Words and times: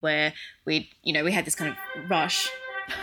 where 0.00 0.32
we, 0.64 0.90
you 1.02 1.12
know, 1.12 1.24
we 1.24 1.32
had 1.32 1.44
this 1.44 1.54
kind 1.54 1.72
of 1.72 2.10
rush. 2.10 2.50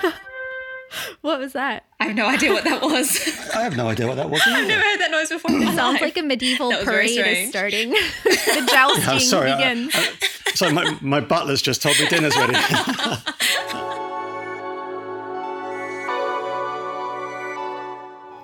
what 1.22 1.40
was 1.40 1.54
that? 1.54 1.86
I 2.00 2.06
have 2.06 2.16
no 2.16 2.26
idea 2.26 2.52
what 2.54 2.64
that 2.64 2.82
was. 2.82 3.20
I 3.54 3.64
have 3.64 3.76
no 3.76 3.88
idea 3.88 4.08
what 4.08 4.16
that 4.16 4.30
was. 4.30 4.42
I've 4.46 4.68
never 4.68 4.82
heard 4.82 5.00
that 5.00 5.12
noise 5.12 5.30
before. 5.30 5.52
It 5.52 5.76
sounds 5.76 6.02
like 6.02 6.18
a 6.18 6.22
medieval 6.22 6.72
parade 6.84 7.10
is 7.10 7.50
starting. 7.50 7.90
the 8.24 8.70
jousting 8.72 9.10
I'm 9.10 9.20
sorry, 9.20 9.52
uh, 9.52 9.58
begins. 9.58 9.92
I, 9.96 10.12
I, 10.48 10.52
sorry, 10.54 10.74
my, 10.74 10.98
my 11.02 11.20
butler's 11.20 11.62
just 11.62 11.82
told 11.82 12.00
me 12.00 12.08
dinner's 12.08 12.36
ready. 12.38 12.54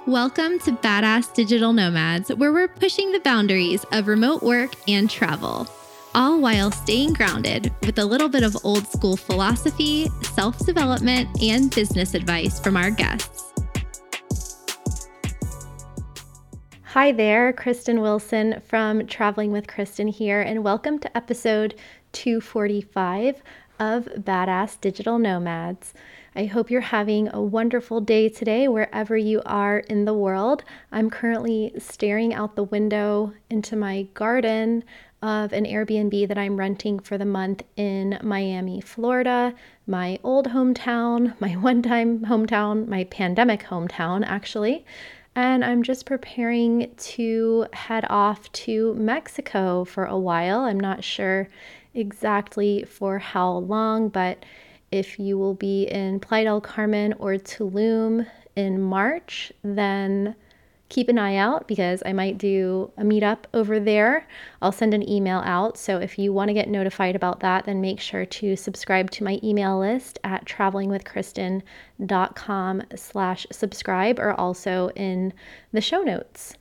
Welcome 0.07 0.59
to 0.61 0.71
Badass 0.71 1.33
Digital 1.33 1.71
Nomads, 1.71 2.33
where 2.33 2.51
we're 2.51 2.67
pushing 2.67 3.13
the 3.13 3.21
boundaries 3.21 3.85
of 3.93 4.07
remote 4.07 4.43
work 4.43 4.73
and 4.89 5.09
travel, 5.09 5.69
all 6.13 6.41
while 6.41 6.71
staying 6.71 7.13
grounded 7.13 7.73
with 7.85 7.97
a 7.99 8.05
little 8.05 8.27
bit 8.27 8.43
of 8.43 8.57
old 8.63 8.87
school 8.87 9.15
philosophy, 9.15 10.09
self 10.21 10.57
development, 10.65 11.29
and 11.41 11.73
business 11.73 12.13
advice 12.13 12.59
from 12.59 12.75
our 12.75 12.91
guests. 12.91 13.53
Hi 16.83 17.13
there, 17.13 17.53
Kristin 17.53 18.01
Wilson 18.01 18.61
from 18.67 19.07
Traveling 19.07 19.51
with 19.51 19.67
Kristin 19.67 20.09
here, 20.09 20.41
and 20.41 20.63
welcome 20.63 20.99
to 20.99 21.17
episode 21.17 21.75
245 22.11 23.41
of 23.79 24.05
Badass 24.17 24.79
Digital 24.81 25.17
Nomads. 25.17 25.93
I 26.35 26.45
hope 26.45 26.69
you're 26.69 26.81
having 26.81 27.29
a 27.33 27.41
wonderful 27.41 27.99
day 27.99 28.29
today, 28.29 28.67
wherever 28.67 29.17
you 29.17 29.41
are 29.45 29.79
in 29.79 30.05
the 30.05 30.13
world. 30.13 30.63
I'm 30.91 31.09
currently 31.09 31.73
staring 31.77 32.33
out 32.33 32.55
the 32.55 32.63
window 32.63 33.33
into 33.49 33.75
my 33.75 34.03
garden 34.13 34.83
of 35.21 35.53
an 35.53 35.65
Airbnb 35.65 36.27
that 36.27 36.37
I'm 36.37 36.57
renting 36.57 36.99
for 36.99 37.17
the 37.17 37.25
month 37.25 37.63
in 37.75 38.17
Miami, 38.23 38.81
Florida, 38.81 39.53
my 39.85 40.19
old 40.23 40.49
hometown, 40.49 41.33
my 41.39 41.55
one 41.55 41.81
time 41.81 42.25
hometown, 42.25 42.87
my 42.87 43.03
pandemic 43.05 43.63
hometown, 43.63 44.23
actually. 44.25 44.85
And 45.35 45.63
I'm 45.63 45.83
just 45.83 46.05
preparing 46.05 46.93
to 46.97 47.65
head 47.71 48.05
off 48.09 48.51
to 48.51 48.93
Mexico 48.95 49.85
for 49.85 50.05
a 50.05 50.17
while. 50.17 50.61
I'm 50.61 50.79
not 50.79 51.03
sure 51.03 51.47
exactly 51.93 52.83
for 52.83 53.17
how 53.17 53.49
long, 53.49 54.09
but 54.09 54.43
if 54.91 55.17
you 55.17 55.37
will 55.37 55.53
be 55.53 55.83
in 55.83 56.19
Playa 56.19 56.45
del 56.45 56.61
Carmen 56.61 57.13
or 57.13 57.35
Tulum 57.35 58.27
in 58.55 58.81
March, 58.81 59.53
then 59.63 60.35
keep 60.91 61.09
an 61.09 61.17
eye 61.17 61.37
out 61.37 61.67
because 61.69 62.03
I 62.05 62.11
might 62.11 62.37
do 62.37 62.91
a 62.97 63.03
meetup 63.03 63.45
over 63.53 63.79
there. 63.79 64.27
I'll 64.61 64.73
send 64.73 64.93
an 64.93 65.09
email 65.09 65.41
out. 65.45 65.77
So 65.77 65.99
if 65.99 66.19
you 66.19 66.33
want 66.33 66.49
to 66.49 66.53
get 66.53 66.67
notified 66.67 67.15
about 67.15 67.39
that, 67.39 67.63
then 67.63 67.79
make 67.79 68.01
sure 68.01 68.25
to 68.25 68.57
subscribe 68.57 69.09
to 69.11 69.23
my 69.23 69.39
email 69.41 69.79
list 69.79 70.19
at 70.25 70.43
travelingwithkristin.com 70.45 72.83
slash 72.95 73.47
subscribe 73.51 74.19
or 74.19 74.33
also 74.33 74.89
in 74.89 75.31
the 75.71 75.79
show 75.79 76.01
notes. 76.01 76.57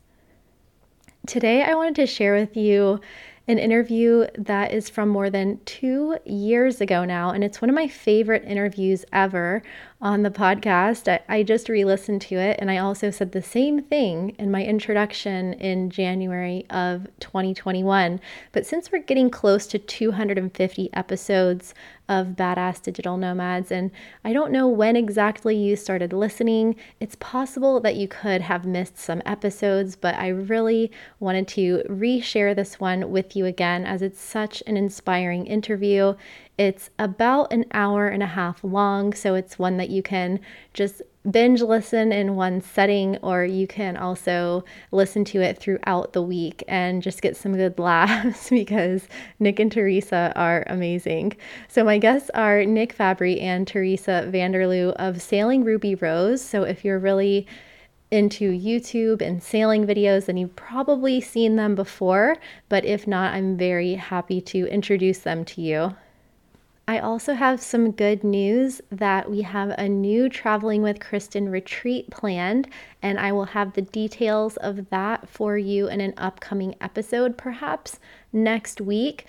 Today 1.27 1.63
I 1.63 1.75
wanted 1.75 1.95
to 1.95 2.07
share 2.07 2.33
with 2.33 2.55
you 2.55 3.01
an 3.47 3.59
interview 3.59 4.25
that 4.37 4.71
is 4.71 4.89
from 4.89 5.09
more 5.09 5.29
than 5.29 5.59
two 5.65 6.15
years 6.25 6.79
ago 6.79 7.03
now. 7.03 7.31
And 7.31 7.43
it's 7.43 7.61
one 7.61 7.69
of 7.69 7.75
my 7.75 7.87
favorite 7.87 8.45
interviews 8.45 9.03
ever 9.11 9.61
on 10.01 10.23
the 10.23 10.31
podcast. 10.31 11.07
I, 11.07 11.21
I 11.29 11.43
just 11.43 11.69
re 11.69 11.85
listened 11.85 12.21
to 12.23 12.35
it. 12.35 12.57
And 12.59 12.71
I 12.71 12.77
also 12.77 13.11
said 13.11 13.31
the 13.31 13.41
same 13.41 13.81
thing 13.83 14.35
in 14.39 14.49
my 14.49 14.63
introduction 14.63 15.53
in 15.53 15.89
January 15.89 16.65
of 16.69 17.07
2021. 17.19 18.19
But 18.51 18.65
since 18.65 18.91
we're 18.91 19.03
getting 19.03 19.29
close 19.29 19.67
to 19.67 19.79
250 19.79 20.89
episodes 20.93 21.73
of 22.09 22.29
Badass 22.29 22.81
Digital 22.81 23.15
Nomads, 23.15 23.71
and 23.71 23.91
I 24.25 24.33
don't 24.33 24.51
know 24.51 24.67
when 24.67 24.95
exactly 24.95 25.55
you 25.55 25.75
started 25.75 26.11
listening, 26.11 26.75
it's 26.99 27.15
possible 27.15 27.79
that 27.81 27.95
you 27.95 28.07
could 28.07 28.41
have 28.41 28.65
missed 28.65 28.97
some 28.97 29.21
episodes, 29.25 29.95
but 29.95 30.15
I 30.15 30.29
really 30.29 30.91
wanted 31.19 31.47
to 31.49 31.83
reshare 31.87 32.55
this 32.55 32.79
one 32.79 33.11
with 33.11 33.35
you 33.35 33.45
again 33.45 33.85
as 33.85 34.01
it's 34.01 34.19
such 34.19 34.61
an 34.65 34.75
inspiring 34.75 35.45
interview. 35.45 36.15
It's 36.61 36.91
about 36.99 37.51
an 37.51 37.65
hour 37.71 38.07
and 38.07 38.21
a 38.21 38.27
half 38.27 38.63
long, 38.63 39.13
so 39.13 39.33
it's 39.33 39.57
one 39.57 39.77
that 39.77 39.89
you 39.89 40.03
can 40.03 40.39
just 40.75 41.01
binge 41.27 41.59
listen 41.59 42.11
in 42.11 42.35
one 42.35 42.61
setting, 42.61 43.17
or 43.23 43.43
you 43.43 43.65
can 43.65 43.97
also 43.97 44.63
listen 44.91 45.25
to 45.25 45.41
it 45.41 45.57
throughout 45.57 46.13
the 46.13 46.21
week 46.21 46.63
and 46.67 47.01
just 47.01 47.23
get 47.23 47.35
some 47.35 47.57
good 47.57 47.79
laughs 47.89 48.51
because 48.51 49.07
Nick 49.39 49.59
and 49.59 49.71
Terysa 49.71 50.33
are 50.35 50.63
amazing. 50.67 51.35
So, 51.67 51.83
my 51.83 51.97
guests 51.97 52.29
are 52.35 52.63
Nick 52.63 52.95
Fabbri 52.95 53.41
and 53.41 53.65
Terysa 53.65 54.31
Vanderloo 54.31 54.93
of 54.97 55.19
Sailing 55.19 55.63
Ruby 55.63 55.95
Rose. 55.95 56.43
So, 56.43 56.61
if 56.61 56.85
you're 56.85 56.99
really 56.99 57.47
into 58.11 58.51
YouTube 58.51 59.23
and 59.23 59.41
sailing 59.41 59.87
videos, 59.87 60.27
then 60.27 60.37
you've 60.37 60.55
probably 60.55 61.21
seen 61.21 61.55
them 61.55 61.73
before. 61.73 62.35
But 62.69 62.85
if 62.85 63.07
not, 63.07 63.33
I'm 63.33 63.57
very 63.57 63.95
happy 63.95 64.41
to 64.41 64.67
introduce 64.67 65.17
them 65.17 65.43
to 65.45 65.61
you. 65.63 65.95
I 66.91 66.99
also 66.99 67.35
have 67.35 67.61
some 67.61 67.91
good 67.91 68.21
news 68.21 68.81
that 68.91 69.31
we 69.31 69.43
have 69.43 69.69
a 69.77 69.87
new 69.87 70.27
Traveling 70.27 70.81
with 70.81 70.99
Kristin 70.99 71.49
retreat 71.49 72.11
planned, 72.11 72.67
and 73.01 73.17
I 73.17 73.31
will 73.31 73.45
have 73.45 73.71
the 73.71 73.81
details 73.81 74.57
of 74.57 74.89
that 74.89 75.29
for 75.29 75.57
you 75.57 75.87
in 75.87 76.01
an 76.01 76.13
upcoming 76.17 76.75
episode, 76.81 77.37
perhaps 77.37 77.97
next 78.33 78.81
week. 78.81 79.25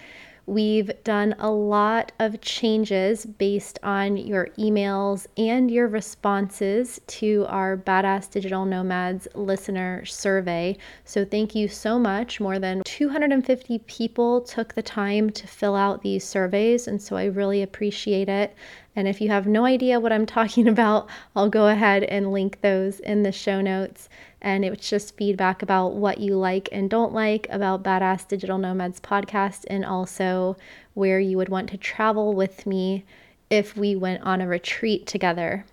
We've 0.47 0.91
done 1.05 1.37
a 1.39 1.51
lot 1.51 2.13
of 2.19 2.41
changes 2.41 3.25
based 3.25 3.79
on 3.83 4.17
your 4.17 4.49
emails 4.59 5.27
and 5.37 5.71
your 5.71 5.87
responses 5.87 7.01
to 7.07 7.47
our 7.49 7.77
Badass 7.77 8.29
Digital 8.31 8.65
Nomads 8.65 9.29
listener 9.35 10.05
survey. 10.05 10.77
So, 11.05 11.25
thank 11.25 11.55
you 11.55 11.69
so 11.69 11.99
much. 11.99 12.41
More 12.41 12.59
than 12.59 12.83
250 12.85 13.79
people 13.81 14.41
took 14.41 14.75
the 14.75 14.83
time 14.83 15.31
to 15.31 15.47
fill 15.47 15.77
out 15.77 16.03
these 16.03 16.25
surveys, 16.25 16.89
and 16.89 17.01
so 17.01 17.17
I 17.17 17.27
really 17.27 17.63
appreciate 17.63 18.29
it. 18.29 18.55
And 18.95 19.09
if 19.09 19.21
you 19.21 19.29
have 19.31 19.47
no 19.47 19.65
idea 19.65 20.01
what 20.01 20.13
I'm 20.13 20.27
talking 20.39 20.69
about, 20.69 21.09
I'll 21.35 21.49
go 21.49 21.69
ahead 21.69 22.05
and 22.05 22.33
link 22.33 22.61
those 22.61 23.01
in 23.01 23.23
the 23.23 23.33
show 23.33 23.61
notes. 23.61 24.09
And 24.41 24.65
it's 24.65 24.89
just 24.89 25.17
feedback 25.17 25.63
about 25.63 25.95
what 25.95 26.19
you 26.19 26.37
like 26.37 26.69
and 26.73 26.91
don't 26.91 27.13
like 27.13 27.47
about 27.51 27.83
Badass 27.83 28.27
Digital 28.29 28.59
Nomads 28.59 29.01
podcast, 29.01 29.65
and 29.69 29.85
also 29.85 30.57
where 30.95 31.21
you 31.21 31.37
would 31.37 31.49
want 31.49 31.71
to 31.71 31.77
travel 31.77 32.35
with 32.35 32.67
me 32.67 33.05
if 33.51 33.77
we 33.77 33.95
went 33.95 34.23
on 34.23 34.41
a 34.41 34.49
retreat 34.49 35.07
together. 35.07 35.65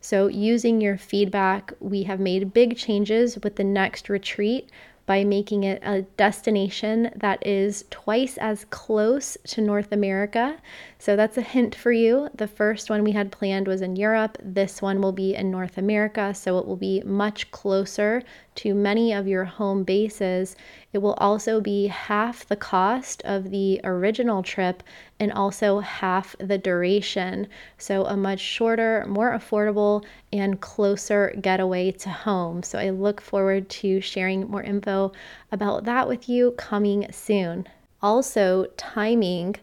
So, 0.00 0.28
using 0.28 0.80
your 0.80 0.96
feedback, 0.96 1.72
we 1.80 2.04
have 2.04 2.20
made 2.20 2.52
big 2.52 2.76
changes 2.76 3.38
with 3.42 3.56
the 3.56 3.64
next 3.64 4.08
retreat 4.08 4.70
by 5.06 5.24
making 5.24 5.64
it 5.64 5.80
a 5.84 6.02
destination 6.02 7.10
that 7.16 7.44
is 7.46 7.84
twice 7.90 8.36
as 8.38 8.66
close 8.66 9.36
to 9.44 9.60
North 9.60 9.92
America. 9.92 10.58
So 10.98 11.14
that's 11.14 11.36
a 11.36 11.42
hint 11.42 11.74
for 11.74 11.92
you. 11.92 12.30
The 12.34 12.48
first 12.48 12.88
one 12.88 13.04
we 13.04 13.12
had 13.12 13.30
planned 13.30 13.68
was 13.68 13.82
in 13.82 13.96
Europe. 13.96 14.38
This 14.42 14.80
one 14.80 15.02
will 15.02 15.12
be 15.12 15.34
in 15.34 15.50
North 15.50 15.76
America, 15.76 16.32
so 16.32 16.58
it 16.58 16.66
will 16.66 16.76
be 16.76 17.02
much 17.04 17.50
closer 17.50 18.22
to 18.56 18.74
many 18.74 19.12
of 19.12 19.28
your 19.28 19.44
home 19.44 19.84
bases. 19.84 20.56
It 20.94 20.98
will 20.98 21.12
also 21.14 21.60
be 21.60 21.88
half 21.88 22.46
the 22.46 22.56
cost 22.56 23.20
of 23.26 23.50
the 23.50 23.78
original 23.84 24.42
trip 24.42 24.82
and 25.20 25.30
also 25.30 25.80
half 25.80 26.34
the 26.40 26.56
duration. 26.56 27.46
So, 27.76 28.06
a 28.06 28.16
much 28.16 28.40
shorter, 28.40 29.04
more 29.06 29.32
affordable, 29.32 30.02
and 30.32 30.60
closer 30.60 31.34
getaway 31.40 31.90
to 31.92 32.08
home. 32.08 32.62
So, 32.62 32.78
I 32.78 32.88
look 32.88 33.20
forward 33.20 33.68
to 33.68 34.00
sharing 34.00 34.48
more 34.48 34.62
info 34.62 35.12
about 35.52 35.84
that 35.84 36.08
with 36.08 36.26
you 36.26 36.52
coming 36.52 37.06
soon. 37.12 37.66
Also, 38.02 38.66
timing. 38.78 39.56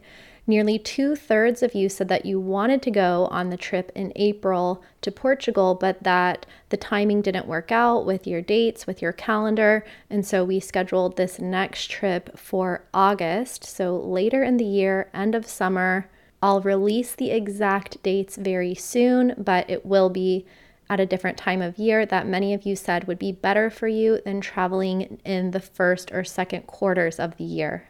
Nearly 0.46 0.78
two 0.78 1.16
thirds 1.16 1.62
of 1.62 1.74
you 1.74 1.88
said 1.88 2.08
that 2.08 2.26
you 2.26 2.38
wanted 2.38 2.82
to 2.82 2.90
go 2.90 3.28
on 3.30 3.48
the 3.48 3.56
trip 3.56 3.90
in 3.94 4.12
April 4.14 4.84
to 5.00 5.10
Portugal, 5.10 5.74
but 5.74 6.02
that 6.02 6.44
the 6.68 6.76
timing 6.76 7.22
didn't 7.22 7.46
work 7.46 7.72
out 7.72 8.04
with 8.04 8.26
your 8.26 8.42
dates, 8.42 8.86
with 8.86 9.00
your 9.00 9.12
calendar. 9.12 9.86
And 10.10 10.26
so 10.26 10.44
we 10.44 10.60
scheduled 10.60 11.16
this 11.16 11.38
next 11.38 11.90
trip 11.90 12.38
for 12.38 12.84
August. 12.92 13.64
So 13.64 13.96
later 13.96 14.42
in 14.42 14.58
the 14.58 14.66
year, 14.66 15.08
end 15.14 15.34
of 15.34 15.46
summer. 15.46 16.10
I'll 16.42 16.60
release 16.60 17.14
the 17.14 17.30
exact 17.30 18.02
dates 18.02 18.36
very 18.36 18.74
soon, 18.74 19.32
but 19.38 19.70
it 19.70 19.86
will 19.86 20.10
be 20.10 20.44
at 20.90 21.00
a 21.00 21.06
different 21.06 21.38
time 21.38 21.62
of 21.62 21.78
year 21.78 22.04
that 22.04 22.26
many 22.26 22.52
of 22.52 22.66
you 22.66 22.76
said 22.76 23.06
would 23.06 23.18
be 23.18 23.32
better 23.32 23.70
for 23.70 23.88
you 23.88 24.20
than 24.26 24.42
traveling 24.42 25.18
in 25.24 25.52
the 25.52 25.60
first 25.60 26.12
or 26.12 26.22
second 26.22 26.66
quarters 26.66 27.18
of 27.18 27.38
the 27.38 27.44
year. 27.44 27.88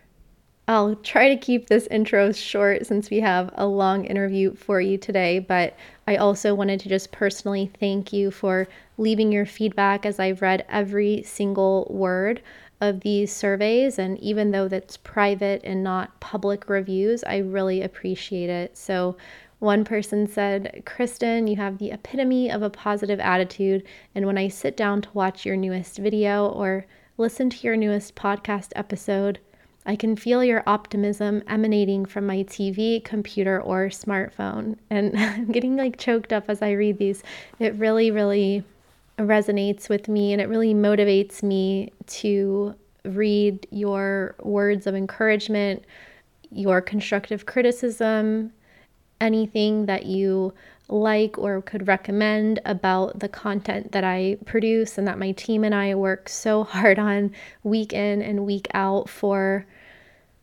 I'll 0.66 0.96
try 0.96 1.28
to 1.28 1.36
keep 1.36 1.66
this 1.66 1.86
intro 1.88 2.32
short 2.32 2.86
since 2.86 3.10
we 3.10 3.20
have 3.20 3.50
a 3.54 3.66
long 3.66 4.06
interview 4.06 4.54
for 4.54 4.80
you 4.80 4.96
today, 4.96 5.38
but 5.38 5.76
I 6.06 6.16
also 6.16 6.54
wanted 6.54 6.80
to 6.80 6.88
just 6.88 7.12
personally 7.12 7.70
thank 7.78 8.14
you 8.14 8.30
for 8.30 8.66
leaving 8.96 9.30
your 9.30 9.44
feedback 9.44 10.06
as 10.06 10.18
I've 10.18 10.40
read 10.40 10.64
every 10.70 11.22
single 11.22 11.86
word 11.90 12.40
of 12.80 13.00
these 13.00 13.30
surveys. 13.30 13.98
And 13.98 14.18
even 14.20 14.52
though 14.52 14.66
that's 14.68 14.96
private 14.96 15.60
and 15.64 15.84
not 15.84 16.18
public 16.20 16.70
reviews, 16.70 17.22
I 17.24 17.38
really 17.38 17.82
appreciate 17.82 18.48
it. 18.48 18.76
So, 18.76 19.16
one 19.58 19.84
person 19.84 20.26
said, 20.26 20.82
Kristin, 20.86 21.48
you 21.48 21.56
have 21.56 21.78
the 21.78 21.90
epitome 21.90 22.50
of 22.50 22.62
a 22.62 22.70
positive 22.70 23.20
attitude. 23.20 23.84
And 24.14 24.26
when 24.26 24.36
I 24.36 24.48
sit 24.48 24.76
down 24.76 25.02
to 25.02 25.08
watch 25.12 25.44
your 25.46 25.56
newest 25.56 25.98
video 25.98 26.48
or 26.48 26.86
listen 27.18 27.50
to 27.50 27.66
your 27.66 27.76
newest 27.76 28.14
podcast 28.14 28.72
episode, 28.76 29.38
I 29.86 29.96
can 29.96 30.16
feel 30.16 30.42
your 30.42 30.62
optimism 30.66 31.42
emanating 31.46 32.06
from 32.06 32.26
my 32.26 32.38
TV, 32.44 33.04
computer, 33.04 33.60
or 33.60 33.88
smartphone. 33.88 34.76
And 34.90 35.14
I'm 35.18 35.52
getting 35.52 35.76
like 35.76 35.98
choked 35.98 36.32
up 36.32 36.44
as 36.48 36.62
I 36.62 36.72
read 36.72 36.98
these. 36.98 37.22
It 37.58 37.74
really, 37.74 38.10
really 38.10 38.64
resonates 39.18 39.88
with 39.88 40.08
me 40.08 40.32
and 40.32 40.40
it 40.40 40.48
really 40.48 40.74
motivates 40.74 41.42
me 41.42 41.92
to 42.06 42.74
read 43.04 43.66
your 43.70 44.34
words 44.40 44.86
of 44.86 44.94
encouragement, 44.94 45.84
your 46.50 46.80
constructive 46.80 47.46
criticism, 47.46 48.52
anything 49.20 49.86
that 49.86 50.06
you 50.06 50.52
like 50.88 51.38
or 51.38 51.62
could 51.62 51.88
recommend 51.88 52.60
about 52.64 53.18
the 53.20 53.28
content 53.28 53.92
that 53.92 54.04
I 54.04 54.36
produce 54.44 54.98
and 54.98 55.06
that 55.06 55.18
my 55.18 55.32
team 55.32 55.64
and 55.64 55.74
I 55.74 55.94
work 55.94 56.28
so 56.28 56.64
hard 56.74 56.98
on 56.98 57.32
week 57.62 57.92
in 57.92 58.22
and 58.22 58.46
week 58.46 58.68
out 58.74 59.08
for 59.08 59.66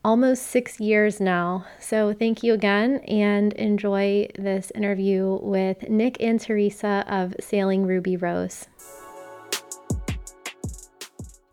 almost 0.03 0.43
six 0.43 0.79
years 0.79 1.19
now. 1.19 1.65
So, 1.79 2.13
thank 2.13 2.43
you 2.43 2.53
again 2.53 2.97
and 3.07 3.53
enjoy 3.53 4.29
this 4.37 4.71
interview 4.73 5.37
with 5.41 5.89
Nick 5.89 6.17
and 6.19 6.39
Terysa 6.39 7.07
of 7.07 7.35
Sailing 7.39 7.85
Ruby 7.85 8.17
Rose. 8.17 8.67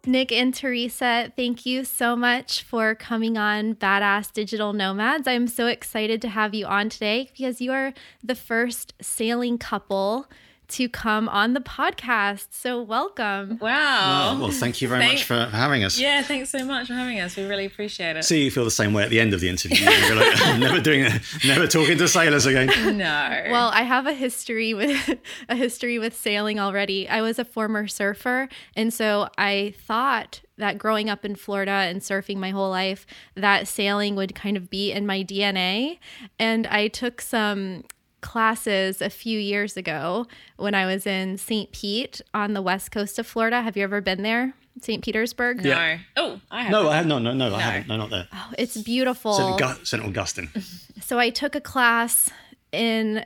Nick 0.06 0.32
and 0.32 0.54
Terysa, 0.54 1.34
thank 1.36 1.66
you 1.66 1.84
so 1.84 2.16
much 2.16 2.62
for 2.62 2.94
coming 2.94 3.36
on 3.36 3.74
Badass 3.74 4.32
Digital 4.32 4.72
Nomads. 4.72 5.26
I'm 5.26 5.46
so 5.48 5.66
excited 5.66 6.22
to 6.22 6.28
have 6.28 6.54
you 6.54 6.66
on 6.66 6.88
today 6.88 7.28
because 7.30 7.60
you 7.60 7.72
are 7.72 7.92
the 8.22 8.34
first 8.34 8.94
sailing 9.02 9.58
couple 9.58 10.26
to 10.68 10.88
come 10.88 11.28
on 11.28 11.54
the 11.54 11.60
podcast. 11.60 12.48
So, 12.50 12.80
welcome. 12.82 13.58
Wow. 13.60 14.34
Oh, 14.36 14.40
well, 14.40 14.50
thank 14.50 14.80
you 14.82 14.88
very 14.88 15.00
Thank- 15.00 15.14
much 15.14 15.24
for 15.24 15.46
having 15.46 15.84
us. 15.84 15.98
Yeah, 15.98 16.22
thanks 16.22 16.50
so 16.50 16.64
much 16.64 16.88
for 16.88 16.94
having 16.94 17.20
us. 17.20 17.36
We 17.36 17.44
really 17.44 17.64
appreciate 17.66 18.16
it. 18.16 18.24
So 18.24 18.34
you 18.34 18.50
feel 18.50 18.64
the 18.64 18.70
same 18.70 18.92
way 18.92 19.02
at 19.02 19.10
the 19.10 19.18
end 19.20 19.32
of 19.34 19.40
the 19.40 19.48
interview. 19.48 19.78
You're 19.78 20.14
like, 20.16 20.40
I'm 20.46 20.60
never 20.68 20.80
doing 20.80 21.00
it, 21.06 21.22
never 21.46 21.66
talking 21.66 21.96
to 21.98 22.06
sailors 22.08 22.46
again. 22.46 22.66
no. 22.98 23.44
Well, 23.50 23.70
I 23.72 23.82
have 23.82 24.06
a 24.06 24.12
history 24.12 24.74
with 24.74 25.18
a 25.48 25.54
history 25.56 25.98
with 25.98 26.14
sailing 26.16 26.58
already. 26.60 27.08
I 27.08 27.22
was 27.22 27.38
a 27.38 27.44
former 27.44 27.88
surfer, 27.88 28.48
and 28.76 28.92
so 28.92 29.28
I 29.38 29.74
thought 29.86 30.40
that 30.58 30.76
growing 30.76 31.08
up 31.08 31.24
in 31.24 31.34
Florida 31.36 31.70
and 31.70 32.00
surfing 32.00 32.36
my 32.36 32.50
whole 32.50 32.68
life, 32.70 33.06
that 33.36 33.68
sailing 33.68 34.16
would 34.16 34.34
kind 34.34 34.56
of 34.56 34.68
be 34.68 34.90
in 34.92 35.06
my 35.06 35.22
DNA. 35.22 35.98
And 36.38 36.66
I 36.66 36.88
took 36.88 37.20
some 37.20 37.84
classes 38.20 39.00
a 39.02 39.10
few 39.10 39.38
years 39.38 39.76
ago 39.76 40.26
when 40.56 40.74
I 40.74 40.86
was 40.86 41.06
in 41.06 41.38
St. 41.38 41.70
Pete 41.72 42.20
on 42.34 42.52
the 42.52 42.62
west 42.62 42.90
coast 42.90 43.18
of 43.18 43.26
Florida. 43.26 43.62
Have 43.62 43.76
you 43.76 43.84
ever 43.84 44.00
been 44.00 44.22
there? 44.22 44.54
St. 44.80 45.02
Petersburg? 45.02 45.62
no. 45.64 45.68
Yeah. 45.70 45.98
Oh, 46.16 46.40
I 46.50 46.62
have. 46.62 46.70
No, 46.70 46.88
I 46.88 46.96
have 46.96 47.06
no, 47.06 47.18
no, 47.18 47.32
no, 47.32 47.54
I 47.54 47.60
haven't. 47.60 47.88
No, 47.88 47.96
not 47.96 48.10
there. 48.10 48.28
Oh, 48.32 48.52
it's 48.56 48.76
beautiful. 48.76 49.32
St. 49.34 49.48
August- 49.62 49.86
St. 49.86 50.04
Augustine. 50.04 50.50
So 51.00 51.18
I 51.18 51.30
took 51.30 51.54
a 51.54 51.60
class 51.60 52.28
in 52.70 53.24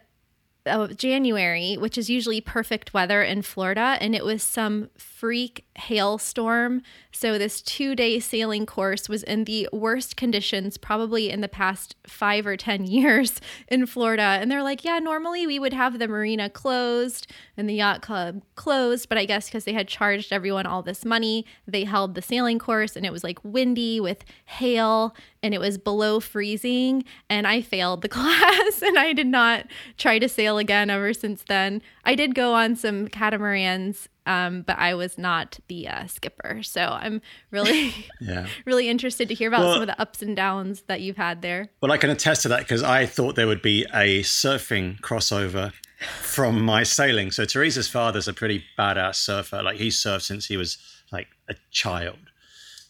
uh, 0.67 0.88
January, 0.88 1.76
which 1.76 1.99
is 1.99 2.09
usually 2.09 2.41
perfect 2.41 2.94
weather 2.94 3.23
in 3.23 3.43
Florida, 3.43 3.97
and 4.00 4.14
it 4.14 4.25
was 4.25 4.43
some 4.43 4.91
freak 4.97 5.64
hailstorm. 5.76 6.82
So 7.12 7.38
this 7.38 7.62
two 7.62 7.94
day 7.94 8.19
sailing 8.19 8.67
course 8.67 9.09
was 9.09 9.23
in 9.23 9.44
the 9.44 9.69
worst 9.73 10.17
conditions 10.17 10.76
probably 10.76 11.31
in 11.31 11.41
the 11.41 11.49
past 11.49 11.94
five 12.06 12.47
or 12.47 12.56
10 12.56 12.85
years 12.87 13.41
in 13.69 13.87
Florida. 13.87 14.23
And 14.23 14.50
they're 14.50 14.62
like, 14.62 14.85
yeah, 14.85 14.99
normally 14.99 15.47
we 15.47 15.59
would 15.59 15.73
have 15.73 15.99
the 15.99 16.09
marina 16.09 16.50
closed 16.50 17.26
and 17.56 17.69
the 17.69 17.75
yacht 17.75 18.03
club 18.03 18.43
closed, 18.56 19.09
but 19.09 19.19
I 19.19 19.25
guess 19.25 19.47
because 19.47 19.64
they 19.64 19.73
had 19.73 19.88
charged 19.88 20.32
everyone 20.32 20.67
all 20.67 20.82
this 20.82 21.05
money, 21.05 21.47
they 21.67 21.85
held 21.85 22.14
the 22.14 22.23
sailing 22.23 22.59
course 22.59 22.97
and 22.97 23.06
it 23.06 23.12
was 23.12 23.25
like 23.25 23.38
windy 23.44 24.00
with 24.00 24.25
hail 24.44 25.14
and 25.42 25.52
it 25.54 25.60
was 25.60 25.76
below 25.78 26.20
freezing. 26.20 27.04
And 27.28 27.46
I 27.46 27.60
failed 27.60 28.02
the 28.02 28.08
class 28.16 28.82
and 28.82 28.98
I 28.98 29.12
did 29.12 29.26
not 29.26 29.66
try 29.98 30.18
to 30.18 30.28
sail 30.28 30.58
again 30.58 30.90
ever 30.90 31.12
since 31.12 31.44
then. 31.48 31.82
I 32.04 32.14
did 32.14 32.34
go 32.34 32.54
on 32.54 32.76
some 32.76 33.08
catamarans, 33.08 34.08
um, 34.26 34.62
but 34.62 34.78
I 34.78 34.94
was 34.94 35.18
not 35.18 35.58
the 35.68 35.88
uh, 35.88 36.06
skipper. 36.06 36.62
So 36.62 36.82
I'm 36.82 37.20
really, 37.50 37.94
Yeah. 38.20 38.46
really 38.66 38.88
interested 38.88 39.28
to 39.28 39.34
hear 39.34 39.48
about 39.48 39.60
Well- 39.62 39.72
some 39.74 39.82
of 39.82 39.88
the 39.88 40.00
ups 40.00 40.22
and 40.22 40.36
downs 40.36 40.82
that 40.82 41.00
you've 41.00 41.16
had 41.16 41.42
there. 41.42 41.68
Well, 41.80 41.92
I 41.92 41.96
can 41.98 42.10
attest 42.10 42.42
to 42.42 42.48
that 42.48 42.60
because 42.60 42.82
I 42.82 43.06
thought 43.06 43.34
there 43.36 43.46
would 43.46 43.62
be 43.62 43.84
a 43.94 44.22
surfing 44.22 45.00
crossover 45.00 45.72
from 46.20 46.62
my 46.64 46.82
sailing. 46.82 47.30
So 47.30 47.44
Terysa's 47.44 47.88
father's 47.88 48.26
a 48.28 48.32
pretty 48.32 48.64
badass 48.78 49.16
surfer. 49.16 49.62
Like 49.62 49.76
he 49.76 49.88
surfed 49.88 50.22
since 50.22 50.46
he 50.46 50.56
was 50.56 50.78
like 51.12 51.28
a 51.48 51.54
child. 51.70 52.18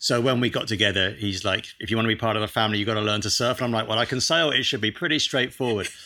So 0.03 0.21
when 0.21 0.41
we 0.41 0.51
got 0.51 0.67
together, 0.67 1.13
he's 1.13 1.45
like, 1.45 1.67
"If 1.79 1.89
you 1.89 1.97
want 1.97 2.07
to 2.07 2.09
be 2.09 2.17
part 2.17 2.35
of 2.35 2.43
the 2.43 2.49
family, 2.49 2.77
you've 2.77 2.89
got 2.89 2.95
to 2.95 3.01
learn 3.01 3.21
to 3.21 3.31
surf." 3.31 3.59
And 3.59 3.67
I'm 3.67 3.71
like, 3.71 3.87
"Well, 3.87 4.01
I 4.01 4.05
can 4.05 4.21
sail. 4.21 4.51
It 4.51 4.65
should 4.65 4.81
be 4.81 4.91
pretty 4.91 5.21
straightforward." 5.21 5.89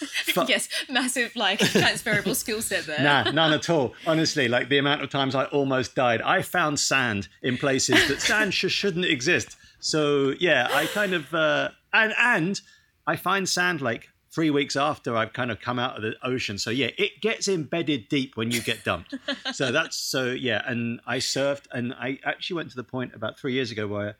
Yes, 0.49 0.69
massive 0.91 1.35
like 1.35 1.61
transferable 1.61 2.35
skill 2.35 2.61
set 2.61 2.85
there. 2.85 3.01
Nah, 3.01 3.31
none 3.31 3.55
at 3.55 3.71
all. 3.71 3.95
Honestly, 4.07 4.49
like 4.49 4.69
the 4.69 4.77
amount 4.77 5.01
of 5.01 5.09
times 5.09 5.35
I 5.35 5.45
almost 5.47 5.95
died. 5.95 6.21
I 6.21 6.43
found 6.43 6.79
sand 6.79 7.29
in 7.43 7.57
places 7.57 8.07
that 8.09 8.21
sand 8.21 8.53
sh- 8.53 8.71
shouldn't 8.71 9.07
exist. 9.07 9.57
So 9.81 10.35
yeah, 10.39 10.69
I 10.71 10.85
kind 10.87 11.15
of 11.15 11.33
uh, 11.33 11.71
and 11.95 12.13
and 12.19 12.61
I 13.07 13.17
find 13.17 13.49
sand 13.49 13.81
like 13.81 14.11
three 14.37 14.51
weeks 14.51 14.77
after 14.77 15.17
I've 15.17 15.33
kind 15.33 15.51
of 15.51 15.63
come 15.63 15.79
out 15.79 15.97
of 15.97 16.03
the 16.03 16.15
ocean. 16.23 16.59
So 16.59 16.69
yeah, 16.69 16.91
it 16.99 17.23
gets 17.23 17.49
embedded 17.49 18.11
deep 18.11 18.37
when 18.37 18.51
you 18.51 18.61
get 18.61 18.85
dumped. 18.85 19.15
so 19.55 19.73
that's 19.79 19.97
so 19.97 20.27
yeah. 20.27 20.61
And 20.67 21.01
I 21.07 21.17
surfed, 21.17 21.65
and 21.73 21.95
I 21.95 22.19
actually 22.23 22.57
went 22.57 22.69
to 22.69 22.77
the 22.77 22.85
point 22.85 23.15
about 23.15 23.39
three 23.39 23.55
years 23.55 23.71
ago 23.71 23.87
where 23.87 24.19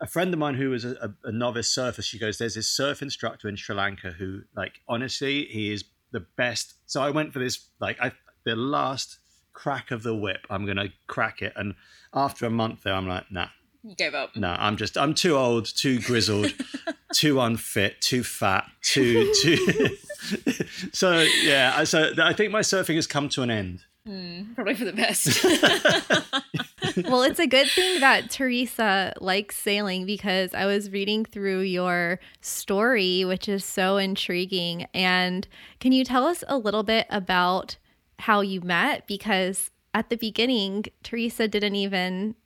a 0.00 0.06
friend 0.06 0.32
of 0.32 0.40
mine 0.40 0.54
who 0.54 0.70
was 0.70 0.86
a, 0.86 1.14
a, 1.24 1.30
novice 1.30 1.68
surfer, 1.68 2.00
she 2.00 2.18
goes, 2.18 2.38
"There's 2.38 2.54
this 2.54 2.70
surf 2.70 3.02
instructor 3.02 3.48
in 3.48 3.56
Sri 3.56 3.76
Lanka 3.76 4.12
who, 4.12 4.40
like, 4.56 4.80
honestly, 4.88 5.44
he 5.44 5.70
is 5.70 5.84
the 6.10 6.24
best." 6.38 6.76
So 6.86 7.02
I 7.02 7.10
went 7.10 7.34
for 7.34 7.38
this, 7.38 7.68
like, 7.80 8.00
I 8.00 8.12
the 8.46 8.56
last 8.56 9.18
crack 9.52 9.90
of 9.90 10.02
the 10.02 10.16
whip. 10.16 10.46
I'm 10.48 10.64
gonna 10.64 10.88
crack 11.06 11.42
it, 11.42 11.52
and 11.54 11.74
after 12.14 12.46
a 12.46 12.50
month 12.50 12.84
there, 12.84 12.94
I'm 12.94 13.06
like, 13.06 13.30
nah, 13.30 13.48
You 13.82 13.94
gave 13.96 14.14
up. 14.14 14.36
no, 14.36 14.54
I'm 14.58 14.76
just, 14.76 14.98
I'm 14.98 15.14
too 15.14 15.36
old, 15.36 15.64
too 15.64 16.00
grizzled, 16.00 16.52
too 17.14 17.40
unfit, 17.40 18.00
too 18.00 18.22
fat, 18.22 18.66
too, 18.82 19.32
too. 19.42 19.96
so 20.92 21.24
yeah, 21.42 21.72
I- 21.76 21.84
so 21.84 22.12
I 22.22 22.32
think 22.34 22.52
my 22.52 22.60
surfing 22.60 22.96
has 22.96 23.06
come 23.06 23.28
to 23.30 23.42
an 23.42 23.50
end. 23.50 23.80
Hmm, 24.06 24.54
probably 24.54 24.74
for 24.74 24.84
the 24.86 24.92
best. 24.94 25.44
well, 27.08 27.22
it's 27.22 27.38
a 27.38 27.46
good 27.46 27.68
thing 27.68 28.00
that 28.00 28.28
Terysa 28.30 29.12
likes 29.20 29.56
sailing 29.56 30.06
because 30.06 30.54
I 30.54 30.64
was 30.66 30.90
reading 30.90 31.24
through 31.24 31.60
your 31.60 32.18
story, 32.40 33.24
which 33.24 33.48
is 33.48 33.64
so 33.64 33.98
intriguing. 33.98 34.86
And 34.94 35.46
can 35.80 35.92
you 35.92 36.04
tell 36.04 36.26
us 36.26 36.42
a 36.48 36.56
little 36.56 36.82
bit 36.82 37.06
about 37.10 37.76
how 38.20 38.40
you 38.40 38.60
met? 38.62 39.06
Because 39.06 39.70
at 39.92 40.08
the 40.08 40.16
beginning, 40.16 40.84
Terysa 41.04 41.50
didn't 41.50 41.74
even 41.76 42.36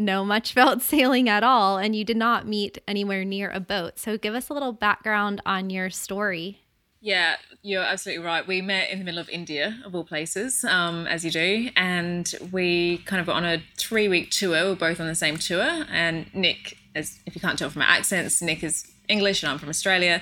know 0.00 0.24
much 0.24 0.52
about 0.56 0.82
sailing 0.82 1.28
at 1.28 1.44
all, 1.44 1.78
and 1.78 1.94
you 1.94 2.04
did 2.04 2.16
not 2.16 2.46
meet 2.46 2.78
anywhere 2.88 3.24
near 3.24 3.50
a 3.50 3.60
boat. 3.60 3.98
So 3.98 4.18
give 4.18 4.34
us 4.34 4.48
a 4.48 4.54
little 4.54 4.72
background 4.72 5.40
on 5.46 5.70
your 5.70 5.90
story. 5.90 6.60
Yeah, 7.02 7.36
you're 7.62 7.82
absolutely 7.82 8.22
right. 8.24 8.46
We 8.46 8.60
met 8.60 8.90
in 8.90 8.98
the 8.98 9.04
middle 9.06 9.20
of 9.20 9.28
India, 9.30 9.80
of 9.86 9.94
all 9.94 10.04
places, 10.04 10.64
um, 10.64 11.06
as 11.06 11.24
you 11.24 11.30
do, 11.30 11.70
and 11.74 12.32
we 12.52 12.98
kind 13.06 13.20
of 13.20 13.26
got 13.26 13.36
on 13.36 13.44
a 13.46 13.62
three 13.78 14.06
week 14.06 14.30
tour. 14.30 14.50
We 14.50 14.72
are 14.72 14.74
both 14.74 15.00
on 15.00 15.06
the 15.06 15.14
same 15.14 15.38
tour, 15.38 15.86
and 15.90 16.32
Nick, 16.34 16.76
as 16.94 17.18
if 17.24 17.34
you 17.34 17.40
can't 17.40 17.58
tell 17.58 17.70
from 17.70 17.82
our 17.82 17.88
accents, 17.88 18.42
Nick 18.42 18.62
is 18.62 18.86
English 19.08 19.42
and 19.42 19.50
I'm 19.50 19.58
from 19.58 19.70
Australia, 19.70 20.20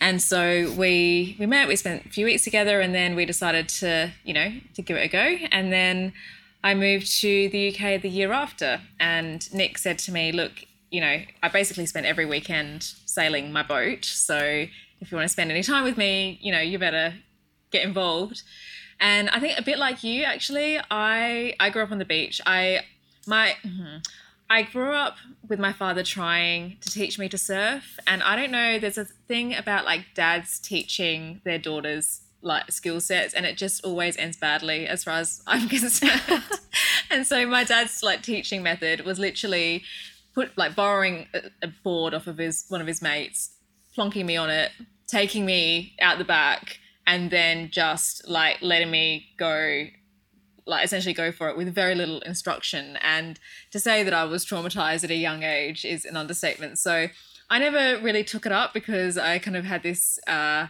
and 0.00 0.22
so 0.22 0.72
we 0.76 1.36
we 1.40 1.46
met. 1.46 1.66
We 1.66 1.74
spent 1.74 2.06
a 2.06 2.08
few 2.08 2.26
weeks 2.26 2.44
together, 2.44 2.80
and 2.80 2.94
then 2.94 3.16
we 3.16 3.24
decided 3.24 3.68
to 3.80 4.12
you 4.22 4.32
know 4.32 4.52
to 4.74 4.82
give 4.82 4.96
it 4.96 5.00
a 5.00 5.08
go, 5.08 5.46
and 5.50 5.72
then 5.72 6.12
I 6.62 6.74
moved 6.74 7.10
to 7.20 7.48
the 7.48 7.68
UK 7.68 8.00
the 8.00 8.10
year 8.10 8.32
after, 8.32 8.82
and 8.98 9.52
Nick 9.52 9.78
said 9.78 9.98
to 10.00 10.12
me, 10.12 10.32
"Look, 10.32 10.64
you 10.90 11.00
know, 11.00 11.22
I 11.42 11.48
basically 11.48 11.86
spent 11.86 12.06
every 12.06 12.26
weekend 12.26 12.82
sailing 13.06 13.52
my 13.52 13.62
boat, 13.62 14.04
so." 14.04 14.66
if 15.00 15.10
you 15.10 15.16
want 15.16 15.28
to 15.28 15.32
spend 15.32 15.50
any 15.50 15.62
time 15.62 15.84
with 15.84 15.96
me, 15.96 16.38
you 16.42 16.52
know, 16.52 16.60
you 16.60 16.78
better 16.78 17.14
get 17.70 17.82
involved. 17.84 18.42
And 19.00 19.30
I 19.30 19.40
think 19.40 19.58
a 19.58 19.62
bit 19.62 19.78
like 19.78 20.04
you, 20.04 20.24
actually, 20.24 20.78
I 20.90 21.54
I 21.58 21.70
grew 21.70 21.82
up 21.82 21.90
on 21.90 21.98
the 21.98 22.04
beach. 22.04 22.40
I 22.46 22.80
my 23.26 23.54
mhm. 23.64 24.06
I 24.50 24.62
grew 24.62 24.92
up 24.92 25.16
with 25.48 25.58
my 25.58 25.72
father 25.72 26.02
trying 26.02 26.76
to 26.80 26.90
teach 26.90 27.18
me 27.18 27.28
to 27.30 27.38
surf, 27.38 27.98
and 28.06 28.22
I 28.22 28.36
don't 28.36 28.50
know. 28.50 28.78
There's 28.78 28.98
a 28.98 29.04
thing 29.04 29.54
about 29.54 29.84
like 29.84 30.06
dads 30.14 30.58
teaching 30.58 31.40
their 31.44 31.58
daughters 31.58 32.20
like 32.42 32.70
skill 32.70 33.00
sets, 33.00 33.34
and 33.34 33.44
it 33.46 33.56
just 33.56 33.84
always 33.84 34.16
ends 34.16 34.36
badly, 34.36 34.86
as 34.86 35.04
far 35.04 35.14
as 35.14 35.42
I'm 35.46 35.68
concerned. 35.76 36.42
and 37.10 37.26
so 37.26 37.46
my 37.46 37.64
dad's 37.64 38.02
like 38.02 38.22
teaching 38.22 38.62
method 38.62 39.04
was 39.04 39.18
literally 39.18 39.82
put 40.34 40.56
like 40.56 40.74
borrowing 40.76 41.26
a, 41.62 41.68
board 41.82 42.14
off 42.14 42.26
of 42.26 42.38
his 42.38 42.64
one 42.68 42.80
of 42.80 42.86
his 42.86 43.02
mates, 43.02 43.50
plonking 43.96 44.24
me 44.24 44.36
on 44.36 44.50
it, 44.50 44.70
taking 45.06 45.44
me 45.44 45.94
out 46.00 46.18
the 46.18 46.24
back, 46.24 46.78
and 47.06 47.30
then 47.30 47.70
just 47.70 48.28
like 48.28 48.58
letting 48.62 48.90
me 48.90 49.26
go 49.36 49.86
like 50.66 50.84
essentially 50.84 51.14
go 51.14 51.32
for 51.32 51.48
it 51.48 51.56
with 51.56 51.74
very 51.74 51.94
little 51.94 52.20
instruction 52.20 52.96
and 53.02 53.40
to 53.70 53.80
say 53.80 54.02
that 54.02 54.12
i 54.12 54.24
was 54.24 54.44
traumatized 54.44 55.02
at 55.02 55.10
a 55.10 55.16
young 55.16 55.42
age 55.42 55.84
is 55.84 56.04
an 56.04 56.16
understatement 56.16 56.78
so 56.78 57.08
i 57.48 57.58
never 57.58 58.00
really 58.00 58.22
took 58.22 58.46
it 58.46 58.52
up 58.52 58.72
because 58.72 59.18
i 59.18 59.38
kind 59.38 59.56
of 59.56 59.64
had 59.64 59.82
this 59.82 60.18
uh, 60.28 60.66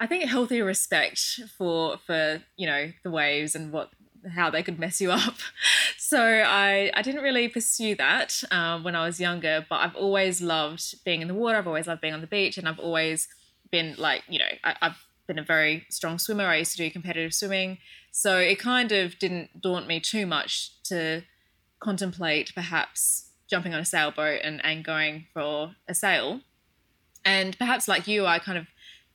i 0.00 0.06
think 0.06 0.24
healthy 0.24 0.60
respect 0.60 1.40
for 1.56 1.98
for 2.06 2.42
you 2.56 2.66
know 2.66 2.92
the 3.02 3.10
waves 3.10 3.54
and 3.54 3.72
what 3.72 3.90
how 4.34 4.50
they 4.50 4.62
could 4.62 4.78
mess 4.78 5.00
you 5.00 5.10
up 5.10 5.36
so 5.96 6.20
i 6.20 6.90
i 6.94 7.02
didn't 7.02 7.22
really 7.22 7.48
pursue 7.48 7.94
that 7.94 8.42
um, 8.50 8.82
when 8.82 8.96
i 8.96 9.06
was 9.06 9.20
younger 9.20 9.64
but 9.68 9.76
i've 9.76 9.96
always 9.96 10.42
loved 10.42 10.94
being 11.04 11.22
in 11.22 11.28
the 11.28 11.34
water 11.34 11.58
i've 11.58 11.66
always 11.66 11.86
loved 11.86 12.00
being 12.00 12.14
on 12.14 12.20
the 12.20 12.26
beach 12.26 12.58
and 12.58 12.68
i've 12.68 12.78
always 12.78 13.28
been 13.70 13.94
like 13.96 14.22
you 14.28 14.38
know 14.38 14.48
I, 14.64 14.76
i've 14.82 15.06
been 15.28 15.38
a 15.38 15.44
very 15.44 15.86
strong 15.90 16.18
swimmer. 16.18 16.46
I 16.46 16.56
used 16.56 16.72
to 16.72 16.78
do 16.78 16.90
competitive 16.90 17.32
swimming. 17.32 17.78
So 18.10 18.38
it 18.38 18.58
kind 18.58 18.90
of 18.90 19.18
didn't 19.20 19.60
daunt 19.60 19.86
me 19.86 20.00
too 20.00 20.26
much 20.26 20.82
to 20.84 21.22
contemplate 21.78 22.52
perhaps 22.54 23.28
jumping 23.48 23.72
on 23.74 23.80
a 23.80 23.84
sailboat 23.84 24.40
and, 24.42 24.64
and 24.64 24.84
going 24.84 25.26
for 25.32 25.76
a 25.86 25.94
sail. 25.94 26.40
And 27.24 27.56
perhaps 27.58 27.86
like 27.86 28.08
you, 28.08 28.26
I 28.26 28.40
kind 28.40 28.58
of 28.58 28.66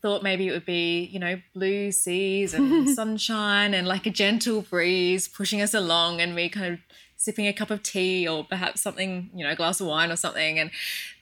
thought 0.04 0.22
maybe 0.22 0.50
it 0.50 0.52
would 0.52 0.66
be, 0.66 1.06
you 1.06 1.18
know, 1.18 1.40
blue 1.56 1.92
seas 1.92 2.54
and 2.54 2.90
sunshine 2.96 3.74
and 3.74 3.88
like 3.88 4.06
a 4.06 4.10
gentle 4.12 4.62
breeze 4.62 5.30
pushing 5.30 5.62
us 5.62 5.74
along 5.74 6.20
and 6.20 6.36
me 6.36 6.50
kind 6.50 6.74
of 6.74 6.80
sipping 7.16 7.48
a 7.48 7.54
cup 7.54 7.72
of 7.72 7.82
tea 7.82 8.28
or 8.28 8.44
perhaps 8.44 8.82
something, 8.82 9.30
you 9.34 9.46
know, 9.46 9.52
a 9.52 9.56
glass 9.56 9.80
of 9.80 9.88
wine 9.88 10.12
or 10.12 10.18
something. 10.18 10.60
And 10.60 10.72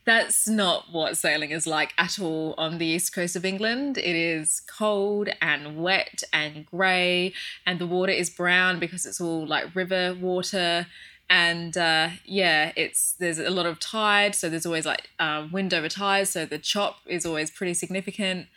that's 0.04 0.48
not 0.48 0.92
what 0.92 1.16
sailing 1.16 1.52
is 1.52 1.68
like 1.68 1.94
at 2.00 2.20
all 2.20 2.56
on 2.58 2.80
the 2.80 2.88
east 2.88 3.14
coast 3.14 3.36
of 3.36 3.46
England. 3.46 4.00
It 4.00 4.16
is 4.16 4.62
cold 4.62 5.30
and 5.40 5.78
wet 5.78 6.24
and 6.34 6.66
grey, 6.66 7.34
and 7.68 7.78
the 7.78 7.86
water 7.86 8.12
is 8.12 8.32
brown 8.32 8.80
because 8.80 9.06
it's 9.06 9.22
all 9.22 9.46
like 9.46 9.76
river 9.76 10.16
water. 10.20 10.88
And 11.34 11.78
uh, 11.78 12.10
yeah, 12.26 12.74
it's 12.76 13.14
there's 13.14 13.40
a 13.40 13.50
lot 13.50 13.66
of 13.66 13.80
tide, 13.80 14.36
so 14.36 14.50
there's 14.50 14.66
always 14.66 14.86
like 14.86 15.10
uh, 15.18 15.48
wind 15.50 15.74
over 15.74 15.88
tide, 15.88 16.28
so 16.28 16.46
the 16.46 16.58
chop 16.58 16.98
is 17.06 17.26
always 17.26 17.50
pretty 17.50 17.74
significant. 17.74 18.48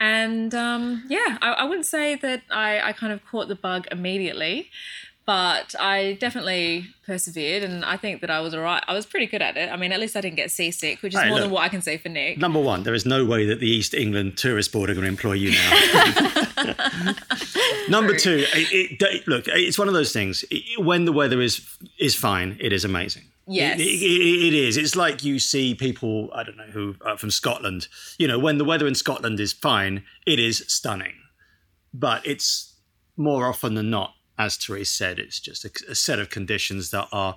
And 0.00 0.52
um, 0.52 1.04
yeah, 1.08 1.38
I, 1.40 1.52
I 1.52 1.64
wouldn't 1.64 1.86
say 1.86 2.16
that 2.16 2.42
I, 2.50 2.80
I 2.80 2.92
kind 2.92 3.12
of 3.12 3.24
caught 3.24 3.46
the 3.46 3.54
bug 3.54 3.86
immediately, 3.92 4.68
but 5.28 5.74
I 5.78 6.14
definitely 6.14 6.86
persevered, 7.04 7.62
and 7.62 7.84
I 7.84 7.98
think 7.98 8.22
that 8.22 8.30
I 8.30 8.40
was 8.40 8.54
alright. 8.54 8.82
I 8.88 8.94
was 8.94 9.04
pretty 9.04 9.26
good 9.26 9.42
at 9.42 9.58
it. 9.58 9.70
I 9.70 9.76
mean, 9.76 9.92
at 9.92 10.00
least 10.00 10.16
I 10.16 10.22
didn't 10.22 10.36
get 10.36 10.50
seasick, 10.50 11.02
which 11.02 11.12
is 11.12 11.20
hey, 11.20 11.28
more 11.28 11.34
look, 11.34 11.44
than 11.44 11.50
what 11.50 11.64
I 11.64 11.68
can 11.68 11.82
say 11.82 11.98
for 11.98 12.08
Nick. 12.08 12.38
Number 12.38 12.58
one, 12.58 12.82
there 12.84 12.94
is 12.94 13.04
no 13.04 13.26
way 13.26 13.44
that 13.44 13.60
the 13.60 13.68
East 13.68 13.92
England 13.92 14.38
Tourist 14.38 14.72
Board 14.72 14.88
are 14.88 14.94
going 14.94 15.04
to 15.04 15.10
employ 15.10 15.34
you 15.34 15.50
now. 15.50 15.70
Number 17.90 18.16
True. 18.16 18.38
two, 18.38 18.46
it, 18.54 19.02
it, 19.02 19.28
look, 19.28 19.44
it's 19.48 19.78
one 19.78 19.86
of 19.86 19.92
those 19.92 20.14
things. 20.14 20.46
when 20.78 21.04
the 21.04 21.12
weather 21.12 21.42
is 21.42 21.76
is 21.98 22.14
fine, 22.14 22.56
it 22.58 22.72
is 22.72 22.86
amazing. 22.86 23.24
Yes, 23.46 23.78
it, 23.78 23.82
it 23.82 24.54
is. 24.54 24.78
It's 24.78 24.96
like 24.96 25.24
you 25.24 25.38
see 25.40 25.74
people 25.74 26.30
I 26.34 26.42
don't 26.42 26.56
know 26.56 26.72
who 26.72 26.94
are 27.02 27.18
from 27.18 27.30
Scotland. 27.30 27.88
You 28.18 28.28
know, 28.28 28.38
when 28.38 28.56
the 28.56 28.64
weather 28.64 28.86
in 28.86 28.94
Scotland 28.94 29.40
is 29.40 29.52
fine, 29.52 30.04
it 30.26 30.38
is 30.38 30.64
stunning, 30.68 31.16
but 31.92 32.26
it's 32.26 32.76
more 33.18 33.46
often 33.46 33.74
than 33.74 33.90
not 33.90 34.14
as 34.38 34.56
Therese 34.56 34.90
said, 34.90 35.18
it's 35.18 35.40
just 35.40 35.64
a, 35.64 35.70
a, 35.88 35.94
set 35.94 36.18
of 36.18 36.30
conditions 36.30 36.90
that 36.90 37.08
are 37.12 37.36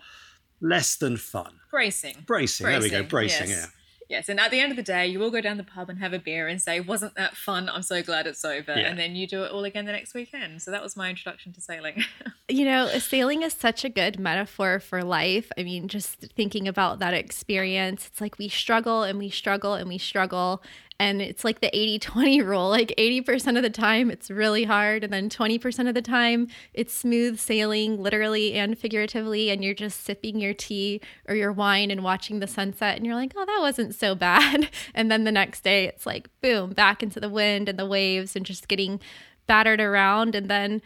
less 0.62 0.96
than 0.96 1.18
fun. 1.18 1.60
Bracing. 1.72 2.24
Bracing. 2.26 2.66
Bracing. 2.66 2.66
There 2.66 2.82
we 2.82 2.90
go. 2.90 3.04
Bracing. 3.04 3.50
Yes. 3.50 3.60
Yeah. 3.62 3.66
Yes, 4.12 4.28
and 4.28 4.42
at 4.42 4.52
the 4.52 4.60
end 4.60 4.72
of 4.72 4.76
the 4.76 4.84
day, 4.84 5.08
you 5.08 5.24
all 5.24 5.30
go 5.30 5.40
down 5.40 5.56
the 5.56 5.64
pub 5.64 5.90
and 5.90 5.98
have 6.00 6.12
a 6.12 6.20
beer 6.20 6.50
and 6.50 6.62
say, 6.62 6.82
"Wasn't 6.82 7.16
that 7.16 7.38
fun? 7.38 7.70
I'm 7.70 7.82
so 7.82 8.04
glad 8.04 8.28
it's 8.28 8.44
over." 8.44 8.76
Yeah. 8.76 8.90
And 8.90 9.00
then 9.00 9.16
you 9.16 9.26
do 9.26 9.46
it 9.46 9.54
all 9.54 9.64
again 9.64 9.86
the 9.86 9.94
next 9.94 10.14
weekend. 10.14 10.62
So 10.62 10.70
that 10.70 10.84
was 10.84 10.98
my 10.98 11.10
introduction 11.10 11.54
to 11.54 11.62
sailing. 11.62 12.04
you 12.50 12.66
know, 12.66 12.90
sailing 13.00 13.42
is 13.42 13.54
such 13.54 13.86
a 13.86 13.90
good 13.90 14.20
metaphor 14.20 14.82
for 14.82 15.02
life. 15.02 15.50
I 15.58 15.64
mean, 15.64 15.88
just 15.88 16.18
thinking 16.36 16.68
about 16.68 17.00
that 17.00 17.14
experience, 17.14 18.08
it's 18.08 18.20
like 18.20 18.38
we 18.38 18.50
struggle 18.50 19.04
and 19.04 19.18
we 19.18 19.30
struggle 19.30 19.76
and 19.76 19.88
we 19.88 19.98
struggle, 19.98 20.62
and 21.02 21.20
it's 21.20 21.44
like 21.44 21.62
the 21.62 21.76
80 21.76 21.98
20 21.98 22.42
rule 22.44 22.70
like 22.70 22.94
80% 22.96 23.58
of 23.58 23.64
the 23.64 23.72
time 23.72 24.12
it's 24.12 24.30
really 24.30 24.66
hard 24.66 25.04
and 25.04 25.12
then 25.12 25.30
20% 25.30 25.88
of 25.88 25.96
the 25.96 26.02
time 26.02 26.48
it's 26.76 26.94
smooth 26.94 27.40
sailing 27.40 28.02
literally 28.02 28.54
and 28.54 28.78
figuratively 28.78 29.50
and 29.50 29.64
you're 29.64 29.74
just 29.74 30.04
sipping 30.04 30.40
your 30.40 30.54
tea 30.54 31.02
or 31.28 31.34
your 31.34 31.52
wine 31.52 31.90
and 31.90 32.04
watching 32.04 32.40
the 32.40 32.48
sunset 32.48 32.98
and 32.98 33.06
you're 33.06 33.16
like 33.16 33.34
oh 33.36 33.46
that 33.46 33.60
wasn't 33.60 33.96
so 33.96 34.14
bad 34.22 34.70
and 34.94 35.12
then 35.12 35.24
the 35.24 35.32
next 35.32 35.64
day 35.64 35.86
it's 35.86 36.06
like 36.06 36.30
boom 36.40 36.70
back 36.70 37.02
into 37.02 37.20
the 37.20 37.30
wind 37.30 37.68
and 37.68 37.80
the 37.80 37.86
waves 37.86 38.36
and 38.36 38.46
just 38.46 38.68
getting 38.68 39.00
battered 39.48 39.82
around 39.82 40.36
and 40.36 40.50
then 40.50 40.84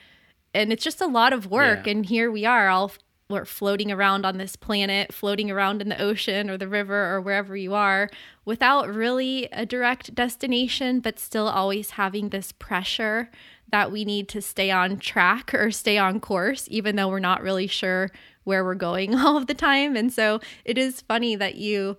and 0.54 0.72
it's 0.72 0.84
just 0.84 1.02
a 1.02 1.08
lot 1.08 1.34
of 1.34 1.52
work 1.52 1.86
yeah. 1.86 1.92
and 1.92 2.06
here 2.06 2.32
we 2.32 2.46
are 2.46 2.70
all 2.70 2.94
we're 3.30 3.46
floating 3.46 3.92
around 3.92 4.26
on 4.26 4.38
this 4.38 4.56
planet, 4.56 5.14
floating 5.14 5.50
around 5.50 5.82
in 5.82 5.90
the 5.90 6.02
ocean 6.02 6.50
or 6.50 6.58
the 6.58 6.68
river 6.68 7.14
or 7.14 7.20
wherever 7.20 7.58
you 7.58 7.74
are 7.74 8.10
without 8.46 8.94
really 8.94 9.48
a 9.52 9.66
direct 9.66 10.14
destination, 10.14 11.00
but 11.00 11.18
still 11.18 11.48
always 11.48 11.92
having 11.92 12.30
this 12.30 12.52
pressure 12.52 13.32
that 13.72 13.92
we 13.92 14.06
need 14.06 14.30
to 14.30 14.42
stay 14.42 14.70
on 14.70 14.98
track 14.98 15.54
or 15.56 15.72
stay 15.72 15.98
on 15.98 16.20
course, 16.20 16.68
even 16.70 16.96
though 16.96 17.10
we're 17.10 17.20
not 17.20 17.42
really 17.42 17.68
sure 17.68 18.12
where 18.44 18.64
we're 18.64 18.76
going 18.76 19.16
all 19.20 19.38
of 19.38 19.48
the 19.48 19.56
time. 19.56 19.96
And 19.96 20.14
so 20.14 20.40
it 20.64 20.78
is 20.78 21.02
funny 21.02 21.36
that 21.36 21.56
you 21.56 21.98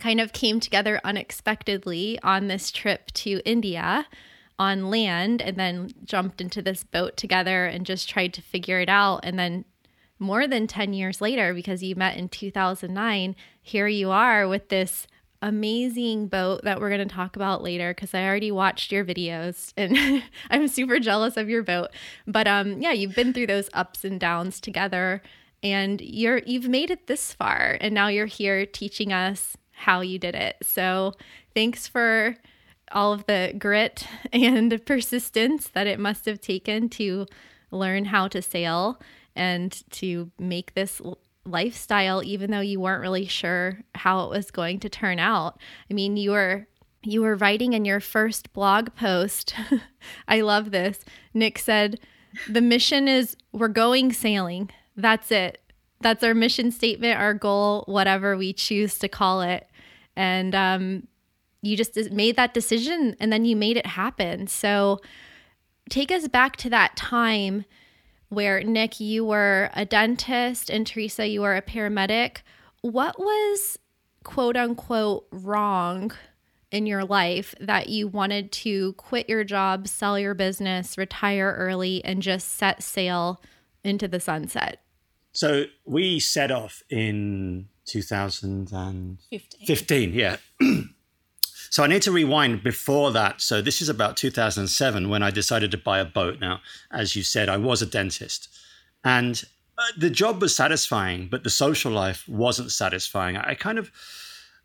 kind 0.00 0.20
of 0.20 0.32
came 0.32 0.58
together 0.58 1.00
unexpectedly 1.04 2.18
on 2.22 2.48
this 2.48 2.70
trip 2.70 3.12
to 3.12 3.40
India 3.44 4.06
on 4.58 4.88
land 4.88 5.42
and 5.42 5.56
then 5.56 5.90
jumped 6.04 6.40
into 6.40 6.62
this 6.62 6.82
boat 6.82 7.16
together 7.16 7.66
and 7.66 7.84
just 7.84 8.08
tried 8.08 8.32
to 8.32 8.42
figure 8.42 8.80
it 8.80 8.88
out 8.88 9.20
and 9.22 9.38
then 9.38 9.64
more 10.18 10.46
than 10.46 10.66
10 10.66 10.92
years 10.92 11.20
later, 11.20 11.52
because 11.54 11.82
you 11.82 11.96
met 11.96 12.16
in 12.16 12.28
2009, 12.28 13.36
here 13.60 13.88
you 13.88 14.10
are 14.10 14.46
with 14.48 14.68
this 14.68 15.06
amazing 15.42 16.26
boat 16.26 16.62
that 16.64 16.80
we're 16.80 16.88
going 16.88 17.06
to 17.06 17.14
talk 17.14 17.36
about 17.36 17.62
later 17.62 17.92
because 17.92 18.14
I 18.14 18.24
already 18.24 18.50
watched 18.50 18.90
your 18.90 19.04
videos 19.04 19.74
and 19.76 20.22
I'm 20.50 20.68
super 20.68 20.98
jealous 20.98 21.36
of 21.36 21.50
your 21.50 21.62
boat. 21.62 21.90
But 22.26 22.48
um 22.48 22.80
yeah, 22.80 22.92
you've 22.92 23.14
been 23.14 23.34
through 23.34 23.48
those 23.48 23.68
ups 23.74 24.04
and 24.04 24.18
downs 24.18 24.58
together 24.58 25.20
and 25.62 26.00
you're 26.00 26.40
you've 26.46 26.68
made 26.68 26.90
it 26.90 27.08
this 27.08 27.34
far 27.34 27.76
and 27.82 27.92
now 27.92 28.08
you're 28.08 28.24
here 28.24 28.64
teaching 28.64 29.12
us 29.12 29.54
how 29.74 30.00
you 30.00 30.18
did 30.18 30.34
it. 30.34 30.56
So, 30.62 31.12
thanks 31.54 31.86
for 31.86 32.36
all 32.92 33.12
of 33.12 33.26
the 33.26 33.54
grit 33.58 34.06
and 34.32 34.84
persistence 34.86 35.68
that 35.68 35.86
it 35.86 35.98
must 35.98 36.24
have 36.26 36.40
taken 36.40 36.88
to 36.88 37.26
learn 37.70 38.06
how 38.06 38.28
to 38.28 38.40
sail 38.40 39.00
and 39.36 39.82
to 39.90 40.30
make 40.38 40.74
this 40.74 41.00
lifestyle 41.46 42.22
even 42.24 42.50
though 42.50 42.60
you 42.60 42.80
weren't 42.80 43.02
really 43.02 43.26
sure 43.26 43.80
how 43.94 44.24
it 44.24 44.30
was 44.30 44.50
going 44.50 44.80
to 44.80 44.88
turn 44.88 45.18
out. 45.18 45.58
I 45.90 45.94
mean, 45.94 46.16
you 46.16 46.30
were 46.30 46.66
you 47.02 47.20
were 47.20 47.36
writing 47.36 47.74
in 47.74 47.84
your 47.84 48.00
first 48.00 48.52
blog 48.52 48.94
post. 48.94 49.54
I 50.28 50.40
love 50.40 50.70
this. 50.70 51.00
Nick 51.34 51.58
said, 51.58 52.00
"The 52.48 52.62
mission 52.62 53.08
is 53.08 53.36
we're 53.52 53.68
going 53.68 54.12
sailing. 54.12 54.70
That's 54.96 55.30
it. 55.30 55.60
That's 56.00 56.24
our 56.24 56.34
mission 56.34 56.70
statement, 56.70 57.18
our 57.18 57.34
goal, 57.34 57.84
whatever 57.86 58.36
we 58.36 58.52
choose 58.52 58.98
to 58.98 59.08
call 59.08 59.42
it." 59.42 59.66
And 60.16 60.54
um 60.54 61.08
you 61.60 61.76
just 61.76 61.96
made 62.12 62.36
that 62.36 62.52
decision 62.52 63.16
and 63.18 63.32
then 63.32 63.44
you 63.44 63.56
made 63.56 63.76
it 63.76 63.86
happen. 63.86 64.46
So 64.46 65.00
take 65.88 66.12
us 66.12 66.28
back 66.28 66.56
to 66.56 66.70
that 66.70 66.94
time 66.94 67.64
where 68.34 68.62
Nick, 68.62 69.00
you 69.00 69.24
were 69.24 69.70
a 69.74 69.84
dentist 69.84 70.70
and 70.70 70.86
Terysa, 70.86 71.30
you 71.30 71.40
were 71.40 71.56
a 71.56 71.62
paramedic. 71.62 72.38
What 72.80 73.18
was 73.18 73.78
quote 74.24 74.56
unquote 74.56 75.26
wrong 75.30 76.12
in 76.70 76.86
your 76.86 77.04
life 77.04 77.54
that 77.60 77.88
you 77.88 78.08
wanted 78.08 78.50
to 78.50 78.94
quit 78.94 79.28
your 79.28 79.44
job, 79.44 79.86
sell 79.86 80.18
your 80.18 80.34
business, 80.34 80.98
retire 80.98 81.54
early, 81.56 82.04
and 82.04 82.20
just 82.20 82.50
set 82.50 82.82
sail 82.82 83.40
into 83.84 84.08
the 84.08 84.20
sunset? 84.20 84.80
So 85.32 85.64
we 85.84 86.20
set 86.20 86.50
off 86.50 86.82
in 86.88 87.68
2015. 87.86 89.66
15, 89.66 90.12
yeah. 90.12 90.36
So 91.70 91.82
I 91.82 91.86
need 91.86 92.02
to 92.02 92.12
rewind 92.12 92.62
before 92.62 93.10
that. 93.12 93.40
So 93.40 93.60
this 93.60 93.82
is 93.82 93.88
about 93.88 94.16
2007 94.16 95.08
when 95.08 95.22
I 95.22 95.30
decided 95.30 95.70
to 95.70 95.78
buy 95.78 95.98
a 95.98 96.04
boat. 96.04 96.40
Now, 96.40 96.60
as 96.90 97.16
you 97.16 97.22
said, 97.22 97.48
I 97.48 97.56
was 97.56 97.82
a 97.82 97.86
dentist, 97.86 98.48
and 99.02 99.42
uh, 99.76 99.82
the 99.96 100.10
job 100.10 100.40
was 100.40 100.54
satisfying, 100.54 101.28
but 101.28 101.42
the 101.42 101.50
social 101.50 101.92
life 101.92 102.28
wasn't 102.28 102.70
satisfying. 102.70 103.36
I 103.36 103.54
kind 103.54 103.78
of 103.78 103.90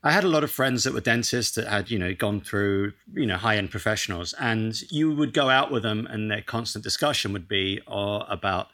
I 0.02 0.12
had 0.12 0.24
a 0.24 0.30
lot 0.30 0.46
of 0.46 0.52
friends 0.52 0.86
that 0.86 0.94
were 0.94 1.02
dentists 1.02 1.56
that 1.56 1.68
had, 1.68 1.92
you 1.92 2.00
know, 2.00 2.14
gone 2.14 2.40
through, 2.40 2.94
you 3.14 3.26
know, 3.26 3.36
high-end 3.36 3.70
professionals, 3.70 4.34
and 4.40 4.82
you 4.90 5.14
would 5.14 5.34
go 5.34 5.50
out 5.50 5.72
with 5.72 5.84
them, 5.84 6.08
and 6.10 6.32
their 6.32 6.42
constant 6.42 6.84
discussion 6.86 7.34
would 7.34 7.50
be 7.50 7.82
uh, 7.86 8.24
about 8.30 8.70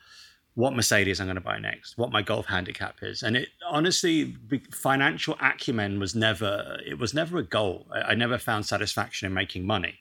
what 0.55 0.73
Mercedes 0.73 1.19
I'm 1.19 1.27
going 1.27 1.35
to 1.35 1.41
buy 1.41 1.59
next, 1.59 1.97
what 1.97 2.11
my 2.11 2.21
golf 2.21 2.45
handicap 2.45 2.97
is. 3.01 3.23
And 3.23 3.35
it 3.37 3.49
honestly, 3.69 4.35
financial 4.71 5.35
acumen 5.41 5.99
was 5.99 6.15
never, 6.15 6.77
it 6.85 6.97
was 6.97 7.13
never 7.13 7.37
a 7.37 7.43
goal. 7.43 7.85
I, 7.93 8.01
I 8.01 8.15
never 8.15 8.37
found 8.37 8.65
satisfaction 8.65 9.25
in 9.27 9.33
making 9.33 9.67
money. 9.67 9.95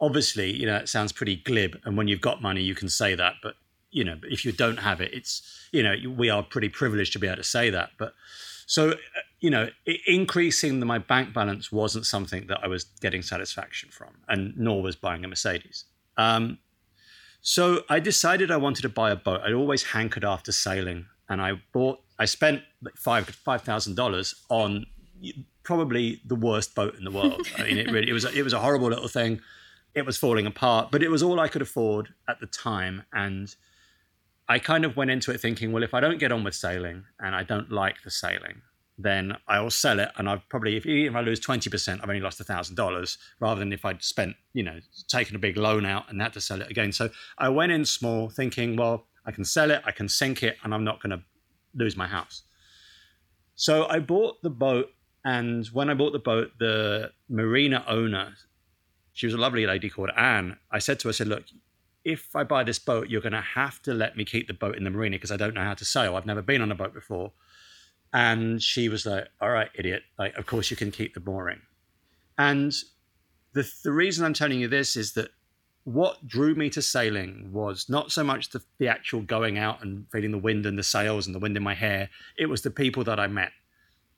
Obviously, 0.00 0.50
you 0.50 0.66
know, 0.66 0.76
it 0.76 0.88
sounds 0.88 1.12
pretty 1.12 1.36
glib. 1.36 1.78
And 1.84 1.96
when 1.96 2.08
you've 2.08 2.22
got 2.22 2.40
money, 2.40 2.62
you 2.62 2.74
can 2.74 2.88
say 2.88 3.14
that. 3.14 3.34
But, 3.42 3.56
you 3.90 4.02
know, 4.02 4.16
if 4.22 4.44
you 4.44 4.52
don't 4.52 4.78
have 4.78 5.00
it, 5.00 5.12
it's, 5.12 5.42
you 5.72 5.82
know, 5.82 5.94
we 6.16 6.30
are 6.30 6.42
pretty 6.42 6.70
privileged 6.70 7.12
to 7.12 7.18
be 7.18 7.26
able 7.26 7.36
to 7.36 7.44
say 7.44 7.68
that. 7.70 7.90
But 7.98 8.14
so, 8.66 8.92
uh, 8.92 8.96
you 9.40 9.50
know, 9.50 9.68
increasing 10.06 10.78
my 10.86 10.98
bank 10.98 11.34
balance 11.34 11.70
wasn't 11.70 12.06
something 12.06 12.46
that 12.46 12.60
I 12.62 12.66
was 12.68 12.84
getting 13.00 13.22
satisfaction 13.22 13.90
from, 13.90 14.14
and 14.28 14.56
nor 14.56 14.82
was 14.82 14.96
buying 14.96 15.24
a 15.24 15.28
Mercedes. 15.28 15.84
Um, 16.16 16.58
so 17.40 17.84
I 17.88 18.00
decided 18.00 18.50
I 18.50 18.56
wanted 18.56 18.82
to 18.82 18.88
buy 18.88 19.10
a 19.10 19.16
boat. 19.16 19.40
I'd 19.44 19.52
always 19.52 19.82
hankered 19.82 20.24
after 20.24 20.52
sailing, 20.52 21.06
and 21.28 21.40
I 21.40 21.60
bought. 21.72 22.00
I 22.18 22.24
spent 22.24 22.62
five 22.96 23.26
five 23.28 23.62
thousand 23.62 23.94
dollars 23.94 24.34
on 24.48 24.86
probably 25.62 26.20
the 26.24 26.34
worst 26.34 26.74
boat 26.74 26.94
in 26.96 27.04
the 27.04 27.10
world. 27.10 27.46
I 27.58 27.64
mean, 27.64 27.78
it 27.78 27.90
really 27.90 28.08
it 28.08 28.12
was 28.12 28.24
it 28.24 28.42
was 28.42 28.52
a 28.52 28.58
horrible 28.58 28.88
little 28.88 29.08
thing. 29.08 29.40
It 29.94 30.04
was 30.04 30.16
falling 30.16 30.46
apart, 30.46 30.90
but 30.90 31.02
it 31.02 31.10
was 31.10 31.22
all 31.22 31.40
I 31.40 31.48
could 31.48 31.62
afford 31.62 32.14
at 32.28 32.40
the 32.40 32.46
time, 32.46 33.04
and 33.12 33.54
I 34.48 34.58
kind 34.58 34.84
of 34.84 34.96
went 34.96 35.10
into 35.10 35.30
it 35.30 35.40
thinking, 35.40 35.72
well, 35.72 35.82
if 35.82 35.92
I 35.92 36.00
don't 36.00 36.18
get 36.18 36.32
on 36.32 36.42
with 36.42 36.54
sailing 36.54 37.04
and 37.20 37.34
I 37.34 37.42
don't 37.42 37.70
like 37.70 38.02
the 38.02 38.10
sailing, 38.10 38.62
then 38.98 39.36
I 39.46 39.60
will 39.60 39.70
sell 39.70 40.00
it. 40.00 40.10
And 40.16 40.28
I've 40.28 40.46
probably, 40.48 40.76
if, 40.76 40.84
if 40.84 41.14
I 41.14 41.20
lose 41.20 41.40
20%, 41.40 42.00
I've 42.02 42.08
only 42.08 42.20
lost 42.20 42.40
$1,000 42.40 43.18
rather 43.38 43.58
than 43.60 43.72
if 43.72 43.84
I'd 43.84 44.02
spent, 44.02 44.34
you 44.52 44.64
know, 44.64 44.80
taken 45.06 45.36
a 45.36 45.38
big 45.38 45.56
loan 45.56 45.86
out 45.86 46.10
and 46.10 46.20
had 46.20 46.32
to 46.32 46.40
sell 46.40 46.60
it 46.60 46.70
again. 46.70 46.92
So 46.92 47.08
I 47.38 47.48
went 47.48 47.70
in 47.70 47.84
small 47.84 48.28
thinking, 48.28 48.76
well, 48.76 49.06
I 49.24 49.30
can 49.30 49.44
sell 49.44 49.70
it, 49.70 49.82
I 49.84 49.92
can 49.92 50.08
sink 50.08 50.42
it, 50.42 50.56
and 50.64 50.74
I'm 50.74 50.84
not 50.84 51.00
going 51.00 51.10
to 51.10 51.22
lose 51.74 51.96
my 51.96 52.08
house. 52.08 52.42
So 53.54 53.86
I 53.88 54.00
bought 54.00 54.42
the 54.42 54.50
boat. 54.50 54.90
And 55.24 55.66
when 55.68 55.90
I 55.90 55.94
bought 55.94 56.12
the 56.12 56.18
boat, 56.18 56.52
the 56.58 57.12
marina 57.28 57.84
owner, 57.86 58.34
she 59.12 59.26
was 59.26 59.34
a 59.34 59.38
lovely 59.38 59.66
lady 59.66 59.90
called 59.90 60.10
Anne. 60.16 60.56
I 60.70 60.78
said 60.78 60.98
to 61.00 61.08
her, 61.08 61.10
I 61.10 61.12
said, 61.12 61.28
look, 61.28 61.44
if 62.04 62.34
I 62.34 62.44
buy 62.44 62.64
this 62.64 62.78
boat, 62.78 63.10
you're 63.10 63.20
going 63.20 63.32
to 63.32 63.40
have 63.40 63.82
to 63.82 63.92
let 63.92 64.16
me 64.16 64.24
keep 64.24 64.46
the 64.46 64.54
boat 64.54 64.76
in 64.76 64.84
the 64.84 64.90
marina 64.90 65.16
because 65.16 65.32
I 65.32 65.36
don't 65.36 65.54
know 65.54 65.64
how 65.64 65.74
to 65.74 65.84
sail. 65.84 66.16
I've 66.16 66.24
never 66.24 66.40
been 66.40 66.62
on 66.62 66.72
a 66.72 66.74
boat 66.74 66.94
before. 66.94 67.32
And 68.12 68.62
she 68.62 68.88
was 68.88 69.04
like, 69.04 69.28
all 69.40 69.50
right, 69.50 69.70
idiot. 69.74 70.02
Like, 70.18 70.36
of 70.36 70.46
course 70.46 70.70
you 70.70 70.76
can 70.76 70.90
keep 70.90 71.14
the 71.14 71.20
mooring. 71.20 71.60
And 72.38 72.72
the, 73.52 73.70
the 73.84 73.92
reason 73.92 74.24
I'm 74.24 74.34
telling 74.34 74.60
you 74.60 74.68
this 74.68 74.96
is 74.96 75.12
that 75.12 75.30
what 75.84 76.26
drew 76.26 76.54
me 76.54 76.70
to 76.70 76.82
sailing 76.82 77.50
was 77.52 77.88
not 77.88 78.12
so 78.12 78.22
much 78.22 78.50
the, 78.50 78.62
the 78.78 78.88
actual 78.88 79.22
going 79.22 79.58
out 79.58 79.82
and 79.82 80.06
feeling 80.12 80.32
the 80.32 80.38
wind 80.38 80.66
and 80.66 80.78
the 80.78 80.82
sails 80.82 81.26
and 81.26 81.34
the 81.34 81.38
wind 81.38 81.56
in 81.56 81.62
my 81.62 81.74
hair. 81.74 82.10
It 82.38 82.46
was 82.46 82.62
the 82.62 82.70
people 82.70 83.04
that 83.04 83.18
I 83.18 83.26
met. 83.26 83.52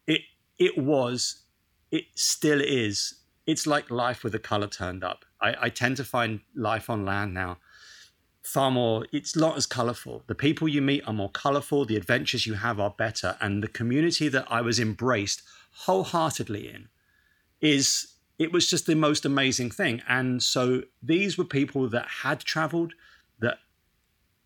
It, 0.06 0.22
it 0.58 0.76
was, 0.78 1.42
it 1.90 2.04
still 2.14 2.60
is. 2.60 3.14
It's 3.46 3.66
like 3.66 3.90
life 3.90 4.22
with 4.22 4.32
the 4.32 4.38
color 4.38 4.66
turned 4.66 5.02
up. 5.02 5.24
I, 5.40 5.54
I 5.62 5.68
tend 5.68 5.96
to 5.96 6.04
find 6.04 6.40
life 6.54 6.90
on 6.90 7.04
land 7.04 7.34
now 7.34 7.58
far 8.50 8.70
more 8.70 9.06
it's 9.12 9.34
not 9.36 9.56
as 9.56 9.66
colorful. 9.66 10.22
The 10.26 10.34
people 10.34 10.68
you 10.68 10.82
meet 10.82 11.06
are 11.06 11.12
more 11.12 11.30
colorful 11.30 11.84
the 11.84 11.96
adventures 11.96 12.46
you 12.46 12.54
have 12.54 12.78
are 12.78 12.90
better 12.90 13.36
and 13.40 13.62
the 13.62 13.68
community 13.68 14.28
that 14.28 14.46
i 14.50 14.60
was 14.60 14.78
embraced 14.78 15.42
wholeheartedly 15.72 16.68
in 16.68 16.88
is 17.60 18.14
it 18.40 18.52
was 18.52 18.70
just 18.70 18.86
the 18.86 18.96
most 18.96 19.26
amazing 19.26 19.70
thing. 19.70 20.00
And 20.08 20.42
so 20.42 20.82
these 21.02 21.36
were 21.36 21.44
people 21.44 21.90
that 21.90 22.06
had 22.22 22.40
traveled 22.40 22.94
that 23.38 23.58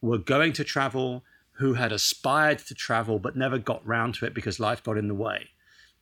were 0.01 0.19
going 0.19 0.53
to 0.55 0.65
travel 0.65 1.23
who 1.59 1.75
had 1.75 1.93
aspired 1.93 2.59
to 2.59 2.75
travel 2.75 3.21
but 3.21 3.37
never 3.37 3.57
got 3.57 3.87
round 3.87 4.17
to 4.17 4.27
it 4.27 4.35
because 4.35 4.59
life 4.59 4.83
got 4.83 4.99
in 4.99 5.07
the 5.07 5.15
way. 5.15 5.51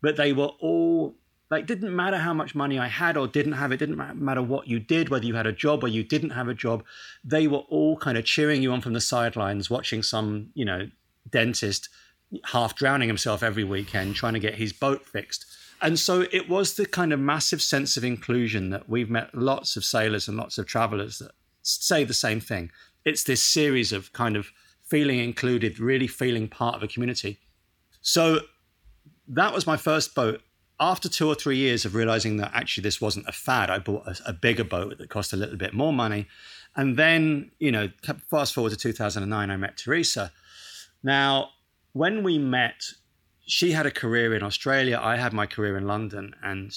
But 0.01 0.17
they 0.17 0.33
were 0.33 0.53
all 0.59 1.17
like, 1.53 1.67
didn't 1.67 1.95
matter 1.95 2.17
how 2.17 2.33
much 2.33 2.55
money 2.55 2.79
I 2.79 2.89
had 2.89 3.15
or 3.15 3.29
didn't 3.29 3.53
have. 3.53 3.73
It 3.73 3.77
didn't 3.77 3.99
matter 4.19 4.41
what 4.41 4.69
you 4.69 4.81
did, 4.81 5.11
whether 5.11 5.27
you 5.27 5.35
had 5.35 5.47
a 5.47 5.53
job 5.53 5.85
or 5.85 5.89
you 5.89 6.03
didn't 6.03 6.31
have 6.31 6.49
a 6.49 6.55
job. 6.55 6.83
They 7.23 7.47
were 7.47 7.59
all 7.59 7.99
kind 7.99 8.17
of 8.17 8.25
cheering 8.25 8.63
you 8.63 8.73
on 8.73 8.81
from 8.81 8.95
the 8.95 9.03
sidelines, 9.03 9.69
watching 9.69 10.03
some, 10.03 10.49
you 10.55 10.65
know, 10.65 10.89
dentist 11.29 11.91
half 12.45 12.75
drowning 12.75 13.07
himself 13.07 13.43
every 13.43 13.65
weekend 13.65 14.15
trying 14.15 14.33
to 14.33 14.41
get 14.41 14.55
his 14.55 14.73
boat 14.73 15.05
fixed. 15.05 15.45
And 15.83 15.99
so 15.99 16.25
it 16.33 16.49
was 16.49 16.73
the 16.73 16.87
kind 16.87 17.13
of 17.13 17.21
massive 17.21 17.61
sense 17.61 17.99
of 17.99 18.05
inclusion 18.05 18.71
that 18.71 18.89
we've 18.89 19.11
met 19.11 19.35
lots 19.35 19.77
of 19.77 19.85
sailors 19.85 20.29
and 20.29 20.39
lots 20.39 20.57
of 20.57 20.65
travelers 20.65 21.19
that 21.19 21.33
say 21.61 22.03
the 22.03 22.15
same 22.15 22.41
thing. 22.41 22.71
It's 23.05 23.25
this 23.25 23.43
series 23.43 23.93
of 23.93 24.11
kind 24.15 24.37
of 24.37 24.53
feeling 24.85 25.19
included, 25.19 25.79
really 25.79 26.07
feeling 26.07 26.49
part 26.49 26.77
of 26.77 26.83
a 26.83 26.89
community. 26.89 27.41
So 28.01 28.41
that 29.29 29.53
was 29.53 29.67
my 29.67 29.77
first 29.77 30.15
boat 30.15 30.41
after 30.81 31.09
two 31.09 31.29
or 31.29 31.35
three 31.35 31.57
years 31.57 31.85
of 31.85 31.95
realizing 31.95 32.39
that 32.39 32.51
actually 32.55 32.83
this 32.83 33.01
wasn't 33.01 33.29
a 33.29 33.33
fad, 33.33 33.71
I 33.71 33.79
bought 33.79 34.07
a, 34.07 34.17
a, 34.27 34.33
bigger 34.33 34.65
boat 34.65 34.99
that 34.99 35.11
cost 35.11 35.33
a 35.33 35.37
little 35.37 35.57
bit 35.57 35.75
more 35.75 35.93
money. 35.93 36.27
And 36.75 36.97
then, 36.97 37.51
you 37.59 37.71
know, 37.71 37.91
fast 38.31 38.55
forward 38.55 38.71
to 38.71 38.77
2009, 38.77 39.51
I 39.51 39.57
met 39.57 39.77
Terysa. 39.77 40.31
Now, 41.03 41.51
when 41.93 42.23
we 42.23 42.39
met, 42.39 42.85
she 43.47 43.73
had 43.73 43.87
a 43.87 43.91
career 43.91 44.35
in 44.35 44.43
Australia, 44.43 44.99
I 45.01 45.17
had 45.17 45.33
my 45.33 45.47
career 45.47 45.77
in 45.77 45.87
London, 45.87 46.35
and 46.43 46.73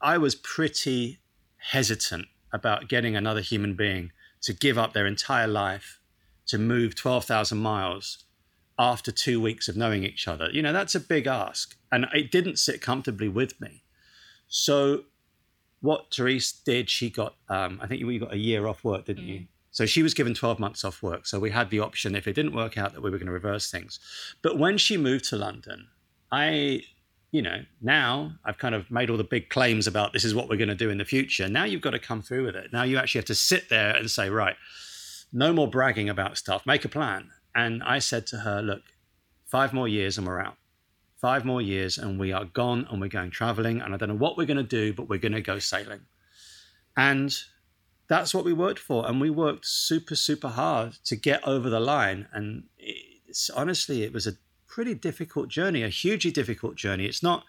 I 0.00 0.18
was 0.18 0.34
pretty 0.34 1.18
hesitant 1.56 2.26
about 2.52 2.88
getting 2.88 3.16
another 3.16 3.40
human 3.40 3.74
being 3.74 4.12
to 4.42 4.52
give 4.52 4.78
up 4.78 4.92
their 4.92 5.06
entire 5.06 5.48
life 5.48 6.00
to 6.46 6.58
move 6.58 6.94
12,000 6.94 7.58
miles 7.58 8.24
after 8.78 9.12
two 9.12 9.40
weeks 9.40 9.68
of 9.68 9.76
knowing 9.76 10.04
each 10.04 10.26
other. 10.26 10.48
You 10.50 10.62
know, 10.62 10.72
that's 10.72 10.94
a 10.94 11.00
big 11.00 11.26
ask. 11.26 11.76
And 11.92 12.06
it 12.12 12.30
didn't 12.30 12.58
sit 12.58 12.80
comfortably 12.80 13.28
with 13.28 13.60
me. 13.60 13.82
So, 14.48 15.04
what 15.80 16.12
Therese 16.14 16.52
did, 16.52 16.88
she 16.88 17.10
got, 17.10 17.34
um, 17.48 17.78
I 17.82 17.86
think 17.86 18.00
you 18.00 18.18
got 18.18 18.32
a 18.32 18.38
year 18.38 18.66
off 18.66 18.84
work, 18.84 19.04
didn't 19.04 19.24
mm. 19.24 19.28
you? 19.28 19.46
So 19.74 19.86
she 19.86 20.04
was 20.04 20.14
given 20.14 20.34
12 20.34 20.60
months 20.60 20.84
off 20.84 21.02
work. 21.02 21.26
So 21.26 21.40
we 21.40 21.50
had 21.50 21.68
the 21.68 21.80
option, 21.80 22.14
if 22.14 22.28
it 22.28 22.34
didn't 22.34 22.54
work 22.54 22.78
out, 22.78 22.94
that 22.94 23.02
we 23.02 23.10
were 23.10 23.18
going 23.18 23.26
to 23.26 23.32
reverse 23.32 23.72
things. 23.72 23.98
But 24.40 24.56
when 24.56 24.78
she 24.78 24.96
moved 24.96 25.24
to 25.30 25.36
London, 25.36 25.88
I, 26.30 26.82
you 27.32 27.42
know, 27.42 27.64
now 27.82 28.36
I've 28.44 28.56
kind 28.56 28.76
of 28.76 28.88
made 28.88 29.10
all 29.10 29.16
the 29.16 29.24
big 29.24 29.50
claims 29.50 29.88
about 29.88 30.12
this 30.12 30.24
is 30.24 30.32
what 30.32 30.48
we're 30.48 30.58
going 30.58 30.68
to 30.68 30.76
do 30.76 30.90
in 30.90 30.98
the 30.98 31.04
future. 31.04 31.48
Now 31.48 31.64
you've 31.64 31.82
got 31.82 31.90
to 31.90 31.98
come 31.98 32.22
through 32.22 32.46
with 32.46 32.54
it. 32.54 32.72
Now 32.72 32.84
you 32.84 32.98
actually 32.98 33.18
have 33.18 33.26
to 33.26 33.34
sit 33.34 33.68
there 33.68 33.96
and 33.96 34.08
say, 34.08 34.30
right, 34.30 34.54
no 35.32 35.52
more 35.52 35.68
bragging 35.68 36.08
about 36.08 36.38
stuff, 36.38 36.64
make 36.64 36.84
a 36.84 36.88
plan. 36.88 37.32
And 37.54 37.82
I 37.82 37.98
said 37.98 38.26
to 38.28 38.38
her, 38.38 38.60
look, 38.62 38.82
five 39.46 39.72
more 39.72 39.88
years 39.88 40.18
and 40.18 40.26
we're 40.26 40.40
out. 40.40 40.56
Five 41.20 41.44
more 41.44 41.62
years 41.62 41.96
and 41.98 42.18
we 42.18 42.32
are 42.32 42.44
gone 42.44 42.86
and 42.90 43.00
we're 43.00 43.08
going 43.08 43.30
traveling. 43.30 43.80
And 43.80 43.94
I 43.94 43.96
don't 43.96 44.08
know 44.08 44.16
what 44.16 44.36
we're 44.36 44.46
going 44.46 44.56
to 44.56 44.62
do, 44.62 44.92
but 44.92 45.08
we're 45.08 45.18
going 45.18 45.32
to 45.32 45.40
go 45.40 45.58
sailing. 45.58 46.00
And 46.96 47.34
that's 48.08 48.34
what 48.34 48.44
we 48.44 48.52
worked 48.52 48.80
for. 48.80 49.08
And 49.08 49.20
we 49.20 49.30
worked 49.30 49.66
super, 49.66 50.16
super 50.16 50.48
hard 50.48 50.94
to 51.04 51.16
get 51.16 51.46
over 51.46 51.70
the 51.70 51.80
line. 51.80 52.28
And 52.32 52.64
it's, 52.78 53.48
honestly, 53.50 54.02
it 54.02 54.12
was 54.12 54.26
a 54.26 54.34
pretty 54.66 54.94
difficult 54.94 55.48
journey, 55.48 55.82
a 55.82 55.88
hugely 55.88 56.30
difficult 56.30 56.74
journey. 56.74 57.06
It's 57.06 57.22
not, 57.22 57.44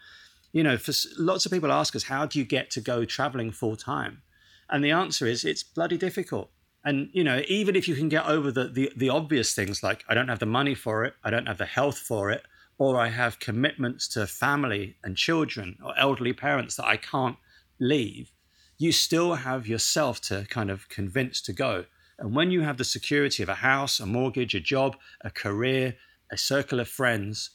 you 0.53 0.63
know, 0.63 0.77
for 0.77 0.93
lots 1.17 1.45
of 1.45 1.51
people 1.51 1.71
ask 1.71 1.95
us, 1.95 2.03
how 2.03 2.25
do 2.25 2.39
you 2.39 2.45
get 2.45 2.69
to 2.71 2.81
go 2.81 3.03
traveling 3.03 3.51
full 3.51 3.75
time? 3.75 4.21
And 4.69 4.83
the 4.83 4.91
answer 4.91 5.25
is, 5.25 5.43
it's 5.43 5.63
bloody 5.63 5.97
difficult 5.97 6.51
and 6.85 7.09
you 7.11 7.23
know 7.23 7.41
even 7.47 7.75
if 7.75 7.87
you 7.87 7.95
can 7.95 8.07
get 8.09 8.25
over 8.25 8.51
the, 8.51 8.67
the 8.67 8.91
the 8.95 9.09
obvious 9.09 9.53
things 9.53 9.83
like 9.83 10.05
i 10.07 10.13
don't 10.13 10.29
have 10.29 10.39
the 10.39 10.45
money 10.45 10.75
for 10.75 11.03
it 11.03 11.13
i 11.23 11.29
don't 11.29 11.47
have 11.47 11.57
the 11.57 11.65
health 11.65 11.97
for 11.97 12.31
it 12.31 12.43
or 12.77 12.99
i 12.99 13.09
have 13.09 13.39
commitments 13.39 14.07
to 14.07 14.25
family 14.25 14.95
and 15.03 15.17
children 15.17 15.77
or 15.83 15.97
elderly 15.97 16.33
parents 16.33 16.75
that 16.75 16.85
i 16.85 16.95
can't 16.95 17.37
leave 17.79 18.31
you 18.77 18.91
still 18.91 19.35
have 19.35 19.67
yourself 19.67 20.19
to 20.21 20.45
kind 20.49 20.69
of 20.69 20.89
convince 20.89 21.41
to 21.41 21.53
go. 21.53 21.85
And 22.19 22.35
when 22.35 22.51
you 22.51 22.61
have 22.61 22.77
the 22.77 22.83
security 22.83 23.43
of 23.43 23.49
a 23.49 23.55
house 23.55 23.99
a 23.99 24.05
mortgage 24.05 24.55
a 24.55 24.59
job 24.59 24.95
a 25.21 25.29
career 25.29 25.95
a 26.31 26.37
circle 26.37 26.79
of 26.79 26.87
friends 26.87 27.51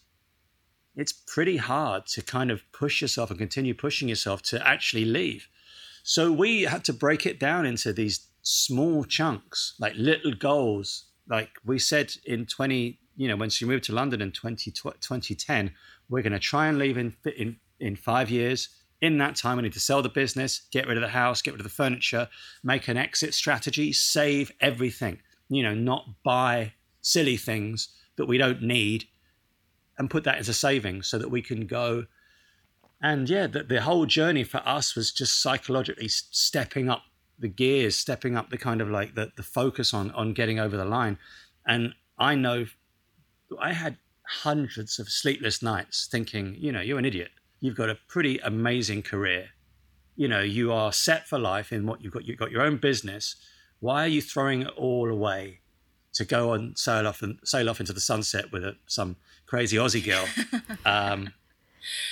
it's 0.96 1.12
pretty 1.12 1.56
hard 1.56 2.06
to 2.06 2.22
kind 2.22 2.50
of 2.50 2.62
push 2.72 3.00
yourself 3.00 3.30
and 3.30 3.38
continue 3.38 3.74
pushing 3.74 4.08
yourself 4.08 4.42
to 4.42 4.66
actually 4.66 5.04
leave. 5.04 5.48
So 6.02 6.32
we 6.32 6.62
had 6.62 6.84
to 6.86 6.92
break 6.92 7.26
it 7.26 7.38
down 7.38 7.64
into 7.64 7.92
these 7.92 8.26
small 8.42 9.04
chunks, 9.04 9.74
like 9.78 9.94
little 9.96 10.32
goals. 10.32 11.06
Like 11.28 11.50
we 11.64 11.78
said 11.78 12.12
in 12.24 12.46
20, 12.46 12.98
you 13.16 13.28
know, 13.28 13.36
when 13.36 13.50
she 13.50 13.64
moved 13.64 13.84
to 13.84 13.92
London 13.92 14.20
in 14.22 14.32
20, 14.32 14.70
2010, 14.70 15.72
we're 16.08 16.22
going 16.22 16.32
to 16.32 16.38
try 16.38 16.66
and 16.66 16.78
leave 16.78 16.96
in, 16.96 17.14
in, 17.36 17.56
in 17.78 17.96
five 17.96 18.30
years. 18.30 18.68
In 19.00 19.18
that 19.18 19.36
time, 19.36 19.56
we 19.56 19.62
need 19.62 19.72
to 19.72 19.80
sell 19.80 20.02
the 20.02 20.08
business, 20.08 20.62
get 20.70 20.86
rid 20.86 20.96
of 20.96 21.02
the 21.02 21.08
house, 21.08 21.40
get 21.40 21.52
rid 21.52 21.60
of 21.60 21.64
the 21.64 21.70
furniture, 21.70 22.28
make 22.62 22.88
an 22.88 22.96
exit 22.96 23.32
strategy, 23.32 23.92
save 23.92 24.52
everything, 24.60 25.20
you 25.48 25.62
know, 25.62 25.74
not 25.74 26.04
buy 26.22 26.74
silly 27.00 27.36
things 27.36 27.88
that 28.16 28.26
we 28.26 28.36
don't 28.36 28.62
need 28.62 29.06
and 29.98 30.10
put 30.10 30.24
that 30.24 30.38
as 30.38 30.48
a 30.48 30.54
saving 30.54 31.02
so 31.02 31.18
that 31.18 31.30
we 31.30 31.42
can 31.42 31.66
go. 31.66 32.06
And 33.02 33.28
yeah, 33.28 33.46
the, 33.46 33.62
the 33.62 33.80
whole 33.82 34.06
journey 34.06 34.44
for 34.44 34.62
us 34.66 34.94
was 34.94 35.12
just 35.12 35.42
psychologically 35.42 36.08
stepping 36.08 36.90
up 36.90 37.02
the 37.40 37.48
gears, 37.48 37.96
stepping 37.96 38.36
up 38.36 38.50
the 38.50 38.58
kind 38.58 38.80
of 38.80 38.90
like 38.90 39.14
the, 39.14 39.32
the 39.36 39.42
focus 39.42 39.92
on 39.92 40.10
on 40.12 40.32
getting 40.32 40.60
over 40.60 40.76
the 40.76 40.84
line. 40.84 41.18
And 41.66 41.94
I 42.18 42.34
know 42.34 42.66
I 43.58 43.72
had 43.72 43.96
hundreds 44.26 44.98
of 44.98 45.08
sleepless 45.08 45.62
nights 45.62 46.08
thinking, 46.10 46.54
you 46.58 46.70
know, 46.70 46.80
you're 46.80 46.98
an 46.98 47.04
idiot. 47.04 47.30
You've 47.60 47.76
got 47.76 47.90
a 47.90 47.98
pretty 48.08 48.38
amazing 48.38 49.02
career. 49.02 49.50
You 50.16 50.28
know, 50.28 50.40
you 50.40 50.72
are 50.72 50.92
set 50.92 51.26
for 51.26 51.38
life 51.38 51.72
in 51.72 51.86
what 51.86 52.02
you've 52.02 52.12
got. 52.12 52.24
You've 52.24 52.38
got 52.38 52.50
your 52.50 52.62
own 52.62 52.76
business. 52.76 53.36
Why 53.80 54.04
are 54.04 54.08
you 54.08 54.22
throwing 54.22 54.62
it 54.62 54.72
all 54.76 55.10
away 55.10 55.60
to 56.12 56.24
go 56.24 56.52
and 56.52 56.76
sail 56.76 57.06
off 57.06 57.22
and 57.22 57.38
sail 57.44 57.70
off 57.70 57.80
into 57.80 57.92
the 57.92 58.00
sunset 58.00 58.52
with 58.52 58.64
a, 58.64 58.76
some 58.86 59.16
crazy 59.46 59.76
Aussie 59.76 60.04
girl? 60.04 60.26
um, 60.84 61.32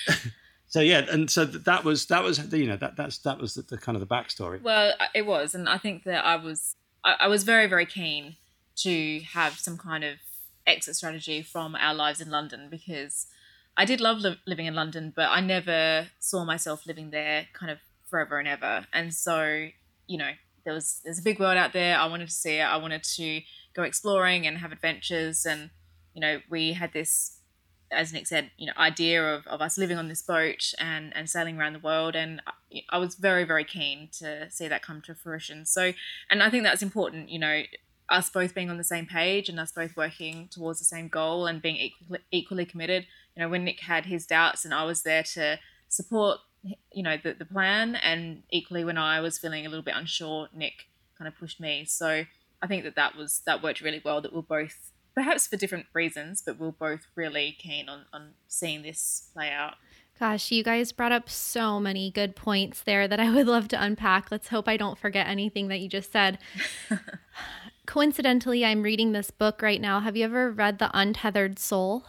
so 0.69 0.81
yeah, 0.81 1.07
and 1.11 1.31
so 1.31 1.45
that 1.45 1.85
was 1.85 2.07
that 2.07 2.23
was 2.23 2.53
you 2.53 2.67
know 2.67 2.77
that 2.77 2.97
that's 2.97 3.19
that 3.19 3.39
was 3.39 3.55
the, 3.55 3.63
the 3.63 3.79
kind 3.79 3.97
of 3.97 4.01
the 4.01 4.07
backstory. 4.07 4.63
Well, 4.63 4.95
uh, 5.01 5.07
it 5.15 5.27
was, 5.27 5.55
and 5.55 5.69
I 5.69 5.79
think 5.79 6.05
that 6.05 6.25
I 6.25 6.37
was 6.37 6.75
I, 7.05 7.17
I 7.21 7.29
was 7.29 7.45
very 7.45 7.67
very 7.67 7.87
keen 7.87 8.37
to 8.77 9.21
have 9.33 9.55
some 9.55 9.77
kind 9.77 10.05
of 10.05 10.19
exit 10.67 10.97
strategy 10.97 11.43
from 11.43 11.75
our 11.75 11.95
lives 11.95 12.21
in 12.21 12.31
London 12.31 12.69
because 12.71 13.27
I 13.77 13.85
did 13.85 14.01
love 14.01 14.19
li- 14.19 14.41
living 14.47 14.67
in 14.67 14.75
London, 14.75 15.13
but 15.15 15.29
I 15.31 15.41
never 15.41 16.09
saw 16.19 16.45
myself 16.45 16.87
living 16.87 17.11
there 17.11 17.47
kind 17.53 17.71
of 17.73 17.79
forever 18.11 18.39
and 18.39 18.49
ever. 18.49 18.87
And 18.93 19.15
so, 19.15 19.69
you 20.07 20.19
know, 20.19 20.31
there 20.65 20.75
was 20.75 21.01
there's 21.05 21.19
a 21.19 21.23
big 21.23 21.41
world 21.41 21.57
out 21.57 21.73
there. 21.73 21.97
I 21.97 22.07
wanted 22.07 22.29
to 22.29 22.35
see 22.35 22.57
it. 22.57 22.63
I 22.63 22.77
wanted 22.77 23.05
to 23.05 23.41
go 23.75 23.85
exploring 23.85 24.47
and 24.47 24.59
have 24.59 24.73
adventures. 24.73 25.47
And 25.47 25.71
you 26.15 26.21
know, 26.21 26.41
we 26.51 26.73
had 26.73 26.93
this, 26.93 27.38
as 27.91 28.13
Nick 28.13 28.27
said, 28.27 28.51
you 28.57 28.67
know, 28.67 28.73
idea 28.77 29.35
of, 29.35 29.47
of 29.47 29.61
us 29.61 29.79
living 29.79 29.97
on 29.97 30.09
this 30.09 30.23
boat 30.23 30.73
and 30.79 31.15
and 31.17 31.29
sailing 31.29 31.59
around 31.59 31.73
the 31.73 31.79
world. 31.79 32.15
And 32.15 32.43
I 32.91 32.99
was 32.99 33.15
very 33.15 33.45
very 33.45 33.65
keen 33.65 34.09
to 34.19 34.51
see 34.51 34.69
that 34.69 34.83
come 34.83 35.03
to 35.03 35.15
fruition. 35.15 35.67
So, 35.67 35.93
and 36.31 36.43
I 36.43 36.51
think 36.51 36.65
that's 36.65 36.83
important. 36.83 37.31
You 37.31 37.39
know, 37.39 37.63
us 38.09 38.31
both 38.31 38.55
being 38.55 38.71
on 38.71 38.79
the 38.79 38.85
same 38.85 39.07
page 39.07 39.49
and 39.49 39.61
us 39.61 39.73
both 39.73 39.97
working 39.97 40.49
towards 40.51 40.79
the 40.79 40.85
same 40.85 41.09
goal 41.09 41.47
and 41.47 41.61
being 41.61 41.77
equally, 41.77 42.21
equally 42.31 42.65
committed. 42.65 43.07
You 43.37 43.43
know, 43.43 43.49
when 43.49 43.65
Nick 43.65 43.81
had 43.81 44.07
his 44.07 44.27
doubts 44.27 44.65
and 44.65 44.75
I 44.75 44.85
was 44.85 45.03
there 45.03 45.23
to 45.35 45.59
support, 45.89 46.39
you 46.93 47.03
know, 47.03 47.17
the, 47.23 47.35
the 47.35 47.45
plan, 47.45 47.95
and 47.97 48.43
equally 48.51 48.85
when 48.85 48.99
I 48.99 49.21
was 49.21 49.39
feeling 49.39 49.65
a 49.65 49.69
little 49.69 49.85
bit 49.85 49.95
unsure, 49.97 50.49
Nick 50.55 50.89
kind 51.17 51.29
of 51.29 51.39
pushed 51.39 51.61
me. 51.61 51.85
So 51.85 52.25
I 52.63 52.67
think 52.67 52.85
that 52.85 52.97
that 52.97 53.17
was 53.17 53.43
that 53.47 53.63
worked 53.63 53.81
really 53.81 54.03
well. 54.05 54.21
That 54.21 54.33
we're 54.33 54.43
both, 54.43 54.91
perhaps 55.15 55.47
for 55.47 55.57
different 55.57 55.87
reasons, 55.93 56.43
but 56.45 56.59
we're 56.59 56.71
both 56.71 57.07
really 57.15 57.57
keen 57.59 57.89
on 57.89 58.07
on 58.13 58.31
seeing 58.47 58.83
this 58.83 59.31
play 59.33 59.51
out. 59.51 59.75
Gosh, 60.19 60.51
you 60.51 60.65
guys 60.65 60.91
brought 60.91 61.13
up 61.13 61.31
so 61.31 61.79
many 61.79 62.11
good 62.11 62.35
points 62.35 62.83
there 62.83 63.07
that 63.07 63.21
I 63.21 63.31
would 63.31 63.47
love 63.47 63.69
to 63.69 63.83
unpack. 63.83 64.33
Let's 64.33 64.49
hope 64.49 64.67
I 64.67 64.77
don't 64.77 64.99
forget 64.99 65.29
anything 65.29 65.69
that 65.69 65.79
you 65.79 65.89
just 65.89 66.11
said. 66.11 66.39
Coincidentally, 67.87 68.65
I'm 68.65 68.83
reading 68.83 69.13
this 69.13 69.31
book 69.31 69.63
right 69.63 69.81
now. 69.81 70.01
Have 70.01 70.17
you 70.17 70.25
ever 70.25 70.51
read 70.51 70.81
The 70.81 70.91
Untethered 70.93 71.59
Soul? 71.59 72.05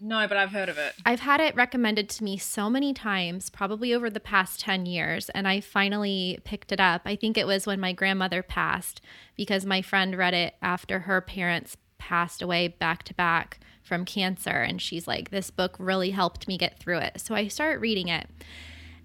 No, 0.00 0.26
but 0.26 0.36
I've 0.36 0.50
heard 0.50 0.68
of 0.68 0.76
it. 0.76 0.94
I've 1.06 1.20
had 1.20 1.40
it 1.40 1.54
recommended 1.54 2.08
to 2.10 2.24
me 2.24 2.36
so 2.36 2.68
many 2.68 2.92
times, 2.92 3.48
probably 3.48 3.94
over 3.94 4.10
the 4.10 4.20
past 4.20 4.60
10 4.60 4.86
years, 4.86 5.30
and 5.30 5.46
I 5.48 5.60
finally 5.60 6.40
picked 6.44 6.72
it 6.72 6.80
up. 6.80 7.02
I 7.04 7.16
think 7.16 7.38
it 7.38 7.46
was 7.46 7.66
when 7.66 7.80
my 7.80 7.92
grandmother 7.92 8.42
passed 8.42 9.00
because 9.36 9.64
my 9.64 9.82
friend 9.82 10.18
read 10.18 10.34
it 10.34 10.56
after 10.60 11.00
her 11.00 11.20
parents 11.20 11.76
passed 11.98 12.42
away 12.42 12.68
back 12.68 13.02
to 13.04 13.14
back 13.14 13.60
from 13.82 14.04
cancer. 14.04 14.50
And 14.50 14.80
she's 14.80 15.06
like, 15.06 15.30
This 15.30 15.50
book 15.50 15.76
really 15.78 16.10
helped 16.10 16.48
me 16.48 16.58
get 16.58 16.78
through 16.78 16.98
it. 16.98 17.20
So 17.20 17.34
I 17.34 17.48
started 17.48 17.80
reading 17.80 18.08
it. 18.08 18.28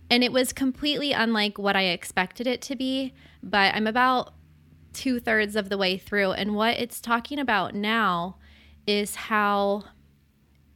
And 0.10 0.23
it 0.23 0.32
was 0.32 0.54
completely 0.54 1.12
unlike 1.12 1.58
what 1.58 1.75
I 1.75 1.84
expected 1.84 2.47
it 2.47 2.62
to 2.63 2.75
be. 2.75 3.13
But 3.43 3.75
I'm 3.75 3.88
about 3.88 4.34
two 4.91 5.19
thirds 5.19 5.56
of 5.56 5.69
the 5.69 5.78
way 5.78 5.97
through. 5.97 6.32
And 6.32 6.56
what 6.56 6.78
it's 6.78 6.99
talking 6.99 7.39
about 7.39 7.75
now 7.75 8.38
is 8.88 9.15
how, 9.15 9.84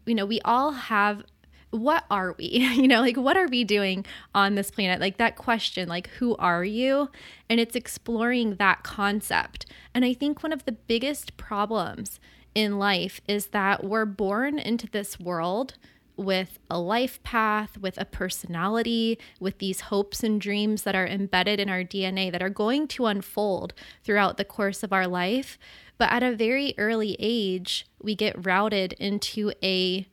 you 0.05 0.15
know, 0.15 0.25
we 0.25 0.41
all 0.41 0.71
have 0.71 1.23
what 1.71 2.05
are 2.11 2.35
we? 2.37 2.45
You 2.83 2.87
know, 2.87 3.01
like 3.01 3.17
what 3.17 3.37
are 3.37 3.47
we 3.47 3.63
doing 3.63 4.05
on 4.35 4.55
this 4.55 4.71
planet? 4.71 4.99
Like 4.99 5.17
that 5.17 5.35
question, 5.35 5.89
like 5.89 6.07
who 6.09 6.35
are 6.37 6.63
you? 6.63 7.09
And 7.49 7.59
it's 7.59 7.75
exploring 7.75 8.55
that 8.55 8.83
concept. 8.83 9.65
And 9.93 10.05
I 10.05 10.13
think 10.13 10.43
one 10.43 10.53
of 10.53 10.65
the 10.65 10.71
biggest 10.71 11.37
problems 11.37 12.19
in 12.53 12.77
life 12.77 13.21
is 13.27 13.47
that 13.47 13.83
we're 13.83 14.05
born 14.05 14.59
into 14.59 14.87
this 14.87 15.19
world 15.19 15.75
with 16.15 16.59
a 16.69 16.79
life 16.79 17.21
path, 17.23 17.77
with 17.77 17.97
a 17.97 18.05
personality, 18.05 19.17
with 19.39 19.57
these 19.57 19.81
hopes 19.81 20.23
and 20.23 20.39
dreams 20.39 20.83
that 20.83 20.95
are 20.95 21.07
embedded 21.07 21.59
in 21.59 21.69
our 21.69 21.83
DNA 21.83 22.31
that 22.31 22.43
are 22.43 22.49
going 22.49 22.87
to 22.87 23.07
unfold 23.07 23.73
throughout 24.03 24.37
the 24.37 24.45
course 24.45 24.83
of 24.83 24.93
our 24.93 25.07
life. 25.07 25.57
But 26.03 26.11
at 26.11 26.21
a 26.21 26.35
very 26.35 26.73
early 26.77 27.15
age, 27.17 27.85
we 28.01 28.13
get 28.13 28.45
routed 28.45 28.91
into 28.99 29.53
a 29.63 30.05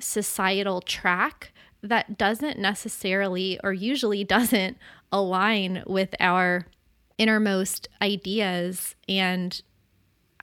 societal 0.00 0.80
track 0.80 1.52
that 1.84 2.18
doesn't 2.18 2.58
necessarily 2.58 3.56
or 3.62 3.72
usually 3.72 4.24
doesn't 4.24 4.76
align 5.12 5.84
with 5.86 6.16
our 6.18 6.66
innermost 7.16 7.86
ideas 8.02 8.96
and 9.08 9.62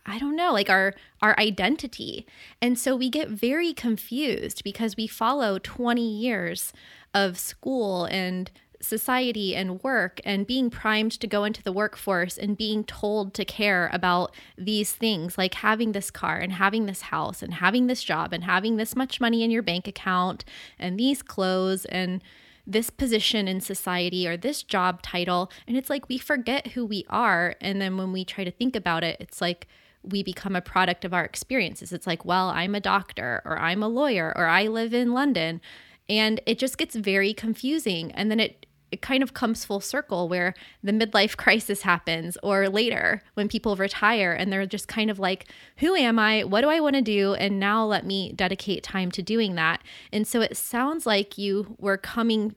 I 0.06 0.20
don't 0.20 0.38
know, 0.38 0.54
like 0.54 0.70
our 0.70 0.94
our 1.22 1.38
identity. 1.38 2.26
And 2.62 2.80
so 2.80 2.96
we 2.96 3.10
get 3.10 3.28
very 3.28 3.74
confused 3.74 4.64
because 4.64 4.96
we 4.96 5.08
follow 5.08 5.60
20 5.60 6.02
years 6.02 6.72
of 7.14 7.38
school 7.38 8.06
and 8.06 8.50
society 8.84 9.56
and 9.56 9.82
work 9.84 10.20
and 10.26 10.46
being 10.46 10.70
primed 10.70 11.12
to 11.12 11.28
go 11.28 11.44
into 11.44 11.64
the 11.64 11.72
workforce 11.72 12.38
and 12.38 12.58
being 12.58 12.84
told 12.84 13.34
to 13.34 13.46
care 13.46 13.90
about 13.94 14.36
these 14.58 14.94
things 14.94 15.38
like 15.38 15.56
having 15.56 15.92
this 15.92 16.12
car 16.12 16.38
and 16.38 16.54
having 16.54 16.86
this 16.86 17.04
house 17.04 17.42
and 17.42 17.56
having 17.56 17.88
this 17.88 18.04
job 18.04 18.34
and 18.34 18.44
having 18.44 18.78
this 18.78 18.96
much 18.96 19.22
money 19.22 19.44
in 19.44 19.52
your 19.52 19.64
bank 19.64 19.88
account 19.88 20.44
and 20.78 21.00
these 21.00 21.22
clothes 21.22 21.86
and 21.86 22.22
this 22.66 22.90
position 22.90 23.48
in 23.48 23.60
society 23.60 24.28
or 24.28 24.38
this 24.38 24.64
job 24.64 25.02
title 25.02 25.52
and 25.68 25.76
it's 25.76 25.90
like 25.90 26.08
we 26.08 26.18
forget 26.18 26.68
who 26.68 26.86
we 26.86 27.06
are 27.10 27.56
and 27.60 27.82
then 27.82 27.98
when 27.98 28.12
we 28.12 28.24
try 28.24 28.44
to 28.44 28.52
think 28.52 28.76
about 28.76 29.04
it 29.04 29.18
it's 29.20 29.42
like 29.42 29.68
we 30.04 30.22
become 30.22 30.56
a 30.56 30.62
product 30.62 31.06
of 31.06 31.14
our 31.14 31.24
experiences. 31.24 31.94
It's 31.94 32.06
like, 32.06 32.26
well, 32.26 32.50
I'm 32.50 32.76
a 32.76 32.80
doctor 32.80 33.42
or 33.46 33.58
I'm 33.58 33.82
a 33.82 33.88
lawyer 33.88 34.34
or 34.36 34.48
I 34.48 34.68
live 34.68 34.94
in 34.94 35.14
London. 35.14 35.62
And 36.10 36.42
it 36.46 36.60
just 36.60 36.78
gets 36.78 36.96
very 36.96 37.34
confusing. 37.34 38.12
And 38.12 38.30
then 38.30 38.40
it, 38.40 38.66
it 38.94 39.02
kind 39.02 39.24
of 39.24 39.34
comes 39.34 39.66
full 39.66 39.80
circle 39.80 40.30
where 40.30 40.54
the 40.84 40.92
midlife 40.92 41.36
crisis 41.46 41.82
happens 41.82 42.38
or 42.44 42.70
later 42.70 43.24
when 43.34 43.50
people 43.50 43.76
retire 43.76 44.32
and 44.32 44.54
they're 44.54 44.68
just 44.68 44.88
kind 44.88 45.10
of 45.10 45.18
like, 45.18 45.48
who 45.78 45.96
am 45.96 46.20
I? 46.20 46.44
What 46.44 46.62
do 46.62 46.70
I 46.70 46.80
want 46.80 46.96
to 46.96 47.02
do? 47.02 47.34
And 47.34 47.60
now 47.60 47.84
let 47.84 48.06
me 48.06 48.32
dedicate 48.34 48.84
time 48.84 49.10
to 49.12 49.24
doing 49.24 49.56
that. 49.56 49.82
And 50.12 50.28
so 50.28 50.42
it 50.42 50.56
sounds 50.56 51.08
like 51.08 51.40
you 51.40 51.76
were 51.80 51.98
coming 51.98 52.56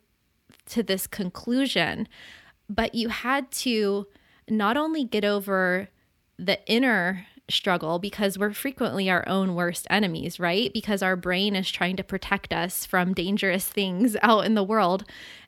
to 0.67 0.83
this 0.83 1.07
conclusion, 1.07 2.07
but 2.69 2.95
you 2.95 3.09
had 3.09 3.51
to 3.53 4.07
not 4.47 4.77
only 4.77 5.05
get 5.05 5.25
over 5.25 5.89
the 6.39 6.59
inner 6.67 7.27
struggle 7.49 7.99
because 7.99 8.39
we're 8.39 8.53
frequently 8.53 9.09
our 9.09 9.27
own 9.29 9.55
worst 9.55 9.87
enemies, 9.89 10.41
right? 10.41 10.73
Because 10.73 11.03
our 11.03 11.17
brain 11.17 11.55
is 11.55 11.71
trying 11.71 11.97
to 11.97 12.05
protect 12.05 12.53
us 12.53 12.85
from 12.85 13.15
dangerous 13.15 13.67
things 13.67 14.17
out 14.23 14.45
in 14.45 14.55
the 14.55 14.65
world. 14.65 15.05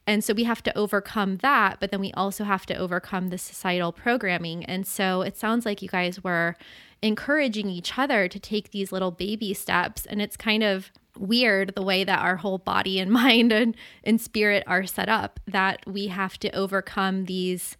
And 0.06 0.24
so 0.24 0.32
we 0.32 0.44
have 0.44 0.62
to 0.62 0.76
overcome 0.78 1.36
that, 1.38 1.80
but 1.80 1.90
then 1.90 2.00
we 2.00 2.12
also 2.12 2.44
have 2.44 2.64
to 2.66 2.74
overcome 2.74 3.28
the 3.28 3.38
societal 3.38 3.92
programming. 3.92 4.64
And 4.64 4.86
so 4.86 5.22
it 5.22 5.36
sounds 5.36 5.66
like 5.66 5.82
you 5.82 5.88
guys 5.88 6.24
were 6.24 6.56
encouraging 7.02 7.68
each 7.68 7.98
other 7.98 8.26
to 8.28 8.38
take 8.40 8.70
these 8.70 8.90
little 8.90 9.10
baby 9.10 9.52
steps. 9.52 10.06
And 10.06 10.22
it's 10.22 10.36
kind 10.36 10.62
of 10.62 10.90
weird 11.16 11.74
the 11.74 11.82
way 11.82 12.04
that 12.04 12.20
our 12.20 12.36
whole 12.36 12.58
body 12.58 12.98
and 12.98 13.10
mind 13.12 13.52
and, 13.52 13.76
and 14.04 14.20
spirit 14.20 14.64
are 14.66 14.86
set 14.86 15.08
up 15.08 15.40
that 15.46 15.80
we 15.86 16.06
have 16.06 16.38
to 16.38 16.50
overcome 16.52 17.26
these 17.26 17.76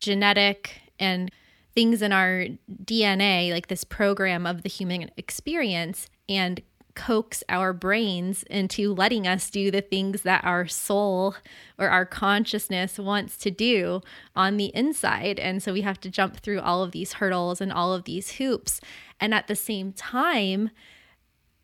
genetic 0.00 0.82
and 0.98 1.30
things 1.74 2.02
in 2.02 2.12
our 2.12 2.46
DNA, 2.84 3.50
like 3.52 3.66
this 3.68 3.84
program 3.84 4.46
of 4.46 4.62
the 4.62 4.68
human 4.68 5.10
experience, 5.16 6.08
and 6.28 6.62
coax 6.94 7.42
our 7.48 7.72
brains 7.72 8.44
into 8.44 8.94
letting 8.94 9.26
us 9.26 9.50
do 9.50 9.70
the 9.70 9.80
things 9.80 10.22
that 10.22 10.44
our 10.44 10.66
soul 10.66 11.34
or 11.78 11.88
our 11.88 12.06
consciousness 12.06 12.98
wants 12.98 13.36
to 13.36 13.50
do 13.50 14.00
on 14.36 14.56
the 14.56 14.70
inside. 14.74 15.38
And 15.38 15.62
so 15.62 15.72
we 15.72 15.80
have 15.82 16.00
to 16.00 16.10
jump 16.10 16.36
through 16.36 16.60
all 16.60 16.82
of 16.82 16.92
these 16.92 17.14
hurdles 17.14 17.60
and 17.60 17.72
all 17.72 17.92
of 17.92 18.04
these 18.04 18.32
hoops. 18.32 18.80
And 19.20 19.34
at 19.34 19.48
the 19.48 19.56
same 19.56 19.92
time, 19.92 20.70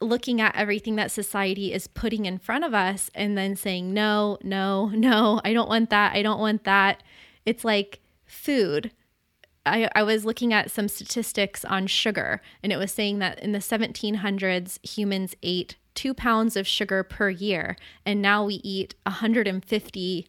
looking 0.00 0.40
at 0.40 0.56
everything 0.56 0.96
that 0.96 1.10
society 1.10 1.72
is 1.72 1.86
putting 1.86 2.26
in 2.26 2.38
front 2.38 2.64
of 2.64 2.74
us 2.74 3.10
and 3.14 3.36
then 3.36 3.54
saying, 3.54 3.92
no, 3.92 4.38
no, 4.42 4.86
no, 4.88 5.40
I 5.44 5.52
don't 5.52 5.68
want 5.68 5.90
that. 5.90 6.14
I 6.14 6.22
don't 6.22 6.40
want 6.40 6.64
that. 6.64 7.02
It's 7.46 7.64
like 7.64 8.00
food 8.24 8.90
I, 9.70 9.88
I 9.94 10.02
was 10.02 10.24
looking 10.24 10.52
at 10.52 10.70
some 10.70 10.88
statistics 10.88 11.64
on 11.64 11.86
sugar, 11.86 12.40
and 12.62 12.72
it 12.72 12.76
was 12.76 12.92
saying 12.92 13.18
that 13.20 13.38
in 13.38 13.52
the 13.52 13.58
1700s, 13.58 14.84
humans 14.84 15.34
ate 15.42 15.76
two 15.94 16.14
pounds 16.14 16.56
of 16.56 16.66
sugar 16.66 17.02
per 17.02 17.30
year, 17.30 17.76
and 18.04 18.20
now 18.20 18.44
we 18.44 18.54
eat 18.56 18.94
150 19.04 20.26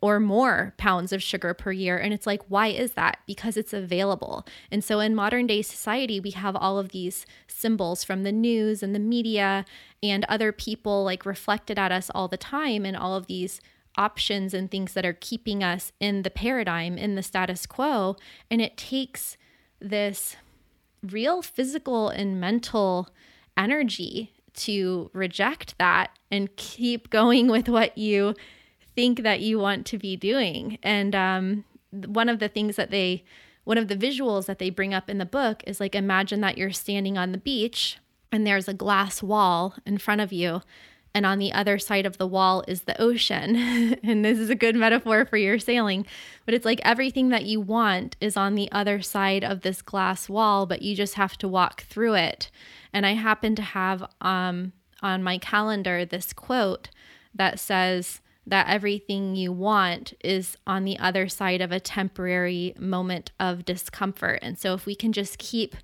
or 0.00 0.18
more 0.18 0.74
pounds 0.76 1.12
of 1.12 1.22
sugar 1.22 1.54
per 1.54 1.70
year. 1.70 1.96
And 1.96 2.12
it's 2.12 2.26
like, 2.26 2.42
why 2.48 2.68
is 2.68 2.92
that? 2.92 3.18
Because 3.26 3.56
it's 3.56 3.72
available. 3.72 4.44
And 4.72 4.82
so 4.82 4.98
in 4.98 5.14
modern 5.14 5.46
day 5.46 5.62
society, 5.62 6.18
we 6.18 6.30
have 6.30 6.56
all 6.56 6.78
of 6.78 6.88
these 6.88 7.24
symbols 7.46 8.02
from 8.02 8.24
the 8.24 8.32
news 8.32 8.82
and 8.82 8.92
the 8.92 8.98
media 8.98 9.64
and 10.02 10.24
other 10.24 10.50
people 10.50 11.04
like 11.04 11.24
reflected 11.24 11.78
at 11.78 11.92
us 11.92 12.10
all 12.14 12.28
the 12.28 12.36
time, 12.36 12.84
and 12.84 12.96
all 12.96 13.14
of 13.14 13.26
these 13.26 13.60
options 13.98 14.54
and 14.54 14.70
things 14.70 14.94
that 14.94 15.04
are 15.04 15.12
keeping 15.12 15.62
us 15.62 15.92
in 16.00 16.22
the 16.22 16.30
paradigm, 16.30 16.96
in 16.96 17.16
the 17.16 17.22
status 17.22 17.66
quo. 17.66 18.16
And 18.50 18.62
it 18.62 18.76
takes 18.76 19.36
this 19.80 20.36
real 21.02 21.42
physical 21.42 22.08
and 22.08 22.40
mental 22.40 23.08
energy 23.56 24.32
to 24.54 25.10
reject 25.12 25.76
that 25.78 26.10
and 26.30 26.54
keep 26.56 27.10
going 27.10 27.48
with 27.50 27.68
what 27.68 27.98
you 27.98 28.34
think 28.94 29.22
that 29.22 29.40
you 29.40 29.58
want 29.58 29.86
to 29.86 29.98
be 29.98 30.16
doing. 30.16 30.78
And 30.82 31.14
um, 31.14 31.64
one 31.90 32.28
of 32.28 32.38
the 32.38 32.48
things 32.48 32.76
that 32.76 32.90
they, 32.90 33.24
one 33.64 33.78
of 33.78 33.88
the 33.88 33.96
visuals 33.96 34.46
that 34.46 34.58
they 34.58 34.70
bring 34.70 34.94
up 34.94 35.10
in 35.10 35.18
the 35.18 35.26
book 35.26 35.62
is 35.66 35.80
like 35.80 35.94
imagine 35.94 36.40
that 36.40 36.58
you're 36.58 36.72
standing 36.72 37.18
on 37.18 37.32
the 37.32 37.38
beach 37.38 37.98
and 38.30 38.46
there's 38.46 38.68
a 38.68 38.74
glass 38.74 39.22
wall 39.22 39.74
in 39.86 39.98
front 39.98 40.20
of 40.20 40.32
you. 40.32 40.62
And 41.14 41.26
on 41.26 41.38
the 41.38 41.52
other 41.52 41.78
side 41.78 42.06
of 42.06 42.18
the 42.18 42.26
wall 42.26 42.64
is 42.68 42.82
the 42.82 43.00
ocean. 43.00 43.56
and 44.02 44.24
this 44.24 44.38
is 44.38 44.50
a 44.50 44.54
good 44.54 44.76
metaphor 44.76 45.24
for 45.24 45.36
your 45.36 45.58
sailing. 45.58 46.06
But 46.44 46.54
it's 46.54 46.64
like 46.64 46.80
everything 46.84 47.30
that 47.30 47.44
you 47.44 47.60
want 47.60 48.16
is 48.20 48.36
on 48.36 48.54
the 48.54 48.70
other 48.70 49.00
side 49.02 49.44
of 49.44 49.62
this 49.62 49.82
glass 49.82 50.28
wall, 50.28 50.66
but 50.66 50.82
you 50.82 50.94
just 50.94 51.14
have 51.14 51.36
to 51.38 51.48
walk 51.48 51.82
through 51.82 52.14
it. 52.14 52.50
And 52.92 53.04
I 53.06 53.14
happen 53.14 53.54
to 53.56 53.62
have 53.62 54.04
um, 54.20 54.72
on 55.02 55.22
my 55.22 55.38
calendar 55.38 56.04
this 56.04 56.32
quote 56.32 56.90
that 57.34 57.58
says, 57.58 58.20
that 58.46 58.68
everything 58.68 59.36
you 59.36 59.52
want 59.52 60.14
is 60.24 60.56
on 60.66 60.84
the 60.84 60.98
other 60.98 61.28
side 61.28 61.60
of 61.60 61.70
a 61.70 61.78
temporary 61.78 62.74
moment 62.78 63.30
of 63.38 63.66
discomfort. 63.66 64.38
And 64.40 64.58
so, 64.58 64.72
if 64.72 64.86
we 64.86 64.94
can 64.94 65.12
just 65.12 65.36
keep 65.36 65.76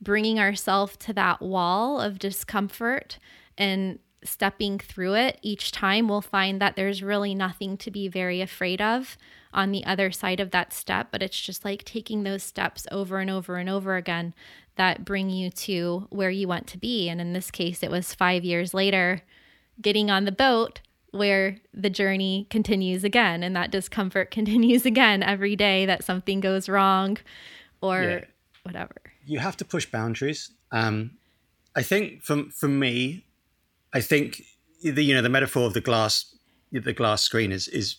bringing 0.00 0.38
ourselves 0.38 0.96
to 0.98 1.12
that 1.14 1.42
wall 1.42 2.00
of 2.00 2.18
discomfort 2.18 3.18
and 3.58 3.98
stepping 4.24 4.78
through 4.78 5.14
it 5.14 5.38
each 5.42 5.72
time, 5.72 6.08
we'll 6.08 6.20
find 6.20 6.60
that 6.60 6.76
there's 6.76 7.02
really 7.02 7.34
nothing 7.34 7.76
to 7.78 7.90
be 7.90 8.08
very 8.08 8.40
afraid 8.40 8.80
of 8.80 9.16
on 9.52 9.70
the 9.70 9.84
other 9.84 10.10
side 10.10 10.40
of 10.40 10.50
that 10.50 10.72
step. 10.72 11.08
But 11.10 11.22
it's 11.22 11.40
just 11.40 11.64
like 11.64 11.84
taking 11.84 12.22
those 12.22 12.42
steps 12.42 12.86
over 12.90 13.18
and 13.18 13.30
over 13.30 13.56
and 13.56 13.68
over 13.68 13.96
again 13.96 14.34
that 14.76 15.04
bring 15.04 15.30
you 15.30 15.50
to 15.50 16.06
where 16.10 16.30
you 16.30 16.48
want 16.48 16.66
to 16.68 16.78
be. 16.78 17.08
And 17.08 17.20
in 17.20 17.32
this 17.32 17.50
case, 17.50 17.82
it 17.82 17.90
was 17.90 18.14
five 18.14 18.44
years 18.44 18.74
later 18.74 19.22
getting 19.80 20.10
on 20.10 20.24
the 20.24 20.32
boat 20.32 20.80
where 21.10 21.58
the 21.72 21.90
journey 21.90 22.46
continues 22.50 23.04
again 23.04 23.42
and 23.42 23.54
that 23.54 23.70
discomfort 23.70 24.30
continues 24.32 24.84
again 24.84 25.22
every 25.22 25.56
day 25.56 25.86
that 25.86 26.04
something 26.04 26.40
goes 26.40 26.68
wrong 26.68 27.18
or 27.80 28.02
yeah. 28.02 28.24
whatever. 28.64 28.96
You 29.24 29.38
have 29.38 29.56
to 29.58 29.64
push 29.64 29.86
boundaries. 29.86 30.50
Um, 30.72 31.12
I 31.76 31.82
think 31.82 32.22
from 32.22 32.50
for 32.50 32.68
me, 32.68 33.24
I 33.94 34.00
think 34.00 34.42
the 34.82 35.02
you 35.02 35.14
know 35.14 35.22
the 35.22 35.28
metaphor 35.28 35.66
of 35.66 35.72
the 35.72 35.80
glass 35.80 36.34
the 36.72 36.92
glass 36.92 37.22
screen 37.22 37.52
is 37.52 37.68
is 37.68 37.96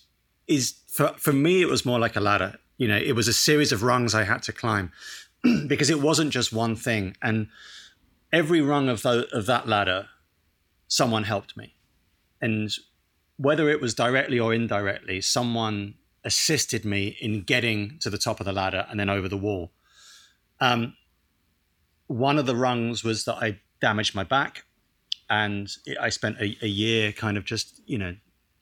is 0.47 0.75
for 0.87 1.13
for 1.17 1.33
me 1.33 1.61
it 1.61 1.69
was 1.69 1.85
more 1.85 1.99
like 1.99 2.15
a 2.15 2.21
ladder. 2.21 2.57
You 2.77 2.89
know, 2.89 2.97
it 2.97 3.13
was 3.13 3.29
a 3.29 3.33
series 3.33 3.71
of 3.71 3.83
rungs 3.83 4.13
I 4.13 4.23
had 4.23 4.43
to 4.43 4.53
climb 4.53 4.91
because 5.67 5.89
it 5.89 6.01
wasn't 6.01 6.31
just 6.31 6.51
one 6.51 6.75
thing, 6.75 7.15
and 7.21 7.47
every 8.33 8.59
rung 8.59 8.89
of 8.89 9.01
the, 9.01 9.27
of 9.31 9.45
that 9.45 9.65
ladder, 9.65 10.09
someone 10.87 11.23
helped 11.23 11.55
me, 11.55 11.75
and 12.41 12.69
whether 13.37 13.69
it 13.69 13.79
was 13.79 13.93
directly 13.93 14.39
or 14.39 14.53
indirectly, 14.53 15.21
someone 15.21 15.95
assisted 16.25 16.83
me 16.83 17.15
in 17.21 17.43
getting 17.43 17.97
to 17.99 18.09
the 18.09 18.17
top 18.17 18.39
of 18.39 18.45
the 18.45 18.51
ladder 18.51 18.85
and 18.89 18.99
then 18.99 19.09
over 19.09 19.29
the 19.29 19.37
wall. 19.37 19.71
Um, 20.59 20.97
one 22.07 22.37
of 22.37 22.45
the 22.45 22.55
rungs 22.55 23.03
was 23.03 23.25
that 23.25 23.35
I 23.35 23.59
damaged 23.79 24.15
my 24.15 24.23
back, 24.23 24.65
and 25.29 25.69
I 25.99 26.09
spent 26.09 26.37
a, 26.39 26.55
a, 26.61 26.67
year 26.67 27.11
kind 27.11 27.37
of 27.37 27.45
just 27.45 27.81
you 27.87 27.97
know 27.97 28.15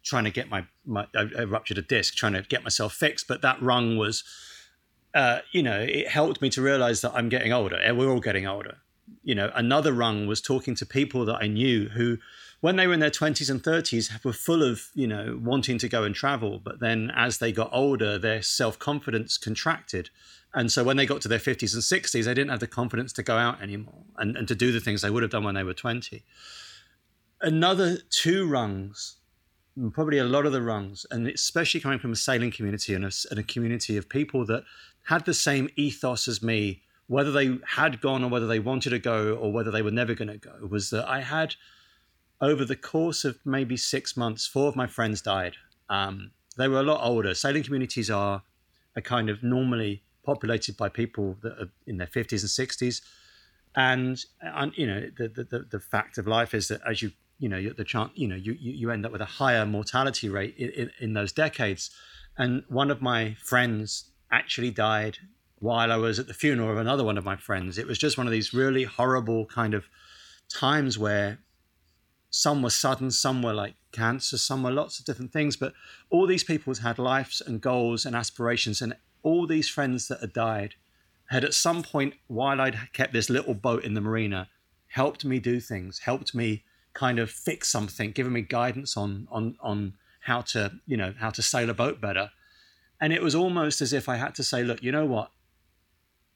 trying 0.03 0.25
to 0.25 0.31
get 0.31 0.49
my, 0.49 0.65
my 0.85 1.07
I, 1.15 1.29
I 1.39 1.43
ruptured 1.43 1.77
a 1.77 1.81
disc, 1.81 2.15
trying 2.15 2.33
to 2.33 2.41
get 2.41 2.63
myself 2.63 2.93
fixed. 2.93 3.27
But 3.27 3.41
that 3.41 3.61
rung 3.61 3.97
was, 3.97 4.23
uh, 5.13 5.39
you 5.51 5.63
know, 5.63 5.79
it 5.79 6.07
helped 6.07 6.41
me 6.41 6.49
to 6.51 6.61
realize 6.61 7.01
that 7.01 7.13
I'm 7.13 7.29
getting 7.29 7.53
older. 7.53 7.79
We're 7.93 8.11
all 8.11 8.19
getting 8.19 8.47
older. 8.47 8.77
You 9.23 9.35
know, 9.35 9.51
another 9.55 9.93
rung 9.93 10.27
was 10.27 10.41
talking 10.41 10.75
to 10.75 10.85
people 10.85 11.25
that 11.25 11.37
I 11.41 11.47
knew 11.47 11.89
who 11.89 12.17
when 12.63 12.77
they 12.77 12.87
were 12.87 12.93
in 12.93 13.01
their 13.01 13.09
20s 13.09 13.49
and 13.49 13.61
30s 13.61 14.23
were 14.23 14.31
full 14.31 14.63
of 14.63 14.87
you 14.93 15.05
know 15.05 15.37
wanting 15.43 15.77
to 15.77 15.89
go 15.89 16.05
and 16.05 16.15
travel. 16.15 16.61
But 16.63 16.79
then 16.79 17.11
as 17.13 17.39
they 17.39 17.51
got 17.51 17.69
older 17.73 18.17
their 18.17 18.41
self-confidence 18.41 19.37
contracted. 19.37 20.09
And 20.53 20.71
so 20.71 20.81
when 20.81 20.95
they 20.95 21.05
got 21.05 21.19
to 21.23 21.27
their 21.27 21.39
50s 21.39 21.73
and 21.73 21.83
60s 21.83 22.23
they 22.23 22.33
didn't 22.33 22.51
have 22.51 22.61
the 22.61 22.67
confidence 22.67 23.11
to 23.13 23.23
go 23.23 23.35
out 23.35 23.61
anymore 23.61 24.05
and, 24.15 24.37
and 24.37 24.47
to 24.47 24.55
do 24.55 24.71
the 24.71 24.79
things 24.79 25.01
they 25.01 25.09
would 25.09 25.23
have 25.23 25.31
done 25.31 25.43
when 25.43 25.55
they 25.55 25.63
were 25.63 25.73
20 25.73 26.23
another 27.41 27.97
two 28.09 28.47
rungs 28.47 29.17
probably 29.91 30.19
a 30.19 30.23
lot 30.23 30.45
of 30.45 30.53
the 30.53 30.61
rungs 30.61 31.05
and 31.11 31.27
especially 31.27 31.81
coming 31.81 31.99
from 31.99 32.13
a 32.13 32.15
sailing 32.15 32.51
community 32.51 32.93
and 32.93 33.03
a, 33.03 33.11
and 33.31 33.39
a 33.39 33.43
community 33.43 33.97
of 33.97 34.07
people 34.07 34.45
that 34.45 34.63
had 35.05 35.25
the 35.25 35.33
same 35.33 35.67
ethos 35.75 36.27
as 36.27 36.41
me 36.41 36.81
whether 37.07 37.31
they 37.31 37.57
had 37.67 37.99
gone 37.99 38.23
or 38.23 38.29
whether 38.29 38.47
they 38.47 38.59
wanted 38.59 38.91
to 38.91 38.99
go 38.99 39.35
or 39.35 39.51
whether 39.51 39.71
they 39.71 39.81
were 39.81 39.91
never 39.91 40.13
going 40.13 40.29
to 40.29 40.37
go 40.37 40.53
was 40.67 40.91
that 40.91 41.05
i 41.09 41.19
had 41.19 41.55
over 42.41 42.65
the 42.65 42.75
course 42.75 43.25
of 43.25 43.39
maybe 43.45 43.77
six 43.77 44.17
months, 44.17 44.45
four 44.45 44.67
of 44.67 44.75
my 44.75 44.87
friends 44.87 45.21
died. 45.21 45.55
Um, 45.89 46.31
they 46.57 46.67
were 46.67 46.79
a 46.79 46.83
lot 46.83 47.01
older. 47.03 47.33
Sailing 47.33 47.63
communities 47.63 48.09
are 48.09 48.43
a 48.95 49.01
kind 49.01 49.29
of 49.29 49.43
normally 49.43 50.03
populated 50.23 50.77
by 50.77 50.89
people 50.89 51.37
that 51.41 51.53
are 51.53 51.69
in 51.87 51.97
their 51.97 52.07
50s 52.07 52.41
and 52.41 52.69
60s. 52.69 53.01
And, 53.75 54.23
and 54.41 54.71
you 54.75 54.87
know, 54.87 55.09
the, 55.17 55.27
the, 55.27 55.65
the 55.69 55.79
fact 55.79 56.17
of 56.17 56.27
life 56.27 56.53
is 56.53 56.67
that 56.67 56.81
as 56.87 57.01
you, 57.01 57.11
you 57.39 57.49
know, 57.49 57.69
the 57.75 57.83
chance, 57.83 58.11
you 58.15 58.27
know, 58.27 58.35
you, 58.35 58.55
you 58.59 58.91
end 58.91 59.05
up 59.05 59.11
with 59.11 59.21
a 59.21 59.25
higher 59.25 59.65
mortality 59.65 60.29
rate 60.29 60.55
in, 60.57 60.69
in, 60.69 60.91
in 60.99 61.13
those 61.13 61.31
decades. 61.31 61.89
And 62.37 62.63
one 62.67 62.91
of 62.91 63.01
my 63.01 63.35
friends 63.43 64.11
actually 64.31 64.71
died 64.71 65.17
while 65.59 65.91
I 65.91 65.97
was 65.97 66.19
at 66.19 66.27
the 66.27 66.33
funeral 66.33 66.71
of 66.71 66.77
another 66.77 67.03
one 67.03 67.17
of 67.17 67.23
my 67.23 67.35
friends. 67.35 67.77
It 67.77 67.87
was 67.87 67.97
just 67.97 68.17
one 68.17 68.27
of 68.27 68.31
these 68.31 68.53
really 68.53 68.83
horrible 68.83 69.45
kind 69.45 69.73
of 69.73 69.85
times 70.53 70.97
where 70.97 71.39
some 72.35 72.63
were 72.63 72.71
sudden, 72.71 73.11
some 73.11 73.43
were 73.43 73.53
like 73.53 73.75
cancer, 73.91 74.39
some 74.39 74.63
were 74.63 74.71
lots 74.71 74.97
of 74.97 75.05
different 75.05 75.31
things. 75.31 75.55
But 75.55 75.73
all 76.09 76.25
these 76.25 76.43
people 76.43 76.73
had 76.73 76.97
lives 76.97 77.43
and 77.45 77.61
goals 77.61 78.07
and 78.07 78.15
aspirations, 78.15 78.81
and 78.81 78.95
all 79.21 79.45
these 79.45 79.69
friends 79.69 80.07
that 80.07 80.19
had 80.19 80.33
died 80.33 80.73
had 81.27 81.43
at 81.43 81.53
some 81.53 81.83
point, 81.83 82.15
while 82.25 82.59
I'd 82.59 82.91
kept 82.91 83.13
this 83.13 83.29
little 83.29 83.53
boat 83.53 83.83
in 83.83 83.93
the 83.93 84.01
marina, 84.01 84.49
helped 84.87 85.23
me 85.23 85.37
do 85.37 85.59
things, 85.59 85.99
helped 85.99 86.33
me 86.33 86.63
kind 86.93 87.19
of 87.19 87.29
fix 87.29 87.67
something, 87.67 88.11
given 88.11 88.33
me 88.33 88.41
guidance 88.41 88.97
on 88.97 89.27
on 89.31 89.55
on 89.61 89.93
how 90.21 90.41
to 90.41 90.71
you 90.87 90.97
know 90.97 91.13
how 91.19 91.29
to 91.29 91.43
sail 91.43 91.69
a 91.69 91.75
boat 91.75 92.01
better. 92.01 92.31
And 92.99 93.13
it 93.13 93.21
was 93.21 93.35
almost 93.35 93.79
as 93.79 93.93
if 93.93 94.09
I 94.09 94.15
had 94.15 94.33
to 94.35 94.43
say, 94.43 94.63
look, 94.63 94.81
you 94.81 94.91
know 94.91 95.05
what? 95.05 95.29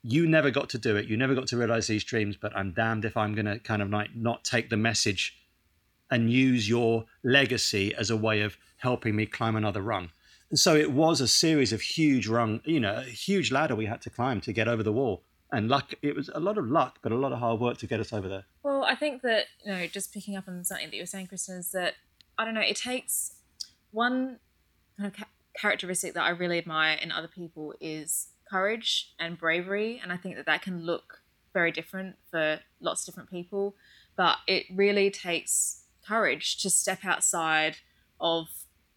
You 0.03 0.27
never 0.27 0.51
got 0.51 0.69
to 0.69 0.77
do 0.77 0.95
it. 0.95 1.07
You 1.07 1.17
never 1.17 1.33
got 1.33 1.47
to 1.47 1.57
realize 1.57 1.88
these 1.88 2.03
dreams, 2.03 2.38
but 2.39 2.55
I'm 2.55 2.71
damned 2.71 3.03
if 3.03 3.17
I'm 3.17 3.33
going 3.33 3.47
to 3.47 3.57
kind 3.57 3.81
of 3.81 3.89
like 3.89 4.15
not 4.15 4.43
take 4.43 4.69
the 4.69 4.77
message 4.77 5.38
and 6.10 6.32
use 6.32 6.70
your 6.70 7.06
legacy 7.24 7.93
as 7.96 8.10
a 8.10 8.17
way 8.17 8.41
of 8.41 8.58
helping 8.78 9.15
me 9.15 9.26
climb 9.26 9.56
another 9.56 9.82
rung. 9.82 10.10
And 10.50 10.60
so 10.60 10.76
it 10.76 10.91
was 10.91 11.20
a 11.20 11.28
series 11.28 11.74
of 11.74 11.82
huge 11.82 12.28
rung, 12.28 12.62
you 12.63 12.80
know, 12.80 12.96
a 12.98 13.04
huge 13.04 13.52
ladder 13.52 13.76
we 13.76 13.86
had 13.86 14.02
to 14.04 14.10
climb 14.10 14.39
to 14.41 14.54
get 14.54 14.67
over 14.67 14.84
the 14.84 14.93
wall. 14.93 15.24
And 15.52 15.70
luck, 15.70 15.93
it 16.02 16.15
was 16.15 16.30
a 16.34 16.39
lot 16.39 16.58
of 16.58 16.67
luck, 16.67 17.00
but 17.02 17.12
a 17.12 17.15
lot 17.15 17.32
of 17.32 17.39
hard 17.39 17.60
work 17.60 17.78
to 17.80 17.88
get 17.88 18.00
us 18.00 18.12
over 18.12 18.28
there. 18.28 18.46
Well, 18.63 18.84
I 18.84 18.96
think 18.96 19.22
that, 19.22 19.46
you 19.63 19.72
know, 19.72 19.88
just 19.88 20.13
picking 20.13 20.36
up 20.36 20.48
on 20.48 20.63
something 20.63 20.88
that 20.88 20.96
you 20.96 21.02
were 21.02 21.08
saying, 21.08 21.28
Kristin, 21.28 21.60
is 21.60 21.72
that, 21.72 21.93
I 22.38 22.46
don't 22.46 22.54
know, 22.54 22.62
it 22.62 22.76
takes 22.76 23.36
one 23.91 24.39
kind 24.98 25.13
of 25.13 25.24
characteristic 25.60 26.13
that 26.13 26.24
I 26.24 26.30
really 26.30 26.58
admire 26.58 26.98
in 27.02 27.12
other 27.12 27.28
people 27.28 27.74
is 27.80 28.30
courage 28.50 29.13
and 29.20 29.38
bravery. 29.38 30.00
And 30.02 30.12
I 30.12 30.17
think 30.17 30.36
that 30.36 30.46
that 30.46 30.62
can 30.62 30.86
look 30.86 31.22
very 31.54 31.72
different 31.72 32.17
for 32.30 32.60
lots 32.82 33.02
of 33.02 33.13
different 33.13 33.30
people. 33.30 33.76
But 34.17 34.38
it 34.48 34.65
really 34.74 35.10
takes 35.12 35.84
courage 36.08 36.58
to 36.62 36.70
step 36.70 37.00
outside 37.04 37.78
of 38.20 38.48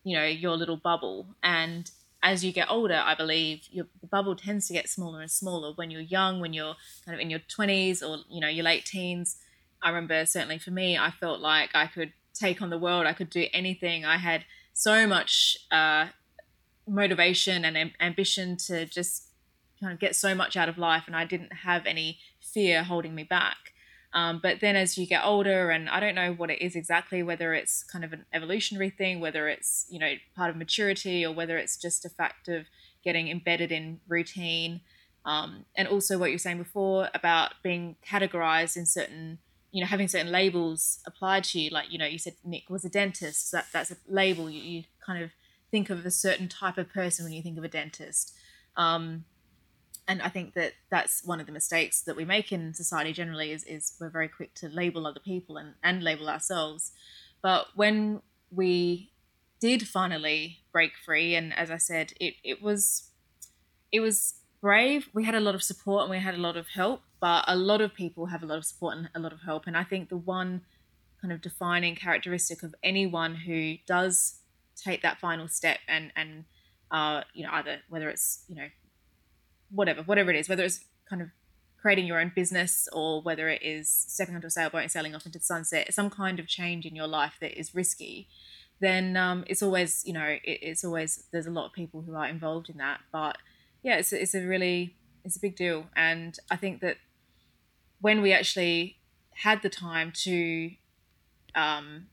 you 0.05 0.16
know 0.16 0.25
your 0.25 0.57
little 0.57 0.77
bubble. 0.77 1.27
And 1.42 1.90
as 2.23 2.44
you 2.44 2.53
get 2.53 2.70
older 2.70 3.01
i 3.03 3.14
believe 3.14 3.66
your, 3.70 3.87
the 4.03 4.07
bubble 4.07 4.37
tends 4.37 4.66
to 4.66 4.75
get 4.75 4.90
smaller 4.90 5.23
and 5.23 5.31
smaller. 5.31 5.73
When 5.75 5.90
you're 5.90 6.03
young 6.03 6.38
when 6.38 6.53
you're 6.53 6.75
kind 7.07 7.14
of 7.14 7.20
in 7.20 7.31
your 7.31 7.40
20s 7.40 8.03
or 8.03 8.25
you 8.29 8.40
know 8.40 8.49
your 8.49 8.64
late 8.64 8.85
teens 8.85 9.38
i 9.83 9.88
remember 9.88 10.27
certainly 10.27 10.59
for 10.59 10.70
me 10.70 10.99
i 10.99 11.11
felt 11.11 11.40
like 11.40 11.70
i 11.75 11.87
could 11.87 12.12
take 12.40 12.62
on 12.62 12.70
the 12.70 12.79
world. 12.79 13.07
I 13.07 13.12
could 13.12 13.31
do 13.31 13.46
anything. 13.53 14.05
I 14.05 14.16
had 14.16 14.44
so 14.73 15.07
much 15.07 15.59
uh, 15.70 16.07
motivation 16.88 17.64
and 17.64 17.77
am- 17.77 17.92
ambition 18.01 18.57
to 18.57 18.87
just 18.87 19.27
kind 19.81 19.92
of 19.92 19.99
get 19.99 20.16
so 20.16 20.35
much 20.35 20.57
out 20.57 20.68
of 20.68 20.77
life 20.77 21.05
and 21.07 21.16
i 21.16 21.25
didn't 21.25 21.53
have 21.53 21.87
any 21.87 22.18
fear 22.38 22.83
holding 22.83 23.14
me 23.14 23.23
back 23.23 23.69
Um, 24.12 24.40
but 24.42 24.61
then 24.61 24.75
as 24.75 24.99
you 24.99 25.07
get 25.07 25.25
older, 25.25 25.70
and 25.70 25.88
I 25.88 26.01
don't 26.01 26.16
know 26.16 26.33
what 26.33 26.51
it 26.51 26.61
is 26.61 26.75
exactly, 26.75 27.23
whether 27.23 27.55
it's 27.55 27.85
kind 27.85 28.05
of 28.05 28.12
an 28.12 28.25
evolutionary 28.33 28.90
thing, 28.90 29.20
whether 29.20 29.49
it's, 29.49 29.87
you 29.88 30.01
know, 30.01 30.14
part 30.35 30.51
of 30.51 30.57
maturity, 30.57 31.25
or 31.25 31.33
whether 31.33 31.57
it's 31.57 31.77
just 31.77 32.05
a 32.05 32.09
fact 32.09 32.49
of 32.49 32.66
getting 33.05 33.29
embedded 33.29 33.70
in 33.70 34.01
routine. 34.09 34.81
Um, 35.25 35.64
and 35.77 35.87
also 35.87 36.18
what 36.18 36.31
you 36.31 36.35
were 36.35 36.38
saying 36.38 36.59
before 36.59 37.09
about 37.14 37.53
being 37.62 37.96
categorized 38.05 38.77
in 38.77 38.85
certain, 38.85 39.38
you 39.70 39.81
know, 39.81 39.87
having 39.87 40.09
certain 40.09 40.33
labels 40.33 40.99
applied 41.07 41.44
to 41.44 41.61
you. 41.61 41.70
Like, 41.70 41.92
you 41.92 41.99
know, 41.99 42.07
you 42.07 42.18
said 42.18 42.35
Nick 42.44 42.68
was 42.68 42.85
a 42.85 42.88
dentist. 42.88 43.51
So 43.51 43.59
that, 43.59 43.66
that's 43.73 43.90
a 43.92 43.96
label. 44.09 44.51
You, 44.51 44.61
you 44.61 44.85
kind 45.07 45.23
of 45.23 45.31
think 45.70 45.88
of 45.88 46.05
a 46.05 46.11
certain 46.11 46.49
type 46.49 46.79
of 46.79 46.92
person 46.92 47.25
when 47.25 47.33
you 47.33 47.42
think 47.42 47.59
of 47.59 47.64
a 47.64 47.68
dentist. 47.68 48.35
Um, 48.77 49.25
and 50.11 50.20
I 50.23 50.29
think 50.29 50.55
that 50.55 50.73
that's 50.90 51.25
one 51.25 51.38
of 51.38 51.46
the 51.46 51.53
mistakes 51.53 52.03
that 52.03 52.16
we 52.16 52.25
make 52.25 52.51
in 52.51 52.75
society 52.75 53.12
generally 53.12 53.53
is, 53.53 53.62
is 53.62 53.94
we're 54.01 54.11
very 54.11 54.27
quick 54.27 54.55
to 54.55 54.68
label 54.68 55.07
other 55.07 55.20
people 55.20 55.57
and, 55.57 55.75
and 55.85 56.03
label 56.03 56.29
ourselves. 56.29 56.90
But 57.42 57.68
when 57.77 58.20
we 58.51 59.12
did 59.61 59.87
finally 59.87 60.64
break 60.73 60.94
free, 61.05 61.37
and 61.37 61.57
as 61.57 61.70
I 61.70 61.77
said, 61.77 62.12
it, 62.18 62.35
it 62.42 62.61
was 62.61 63.11
it 63.92 64.01
was 64.01 64.35
brave. 64.61 65.09
We 65.14 65.23
had 65.23 65.37
a 65.37 65.40
lot 65.40 65.55
of 65.55 65.62
support 65.62 66.03
and 66.03 66.11
we 66.11 66.18
had 66.18 66.35
a 66.35 66.38
lot 66.38 66.57
of 66.57 66.66
help, 66.66 67.03
but 67.20 67.44
a 67.46 67.55
lot 67.55 67.81
of 67.81 67.94
people 67.94 68.27
have 68.27 68.42
a 68.42 68.46
lot 68.46 68.59
of 68.59 68.64
support 68.64 68.96
and 68.96 69.11
a 69.14 69.20
lot 69.20 69.33
of 69.33 69.42
help. 69.42 69.68
And 69.68 69.77
I 69.77 69.85
think 69.85 70.09
the 70.09 70.16
one 70.16 70.62
kind 71.20 71.33
of 71.33 71.40
defining 71.40 71.94
characteristic 71.94 72.64
of 72.64 72.75
anyone 72.83 73.37
who 73.37 73.77
does 73.87 74.40
take 74.77 75.03
that 75.03 75.20
final 75.20 75.46
step 75.46 75.79
and 75.87 76.12
and 76.16 76.46
uh, 76.90 77.20
you 77.33 77.44
know 77.44 77.51
either 77.53 77.79
whether 77.88 78.09
it's 78.09 78.42
you 78.49 78.57
know 78.57 78.66
whatever, 79.70 80.02
whatever 80.02 80.30
it 80.30 80.37
is, 80.37 80.48
whether 80.48 80.64
it's 80.64 80.85
kind 81.09 81.22
of 81.22 81.28
creating 81.80 82.06
your 82.06 82.20
own 82.20 82.33
business 82.35 82.88
or 82.92 83.22
whether 83.22 83.48
it 83.48 83.62
is 83.62 83.88
stepping 83.88 84.35
onto 84.35 84.46
a 84.46 84.50
sailboat 84.50 84.83
and 84.83 84.90
sailing 84.90 85.14
off 85.14 85.24
into 85.24 85.38
the 85.38 85.44
sunset, 85.44 85.92
some 85.94 86.11
kind 86.11 86.38
of 86.38 86.46
change 86.46 86.85
in 86.85 86.94
your 86.94 87.06
life 87.06 87.35
that 87.40 87.59
is 87.59 87.74
risky, 87.74 88.28
then 88.80 89.16
um, 89.16 89.44
it's 89.46 89.62
always, 89.62 90.02
you 90.06 90.12
know, 90.12 90.26
it, 90.26 90.40
it's 90.44 90.85
always, 90.85 91.24
there's 91.33 91.46
a 91.46 91.50
lot 91.50 91.66
of 91.66 91.72
people 91.72 92.02
who 92.02 92.14
are 92.14 92.26
involved 92.26 92.68
in 92.68 92.76
that. 92.78 93.00
But 93.12 93.38
yeah, 93.83 93.96
it's, 93.96 94.12
it's 94.12 94.35
a 94.35 94.44
really, 94.44 94.96
it's 95.24 95.37
a 95.37 95.40
big 95.40 95.56
deal. 95.56 95.87
And 95.96 96.38
I 96.50 96.56
think 96.56 96.80
that 96.80 96.98
when 98.00 98.20
we 98.20 98.33
actually 98.33 98.98
had 99.37 99.62
the 99.62 99.70
time 99.70 100.12
to 100.24 100.72
um, 101.54 102.06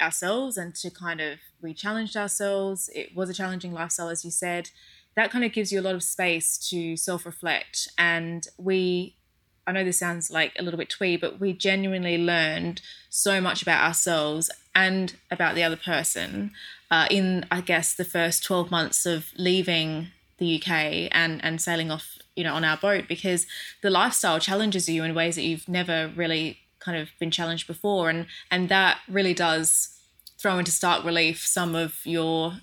ourselves 0.00 0.56
and 0.58 0.74
to 0.74 0.90
kind 0.90 1.20
of, 1.20 1.38
we 1.62 1.72
challenged 1.72 2.16
ourselves, 2.16 2.90
it 2.94 3.16
was 3.16 3.30
a 3.30 3.34
challenging 3.34 3.72
lifestyle, 3.72 4.08
as 4.08 4.24
you 4.24 4.30
said 4.30 4.70
that 5.16 5.30
kind 5.30 5.44
of 5.44 5.52
gives 5.52 5.72
you 5.72 5.80
a 5.80 5.82
lot 5.82 5.94
of 5.94 6.02
space 6.02 6.56
to 6.70 6.96
self 6.96 7.26
reflect. 7.26 7.88
And 7.98 8.46
we, 8.58 9.16
I 9.66 9.72
know 9.72 9.82
this 9.82 9.98
sounds 9.98 10.30
like 10.30 10.52
a 10.58 10.62
little 10.62 10.78
bit 10.78 10.90
twee, 10.90 11.16
but 11.16 11.40
we 11.40 11.52
genuinely 11.52 12.18
learned 12.18 12.82
so 13.08 13.40
much 13.40 13.62
about 13.62 13.84
ourselves 13.84 14.50
and 14.74 15.16
about 15.30 15.54
the 15.54 15.64
other 15.64 15.76
person 15.76 16.52
uh, 16.90 17.06
in, 17.10 17.46
I 17.50 17.62
guess, 17.62 17.94
the 17.94 18.04
first 18.04 18.44
12 18.44 18.70
months 18.70 19.06
of 19.06 19.30
leaving 19.36 20.08
the 20.38 20.56
UK 20.56 21.08
and, 21.10 21.42
and 21.42 21.60
sailing 21.60 21.90
off, 21.90 22.18
you 22.36 22.44
know, 22.44 22.54
on 22.54 22.64
our 22.64 22.76
boat 22.76 23.06
because 23.08 23.46
the 23.82 23.88
lifestyle 23.88 24.38
challenges 24.38 24.86
you 24.86 25.02
in 25.02 25.14
ways 25.14 25.36
that 25.36 25.42
you've 25.44 25.66
never 25.66 26.12
really 26.14 26.58
kind 26.78 26.98
of 26.98 27.08
been 27.18 27.30
challenged 27.30 27.66
before. 27.66 28.10
And, 28.10 28.26
and 28.50 28.68
that 28.68 28.98
really 29.08 29.32
does 29.32 29.98
throw 30.38 30.58
into 30.58 30.70
stark 30.70 31.04
relief 31.04 31.44
some 31.44 31.74
of 31.74 32.04
your, 32.04 32.58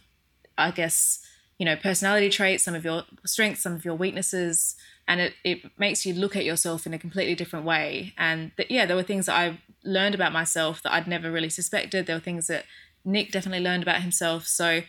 I 0.55 0.69
guess, 0.69 1.22
you 1.57 1.65
know 1.65 1.75
personality 1.75 2.29
traits 2.29 2.63
some 2.63 2.75
of 2.75 2.83
your 2.83 3.03
strengths 3.25 3.61
some 3.61 3.73
of 3.73 3.85
your 3.85 3.95
weaknesses 3.95 4.75
and 5.07 5.19
it, 5.19 5.33
it 5.43 5.59
makes 5.77 6.05
you 6.05 6.13
look 6.13 6.35
at 6.35 6.45
yourself 6.45 6.85
in 6.85 6.93
a 6.93 6.99
completely 6.99 7.35
different 7.35 7.65
way. 7.65 8.13
And 8.17 8.51
that 8.57 8.71
yeah 8.71 8.85
there 8.85 8.95
were 8.95 9.03
things 9.03 9.25
that 9.25 9.35
i 9.35 9.59
learned 9.83 10.15
about 10.15 10.31
myself 10.31 10.81
that 10.83 10.93
i'd 10.93 11.07
never 11.07 11.31
really 11.31 11.49
suspected. 11.49 12.05
There 12.05 12.15
were 12.15 12.21
things 12.21 12.47
that 12.47 12.65
nick 13.05 13.31
definitely 13.31 13.63
learned 13.63 13.83
about 13.83 14.01
himself. 14.01 14.47
So 14.47 14.81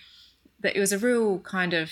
that 0.60 0.76
it 0.76 0.80
was 0.80 0.92
a 0.92 0.98
real 0.98 1.40
kind 1.40 1.74
of 1.74 1.90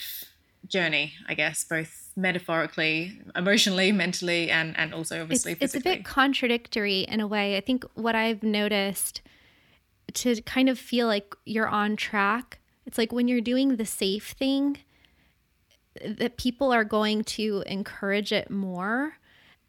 journey 0.69 1.13
i 1.29 1.35
guess 1.35 1.65
both 1.65 2.13
metaphorically 2.15 3.21
emotionally 3.35 3.91
mentally 4.05 4.49
and 4.49 4.79
and 4.79 4.95
also 4.95 5.21
obviously 5.21 5.53
it's, 5.53 5.63
it's 5.63 5.75
a 5.75 5.81
bit 5.81 6.05
contradictory 6.05 7.01
in 7.01 7.21
a 7.21 7.27
way. 7.27 7.57
I 7.57 7.61
think 7.61 7.85
what 7.95 8.15
i've 8.15 8.43
noticed 8.43 9.23
to 10.15 10.41
kind 10.43 10.69
of 10.69 10.79
feel 10.79 11.07
like 11.07 11.35
you're 11.45 11.69
on 11.69 11.97
track 11.97 12.61
it's 12.87 12.99
like 12.99 13.13
when 13.13 13.29
you're 13.29 13.41
doing 13.41 13.77
the 13.77 13.87
safe 13.87 14.31
thing, 14.33 14.79
that 16.05 16.37
people 16.37 16.73
are 16.73 16.85
going 16.85 17.23
to 17.25 17.63
encourage 17.67 18.33
it 18.33 18.51
more. 18.51 19.19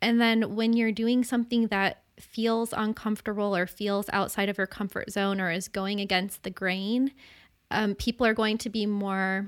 And 0.01 0.19
then 0.19 0.55
when 0.55 0.73
you're 0.73 0.91
doing 0.91 1.23
something 1.23 1.67
that 1.67 2.03
feels 2.19 2.73
uncomfortable 2.73 3.55
or 3.55 3.67
feels 3.67 4.09
outside 4.13 4.49
of 4.49 4.57
your 4.57 4.67
comfort 4.67 5.11
zone 5.11 5.41
or 5.41 5.51
is 5.51 5.67
going 5.67 5.99
against 5.99 6.43
the 6.43 6.49
grain, 6.49 7.11
um, 7.71 7.95
people 7.95 8.25
are 8.25 8.33
going 8.33 8.57
to 8.59 8.69
be 8.69 8.85
more 8.85 9.47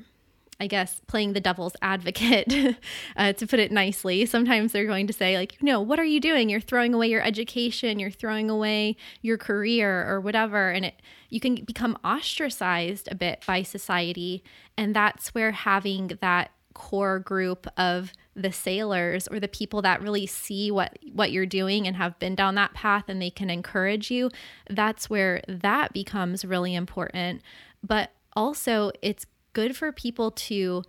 I 0.60 0.68
guess, 0.68 1.02
playing 1.08 1.34
the 1.34 1.42
devil's 1.42 1.76
advocate, 1.82 2.54
uh, 3.18 3.34
to 3.34 3.48
put 3.48 3.60
it 3.60 3.72
nicely. 3.72 4.26
Sometimes 4.26 4.72
they're 4.72 4.86
going 4.86 5.08
to 5.08 5.14
say, 5.14 5.38
like, 5.38 5.62
no, 5.62 5.82
what 5.82 6.00
are 6.00 6.06
you 6.06 6.22
doing? 6.22 6.50
You're 6.50 6.62
throwing 6.62 6.94
away 6.94 7.08
your 7.08 7.22
education, 7.22 8.00
you're 8.00 8.12
throwing 8.12 8.50
away 8.50 8.96
your 9.22 9.38
career 9.38 10.08
or 10.10 10.22
whatever. 10.22 10.70
And 10.70 10.86
it, 10.86 11.02
you 11.30 11.40
can 11.40 11.56
become 11.56 11.98
ostracized 12.06 13.10
a 13.12 13.16
bit 13.16 13.44
by 13.46 13.64
society. 13.64 14.44
And 14.78 14.96
that's 14.96 15.34
where 15.36 15.52
having 15.52 16.18
that 16.22 16.52
core 16.74 17.20
group 17.20 17.68
of 17.78 18.12
the 18.36 18.52
sailors 18.52 19.28
or 19.30 19.40
the 19.40 19.48
people 19.48 19.82
that 19.82 20.02
really 20.02 20.28
see 20.28 20.70
what 20.70 21.00
what 21.14 21.32
you're 21.32 21.46
doing 21.46 21.88
and 21.88 21.96
have 21.96 22.20
been 22.20 22.36
down 22.36 22.56
that 22.56 22.74
path 22.74 23.06
and 23.08 23.22
they 23.22 23.30
can 23.30 23.50
encourage 23.50 24.12
you 24.12 24.30
that's 24.70 25.10
where 25.10 25.42
that 25.48 25.94
becomes 25.94 26.44
really 26.44 26.76
important 26.76 27.42
but 27.82 28.12
also 28.36 28.92
it's 29.02 29.26
good 29.56 29.76
for 29.76 29.92
people 29.92 30.30
to 30.30 30.84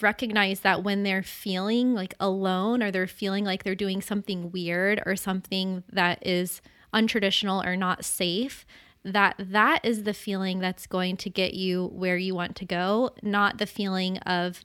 recognize 0.00 0.60
that 0.60 0.84
when 0.84 1.02
they're 1.02 1.22
feeling 1.22 1.94
like 1.94 2.14
alone 2.20 2.82
or 2.82 2.90
they're 2.90 3.06
feeling 3.06 3.44
like 3.44 3.64
they're 3.64 3.74
doing 3.74 4.02
something 4.02 4.52
weird 4.52 5.02
or 5.06 5.16
something 5.16 5.82
that 5.90 6.24
is 6.24 6.60
untraditional 6.92 7.64
or 7.66 7.74
not 7.74 8.04
safe 8.04 8.66
that 9.02 9.34
that 9.38 9.82
is 9.82 10.02
the 10.02 10.12
feeling 10.12 10.58
that's 10.58 10.86
going 10.86 11.16
to 11.16 11.30
get 11.30 11.54
you 11.54 11.86
where 11.86 12.18
you 12.18 12.34
want 12.34 12.54
to 12.54 12.66
go 12.66 13.10
not 13.22 13.56
the 13.56 13.66
feeling 13.66 14.18
of 14.18 14.62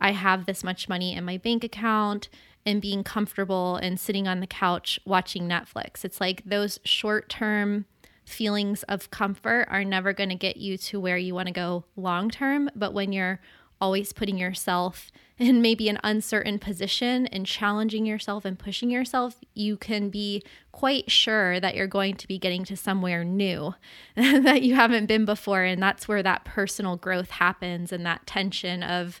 i 0.00 0.12
have 0.12 0.46
this 0.46 0.62
much 0.62 0.88
money 0.88 1.16
in 1.16 1.24
my 1.24 1.36
bank 1.36 1.64
account 1.64 2.28
and 2.66 2.82
being 2.82 3.02
comfortable 3.02 3.76
and 3.76 3.98
sitting 3.98 4.28
on 4.28 4.40
the 4.40 4.46
couch 4.46 5.00
watching 5.04 5.48
netflix. 5.48 6.04
It's 6.04 6.20
like 6.20 6.42
those 6.44 6.78
short-term 6.84 7.86
feelings 8.30 8.82
of 8.84 9.10
comfort 9.10 9.66
are 9.68 9.84
never 9.84 10.12
going 10.12 10.28
to 10.28 10.34
get 10.34 10.56
you 10.56 10.76
to 10.78 11.00
where 11.00 11.18
you 11.18 11.34
want 11.34 11.48
to 11.48 11.52
go 11.52 11.84
long 11.96 12.30
term. 12.30 12.70
But 12.74 12.94
when 12.94 13.12
you're 13.12 13.40
always 13.80 14.12
putting 14.12 14.38
yourself 14.38 15.10
in 15.38 15.62
maybe 15.62 15.88
an 15.88 15.98
uncertain 16.04 16.58
position 16.58 17.26
and 17.28 17.46
challenging 17.46 18.04
yourself 18.04 18.44
and 18.44 18.58
pushing 18.58 18.90
yourself, 18.90 19.36
you 19.54 19.76
can 19.76 20.10
be 20.10 20.42
quite 20.70 21.10
sure 21.10 21.58
that 21.60 21.74
you're 21.74 21.86
going 21.86 22.14
to 22.14 22.28
be 22.28 22.38
getting 22.38 22.64
to 22.64 22.76
somewhere 22.76 23.24
new 23.24 23.74
that 24.16 24.62
you 24.62 24.74
haven't 24.74 25.06
been 25.06 25.24
before. 25.24 25.62
And 25.62 25.82
that's 25.82 26.06
where 26.06 26.22
that 26.22 26.44
personal 26.44 26.96
growth 26.96 27.30
happens 27.30 27.90
and 27.90 28.04
that 28.06 28.26
tension 28.26 28.82
of 28.82 29.18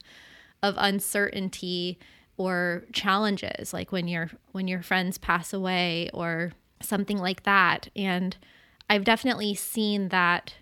of 0.62 0.74
uncertainty 0.76 1.98
or 2.36 2.84
challenges 2.92 3.72
like 3.72 3.92
when 3.92 4.08
your 4.08 4.30
when 4.52 4.68
your 4.68 4.82
friends 4.82 5.18
pass 5.18 5.52
away 5.52 6.10
or 6.12 6.52
something 6.80 7.18
like 7.18 7.42
that 7.42 7.88
and 7.94 8.36
I've 8.90 9.04
definitely 9.04 9.54
seen 9.54 10.08
that 10.08 10.54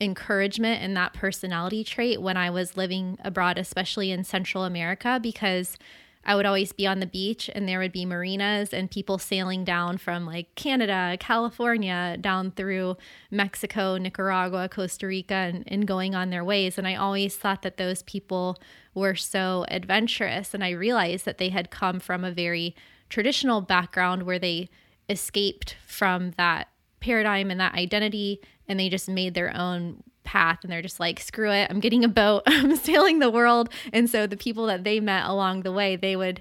encouragement 0.00 0.80
and 0.80 0.96
that 0.96 1.14
personality 1.14 1.82
trait 1.82 2.22
when 2.22 2.36
I 2.36 2.48
was 2.48 2.76
living 2.76 3.18
abroad, 3.24 3.58
especially 3.58 4.12
in 4.12 4.22
Central 4.22 4.62
America, 4.62 5.18
because 5.20 5.76
I 6.24 6.36
would 6.36 6.46
always 6.46 6.72
be 6.72 6.86
on 6.86 7.00
the 7.00 7.06
beach 7.06 7.50
and 7.52 7.68
there 7.68 7.80
would 7.80 7.90
be 7.90 8.04
marinas 8.04 8.72
and 8.72 8.88
people 8.88 9.18
sailing 9.18 9.64
down 9.64 9.98
from 9.98 10.26
like 10.26 10.54
Canada, 10.54 11.16
California, 11.18 12.16
down 12.20 12.52
through 12.52 12.96
Mexico, 13.32 13.98
Nicaragua, 13.98 14.68
Costa 14.68 15.08
Rica, 15.08 15.34
and, 15.34 15.64
and 15.66 15.88
going 15.88 16.14
on 16.14 16.30
their 16.30 16.44
ways. 16.44 16.78
And 16.78 16.86
I 16.86 16.94
always 16.94 17.36
thought 17.36 17.62
that 17.62 17.78
those 17.78 18.02
people 18.04 18.60
were 18.94 19.16
so 19.16 19.66
adventurous. 19.66 20.54
And 20.54 20.62
I 20.62 20.70
realized 20.70 21.24
that 21.24 21.38
they 21.38 21.48
had 21.48 21.72
come 21.72 21.98
from 21.98 22.24
a 22.24 22.30
very 22.30 22.76
traditional 23.08 23.60
background 23.60 24.22
where 24.22 24.38
they 24.38 24.70
escaped 25.08 25.74
from 25.84 26.30
that 26.36 26.68
paradigm 27.04 27.50
and 27.50 27.60
that 27.60 27.74
identity 27.74 28.40
and 28.66 28.80
they 28.80 28.88
just 28.88 29.08
made 29.08 29.34
their 29.34 29.54
own 29.54 30.02
path 30.24 30.60
and 30.62 30.72
they're 30.72 30.80
just 30.80 30.98
like 30.98 31.20
screw 31.20 31.50
it 31.50 31.70
i'm 31.70 31.80
getting 31.80 32.02
a 32.02 32.08
boat 32.08 32.42
i'm 32.46 32.74
sailing 32.76 33.18
the 33.18 33.30
world. 33.30 33.68
And 33.92 34.08
so 34.08 34.26
the 34.26 34.36
people 34.36 34.66
that 34.66 34.84
they 34.84 35.00
met 35.00 35.26
along 35.26 35.62
the 35.62 35.72
way 35.72 35.96
they 35.96 36.16
would 36.16 36.40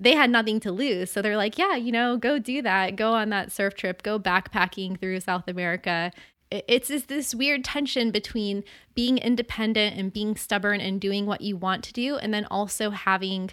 they 0.00 0.14
had 0.14 0.30
nothing 0.30 0.60
to 0.60 0.70
lose. 0.70 1.10
So 1.10 1.22
they're 1.22 1.36
like 1.36 1.58
yeah 1.58 1.76
you 1.76 1.92
know 1.92 2.16
go 2.16 2.38
do 2.38 2.62
that. 2.62 2.96
Go 2.96 3.14
on 3.14 3.30
that 3.30 3.52
surf 3.52 3.74
trip. 3.74 4.02
Go 4.02 4.18
backpacking 4.18 5.00
through 5.00 5.20
south 5.20 5.48
america. 5.48 6.12
It's 6.50 6.88
just 6.88 7.08
this 7.08 7.34
weird 7.34 7.62
tension 7.62 8.10
between 8.10 8.64
being 8.94 9.18
independent 9.18 9.98
and 9.98 10.12
being 10.12 10.34
stubborn 10.34 10.80
and 10.80 10.98
doing 10.98 11.26
what 11.26 11.42
you 11.42 11.58
want 11.58 11.84
to 11.84 11.92
do 11.92 12.16
and 12.16 12.32
then 12.32 12.46
also 12.50 12.90
having 12.90 13.50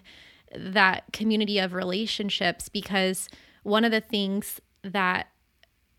that 0.55 1.03
community 1.11 1.59
of 1.59 1.73
relationships 1.73 2.69
because 2.69 3.27
one 3.63 3.83
of 3.83 3.91
the 3.91 3.99
things 3.99 4.61
that 4.81 5.27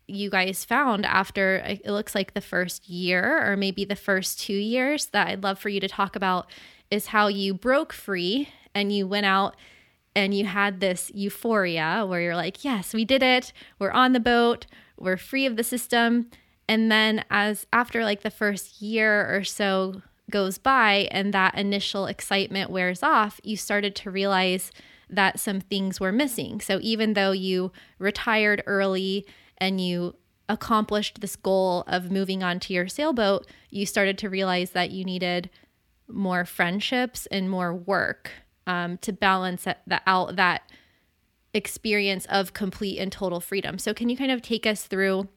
you 0.07 0.29
guys 0.29 0.63
found 0.63 1.05
after 1.05 1.61
uh, 1.65 1.75
it 1.83 1.91
looks 1.91 2.15
like 2.15 2.33
the 2.33 2.41
first 2.41 2.89
year 2.89 3.43
or 3.45 3.57
maybe 3.57 3.85
the 3.85 3.95
first 3.95 4.39
two 4.39 4.53
years 4.53 5.07
that 5.07 5.27
I'd 5.27 5.43
love 5.43 5.59
for 5.59 5.69
you 5.69 5.79
to 5.79 5.87
talk 5.87 6.15
about 6.15 6.49
is 6.89 7.07
how 7.07 7.27
you 7.27 7.53
broke 7.53 7.93
free 7.93 8.49
and 8.73 8.91
you 8.91 9.07
went 9.07 9.25
out 9.25 9.55
and 10.15 10.33
you 10.33 10.45
had 10.45 10.79
this 10.79 11.11
euphoria 11.13 12.05
where 12.07 12.21
you're 12.21 12.35
like, 12.35 12.63
yes, 12.63 12.93
we 12.93 13.05
did 13.05 13.21
it. 13.21 13.53
We're 13.77 13.91
on 13.91 14.13
the 14.13 14.19
boat. 14.19 14.65
We're 14.97 15.17
free 15.17 15.45
of 15.45 15.57
the 15.57 15.63
system. 15.63 16.31
And 16.67 16.91
then, 16.91 17.23
as 17.29 17.67
after 17.71 18.03
like 18.03 18.23
the 18.23 18.31
first 18.31 18.81
year 18.81 19.33
or 19.33 19.43
so 19.43 20.01
goes 20.29 20.57
by 20.57 21.07
and 21.11 21.33
that 21.33 21.55
initial 21.55 22.07
excitement 22.07 22.71
wears 22.71 23.03
off, 23.03 23.39
you 23.43 23.55
started 23.55 23.95
to 23.95 24.11
realize 24.11 24.71
that 25.09 25.39
some 25.39 25.61
things 25.61 25.99
were 25.99 26.11
missing. 26.11 26.59
So, 26.61 26.79
even 26.81 27.13
though 27.13 27.31
you 27.31 27.71
retired 27.99 28.63
early 28.65 29.25
and 29.57 29.81
you 29.81 30.15
accomplished 30.49 31.21
this 31.21 31.35
goal 31.35 31.83
of 31.87 32.11
moving 32.11 32.43
on 32.43 32.59
to 32.61 32.73
your 32.73 32.87
sailboat, 32.87 33.47
you 33.69 33.85
started 33.85 34.17
to 34.19 34.29
realize 34.29 34.71
that 34.71 34.91
you 34.91 35.03
needed 35.03 35.49
more 36.07 36.45
friendships 36.45 37.25
and 37.27 37.49
more 37.49 37.73
work 37.73 38.31
um, 38.65 38.97
to 38.99 39.11
balance 39.11 39.63
that, 39.63 40.03
out 40.05 40.35
that 40.35 40.63
experience 41.53 42.25
of 42.27 42.53
complete 42.53 42.99
and 42.99 43.11
total 43.11 43.39
freedom. 43.39 43.77
So, 43.77 43.93
can 43.93 44.09
you 44.09 44.17
kind 44.17 44.31
of 44.31 44.41
take 44.41 44.65
us 44.65 44.85
through 44.85 45.27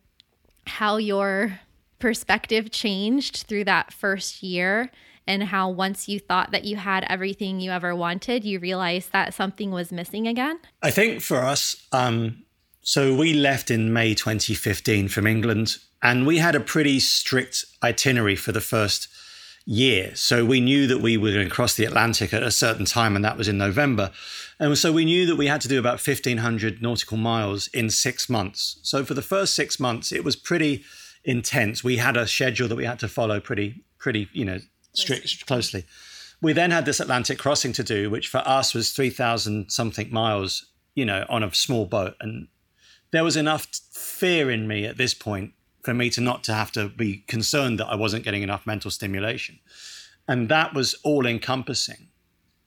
how 0.67 0.97
your 0.99 1.61
perspective 1.99 2.71
changed 2.71 3.47
through 3.49 3.65
that 3.65 3.93
first 3.93 4.43
year? 4.43 4.91
And 5.27 5.45
how 5.45 5.69
once 5.69 6.09
you 6.09 6.19
thought 6.19 6.51
that 6.51 6.65
you 6.65 6.77
had 6.77 7.05
everything 7.09 7.61
you 7.61 7.71
ever 7.71 7.95
wanted, 7.95 8.45
you 8.45 8.59
realized 8.59 9.13
that 9.13 9.33
something 9.33 9.71
was 9.71 9.93
missing 9.93 10.27
again? 10.27 10.59
I 10.83 10.91
think 10.91 11.21
for 11.21 11.37
us, 11.37 11.87
um, 11.93 12.43
so 12.83 13.15
we 13.15 13.35
left 13.35 13.71
in 13.71 13.93
May 13.93 14.15
2015 14.15 15.09
from 15.09 15.27
England, 15.27 15.77
and 16.03 16.27
we 16.27 16.39
had 16.39 16.55
a 16.55 16.61
pretty 16.61 16.99
strict 16.99 17.65
itinerary 17.83 18.37
for 18.37 18.53
the 18.53 18.61
first 18.61 19.09
year. 19.67 20.15
So 20.15 20.45
we 20.45 20.61
knew 20.61 20.87
that 20.87 21.01
we 21.01 21.17
were 21.17 21.33
going 21.33 21.49
to 21.49 21.55
cross 21.55 21.75
the 21.75 21.85
Atlantic 21.85 22.33
at 22.33 22.43
a 22.43 22.51
certain 22.51 22.87
time, 22.87 23.15
and 23.15 23.25
that 23.25 23.37
was 23.37 23.49
in 23.49 23.59
November. 23.59 24.11
And 24.59 24.77
so 24.77 24.93
we 24.93 25.05
knew 25.05 25.27
that 25.27 25.37
we 25.37 25.47
had 25.47 25.61
to 25.61 25.69
do 25.69 25.79
about 25.79 26.05
1,500 26.05 26.83
nautical 26.83 27.17
miles 27.17 27.69
in 27.69 27.91
six 27.91 28.29
months. 28.29 28.79
So 28.83 29.05
for 29.05 29.15
the 29.15 29.23
first 29.23 29.55
six 29.55 29.79
months, 29.79 30.11
it 30.11 30.25
was 30.25 30.37
pretty 30.37 30.85
intense. 31.25 31.85
We 31.85 31.99
had 31.99 32.17
a 32.17 32.27
schedule 32.27 32.69
that 32.69 32.77
we 32.77 32.87
had 32.87 32.99
to 33.01 33.09
follow 33.09 33.41
pretty, 33.41 33.85
pretty, 33.99 34.29
you 34.33 34.45
know, 34.45 34.59
strict, 34.95 35.47
closely. 35.47 35.85
We 36.43 36.55
then 36.55 36.71
had 36.71 36.87
this 36.87 37.01
Atlantic 37.01 37.39
crossing 37.39 37.75
to 37.75 37.85
do, 37.85 38.09
which 38.09 38.29
for 38.29 38.43
us 38.47 38.75
was 38.75 38.93
3,000 38.93 39.71
something 39.71 40.11
miles, 40.11 40.67
you 40.95 41.05
know, 41.05 41.27
on 41.29 41.43
a 41.43 41.55
small 41.55 41.85
boat. 41.85 42.17
And 42.21 42.49
there 43.13 43.25
was 43.25 43.37
enough 43.37 43.67
fear 43.93 44.51
in 44.51 44.69
me 44.69 44.85
at 44.85 44.97
this 44.97 45.15
point 45.15 45.53
for 45.83 45.95
me 45.95 46.11
to 46.11 46.21
not 46.21 46.45
to 46.45 46.55
have 46.55 46.71
to 46.73 46.89
be 46.89 47.19
concerned 47.27 47.79
that 47.79 47.87
I 47.87 47.95
wasn't 47.95 48.25
getting 48.25 48.43
enough 48.43 48.67
mental 48.67 48.91
stimulation. 48.91 49.59
And 50.29 50.49
that 50.49 50.75
was 50.75 50.95
all 51.03 51.27
encompassing. 51.27 52.09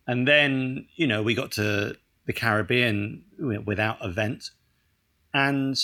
And 0.08 0.28
then, 0.28 0.88
you 0.96 1.08
know, 1.08 1.24
we 1.24 1.36
got 1.36 1.52
to 1.54 1.96
the 2.26 2.34
Caribbean 2.34 3.24
without 3.66 3.98
a 4.02 4.10
vent 4.10 4.50
and 5.34 5.78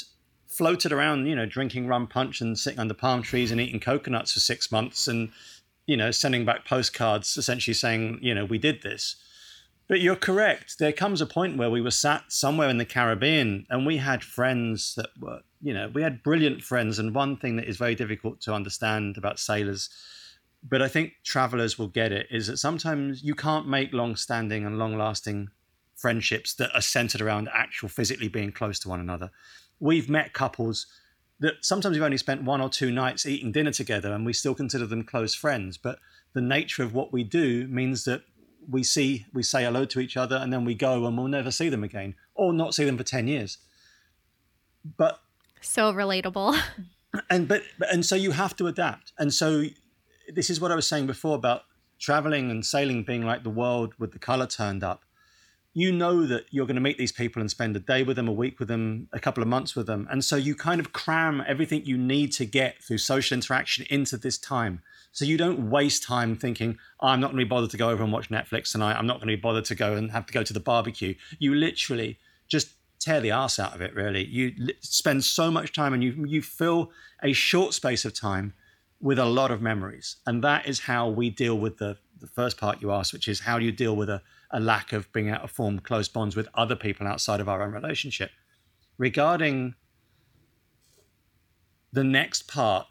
floated 0.48 0.92
around, 0.92 1.28
you 1.28 1.36
know, 1.36 1.46
drinking 1.46 1.88
rum 1.88 2.08
punch 2.08 2.42
and 2.42 2.58
sitting 2.58 2.80
under 2.80 2.94
palm 2.94 3.22
trees 3.22 3.52
and 3.52 3.62
eating 3.62 3.80
coconuts 3.80 4.34
for 4.34 4.40
six 4.40 4.72
months 4.72 5.08
and, 5.08 5.30
you 5.86 5.96
know, 5.96 6.12
sending 6.12 6.44
back 6.44 6.66
postcards 6.66 7.38
essentially 7.38 7.74
saying, 7.74 8.20
you 8.22 8.34
know, 8.34 8.46
we 8.46 8.58
did 8.58 8.82
this. 8.82 9.16
But 9.90 10.02
you're 10.02 10.16
correct. 10.16 10.78
There 10.78 10.94
comes 10.94 11.20
a 11.20 11.26
point 11.26 11.58
where 11.58 11.72
we 11.72 11.82
were 11.82 11.90
sat 11.90 12.32
somewhere 12.32 12.70
in 12.70 12.78
the 12.78 12.86
Caribbean 12.86 13.66
and 13.72 13.88
we 13.88 13.98
had 13.98 14.24
friends 14.24 14.94
that 14.96 15.10
were, 15.20 15.40
you 15.62 15.74
know, 15.74 15.90
we 15.92 16.04
had 16.04 16.22
brilliant 16.22 16.62
friends. 16.62 17.00
And 17.00 17.14
one 17.14 17.38
thing 17.38 17.56
that 17.56 17.68
is 17.68 17.78
very 17.78 17.96
difficult 17.96 18.40
to 18.42 18.54
understand 18.54 19.18
about 19.18 19.40
sailors, 19.40 19.90
but 20.62 20.84
I 20.84 20.88
think 20.88 21.14
travelers 21.24 21.80
will 21.80 21.88
get 21.88 22.12
it, 22.12 22.28
is 22.30 22.46
that 22.46 22.58
sometimes 22.58 23.24
you 23.24 23.34
can't 23.34 23.68
make 23.68 23.92
long 23.92 24.16
standing 24.16 24.64
and 24.64 24.78
long 24.78 24.96
lasting 24.96 25.50
friendships 25.96 26.54
that 26.54 26.74
are 26.76 26.82
centered 26.82 27.20
around 27.20 27.50
actual 27.52 27.90
physically 27.90 28.28
being 28.28 28.52
close 28.52 28.78
to 28.80 28.90
one 28.90 29.00
another. 29.00 29.32
We've 29.80 30.08
met 30.08 30.34
couples 30.34 30.86
that 31.40 31.56
sometimes 31.62 31.96
we've 31.98 32.04
only 32.04 32.18
spent 32.18 32.44
one 32.44 32.62
or 32.62 32.70
two 32.70 32.92
nights 32.92 33.26
eating 33.26 33.52
dinner 33.52 33.72
together 33.72 34.14
and 34.14 34.24
we 34.24 34.34
still 34.34 34.54
consider 34.54 34.86
them 34.86 35.04
close 35.04 35.34
friends. 35.34 35.78
But 35.80 35.98
the 36.34 36.42
nature 36.42 36.84
of 36.84 36.94
what 36.94 37.12
we 37.12 37.24
do 37.24 37.66
means 37.68 38.04
that 38.04 38.22
we 38.70 38.84
see, 38.84 39.26
we 39.34 39.44
say 39.44 39.64
hello 39.64 39.86
to 39.86 40.00
each 40.00 40.18
other, 40.18 40.36
and 40.36 40.52
then 40.54 40.66
we 40.66 40.76
go 40.76 41.06
and 41.06 41.18
we'll 41.18 41.28
never 41.28 41.52
see 41.52 41.70
them 41.70 41.84
again, 41.84 42.16
or 42.36 42.54
not 42.54 42.74
see 42.74 42.86
them 42.86 42.98
for 42.98 43.04
ten 43.04 43.28
years. 43.28 43.58
But 44.98 45.20
so 45.62 45.94
relatable. 45.94 46.60
And 47.28 47.48
but 47.48 47.64
and 47.92 48.06
so 48.06 48.16
you 48.16 48.30
have 48.32 48.56
to 48.58 48.68
adapt. 48.68 49.14
And 49.18 49.34
so 49.34 49.64
this 50.32 50.52
is 50.52 50.62
what 50.62 50.72
I 50.72 50.76
was 50.76 50.88
saying 50.88 51.08
before 51.08 51.36
about 51.36 51.64
traveling 51.98 52.52
and 52.52 52.64
sailing 52.64 53.04
being 53.04 53.26
like 53.26 53.44
the 53.44 53.50
world 53.50 53.94
with 53.98 54.12
the 54.12 54.20
color 54.20 54.46
turned 54.46 54.84
up. 54.84 55.04
You 55.74 55.92
know 55.92 56.26
that 56.26 56.46
you're 56.50 56.66
going 56.66 56.76
to 56.76 56.82
meet 56.82 56.98
these 56.98 57.12
people 57.12 57.42
and 57.42 57.50
spend 57.50 57.76
a 57.76 57.80
day 57.80 58.04
with 58.04 58.16
them, 58.16 58.28
a 58.28 58.34
week 58.34 58.60
with 58.60 58.68
them, 58.68 59.08
a 59.14 59.20
couple 59.20 59.44
of 59.44 59.48
months 59.48 59.76
with 59.76 59.86
them. 59.86 60.08
And 60.10 60.26
so 60.26 60.36
you 60.36 60.56
kind 60.56 60.80
of 60.80 60.94
cram 60.94 61.44
everything 61.48 61.86
you 61.86 61.98
need 61.98 62.32
to 62.34 62.46
get 62.46 62.84
through 62.84 62.98
social 62.98 63.36
interaction 63.36 63.86
into 63.90 64.18
this 64.18 64.38
time. 64.38 64.82
So 65.12 65.26
you 65.26 65.38
don't 65.38 65.70
waste 65.70 66.04
time 66.04 66.36
thinking, 66.36 66.78
oh, 67.00 67.08
I'm 67.08 67.20
not 67.20 67.28
going 67.28 67.40
to 67.40 67.46
be 67.46 67.50
bothered 67.50 67.70
to 67.72 67.78
go 67.78 67.90
over 67.90 68.04
and 68.04 68.12
watch 68.12 68.30
Netflix 68.30 68.72
tonight. 68.72 68.96
I'm 68.96 69.08
not 69.08 69.18
going 69.18 69.28
to 69.28 69.38
be 69.38 69.42
bothered 69.42 69.66
to 69.66 69.76
go 69.76 69.96
and 69.96 70.12
have 70.12 70.26
to 70.26 70.34
go 70.34 70.44
to 70.44 70.54
the 70.54 70.60
barbecue. 70.60 71.16
You 71.38 71.54
literally 71.56 72.18
just 72.48 72.72
tear 73.00 73.22
the 73.22 73.32
ass 73.32 73.60
out 73.60 73.74
of 73.74 73.82
it, 73.82 73.96
really. 73.96 74.26
You 74.26 74.54
spend 74.82 75.24
so 75.24 75.50
much 75.50 75.74
time 75.74 75.94
and 75.94 76.04
you, 76.04 76.26
you 76.28 76.42
fill 76.42 76.92
a 77.24 77.32
short 77.32 77.74
space 77.74 78.06
of 78.06 78.14
time 78.14 78.54
with 79.00 79.18
a 79.18 79.26
lot 79.26 79.52
of 79.52 79.62
memories. 79.62 80.18
And 80.26 80.44
that 80.44 80.68
is 80.68 80.82
how 80.82 81.08
we 81.08 81.30
deal 81.30 81.58
with 81.58 81.78
the, 81.78 81.98
the 82.20 82.28
first 82.28 82.58
part 82.58 82.82
you 82.82 82.92
asked, 82.92 83.14
which 83.14 83.28
is 83.28 83.42
how 83.42 83.58
do 83.60 83.66
you 83.66 83.72
deal 83.72 83.96
with 83.96 84.10
a, 84.10 84.22
a 84.52 84.60
lack 84.60 84.94
of 84.94 85.12
being 85.12 85.30
able 85.30 85.42
to 85.42 85.48
form 85.48 85.80
close 85.80 86.08
bonds 86.08 86.36
with 86.36 86.48
other 86.54 86.76
people 86.76 87.08
outside 87.08 87.40
of 87.40 87.50
our 87.50 87.62
own 87.62 87.72
relationship? 87.72 88.32
Regarding 88.98 89.76
the 91.92 92.04
next 92.04 92.48
part, 92.48 92.88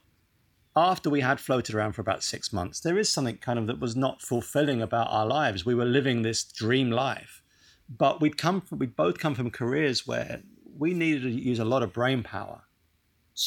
after 0.74 1.10
we 1.10 1.20
had 1.20 1.40
floated 1.40 1.74
around 1.74 1.92
for 1.92 2.00
about 2.00 2.22
six 2.22 2.52
months, 2.52 2.80
there 2.80 2.98
is 2.98 3.08
something 3.08 3.36
kind 3.38 3.58
of 3.58 3.66
that 3.66 3.80
was 3.80 3.96
not 3.96 4.22
fulfilling 4.22 4.80
about 4.80 5.08
our 5.10 5.26
lives. 5.26 5.66
We 5.66 5.74
were 5.74 5.84
living 5.84 6.22
this 6.22 6.44
dream 6.44 6.90
life, 6.90 7.42
but 7.88 8.20
we'd 8.20 8.38
come 8.38 8.60
from, 8.60 8.78
we'd 8.78 8.96
both 8.96 9.18
come 9.18 9.34
from 9.34 9.50
careers 9.50 10.06
where 10.06 10.42
we 10.76 10.94
needed 10.94 11.22
to 11.22 11.30
use 11.30 11.58
a 11.58 11.64
lot 11.64 11.82
of 11.82 11.92
brain 11.92 12.22
power 12.22 12.62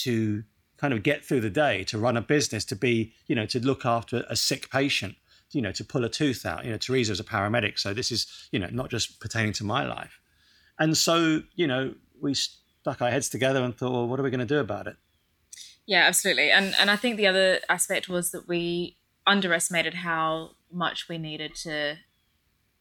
to 0.03 0.43
kind 0.77 0.93
of 0.93 1.03
get 1.03 1.23
through 1.23 1.41
the 1.41 1.49
day, 1.49 1.83
to 1.85 1.97
run 1.97 2.17
a 2.17 2.21
business, 2.21 2.65
to 2.65 2.75
be, 2.75 3.13
you 3.27 3.35
know, 3.35 3.45
to 3.45 3.59
look 3.59 3.85
after 3.85 4.25
a 4.29 4.35
sick 4.35 4.69
patient, 4.69 5.15
you 5.51 5.61
know, 5.61 5.71
to 5.71 5.83
pull 5.83 6.05
a 6.05 6.09
tooth 6.09 6.45
out. 6.45 6.65
You 6.65 6.71
know, 6.71 6.77
Terysa 6.77 7.11
is 7.11 7.19
a 7.19 7.23
paramedic, 7.23 7.79
so 7.79 7.93
this 7.93 8.11
is, 8.11 8.27
you 8.51 8.59
know, 8.59 8.69
not 8.71 8.89
just 8.89 9.19
pertaining 9.19 9.53
to 9.53 9.63
my 9.63 9.85
life. 9.85 10.19
And 10.79 10.97
so, 10.97 11.43
you 11.55 11.67
know, 11.67 11.93
we 12.21 12.33
stuck 12.33 13.01
our 13.01 13.11
heads 13.11 13.29
together 13.29 13.63
and 13.63 13.75
thought, 13.75 13.91
well, 13.91 14.07
what 14.07 14.19
are 14.19 14.23
we 14.23 14.31
going 14.31 14.39
to 14.39 14.45
do 14.45 14.59
about 14.59 14.87
it? 14.87 14.95
Yeah, 15.85 16.05
absolutely. 16.05 16.51
And 16.51 16.73
and 16.79 16.89
I 16.89 16.95
think 16.95 17.17
the 17.17 17.27
other 17.27 17.59
aspect 17.69 18.07
was 18.07 18.31
that 18.31 18.47
we 18.47 18.97
underestimated 19.27 19.95
how 19.95 20.51
much 20.71 21.09
we 21.09 21.17
needed 21.17 21.55
to 21.55 21.97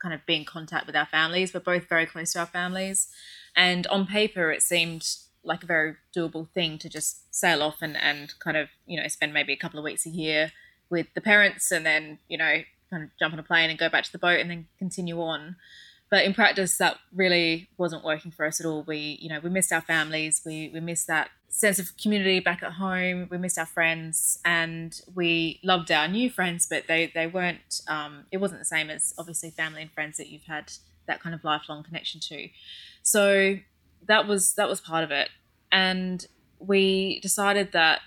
kind 0.01 0.14
of 0.14 0.25
be 0.27 0.37
in 0.37 0.45
contact 0.45 0.87
with 0.87 0.97
our 0.97 1.07
families. 1.07 1.53
We're 1.53 1.61
both 1.61 1.89
very 1.89 2.07
close 2.07 2.33
to 2.33 2.41
our 2.41 2.47
families. 2.47 3.09
And 3.57 3.87
on 3.89 4.07
paper 4.07 4.51
it 4.51 4.62
seemed 4.62 5.07
like 5.43 5.62
a 5.62 5.66
very 5.66 5.97
doable 6.14 6.49
thing 6.51 6.79
to 6.79 6.89
just 6.89 7.35
sail 7.35 7.62
off 7.62 7.83
and, 7.83 7.97
and 7.97 8.33
kind 8.39 8.57
of, 8.57 8.68
you 8.87 9.01
know, 9.01 9.09
spend 9.09 9.35
maybe 9.35 9.53
a 9.53 9.57
couple 9.57 9.79
of 9.79 9.85
weeks 9.85 10.07
a 10.07 10.11
year 10.11 10.53
with 10.91 11.07
the 11.14 11.20
parents 11.20 11.70
and 11.70 11.86
then, 11.86 12.18
you 12.28 12.36
know, 12.36 12.62
kind 12.91 13.05
of 13.05 13.11
jump 13.18 13.32
on 13.32 13.38
a 13.38 13.45
plane 13.45 13.70
and 13.70 13.78
go 13.78 13.88
back 13.88 14.05
to 14.05 14.12
the 14.12 14.18
boat 14.18 14.41
and 14.41 14.51
then 14.51 14.66
continue 14.78 15.20
on. 15.20 15.57
But 16.11 16.24
in 16.24 16.34
practice 16.34 16.76
that 16.78 16.97
really 17.14 17.68
wasn't 17.78 18.05
working 18.05 18.32
for 18.32 18.45
us 18.45 18.61
at 18.61 18.66
all. 18.66 18.82
We, 18.82 19.18
you 19.20 19.28
know, 19.28 19.38
we 19.41 19.49
missed 19.49 19.72
our 19.72 19.80
families, 19.80 20.43
we 20.45 20.68
we 20.74 20.80
missed 20.80 21.07
that 21.07 21.30
sense 21.51 21.78
of 21.78 21.97
community 21.97 22.41
back 22.41 22.62
at 22.62 22.72
home. 22.72 23.28
We 23.30 23.38
missed 23.38 23.59
our 23.59 23.66
friends, 23.66 24.41
and 24.45 24.99
we 25.14 25.61
loved 25.62 25.91
our 25.93 26.09
new 26.09 26.30
friends, 26.30 26.66
but 26.68 26.86
they 26.88 27.12
they 27.14 27.26
weren't. 27.26 27.82
Um, 27.86 28.24
it 28.32 28.38
wasn't 28.38 28.61
the 28.61 28.64
same 28.64 28.91
as 28.91 29.14
obviously 29.18 29.51
family 29.51 29.82
and 29.82 29.93
friends 29.93 30.16
that 30.16 30.28
you've 30.28 30.45
had 30.45 30.72
that 31.07 31.20
kind 31.20 31.34
of 31.34 31.45
lifelong 31.45 31.82
connection 31.82 32.20
to. 32.20 32.49
So 33.03 33.59
that 34.07 34.26
was 34.26 34.55
that 34.55 34.68
was 34.68 34.80
part 34.80 35.05
of 35.05 35.11
it, 35.11 35.28
and 35.70 36.26
we 36.59 37.20
decided 37.20 37.72
that 37.72 38.01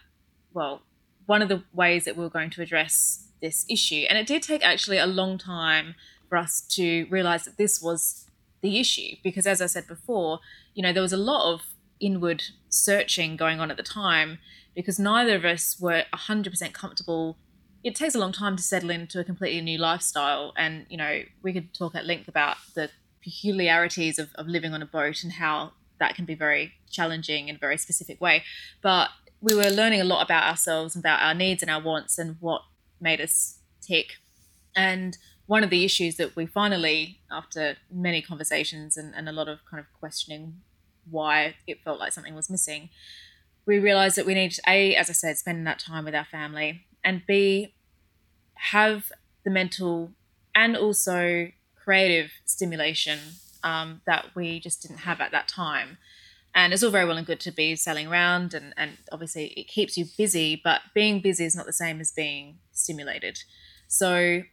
well, 0.53 0.81
one 1.25 1.41
of 1.41 1.49
the 1.49 1.63
ways 1.73 2.05
that 2.05 2.15
we 2.17 2.23
were 2.23 2.29
going 2.29 2.49
to 2.51 2.61
address 2.61 3.27
this 3.41 3.65
issue, 3.69 4.05
and 4.09 4.17
it 4.17 4.27
did 4.27 4.41
take 4.41 4.63
actually 4.65 4.97
a 4.97 5.07
long 5.07 5.37
time 5.37 5.95
for 6.29 6.37
us 6.37 6.61
to 6.61 7.05
realize 7.09 7.45
that 7.45 7.57
this 7.57 7.81
was 7.81 8.25
the 8.61 8.79
issue 8.79 9.15
because 9.23 9.45
as 9.45 9.61
I 9.61 9.67
said 9.67 9.87
before, 9.87 10.39
you 10.73 10.81
know, 10.81 10.91
there 10.91 11.01
was 11.01 11.13
a 11.13 11.17
lot 11.17 11.53
of 11.53 11.61
inward 11.99 12.43
searching 12.69 13.37
going 13.37 13.59
on 13.59 13.69
at 13.69 13.77
the 13.77 13.83
time 13.83 14.39
because 14.75 14.97
neither 14.97 15.35
of 15.35 15.45
us 15.45 15.77
were 15.79 16.03
100% 16.13 16.73
comfortable. 16.73 17.37
It 17.83 17.95
takes 17.95 18.15
a 18.15 18.19
long 18.19 18.31
time 18.31 18.55
to 18.55 18.63
settle 18.63 18.89
into 18.89 19.19
a 19.19 19.23
completely 19.23 19.61
new 19.61 19.77
lifestyle. 19.77 20.53
And, 20.57 20.85
you 20.89 20.97
know, 20.97 21.21
we 21.43 21.53
could 21.53 21.73
talk 21.73 21.93
at 21.93 22.05
length 22.05 22.27
about 22.27 22.57
the 22.73 22.89
peculiarities 23.23 24.17
of, 24.17 24.29
of 24.35 24.47
living 24.47 24.73
on 24.73 24.81
a 24.81 24.85
boat 24.85 25.23
and 25.23 25.33
how 25.33 25.73
that 25.99 26.15
can 26.15 26.25
be 26.25 26.35
very 26.35 26.73
challenging 26.89 27.49
in 27.49 27.55
a 27.55 27.59
very 27.59 27.77
specific 27.77 28.19
way. 28.19 28.43
But 28.81 29.09
we 29.43 29.53
were 29.53 29.69
learning 29.69 29.99
a 29.99 30.05
lot 30.05 30.23
about 30.23 30.45
ourselves, 30.45 30.95
about 30.95 31.21
our 31.21 31.33
needs 31.33 31.61
and 31.61 31.69
our 31.69 31.81
wants, 31.81 32.17
and 32.17 32.37
what 32.39 32.61
made 33.01 33.19
us 33.19 33.59
tick. 33.81 34.13
And 34.73 35.17
one 35.47 35.65
of 35.65 35.69
the 35.69 35.83
issues 35.83 36.15
that 36.15 36.37
we 36.37 36.45
finally, 36.45 37.19
after 37.29 37.75
many 37.91 38.21
conversations 38.21 38.95
and, 38.95 39.13
and 39.13 39.27
a 39.27 39.33
lot 39.33 39.49
of 39.49 39.59
kind 39.69 39.81
of 39.81 39.85
questioning 39.99 40.61
why 41.11 41.55
it 41.67 41.83
felt 41.83 41.99
like 41.99 42.13
something 42.13 42.33
was 42.33 42.49
missing, 42.49 42.89
we 43.65 43.79
realized 43.79 44.15
that 44.15 44.25
we 44.25 44.33
needed 44.33 44.59
a, 44.65 44.95
as 44.95 45.09
I 45.09 45.13
said, 45.13 45.37
spending 45.37 45.65
that 45.65 45.79
time 45.79 46.05
with 46.05 46.15
our 46.15 46.25
family, 46.25 46.85
and 47.03 47.23
b, 47.27 47.73
have 48.55 49.11
the 49.43 49.51
mental 49.51 50.11
and 50.55 50.77
also 50.77 51.51
creative 51.75 52.31
stimulation 52.45 53.19
um, 53.61 54.01
that 54.05 54.27
we 54.35 54.61
just 54.61 54.81
didn't 54.81 54.99
have 54.99 55.19
at 55.19 55.31
that 55.31 55.49
time. 55.49 55.97
And 56.55 56.71
it's 56.71 56.83
all 56.83 56.91
very 56.91 57.05
well 57.05 57.17
and 57.17 57.25
good 57.25 57.39
to 57.41 57.51
be 57.51 57.75
sailing 57.75 58.07
around, 58.07 58.53
and, 58.53 58.73
and 58.77 58.97
obviously 59.11 59.47
it 59.57 59.67
keeps 59.67 59.97
you 59.97 60.05
busy, 60.17 60.59
but 60.63 60.81
being 60.93 61.19
busy 61.19 61.45
is 61.45 61.55
not 61.55 61.65
the 61.65 61.73
same 61.73 61.99
as 61.99 62.11
being 62.11 62.59
stimulated. 62.71 63.39
So 63.87 64.43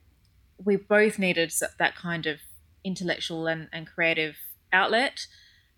we 0.64 0.76
both 0.76 1.18
needed 1.18 1.52
that 1.78 1.96
kind 1.96 2.26
of 2.26 2.38
intellectual 2.84 3.46
and, 3.46 3.68
and 3.72 3.86
creative 3.86 4.36
outlet. 4.72 5.26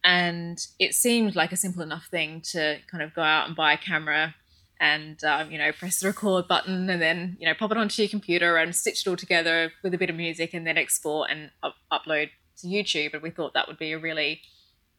And 0.04 0.64
it 0.78 0.94
seemed 0.94 1.34
like 1.36 1.52
a 1.52 1.56
simple 1.56 1.82
enough 1.82 2.06
thing 2.06 2.40
to 2.52 2.78
kind 2.90 3.02
of 3.02 3.14
go 3.14 3.22
out 3.22 3.46
and 3.46 3.56
buy 3.56 3.72
a 3.72 3.78
camera 3.78 4.34
and 4.80 5.22
um, 5.22 5.52
you 5.52 5.58
know 5.58 5.70
press 5.70 6.00
the 6.00 6.08
record 6.08 6.48
button 6.48 6.90
and 6.90 7.00
then 7.00 7.36
you 7.38 7.46
know 7.46 7.54
pop 7.54 7.70
it 7.70 7.76
onto 7.76 8.02
your 8.02 8.08
computer 8.08 8.56
and 8.56 8.74
stitch 8.74 9.06
it 9.06 9.08
all 9.08 9.16
together 9.16 9.72
with 9.84 9.94
a 9.94 9.98
bit 9.98 10.10
of 10.10 10.16
music 10.16 10.52
and 10.52 10.66
then 10.66 10.76
export 10.76 11.30
and 11.30 11.50
up- 11.62 11.76
upload 11.92 12.30
to 12.58 12.66
YouTube. 12.66 13.14
And 13.14 13.22
we 13.22 13.30
thought 13.30 13.54
that 13.54 13.68
would 13.68 13.78
be 13.78 13.92
a 13.92 13.98
really 13.98 14.42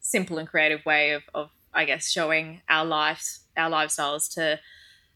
simple 0.03 0.37
and 0.37 0.47
creative 0.47 0.85
way 0.85 1.11
of, 1.11 1.23
of 1.33 1.49
I 1.73 1.85
guess 1.85 2.11
showing 2.11 2.61
our 2.69 2.85
lives 2.85 3.39
our 3.57 3.69
lifestyles 3.69 4.31
to 4.35 4.59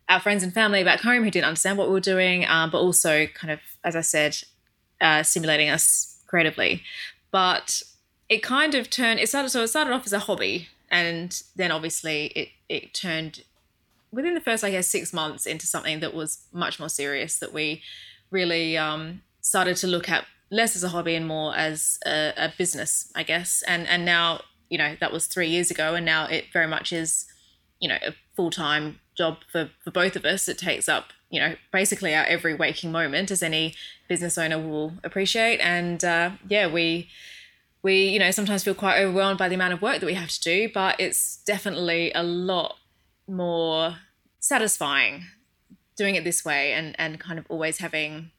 our 0.10 0.20
friends 0.20 0.42
and 0.42 0.54
family 0.54 0.84
back 0.84 1.02
home 1.02 1.24
who 1.24 1.30
didn't 1.30 1.46
understand 1.46 1.78
what 1.78 1.88
we 1.88 1.94
were 1.94 2.00
doing, 2.00 2.48
um, 2.48 2.72
but 2.72 2.80
also 2.80 3.28
kind 3.28 3.52
of 3.52 3.60
as 3.84 3.96
I 3.96 4.02
said, 4.02 4.38
uh, 5.00 5.24
stimulating 5.24 5.70
us 5.70 6.20
creatively. 6.28 6.84
But 7.32 7.84
it 8.30 8.44
kind 8.44 8.76
of 8.76 8.90
turned. 8.90 9.20
It 9.20 9.30
started 9.30 9.50
so 9.50 9.64
it 9.64 9.68
started 9.68 9.94
off 9.94 10.06
as 10.06 10.14
a 10.14 10.20
hobby, 10.20 10.70
and 10.90 11.42
then 11.56 11.72
obviously 11.72 12.28
it 12.28 12.50
it 12.68 12.94
turned 12.94 13.44
within 14.12 14.34
the 14.34 14.42
first, 14.42 14.64
I 14.64 14.72
guess, 14.72 14.88
six 14.88 15.14
months 15.14 15.46
into 15.46 15.68
something 15.68 16.00
that 16.00 16.14
was 16.14 16.40
much 16.52 16.80
more 16.80 16.90
serious. 16.90 17.40
That 17.40 17.54
we 17.54 17.82
really 18.32 18.78
um, 18.78 19.22
started 19.42 19.78
to 19.78 19.88
look 19.88 20.10
at 20.10 20.26
less 20.50 20.76
as 20.76 20.84
a 20.84 20.90
hobby 20.90 21.16
and 21.16 21.28
more 21.28 21.56
as 21.56 22.00
a, 22.06 22.34
a 22.38 22.54
business, 22.58 23.12
I 23.16 23.24
guess. 23.24 23.64
And 23.68 23.88
and 23.88 24.04
now 24.06 24.42
you 24.70 24.78
know 24.78 24.96
that 25.00 25.12
was 25.12 25.28
three 25.28 25.50
years 25.50 25.72
ago, 25.72 25.96
and 25.96 26.06
now 26.06 26.26
it 26.26 26.46
very 26.52 26.68
much 26.68 26.92
is 26.92 27.26
you 27.80 27.90
know 27.90 27.98
a 28.06 28.14
full 28.36 28.52
time 28.52 29.00
job 29.16 29.38
for 29.52 29.70
for 29.84 29.92
both 29.92 30.16
of 30.16 30.26
us. 30.26 30.48
It 30.48 30.58
takes 30.58 30.88
up 30.88 31.14
you 31.30 31.40
know 31.40 31.56
basically 31.72 32.16
our 32.16 32.26
every 32.26 32.54
waking 32.54 32.92
moment, 32.92 33.32
as 33.32 33.44
any 33.44 33.76
business 34.08 34.38
owner 34.38 34.60
will 34.60 34.94
appreciate. 35.04 35.60
And 35.60 36.04
uh, 36.04 36.32
yeah, 36.48 36.68
we 36.68 37.10
we 37.84 38.08
you 38.08 38.20
know 38.20 38.32
sometimes 38.32 38.64
feel 38.64 38.76
quite 38.76 39.00
overwhelmed 39.00 39.40
by 39.40 39.50
the 39.50 39.56
amount 39.56 39.74
of 39.74 39.82
work 39.82 40.00
that 40.00 40.06
we 40.06 40.16
have 40.16 40.30
to 40.30 40.42
do, 40.42 40.70
but 40.74 41.00
it's 41.00 41.38
definitely 41.46 42.12
a 42.14 42.24
lot 42.24 42.76
more 43.28 43.98
satisfying 44.40 45.26
doing 45.98 46.16
it 46.16 46.24
this 46.24 46.46
way 46.46 46.74
and 46.74 46.96
and 46.98 47.20
kind 47.20 47.40
of 47.40 47.46
always 47.50 47.80
having 47.80 48.32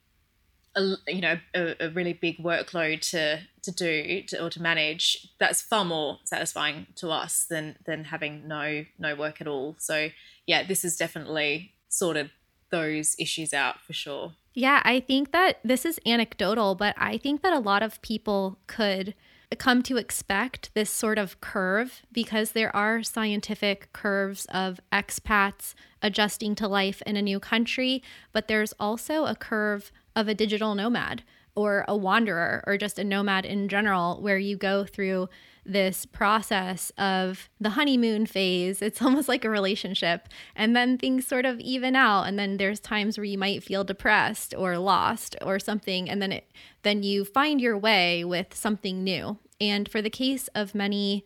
a 0.76 0.94
you 1.06 1.20
know 1.20 1.38
a, 1.54 1.86
a 1.86 1.90
really 1.90 2.12
big 2.12 2.38
workload 2.38 3.00
to 3.10 3.40
to 3.68 3.72
do 3.72 4.22
to, 4.22 4.44
or 4.44 4.50
to 4.50 4.62
manage 4.62 5.28
that's 5.38 5.62
far 5.62 5.84
more 5.84 6.18
satisfying 6.24 6.86
to 6.96 7.10
us 7.10 7.46
than 7.48 7.76
than 7.86 8.04
having 8.04 8.46
no 8.48 8.84
no 8.98 9.14
work 9.14 9.40
at 9.40 9.48
all. 9.48 9.76
So 9.78 10.08
yeah 10.46 10.66
this 10.66 10.82
has 10.82 10.96
definitely 10.96 11.72
sorted 11.88 12.30
those 12.70 13.16
issues 13.18 13.54
out 13.54 13.80
for 13.80 13.92
sure. 13.92 14.32
Yeah 14.54 14.82
i 14.84 14.98
think 15.00 15.32
that 15.32 15.60
this 15.62 15.84
is 15.84 16.00
anecdotal 16.04 16.74
but 16.74 16.94
i 16.98 17.16
think 17.16 17.42
that 17.42 17.52
a 17.52 17.60
lot 17.60 17.82
of 17.82 18.02
people 18.02 18.58
could 18.66 19.14
come 19.56 19.82
to 19.82 19.96
expect 19.96 20.70
this 20.74 20.90
sort 20.90 21.18
of 21.18 21.40
curve 21.40 22.02
because 22.12 22.52
there 22.52 22.74
are 22.76 23.02
scientific 23.02 23.90
curves 23.92 24.46
of 24.46 24.80
expats 24.92 25.74
adjusting 26.02 26.54
to 26.56 26.68
life 26.68 27.02
in 27.06 27.16
a 27.16 27.22
new 27.22 27.40
country, 27.40 28.02
but 28.32 28.46
there's 28.46 28.74
also 28.78 29.24
a 29.24 29.34
curve 29.34 29.90
of 30.14 30.28
a 30.28 30.34
digital 30.34 30.74
nomad 30.74 31.22
or 31.58 31.84
a 31.88 31.96
wanderer 31.96 32.62
or 32.68 32.78
just 32.78 33.00
a 33.00 33.04
nomad 33.04 33.44
in 33.44 33.66
general 33.66 34.22
where 34.22 34.38
you 34.38 34.56
go 34.56 34.84
through 34.84 35.28
this 35.66 36.06
process 36.06 36.92
of 36.96 37.50
the 37.60 37.70
honeymoon 37.70 38.26
phase. 38.26 38.80
It's 38.80 39.02
almost 39.02 39.28
like 39.28 39.44
a 39.44 39.50
relationship. 39.50 40.28
And 40.54 40.76
then 40.76 40.96
things 40.96 41.26
sort 41.26 41.44
of 41.44 41.58
even 41.58 41.96
out. 41.96 42.28
And 42.28 42.38
then 42.38 42.58
there's 42.58 42.78
times 42.78 43.18
where 43.18 43.24
you 43.24 43.36
might 43.36 43.64
feel 43.64 43.82
depressed 43.82 44.54
or 44.56 44.78
lost 44.78 45.34
or 45.42 45.58
something. 45.58 46.08
And 46.08 46.22
then 46.22 46.30
it 46.30 46.48
then 46.84 47.02
you 47.02 47.24
find 47.24 47.60
your 47.60 47.76
way 47.76 48.24
with 48.24 48.54
something 48.54 49.02
new. 49.02 49.36
And 49.60 49.88
for 49.88 50.00
the 50.00 50.10
case 50.10 50.46
of 50.54 50.76
many 50.76 51.24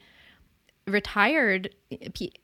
retired 0.87 1.75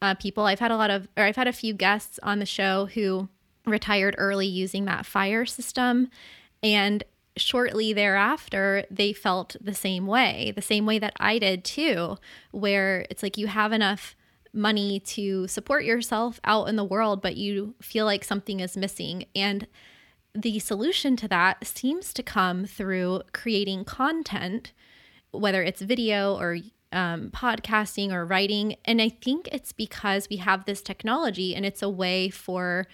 uh, 0.03 0.15
people, 0.17 0.45
I've 0.45 0.61
had 0.61 0.71
a 0.71 0.77
lot 0.77 0.91
of, 0.91 1.09
or 1.17 1.25
I've 1.25 1.37
had 1.37 1.49
a 1.49 1.55
few 1.55 1.73
guests 1.73 2.21
on 2.23 2.39
the 2.39 2.47
show 2.47 2.85
who 2.85 3.31
retired 3.65 4.15
early 4.19 4.47
using 4.47 4.85
that 4.85 5.07
fire 5.07 5.47
system. 5.47 6.11
And 6.63 7.03
shortly 7.39 7.93
thereafter, 7.93 8.85
they 8.91 9.13
felt 9.13 9.57
the 9.61 9.75
same 9.75 10.07
way, 10.07 10.53
the 10.55 10.63
same 10.63 10.87
way 10.87 10.99
that 10.99 11.15
I 11.19 11.39
did 11.39 11.65
too, 11.65 12.19
where 12.51 13.07
it's 13.11 13.23
like 13.23 13.39
you 13.39 13.47
have 13.47 13.73
enough 13.73 14.15
money 14.53 15.01
to 15.01 15.47
support 15.47 15.85
yourself 15.85 16.41
out 16.45 16.69
in 16.69 16.77
the 16.77 16.85
world, 16.85 17.23
but 17.23 17.37
you 17.37 17.75
feel 17.81 18.05
like 18.05 18.25
something 18.25 18.61
is 18.61 18.77
missing. 18.77 19.25
And 19.35 19.67
the 20.35 20.59
solution 20.59 21.17
to 21.17 21.29
that 21.29 21.67
seems 21.67 22.13
to 22.15 22.23
come 22.23 22.65
through 22.65 23.23
creating 23.33 23.85
content, 23.85 24.73
whether 25.31 25.63
it's 25.63 25.81
video 25.81 26.37
or 26.37 26.59
um, 26.93 27.31
podcasting 27.31 28.13
or 28.13 28.25
writing. 28.25 28.77
And 28.85 29.01
I 29.03 29.09
think 29.09 29.49
it's 29.53 29.73
because 29.73 30.29
we 30.31 30.37
have 30.37 30.65
this 30.65 30.83
technology 30.83 31.55
and 31.55 31.67
it's 31.67 31.83
a 31.83 31.91
way 31.91 32.31
for 32.31 32.87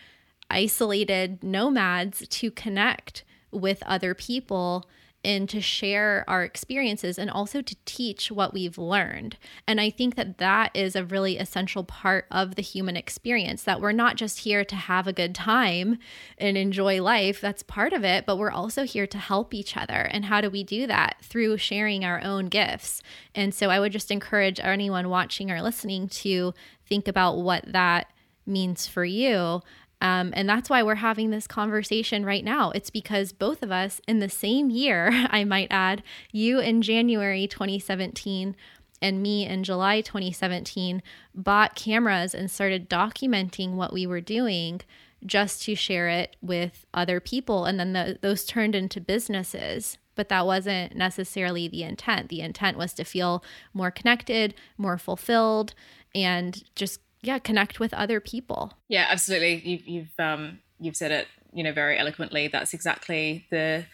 isolated 0.50 1.42
nomads 1.42 2.26
to 2.28 2.50
connect 2.50 3.24
with 3.54 3.82
other 3.84 4.14
people 4.14 4.86
and 5.24 5.48
to 5.48 5.60
share 5.60 6.24
our 6.28 6.44
experiences 6.44 7.18
and 7.18 7.30
also 7.30 7.62
to 7.62 7.74
teach 7.86 8.30
what 8.30 8.52
we've 8.52 8.76
learned. 8.76 9.38
And 9.66 9.80
I 9.80 9.88
think 9.88 10.16
that 10.16 10.38
that 10.38 10.70
is 10.74 10.94
a 10.94 11.04
really 11.04 11.38
essential 11.38 11.82
part 11.82 12.26
of 12.30 12.56
the 12.56 12.62
human 12.62 12.96
experience 12.96 13.62
that 13.64 13.80
we're 13.80 13.92
not 13.92 14.16
just 14.16 14.40
here 14.40 14.64
to 14.66 14.76
have 14.76 15.06
a 15.06 15.12
good 15.12 15.34
time 15.34 15.98
and 16.36 16.58
enjoy 16.58 17.02
life, 17.02 17.40
that's 17.40 17.62
part 17.62 17.92
of 17.92 18.04
it, 18.04 18.26
but 18.26 18.36
we're 18.36 18.50
also 18.50 18.84
here 18.84 19.06
to 19.06 19.18
help 19.18 19.54
each 19.54 19.76
other. 19.76 19.94
And 19.94 20.26
how 20.26 20.40
do 20.40 20.50
we 20.50 20.62
do 20.62 20.86
that? 20.86 21.16
Through 21.22 21.56
sharing 21.56 22.04
our 22.04 22.22
own 22.22 22.46
gifts. 22.46 23.02
And 23.34 23.54
so 23.54 23.70
I 23.70 23.80
would 23.80 23.92
just 23.92 24.10
encourage 24.10 24.60
anyone 24.60 25.08
watching 25.08 25.50
or 25.50 25.62
listening 25.62 26.08
to 26.08 26.52
think 26.86 27.08
about 27.08 27.38
what 27.38 27.64
that 27.72 28.08
means 28.46 28.86
for 28.86 29.06
you 29.06 29.62
um, 30.04 30.34
and 30.36 30.46
that's 30.46 30.68
why 30.68 30.82
we're 30.82 30.96
having 30.96 31.30
this 31.30 31.46
conversation 31.46 32.26
right 32.26 32.44
now. 32.44 32.70
It's 32.72 32.90
because 32.90 33.32
both 33.32 33.62
of 33.62 33.72
us, 33.72 34.02
in 34.06 34.18
the 34.18 34.28
same 34.28 34.68
year, 34.68 35.08
I 35.30 35.44
might 35.44 35.68
add, 35.70 36.02
you 36.30 36.60
in 36.60 36.82
January 36.82 37.46
2017 37.46 38.54
and 39.00 39.22
me 39.22 39.46
in 39.46 39.64
July 39.64 40.02
2017, 40.02 41.02
bought 41.34 41.74
cameras 41.74 42.34
and 42.34 42.50
started 42.50 42.90
documenting 42.90 43.76
what 43.76 43.94
we 43.94 44.06
were 44.06 44.20
doing 44.20 44.82
just 45.24 45.62
to 45.62 45.74
share 45.74 46.10
it 46.10 46.36
with 46.42 46.84
other 46.92 47.18
people. 47.18 47.64
And 47.64 47.80
then 47.80 47.94
the, 47.94 48.18
those 48.20 48.44
turned 48.44 48.74
into 48.74 49.00
businesses. 49.00 49.96
But 50.16 50.28
that 50.28 50.44
wasn't 50.44 50.94
necessarily 50.94 51.66
the 51.66 51.82
intent. 51.82 52.28
The 52.28 52.42
intent 52.42 52.76
was 52.76 52.92
to 52.94 53.04
feel 53.04 53.42
more 53.72 53.90
connected, 53.90 54.54
more 54.76 54.98
fulfilled, 54.98 55.72
and 56.14 56.62
just 56.76 57.00
yeah 57.24 57.38
connect 57.38 57.80
with 57.80 57.92
other 57.94 58.20
people 58.20 58.74
yeah 58.88 59.06
absolutely 59.08 59.56
you've 59.64 59.86
you've 59.86 60.20
um 60.20 60.58
you've 60.80 60.96
said 60.96 61.10
it 61.10 61.26
you 61.52 61.62
know 61.62 61.72
very 61.72 61.98
eloquently 61.98 62.48
that's 62.48 62.74
exactly 62.74 63.46
the 63.50 63.84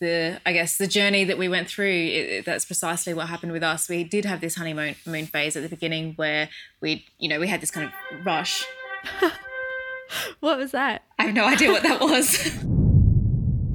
the 0.00 0.40
I 0.46 0.52
guess 0.52 0.78
the 0.78 0.86
journey 0.86 1.24
that 1.24 1.38
we 1.38 1.48
went 1.48 1.68
through. 1.68 1.90
It, 1.90 2.44
that's 2.44 2.64
precisely 2.64 3.14
what 3.14 3.28
happened 3.28 3.52
with 3.52 3.62
us. 3.62 3.88
We 3.88 4.04
did 4.04 4.24
have 4.24 4.40
this 4.40 4.54
honeymoon 4.54 4.94
moon 5.06 5.26
phase 5.26 5.56
at 5.56 5.62
the 5.62 5.68
beginning 5.68 6.14
where 6.14 6.48
we, 6.80 7.04
you 7.18 7.28
know, 7.28 7.40
we 7.40 7.48
had 7.48 7.60
this 7.60 7.70
kind 7.70 7.86
of 7.86 8.26
rush. 8.26 8.64
what 10.40 10.58
was 10.58 10.72
that? 10.72 11.02
I 11.18 11.24
have 11.24 11.34
no 11.34 11.44
idea 11.44 11.70
what 11.70 11.82
that 11.82 12.00
was. 12.00 12.64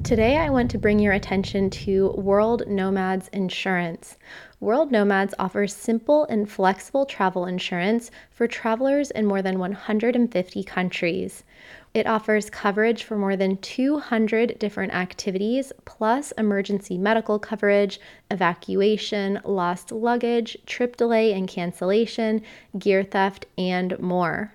Today, 0.03 0.35
I 0.37 0.49
want 0.49 0.69
to 0.71 0.77
bring 0.77 0.99
your 0.99 1.13
attention 1.13 1.69
to 1.69 2.09
World 2.17 2.67
Nomads 2.67 3.29
Insurance. 3.29 4.17
World 4.59 4.91
Nomads 4.91 5.33
offers 5.39 5.73
simple 5.73 6.25
and 6.25 6.51
flexible 6.51 7.05
travel 7.05 7.45
insurance 7.45 8.11
for 8.29 8.45
travelers 8.45 9.11
in 9.11 9.25
more 9.25 9.41
than 9.41 9.59
150 9.59 10.63
countries. 10.65 11.45
It 11.93 12.05
offers 12.05 12.49
coverage 12.49 13.03
for 13.05 13.15
more 13.15 13.37
than 13.37 13.55
200 13.55 14.59
different 14.59 14.93
activities, 14.93 15.71
plus 15.85 16.33
emergency 16.33 16.97
medical 16.97 17.39
coverage, 17.39 18.01
evacuation, 18.29 19.39
lost 19.45 19.93
luggage, 19.93 20.57
trip 20.65 20.97
delay 20.97 21.31
and 21.31 21.47
cancellation, 21.47 22.41
gear 22.77 23.05
theft, 23.05 23.45
and 23.57 23.97
more. 23.99 24.53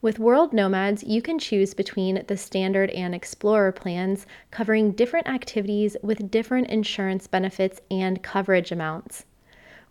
With 0.00 0.20
World 0.20 0.52
Nomads, 0.52 1.02
you 1.02 1.20
can 1.20 1.40
choose 1.40 1.74
between 1.74 2.22
the 2.28 2.36
Standard 2.36 2.90
and 2.90 3.16
Explorer 3.16 3.72
plans, 3.72 4.26
covering 4.52 4.92
different 4.92 5.26
activities 5.26 5.96
with 6.04 6.30
different 6.30 6.68
insurance 6.68 7.26
benefits 7.26 7.80
and 7.90 8.22
coverage 8.22 8.70
amounts. 8.70 9.24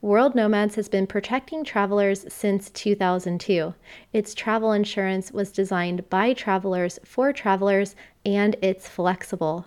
World 0.02 0.34
Nomads 0.34 0.76
has 0.76 0.88
been 0.88 1.08
protecting 1.08 1.66
travelers 1.66 2.24
since 2.34 2.70
2002. 2.70 3.74
Its 4.14 4.34
travel 4.34 4.72
insurance 4.72 5.34
was 5.34 5.52
designed 5.52 6.10
by 6.10 6.32
travelers 6.32 7.00
for 7.04 7.34
travelers 7.34 7.94
and 8.26 8.56
it's 8.62 8.88
flexible. 8.88 9.66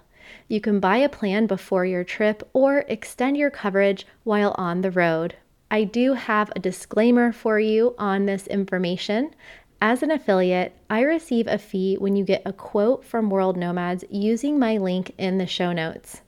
You 0.48 0.62
can 0.62 0.80
buy 0.80 0.96
a 0.96 1.10
plan 1.10 1.48
before 1.48 1.84
your 1.84 2.04
trip 2.04 2.48
or 2.54 2.86
extend 2.88 3.36
your 3.36 3.50
coverage 3.50 4.06
while 4.24 4.54
on 4.56 4.80
the 4.80 4.90
road. 4.90 5.34
I 5.72 5.84
do 5.84 6.14
have 6.14 6.50
a 6.56 6.58
disclaimer 6.58 7.30
for 7.30 7.60
you 7.60 7.94
on 7.96 8.26
this 8.26 8.48
information. 8.48 9.32
As 9.82 10.02
an 10.02 10.10
affiliate, 10.10 10.76
I 10.90 11.00
receive 11.00 11.46
a 11.46 11.56
fee 11.56 11.96
when 11.96 12.14
you 12.14 12.22
get 12.22 12.42
a 12.44 12.52
quote 12.52 13.02
from 13.02 13.30
World 13.30 13.56
Nomads 13.56 14.04
using 14.10 14.58
my 14.58 14.76
link 14.76 15.14
in 15.16 15.38
the 15.38 15.46
show 15.46 15.72
notes. 15.72 16.20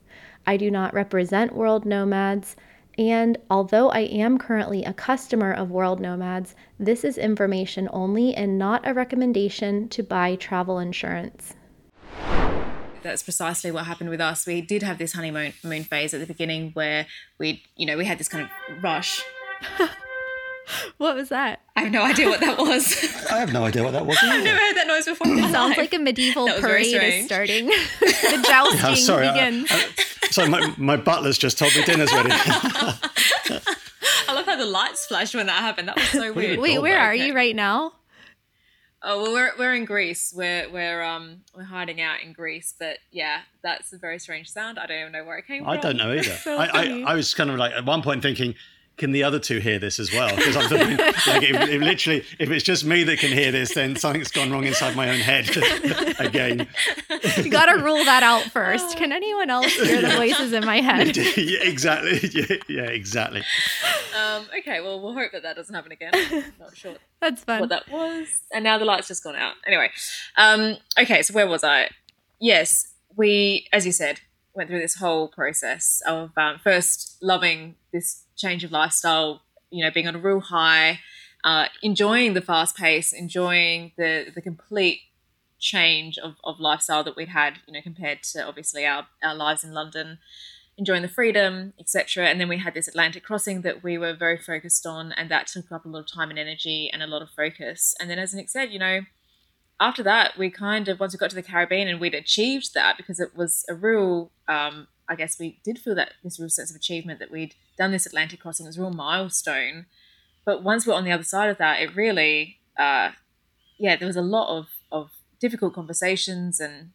I 0.46 0.56
do 0.56 0.70
not 0.70 0.94
represent 0.94 1.54
World 1.54 1.84
Nomads. 1.84 2.56
And 2.96 3.36
although 3.50 3.90
I 3.90 4.00
am 4.00 4.38
currently 4.38 4.84
a 4.84 4.94
customer 4.94 5.52
of 5.52 5.70
World 5.70 6.00
Nomads, 6.00 6.54
this 6.80 7.04
is 7.04 7.18
information 7.18 7.90
only 7.92 8.34
and 8.34 8.58
not 8.58 8.88
a 8.88 8.94
recommendation 8.94 9.86
to 9.90 10.02
buy 10.02 10.36
travel 10.36 10.78
insurance. 10.78 11.52
That's 13.02 13.22
precisely 13.22 13.70
what 13.70 13.84
happened 13.84 14.08
with 14.08 14.20
us. 14.20 14.46
We 14.46 14.62
did 14.62 14.82
have 14.82 14.96
this 14.96 15.12
honeymoon 15.12 15.52
moon 15.62 15.84
phase 15.84 16.14
at 16.14 16.20
the 16.20 16.26
beginning 16.26 16.70
where 16.72 17.06
we, 17.38 17.62
you 17.76 17.84
know, 17.84 17.98
we 17.98 18.06
had 18.06 18.18
this 18.18 18.28
kind 18.28 18.44
of 18.44 18.82
rush. 18.82 19.22
what 20.98 21.16
was 21.16 21.28
that? 21.30 21.60
I 21.76 21.82
have 21.82 21.92
no 21.92 22.02
idea 22.02 22.28
what 22.28 22.40
that 22.40 22.58
was. 22.58 22.92
I 23.30 23.38
have 23.38 23.52
no 23.52 23.64
idea 23.64 23.82
what 23.82 23.92
that 23.92 24.06
was. 24.06 24.18
I've 24.22 24.44
never 24.44 24.58
heard 24.58 24.76
that 24.76 24.86
noise 24.86 25.06
before. 25.06 25.26
It 25.28 25.50
sounds 25.50 25.76
like 25.76 25.92
a 25.94 25.98
medieval 25.98 26.48
parade 26.60 26.94
is 26.94 27.26
starting. 27.26 27.66
the 28.00 28.44
jousting 28.46 28.84
I'm 28.84 28.96
sorry, 28.96 29.28
begins. 29.28 29.70
I, 29.70 29.76
I, 29.76 30.28
so 30.30 30.48
my, 30.48 30.74
my 30.76 30.96
butler's 30.96 31.38
just 31.38 31.58
told 31.58 31.74
me 31.74 31.84
dinner's 31.84 32.12
ready. 32.12 32.30
I 32.32 34.34
love 34.34 34.46
how 34.46 34.56
the 34.56 34.66
lights 34.66 35.06
flashed 35.06 35.34
when 35.34 35.46
that 35.46 35.60
happened. 35.60 35.88
That 35.88 35.96
was 35.96 36.08
so 36.08 36.32
weird. 36.32 36.58
Wait, 36.58 36.80
where 36.80 36.98
are 36.98 37.14
you 37.14 37.34
right 37.34 37.54
now? 37.54 37.92
Oh 39.04 39.20
well, 39.20 39.32
we're 39.32 39.50
we're 39.58 39.74
in 39.74 39.84
Greece. 39.84 40.32
We're 40.34 40.70
we're 40.70 41.02
um 41.02 41.40
we're 41.56 41.64
hiding 41.64 42.00
out 42.00 42.22
in 42.24 42.32
Greece. 42.32 42.72
But 42.78 42.98
yeah, 43.10 43.40
that's 43.60 43.92
a 43.92 43.98
very 43.98 44.20
strange 44.20 44.48
sound. 44.48 44.78
I 44.78 44.86
don't 44.86 45.00
even 45.00 45.12
know 45.12 45.24
where 45.24 45.38
it 45.38 45.46
came 45.46 45.66
I 45.66 45.74
from. 45.74 45.78
I 45.78 45.80
don't 45.80 45.96
know 45.96 46.12
either. 46.12 46.22
So 46.22 46.56
I, 46.56 46.66
I. 46.66 47.04
I 47.08 47.14
was 47.14 47.34
kind 47.34 47.50
of 47.50 47.56
like 47.56 47.72
at 47.72 47.84
one 47.84 48.02
point 48.02 48.22
thinking, 48.22 48.54
can 48.98 49.12
the 49.12 49.24
other 49.24 49.38
two 49.38 49.58
hear 49.58 49.78
this 49.78 49.98
as 49.98 50.12
well? 50.12 50.34
Because 50.36 50.56
I'm 50.56 50.68
thinking, 50.68 50.96
like, 50.98 51.42
if, 51.42 51.68
if 51.68 51.80
literally, 51.82 52.24
if 52.38 52.50
it's 52.50 52.62
just 52.64 52.84
me 52.84 53.04
that 53.04 53.18
can 53.18 53.32
hear 53.32 53.50
this, 53.50 53.74
then 53.74 53.96
something's 53.96 54.30
gone 54.30 54.50
wrong 54.52 54.64
inside 54.64 54.94
my 54.94 55.08
own 55.10 55.18
head 55.20 55.48
again. 56.20 56.68
You 57.36 57.50
gotta 57.50 57.82
rule 57.82 58.04
that 58.04 58.22
out 58.22 58.42
first. 58.44 58.96
Can 58.96 59.12
anyone 59.12 59.50
else 59.50 59.72
hear 59.74 60.02
the 60.02 60.10
voices 60.16 60.52
in 60.52 60.64
my 60.64 60.80
head? 60.80 61.16
yeah, 61.36 61.60
exactly. 61.62 62.20
Yeah, 62.32 62.56
yeah, 62.68 62.82
exactly. 62.84 63.42
Um, 64.16 64.46
okay, 64.58 64.80
well 64.80 65.00
we'll 65.00 65.12
hope 65.12 65.32
that 65.32 65.42
that 65.42 65.56
doesn't 65.56 65.74
happen 65.74 65.92
again. 65.92 66.12
Not 66.58 66.76
sure 66.76 66.94
That's 67.20 67.44
fun. 67.44 67.60
what 67.60 67.68
that 67.68 67.88
was. 67.90 68.28
And 68.52 68.64
now 68.64 68.78
the 68.78 68.84
light's 68.84 69.08
just 69.08 69.22
gone 69.24 69.36
out. 69.36 69.54
Anyway, 69.66 69.90
um, 70.36 70.76
okay, 70.98 71.22
so 71.22 71.34
where 71.34 71.46
was 71.46 71.62
I? 71.64 71.90
Yes, 72.40 72.92
we, 73.16 73.66
as 73.72 73.84
you 73.84 73.92
said, 73.92 74.20
went 74.54 74.68
through 74.68 74.80
this 74.80 74.96
whole 74.96 75.28
process 75.28 76.02
of 76.06 76.30
um, 76.36 76.58
first 76.62 77.16
loving 77.22 77.76
this 77.92 78.24
change 78.36 78.64
of 78.64 78.72
lifestyle, 78.72 79.42
you 79.70 79.84
know, 79.84 79.90
being 79.90 80.06
on 80.06 80.14
a 80.14 80.18
real 80.18 80.40
high, 80.40 81.00
uh, 81.44 81.66
enjoying 81.82 82.34
the 82.34 82.40
fast 82.40 82.76
pace, 82.76 83.12
enjoying 83.12 83.92
the 83.96 84.30
the 84.34 84.42
complete 84.42 85.00
change 85.58 86.18
of, 86.18 86.34
of 86.44 86.60
lifestyle 86.60 87.04
that 87.04 87.16
we'd 87.16 87.28
had, 87.28 87.60
you 87.66 87.72
know, 87.72 87.80
compared 87.80 88.22
to 88.22 88.46
obviously 88.46 88.84
our, 88.84 89.06
our 89.22 89.34
lives 89.34 89.64
in 89.64 89.72
London, 89.72 90.18
enjoying 90.76 91.02
the 91.02 91.08
freedom, 91.08 91.72
etc. 91.78 92.26
And 92.26 92.40
then 92.40 92.48
we 92.48 92.58
had 92.58 92.74
this 92.74 92.88
Atlantic 92.88 93.22
crossing 93.22 93.62
that 93.62 93.82
we 93.82 93.96
were 93.96 94.12
very 94.12 94.38
focused 94.38 94.84
on, 94.86 95.12
and 95.12 95.30
that 95.30 95.46
took 95.46 95.70
up 95.72 95.84
a 95.84 95.88
lot 95.88 96.00
of 96.00 96.12
time 96.12 96.30
and 96.30 96.38
energy 96.38 96.90
and 96.92 97.02
a 97.02 97.06
lot 97.06 97.22
of 97.22 97.30
focus. 97.30 97.94
And 98.00 98.10
then, 98.10 98.18
as 98.18 98.34
Nick 98.34 98.50
said, 98.50 98.72
you 98.72 98.78
know, 98.78 99.00
after 99.82 100.04
that, 100.04 100.38
we 100.38 100.48
kind 100.48 100.86
of 100.86 101.00
once 101.00 101.12
we 101.12 101.18
got 101.18 101.30
to 101.30 101.36
the 101.36 101.42
Caribbean 101.42 101.88
and 101.88 102.00
we'd 102.00 102.14
achieved 102.14 102.72
that 102.74 102.96
because 102.96 103.18
it 103.18 103.36
was 103.36 103.64
a 103.68 103.74
real, 103.74 104.30
um, 104.46 104.86
I 105.08 105.16
guess 105.16 105.40
we 105.40 105.58
did 105.64 105.76
feel 105.76 105.96
that 105.96 106.12
this 106.22 106.38
real 106.38 106.48
sense 106.48 106.70
of 106.70 106.76
achievement 106.76 107.18
that 107.18 107.32
we'd 107.32 107.56
done 107.76 107.90
this 107.90 108.06
Atlantic 108.06 108.38
crossing 108.40 108.64
it 108.64 108.68
was 108.68 108.78
a 108.78 108.80
real 108.80 108.92
milestone. 108.92 109.86
But 110.44 110.62
once 110.62 110.86
we're 110.86 110.94
on 110.94 111.04
the 111.04 111.10
other 111.10 111.24
side 111.24 111.50
of 111.50 111.58
that, 111.58 111.82
it 111.82 111.96
really, 111.96 112.58
uh, 112.78 113.10
yeah, 113.76 113.96
there 113.96 114.06
was 114.06 114.16
a 114.16 114.22
lot 114.22 114.56
of 114.56 114.68
of 114.92 115.10
difficult 115.40 115.74
conversations, 115.74 116.60
and 116.60 116.92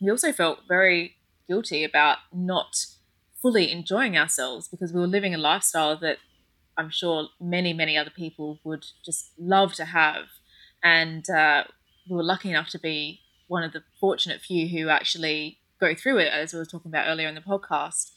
we 0.00 0.08
also 0.08 0.32
felt 0.32 0.60
very 0.68 1.16
guilty 1.48 1.82
about 1.82 2.18
not 2.32 2.86
fully 3.40 3.72
enjoying 3.72 4.16
ourselves 4.16 4.68
because 4.68 4.92
we 4.92 5.00
were 5.00 5.08
living 5.08 5.34
a 5.34 5.38
lifestyle 5.38 5.96
that 5.96 6.18
I'm 6.78 6.90
sure 6.90 7.28
many, 7.40 7.72
many 7.72 7.98
other 7.98 8.10
people 8.10 8.60
would 8.62 8.86
just 9.04 9.32
love 9.38 9.74
to 9.74 9.86
have. 9.86 10.26
And 10.84 11.28
uh, 11.28 11.64
we 12.08 12.16
were 12.16 12.22
lucky 12.22 12.50
enough 12.50 12.68
to 12.70 12.78
be 12.78 13.20
one 13.48 13.62
of 13.62 13.72
the 13.72 13.82
fortunate 14.00 14.40
few 14.40 14.68
who 14.68 14.88
actually 14.88 15.58
go 15.80 15.94
through 15.94 16.18
it, 16.18 16.32
as 16.32 16.52
we 16.52 16.58
were 16.58 16.64
talking 16.64 16.90
about 16.90 17.08
earlier 17.08 17.28
in 17.28 17.34
the 17.34 17.40
podcast. 17.40 18.12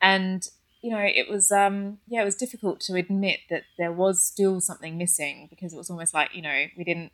And 0.00 0.46
you 0.82 0.90
know, 0.90 1.02
it 1.02 1.28
was 1.28 1.50
um, 1.50 1.98
yeah, 2.06 2.22
it 2.22 2.24
was 2.24 2.36
difficult 2.36 2.80
to 2.80 2.94
admit 2.94 3.40
that 3.50 3.64
there 3.78 3.92
was 3.92 4.24
still 4.24 4.60
something 4.60 4.96
missing 4.96 5.48
because 5.50 5.72
it 5.72 5.76
was 5.76 5.90
almost 5.90 6.14
like 6.14 6.34
you 6.34 6.42
know 6.42 6.66
we 6.76 6.84
didn't 6.84 7.12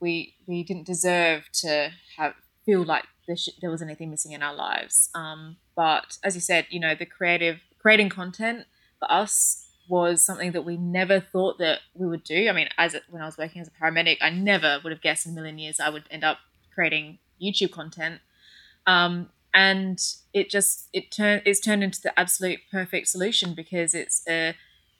we 0.00 0.34
we 0.46 0.62
didn't 0.62 0.86
deserve 0.86 1.48
to 1.52 1.90
have 2.16 2.34
feel 2.64 2.84
like 2.84 3.04
there, 3.26 3.36
sh- 3.36 3.58
there 3.60 3.70
was 3.70 3.82
anything 3.82 4.10
missing 4.10 4.32
in 4.32 4.42
our 4.42 4.54
lives. 4.54 5.10
Um, 5.14 5.56
but 5.76 6.18
as 6.22 6.34
you 6.34 6.40
said, 6.40 6.66
you 6.70 6.80
know, 6.80 6.94
the 6.94 7.06
creative 7.06 7.60
creating 7.78 8.08
content 8.08 8.64
for 8.98 9.10
us 9.10 9.63
was 9.88 10.24
something 10.24 10.52
that 10.52 10.64
we 10.64 10.76
never 10.76 11.20
thought 11.20 11.58
that 11.58 11.80
we 11.94 12.06
would 12.06 12.24
do. 12.24 12.48
I 12.48 12.52
mean, 12.52 12.68
as 12.78 12.96
when 13.10 13.22
I 13.22 13.26
was 13.26 13.38
working 13.38 13.60
as 13.60 13.68
a 13.68 13.70
paramedic, 13.70 14.18
I 14.20 14.30
never 14.30 14.80
would 14.82 14.92
have 14.92 15.02
guessed 15.02 15.26
in 15.26 15.32
a 15.32 15.34
million 15.34 15.58
years 15.58 15.80
I 15.80 15.90
would 15.90 16.04
end 16.10 16.24
up 16.24 16.38
creating 16.74 17.18
YouTube 17.40 17.72
content. 17.72 18.20
Um, 18.86 19.30
and 19.52 20.02
it 20.32 20.50
just 20.50 20.88
it 20.92 21.12
turned 21.12 21.42
it's 21.44 21.60
turned 21.60 21.84
into 21.84 22.00
the 22.02 22.18
absolute 22.18 22.58
perfect 22.70 23.08
solution 23.08 23.54
because 23.54 23.94
it's 23.94 24.22
a 24.28 24.54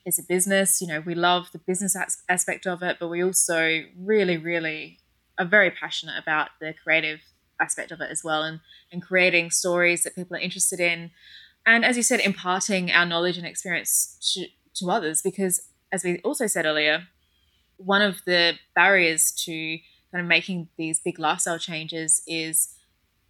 it's 0.04 0.18
a 0.18 0.22
business. 0.22 0.80
You 0.80 0.86
know, 0.86 1.00
we 1.00 1.14
love 1.14 1.50
the 1.52 1.58
business 1.58 1.96
as- 1.96 2.22
aspect 2.28 2.66
of 2.66 2.82
it, 2.82 2.98
but 3.00 3.08
we 3.08 3.22
also 3.22 3.82
really, 3.98 4.36
really 4.36 4.98
are 5.38 5.44
very 5.44 5.70
passionate 5.70 6.16
about 6.18 6.50
the 6.60 6.72
creative 6.72 7.20
aspect 7.60 7.90
of 7.90 8.00
it 8.00 8.10
as 8.10 8.22
well, 8.22 8.42
and 8.42 8.60
and 8.92 9.02
creating 9.02 9.50
stories 9.50 10.04
that 10.04 10.14
people 10.14 10.36
are 10.36 10.40
interested 10.40 10.78
in, 10.78 11.10
and 11.66 11.84
as 11.84 11.96
you 11.96 12.02
said, 12.02 12.20
imparting 12.20 12.92
our 12.92 13.06
knowledge 13.06 13.36
and 13.36 13.46
experience 13.46 14.34
to 14.34 14.46
to 14.76 14.90
others. 14.90 15.22
Because 15.22 15.68
as 15.92 16.04
we 16.04 16.18
also 16.20 16.46
said 16.46 16.66
earlier, 16.66 17.08
one 17.76 18.02
of 18.02 18.22
the 18.26 18.54
barriers 18.74 19.32
to 19.44 19.78
kind 20.12 20.22
of 20.22 20.26
making 20.26 20.68
these 20.76 21.00
big 21.00 21.18
lifestyle 21.18 21.58
changes 21.58 22.22
is 22.26 22.74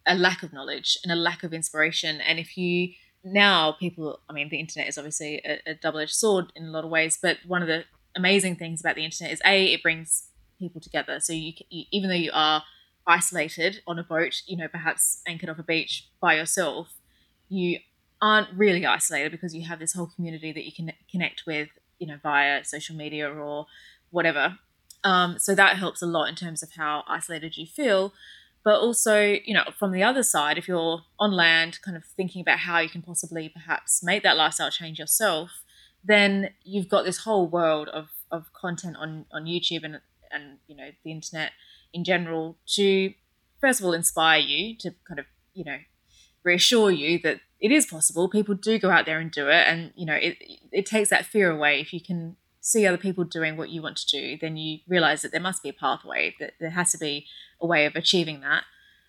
a 0.07 0.15
lack 0.15 0.43
of 0.43 0.53
knowledge 0.53 0.99
and 1.03 1.13
a 1.13 1.17
lack 1.17 1.43
of 1.43 1.55
inspiration. 1.55 2.21
And 2.21 2.39
if 2.39 2.57
you 2.57 2.93
now 3.25 3.73
people, 3.73 4.21
I 4.29 4.35
mean, 4.35 4.51
the 4.51 4.61
internet 4.61 4.89
is 4.89 4.99
obviously 4.99 5.41
a, 5.45 5.71
a 5.71 5.75
double 5.75 6.01
edged 6.01 6.15
sword 6.15 6.53
in 6.55 6.67
a 6.67 6.71
lot 6.71 6.85
of 6.85 6.91
ways, 6.91 7.19
but 7.21 7.39
one 7.47 7.63
of 7.63 7.69
the 7.69 7.85
amazing 8.15 8.57
things 8.57 8.81
about 8.81 8.97
the 8.97 9.05
internet 9.05 9.33
is 9.33 9.41
a 9.45 9.73
it 9.73 9.83
brings 9.83 10.29
people 10.59 10.81
together. 10.81 11.21
So 11.21 11.33
you, 11.33 11.55
you 11.71 11.85
even 11.91 12.11
though 12.11 12.17
you 12.17 12.31
are 12.33 12.63
isolated 13.07 13.81
on 13.87 13.99
a 13.99 14.05
boat, 14.05 14.43
you 14.47 14.57
know, 14.57 14.69
perhaps 14.69 15.21
anchored 15.27 15.49
off 15.49 15.59
a 15.59 15.63
beach 15.63 16.09
by 16.21 16.35
yourself, 16.35 16.95
you 17.49 17.79
aren't 18.25 18.49
really 18.57 18.87
isolated 18.87 19.31
because 19.31 19.55
you 19.55 19.67
have 19.67 19.79
this 19.79 19.93
whole 19.93 20.07
community 20.07 20.51
that 20.51 20.65
you 20.65 20.73
can 20.73 20.91
connect 21.11 21.43
with, 21.47 21.69
you 21.99 22.07
know, 22.07 22.17
via 22.23 22.65
social 22.65 22.97
media 22.97 23.31
or 23.31 23.67
whatever. 24.11 24.57
Um, 25.05 25.39
so 25.39 25.55
that 25.55 25.77
helps 25.77 26.01
a 26.01 26.07
lot 26.07 26.31
in 26.31 26.35
terms 26.35 26.63
of 26.63 26.71
how 26.73 27.05
isolated 27.07 27.59
you 27.59 27.67
feel. 27.67 28.15
But 28.65 28.81
also, 28.81 29.21
you 29.45 29.53
know, 29.53 29.65
from 29.79 29.93
the 29.93 30.03
other 30.03 30.23
side, 30.23 30.57
if 30.57 30.67
you're 30.67 31.03
on 31.21 31.33
land, 31.33 31.81
kind 31.85 31.99
of 31.99 32.05
thinking 32.17 32.41
about 32.41 32.61
how 32.61 32.79
you 32.79 32.89
can 32.89 33.03
possibly 33.03 33.51
perhaps 33.51 34.03
make 34.03 34.23
that 34.23 34.39
lifestyle 34.39 34.71
change 34.71 34.99
yourself, 34.99 35.51
then 36.03 36.49
you've 36.63 36.89
got 36.89 37.05
this 37.05 37.25
whole 37.25 37.47
world 37.47 37.91
of, 37.91 38.09
of 38.31 38.55
content 38.55 38.97
on, 38.97 39.27
on 39.31 39.45
YouTube 39.45 39.85
and, 39.85 40.01
and, 40.33 40.57
you 40.67 40.75
know, 40.75 40.93
the 41.05 41.13
internet 41.13 41.53
in 41.93 42.05
general 42.05 42.57
to, 42.69 43.13
first 43.61 43.81
of 43.81 43.87
all, 43.87 43.93
inspire 43.93 44.41
you 44.41 44.75
to 44.79 44.95
kind 45.07 45.21
of, 45.21 45.27
you 45.53 45.65
know, 45.65 45.77
reassure 46.45 46.91
you 46.91 47.19
that 47.21 47.41
it 47.61 47.73
is 47.73 47.87
possible. 47.87 48.29
People 48.29 48.55
do 48.55 48.79
go 48.79 48.91
out 48.91 49.07
there 49.07 49.19
and 49.19 49.31
do 49.31 49.49
it, 49.49 49.67
and 49.67 49.93
you 49.97 50.07
know 50.07 50.15
it 50.15 50.37
it 50.73 50.87
takes 50.87 51.11
that 51.11 51.27
fear 51.27 51.51
away 51.51 51.81
if 51.81 51.93
you 51.93 52.01
can 52.01 52.37
see 52.61 52.87
other 52.87 52.99
people 52.99 53.25
doing 53.25 53.57
what 53.57 53.71
you 53.71 53.83
want 53.83 53.97
to 53.97 54.07
do. 54.07 54.39
Then 54.41 54.57
you 54.57 54.81
realize 54.89 55.23
that 55.23 55.33
there 55.33 55.41
must 55.41 55.63
be 55.63 55.69
a 55.69 55.75
pathway. 55.75 56.35
That 56.41 56.55
there 56.61 56.71
has 56.71 56.93
to 56.93 56.99
be 56.99 57.27
a 57.61 57.67
way 57.67 57.87
of 57.87 57.97
achieving 57.97 58.41
that. 58.41 58.65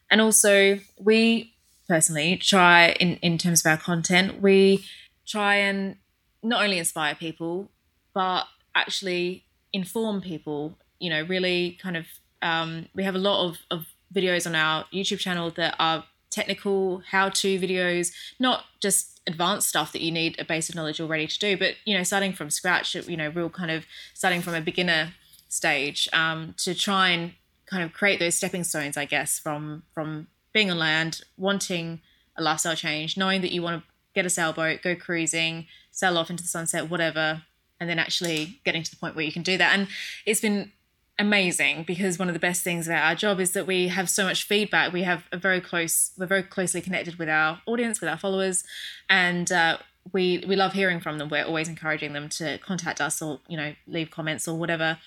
And 0.10 0.22
also, 0.22 0.80
we 1.00 1.56
personally 1.88 2.38
try 2.38 2.90
in 3.00 3.18
in 3.18 3.38
terms 3.38 3.66
of 3.66 3.70
our 3.70 3.78
content, 3.78 4.42
we 4.42 4.86
try 5.28 5.56
and 5.56 5.98
not 6.44 6.64
only 6.64 6.78
inspire 6.78 7.16
people, 7.16 7.72
but 8.14 8.46
actually 8.74 9.46
inform 9.74 10.22
people. 10.22 10.78
You 11.00 11.10
know, 11.10 11.24
really 11.24 11.78
kind 11.82 11.98
of 11.98 12.06
um, 12.42 12.88
we 12.96 13.04
have 13.04 13.16
a 13.16 13.20
lot 13.20 13.50
of, 13.50 13.58
of 13.72 13.86
videos 14.14 14.46
on 14.46 14.56
our 14.56 14.86
YouTube 14.94 15.20
channel 15.20 15.52
that 15.52 15.76
are 15.80 16.06
technical 16.36 17.02
how-to 17.12 17.58
videos, 17.60 18.12
not 18.40 18.66
just 18.82 19.22
advanced 19.26 19.70
stuff 19.70 19.94
that 19.94 20.02
you 20.02 20.12
need 20.12 20.38
a 20.38 20.46
base 20.46 20.68
of 20.68 20.76
knowledge 20.76 21.00
already 21.00 21.26
to 21.26 21.40
do, 21.40 21.58
but 21.58 21.76
you 21.86 21.98
know, 21.98 22.04
starting 22.04 22.34
from 22.34 22.50
scratch, 22.50 22.94
you 22.94 23.16
know, 23.16 23.30
real 23.30 23.50
kind 23.50 23.72
of 23.72 23.86
starting 24.14 24.42
from 24.42 24.54
a 24.54 24.62
beginner 24.62 25.14
stage 25.48 26.10
um, 26.12 26.54
to 26.58 26.76
try 26.76 27.10
and 27.10 27.34
kind 27.66 27.84
of 27.84 27.94
create 27.94 28.20
those 28.20 28.36
stepping 28.36 28.66
stones, 28.66 28.98
I 28.98 29.06
guess, 29.06 29.40
from 29.40 29.84
from 29.94 30.28
being 30.54 30.70
on 30.70 30.78
land, 30.78 31.22
wanting 31.38 32.02
a 32.36 32.44
lifestyle 32.44 32.76
change, 32.76 33.18
knowing 33.18 33.42
that 33.42 33.52
you 33.52 33.62
want 33.62 33.82
to 33.82 33.88
get 34.14 34.26
a 34.26 34.30
sailboat, 34.30 34.82
go 34.82 34.96
cruising, 34.96 35.68
sail 35.92 36.18
off 36.18 36.30
into 36.30 36.44
the 36.44 36.50
sunset, 36.50 36.90
whatever, 36.90 37.44
and 37.80 37.90
then 37.90 38.00
actually 38.00 38.60
getting 38.66 38.84
to 38.84 38.92
the 38.92 38.98
point 38.98 39.16
where 39.16 39.26
you 39.26 39.32
can 39.32 39.44
do 39.44 39.58
that. 39.58 39.74
And 39.74 39.88
it's 40.26 40.42
been 40.42 40.72
amazing 41.18 41.84
because 41.84 42.20
one 42.20 42.28
of 42.28 42.34
the 42.34 42.40
best 42.40 42.64
things 42.64 42.88
about 42.88 43.06
our 43.06 43.16
job 43.16 43.40
is 43.40 43.54
that 43.54 43.66
we 43.66 43.88
have 43.88 44.10
so 44.10 44.24
much 44.26 44.44
feedback. 44.44 44.92
We 44.92 45.04
have 45.04 45.24
a 45.32 45.38
very 45.38 45.62
close, 45.62 46.12
we're 46.18 46.26
very 46.26 46.44
closely 46.44 46.82
connected 46.82 47.18
with 47.18 47.30
our 47.30 47.62
audience, 47.66 48.02
with 48.02 48.10
our 48.10 48.18
followers, 48.18 48.64
and 49.10 49.52
uh, 49.52 49.78
we 50.14 50.44
we 50.48 50.56
love 50.56 50.74
hearing 50.74 51.00
from 51.00 51.18
them. 51.18 51.30
We're 51.30 51.46
always 51.46 51.68
encouraging 51.68 52.14
them 52.14 52.30
to 52.30 52.58
contact 52.60 53.02
us 53.02 53.22
or 53.22 53.40
you 53.48 53.58
know 53.58 53.74
leave 53.88 54.12
comments 54.12 54.48
or 54.48 54.58
whatever. 54.58 55.00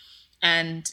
And 0.42 0.90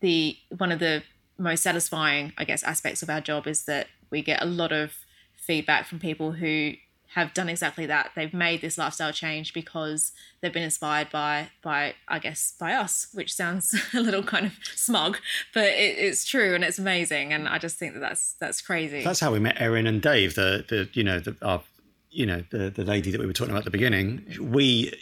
the 0.00 0.36
one 0.56 0.72
of 0.72 0.78
the 0.78 1.02
most 1.38 1.62
satisfying, 1.62 2.32
I 2.36 2.44
guess, 2.44 2.62
aspects 2.62 3.02
of 3.02 3.10
our 3.10 3.20
job 3.20 3.46
is 3.46 3.64
that 3.64 3.88
we 4.10 4.22
get 4.22 4.42
a 4.42 4.46
lot 4.46 4.72
of 4.72 4.92
feedback 5.36 5.86
from 5.86 5.98
people 5.98 6.32
who 6.32 6.74
have 7.14 7.34
done 7.34 7.48
exactly 7.48 7.86
that. 7.86 8.12
They've 8.14 8.32
made 8.32 8.60
this 8.60 8.78
lifestyle 8.78 9.12
change 9.12 9.52
because 9.52 10.12
they've 10.40 10.52
been 10.52 10.62
inspired 10.62 11.10
by 11.10 11.48
by 11.60 11.94
I 12.06 12.20
guess 12.20 12.54
by 12.58 12.72
us, 12.72 13.08
which 13.12 13.34
sounds 13.34 13.74
a 13.94 14.00
little 14.00 14.22
kind 14.22 14.46
of 14.46 14.52
smug, 14.74 15.18
but 15.52 15.64
it, 15.64 15.98
it's 15.98 16.24
true 16.24 16.54
and 16.54 16.62
it's 16.62 16.78
amazing. 16.78 17.32
And 17.32 17.48
I 17.48 17.58
just 17.58 17.78
think 17.78 17.94
that 17.94 18.00
that's 18.00 18.34
that's 18.34 18.60
crazy. 18.62 19.02
That's 19.02 19.20
how 19.20 19.32
we 19.32 19.40
met 19.40 19.60
Erin 19.60 19.86
and 19.86 20.00
Dave. 20.00 20.36
The 20.36 20.64
the 20.68 20.88
you 20.92 21.02
know 21.02 21.18
the 21.18 21.36
our, 21.42 21.62
you 22.10 22.26
know 22.26 22.44
the 22.50 22.70
the 22.70 22.84
lady 22.84 23.10
that 23.10 23.20
we 23.20 23.26
were 23.26 23.32
talking 23.32 23.52
about 23.52 23.60
at 23.60 23.64
the 23.64 23.70
beginning. 23.70 24.24
We 24.40 24.94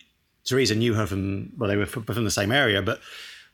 Terysa 0.47 0.77
knew 0.77 0.95
her 0.95 1.07
from 1.07 1.53
well 1.59 1.69
they 1.69 1.77
were 1.77 1.87
from 1.87 2.25
the 2.25 2.31
same 2.31 2.53
area, 2.53 2.81
but 2.81 3.01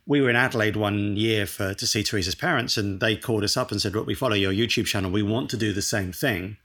we 0.07 0.21
were 0.21 0.31
in 0.31 0.37
Adelaide 0.37 0.77
one 0.77 1.17
year 1.17 1.45
for 1.47 1.75
to 1.75 1.87
see 1.89 2.05
Terysa's 2.05 2.37
parents, 2.37 2.77
and 2.77 3.01
they 3.01 3.17
called 3.17 3.43
us 3.43 3.57
up 3.57 3.73
and 3.73 3.83
said, 3.83 3.95
"Look, 3.95 4.07
we 4.07 4.15
follow 4.15 4.37
your 4.37 4.53
YouTube 4.53 4.87
channel. 4.87 5.11
We 5.11 5.25
want 5.25 5.51
to 5.51 5.57
do 5.57 5.73
the 5.73 5.83
same 5.83 6.13
thing." 6.13 6.57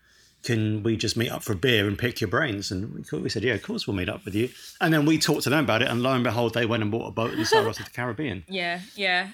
Can 0.44 0.84
we 0.84 0.96
just 0.96 1.18
meet 1.18 1.30
up 1.30 1.44
for 1.44 1.54
a 1.54 1.56
beer 1.56 1.88
and 1.88 1.98
pick 1.98 2.22
your 2.22 2.30
brains? 2.30 2.72
And 2.72 3.06
we 3.12 3.30
said, 3.30 3.44
yeah, 3.44 3.54
of 3.54 3.64
course 3.64 3.88
we'll 3.88 3.96
meet 3.96 4.10
up 4.10 4.24
with 4.26 4.36
you. 4.36 4.50
And 4.80 4.94
then 4.94 5.06
we 5.06 5.18
talked 5.18 5.44
to 5.44 5.50
them 5.50 5.64
about 5.64 5.82
it, 5.82 5.90
and 5.90 6.02
lo 6.02 6.14
and 6.14 6.24
behold, 6.24 6.54
they 6.54 6.66
went 6.66 6.84
and 6.84 6.92
bought 6.92 7.08
a 7.08 7.12
boat 7.12 7.34
and 7.34 7.46
sailed 7.46 7.68
off 7.68 7.78
to 7.78 7.84
the 7.84 7.90
Caribbean. 7.90 8.44
Yeah, 8.50 8.82
yeah. 8.96 9.30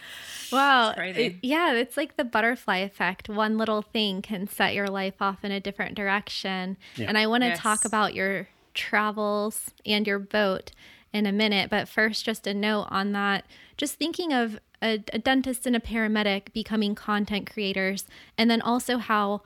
Wow. 0.51 0.91
It, 0.91 1.38
yeah, 1.41 1.74
it's 1.74 1.97
like 1.97 2.18
the 2.18 2.24
butterfly 2.24 2.78
effect. 2.78 3.30
One 3.30 3.58
little 3.58 3.82
thing 3.82 4.22
can 4.22 4.47
set 4.47 4.74
your 4.74 4.88
life 4.88 5.16
off 5.20 5.43
in 5.43 5.51
a 5.51 5.60
different 5.60 5.95
direction. 5.95 6.78
Yeah. 6.95 7.08
And 7.08 7.18
I 7.18 7.28
want 7.28 7.43
to 7.43 7.49
yes. 7.49 7.60
talk 7.60 7.86
about 7.86 8.14
your 8.14 8.47
travels 8.74 9.72
and 9.86 10.06
your 10.06 10.20
boat 10.20 10.72
in 11.14 11.26
a 11.26 11.32
minute. 11.32 11.70
But 11.70 11.88
first, 11.88 12.26
just 12.26 12.45
a 12.45 12.53
note 12.53 12.88
on 12.89 13.14
that. 13.14 13.45
Just 13.78 13.95
thinking 13.95 14.34
of 14.34 14.60
a, 14.82 15.03
a 15.14 15.20
dentist 15.20 15.66
and 15.66 15.76
a 15.76 15.80
paramedic 15.80 16.53
becoming 16.53 16.93
content 16.93 17.51
creators, 17.51 18.06
and 18.38 18.49
then 18.49 18.62
also 18.62 18.97
how 18.97 19.41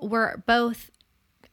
we're 0.00 0.38
both 0.38 0.90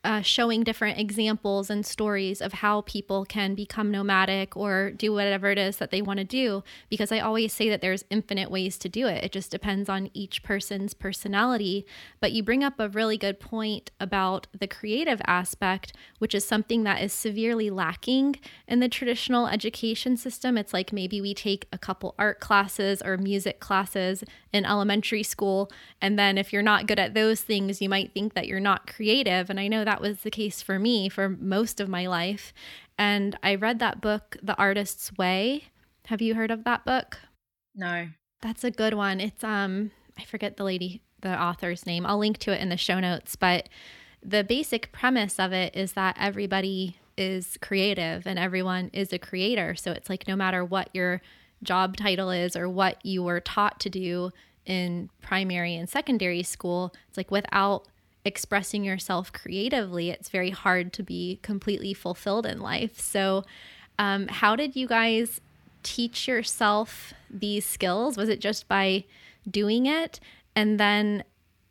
uh, 0.05 0.21
showing 0.21 0.63
different 0.63 0.99
examples 0.99 1.69
and 1.69 1.85
stories 1.85 2.39
of 2.39 2.53
how 2.53 2.81
people 2.81 3.25
can 3.25 3.55
become 3.55 3.91
nomadic 3.91 4.55
or 4.55 4.91
do 4.91 5.11
whatever 5.11 5.49
it 5.49 5.57
is 5.57 5.77
that 5.77 5.89
they 5.89 6.01
want 6.01 6.19
to 6.19 6.23
do. 6.23 6.63
Because 6.89 7.11
I 7.11 7.19
always 7.19 7.51
say 7.51 7.69
that 7.69 7.81
there's 7.81 8.05
infinite 8.11 8.51
ways 8.51 8.77
to 8.77 8.87
do 8.87 9.07
it. 9.07 9.23
It 9.23 9.31
just 9.31 9.49
depends 9.49 9.89
on 9.89 10.11
each 10.13 10.43
person's 10.43 10.93
personality. 10.93 11.87
But 12.19 12.31
you 12.31 12.43
bring 12.43 12.63
up 12.63 12.79
a 12.79 12.87
really 12.87 13.17
good 13.17 13.39
point 13.39 13.89
about 13.99 14.45
the 14.57 14.67
creative 14.67 15.21
aspect, 15.25 15.93
which 16.19 16.35
is 16.35 16.45
something 16.45 16.83
that 16.83 17.01
is 17.01 17.11
severely 17.11 17.71
lacking 17.71 18.35
in 18.67 18.79
the 18.79 18.87
traditional 18.87 19.47
education 19.47 20.17
system. 20.17 20.57
It's 20.57 20.73
like 20.73 20.93
maybe 20.93 21.19
we 21.19 21.33
take 21.33 21.67
a 21.73 21.79
couple 21.79 22.13
art 22.19 22.39
classes 22.39 23.01
or 23.03 23.17
music 23.17 23.59
classes 23.59 24.23
in 24.53 24.65
elementary 24.65 25.23
school. 25.23 25.71
And 25.99 26.19
then 26.19 26.37
if 26.37 26.53
you're 26.53 26.61
not 26.61 26.85
good 26.85 26.99
at 26.99 27.15
those 27.15 27.41
things, 27.41 27.81
you 27.81 27.89
might 27.89 28.13
think 28.13 28.35
that 28.35 28.47
you're 28.47 28.59
not 28.59 28.87
creative. 28.87 29.49
And 29.49 29.59
I 29.59 29.67
know 29.67 29.83
that 29.83 29.94
that 29.95 30.01
was 30.01 30.21
the 30.21 30.31
case 30.31 30.61
for 30.61 30.77
me 30.77 31.07
for 31.07 31.29
most 31.29 31.79
of 31.79 31.87
my 31.87 32.05
life. 32.05 32.53
And 32.97 33.39
I 33.41 33.55
read 33.55 33.79
that 33.79 34.01
book, 34.01 34.35
The 34.43 34.57
Artist's 34.57 35.17
Way. 35.17 35.69
Have 36.07 36.21
you 36.21 36.35
heard 36.35 36.51
of 36.51 36.65
that 36.65 36.83
book? 36.83 37.17
No. 37.73 38.09
That's 38.41 38.65
a 38.65 38.71
good 38.71 38.93
one. 38.93 39.21
It's 39.21 39.41
um 39.41 39.91
I 40.19 40.25
forget 40.25 40.57
the 40.57 40.65
lady 40.65 41.01
the 41.21 41.41
author's 41.41 41.85
name. 41.85 42.05
I'll 42.05 42.17
link 42.17 42.39
to 42.39 42.51
it 42.51 42.59
in 42.59 42.67
the 42.67 42.75
show 42.75 42.99
notes, 42.99 43.37
but 43.37 43.69
the 44.21 44.43
basic 44.43 44.91
premise 44.91 45.39
of 45.39 45.53
it 45.53 45.73
is 45.73 45.93
that 45.93 46.17
everybody 46.19 46.97
is 47.17 47.57
creative 47.61 48.27
and 48.27 48.37
everyone 48.37 48.89
is 48.91 49.13
a 49.13 49.17
creator. 49.17 49.75
So 49.75 49.93
it's 49.93 50.09
like 50.09 50.27
no 50.27 50.35
matter 50.35 50.65
what 50.65 50.89
your 50.93 51.21
job 51.63 51.95
title 51.95 52.31
is 52.31 52.57
or 52.57 52.67
what 52.67 53.03
you 53.05 53.23
were 53.23 53.39
taught 53.39 53.79
to 53.79 53.89
do 53.89 54.31
in 54.65 55.09
primary 55.21 55.73
and 55.73 55.89
secondary 55.89 56.43
school, 56.43 56.93
it's 57.07 57.15
like 57.15 57.31
without 57.31 57.87
expressing 58.25 58.83
yourself 58.83 59.31
creatively, 59.31 60.09
it's 60.09 60.29
very 60.29 60.49
hard 60.49 60.91
to 60.93 61.03
be 61.03 61.39
completely 61.43 61.93
fulfilled 61.93 62.45
in 62.45 62.59
life. 62.59 62.99
So, 62.99 63.43
um, 63.97 64.27
how 64.27 64.55
did 64.55 64.75
you 64.75 64.87
guys 64.87 65.39
teach 65.83 66.27
yourself 66.27 67.13
these 67.29 67.65
skills? 67.65 68.17
Was 68.17 68.27
it 68.27 68.41
just 68.41 68.67
by 68.67 69.05
doing 69.49 69.85
it? 69.85 70.19
And 70.55 70.79
then, 70.79 71.23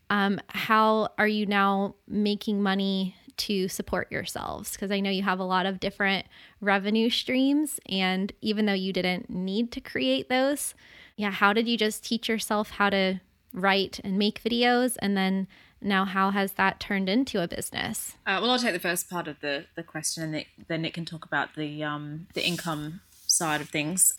um, 0.09 0.40
how 0.48 1.09
are 1.18 1.26
you 1.26 1.44
now 1.44 1.96
making 2.07 2.62
money 2.62 3.16
to 3.36 3.68
support 3.68 4.12
yourselves? 4.12 4.72
Because 4.72 4.92
I 4.92 5.00
know 5.00 5.11
you 5.11 5.24
have 5.24 5.40
a 5.40 5.44
lot 5.44 5.66
of 5.66 5.80
different 5.80 6.26
revenue 6.61 7.11
streams. 7.11 7.80
And 7.88 8.32
even 8.40 8.66
though 8.66 8.72
you 8.72 8.92
didn't 8.92 9.28
need 9.28 9.72
to 9.72 9.80
create 9.80 10.28
those, 10.28 10.74
yeah, 11.16 11.32
how 11.32 11.52
did 11.52 11.66
you 11.66 11.76
just 11.76 12.05
teach 12.05 12.28
yourself 12.28 12.70
how 12.70 12.90
to 12.90 13.20
write 13.52 14.00
and 14.05 14.18
make 14.18 14.42
videos? 14.42 14.96
And 15.00 15.16
then 15.16 15.48
now 15.85 16.05
how 16.05 16.30
has 16.30 16.53
that 16.53 16.80
turned 16.80 17.09
into 17.09 17.43
a 17.43 17.49
business? 17.49 18.16
Uh, 18.26 18.39
well 18.41 18.51
i'll 18.51 18.59
take 18.59 18.72
the 18.72 18.80
first 18.80 19.09
part 19.09 19.28
of 19.28 19.41
the, 19.41 19.66
the 19.74 19.82
question 19.82 20.35
and 20.35 20.45
then 20.68 20.82
nick 20.82 20.95
can 20.95 21.05
talk 21.05 21.24
about 21.24 21.55
the 21.55 21.82
um, 21.82 22.26
the 22.35 22.47
income 22.47 23.01
side 23.26 23.61
of 23.61 23.68
things. 23.68 24.14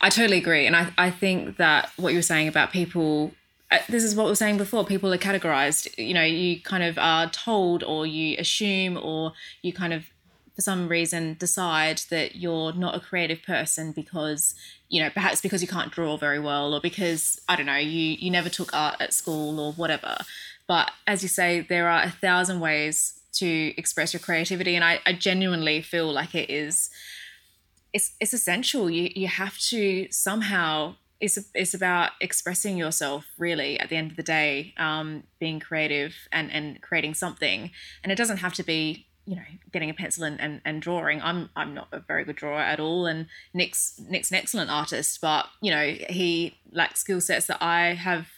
I 0.00 0.10
totally 0.10 0.38
agree 0.38 0.66
and 0.66 0.76
i, 0.76 0.92
I 0.96 1.10
think 1.10 1.56
that 1.56 1.90
what 1.96 2.10
you 2.10 2.18
were 2.18 2.22
saying 2.22 2.48
about 2.48 2.72
people 2.72 3.32
uh, 3.70 3.78
this 3.88 4.02
is 4.02 4.14
what 4.14 4.24
we 4.24 4.30
were 4.30 4.36
saying 4.36 4.56
before 4.56 4.82
people 4.82 5.12
are 5.12 5.18
categorized. 5.18 5.96
You 5.98 6.14
know 6.14 6.22
you 6.22 6.60
kind 6.62 6.82
of 6.82 6.96
are 6.96 7.28
told 7.28 7.82
or 7.84 8.06
you 8.06 8.36
assume 8.38 8.96
or 8.96 9.34
you 9.60 9.74
kind 9.74 9.92
of 9.92 10.06
for 10.58 10.62
some 10.62 10.88
reason 10.88 11.36
decide 11.38 11.98
that 12.10 12.34
you're 12.34 12.72
not 12.72 12.96
a 12.96 12.98
creative 12.98 13.42
person 13.44 13.92
because 13.92 14.56
you 14.88 15.00
know 15.00 15.08
perhaps 15.08 15.40
because 15.40 15.62
you 15.62 15.68
can't 15.68 15.92
draw 15.92 16.16
very 16.16 16.40
well 16.40 16.74
or 16.74 16.80
because 16.80 17.40
i 17.48 17.54
don't 17.54 17.66
know 17.66 17.76
you 17.76 18.16
you 18.18 18.28
never 18.28 18.48
took 18.48 18.74
art 18.74 18.96
at 18.98 19.14
school 19.14 19.60
or 19.60 19.72
whatever 19.74 20.16
but 20.68 20.92
as 21.06 21.22
you 21.22 21.28
say, 21.28 21.60
there 21.60 21.88
are 21.88 22.02
a 22.02 22.10
thousand 22.10 22.60
ways 22.60 23.20
to 23.32 23.74
express 23.76 24.12
your 24.12 24.20
creativity, 24.20 24.76
and 24.76 24.84
I, 24.84 25.00
I 25.04 25.14
genuinely 25.14 25.82
feel 25.82 26.12
like 26.12 26.34
it 26.34 26.50
is. 26.50 26.90
It's, 27.92 28.14
it's 28.20 28.34
essential. 28.34 28.88
You 28.90 29.10
you 29.16 29.26
have 29.26 29.58
to 29.70 30.06
somehow 30.10 30.94
it's 31.20 31.38
it's 31.54 31.74
about 31.74 32.12
expressing 32.20 32.76
yourself 32.76 33.26
really 33.38 33.78
at 33.80 33.88
the 33.88 33.96
end 33.96 34.10
of 34.10 34.16
the 34.16 34.22
day 34.22 34.74
um, 34.76 35.24
being 35.40 35.58
creative 35.58 36.14
and 36.30 36.52
and 36.52 36.80
creating 36.80 37.14
something 37.14 37.70
and 38.02 38.12
it 38.12 38.16
doesn't 38.16 38.36
have 38.38 38.54
to 38.54 38.62
be 38.62 39.06
you 39.24 39.36
know 39.36 39.42
getting 39.72 39.90
a 39.90 39.94
pencil 39.94 40.24
and, 40.24 40.40
and, 40.40 40.60
and 40.64 40.80
drawing 40.80 41.20
i'm 41.20 41.50
i'm 41.54 41.74
not 41.74 41.88
a 41.92 42.00
very 42.00 42.24
good 42.24 42.36
drawer 42.36 42.60
at 42.60 42.80
all 42.80 43.04
and 43.04 43.26
nick's 43.52 44.00
nick's 44.08 44.30
an 44.30 44.36
excellent 44.36 44.70
artist 44.70 45.20
but 45.20 45.46
you 45.60 45.70
know 45.70 45.94
he 46.08 46.56
lacks 46.72 47.00
skill 47.00 47.20
sets 47.20 47.46
that 47.46 47.62
i 47.62 47.94
have 47.94 48.28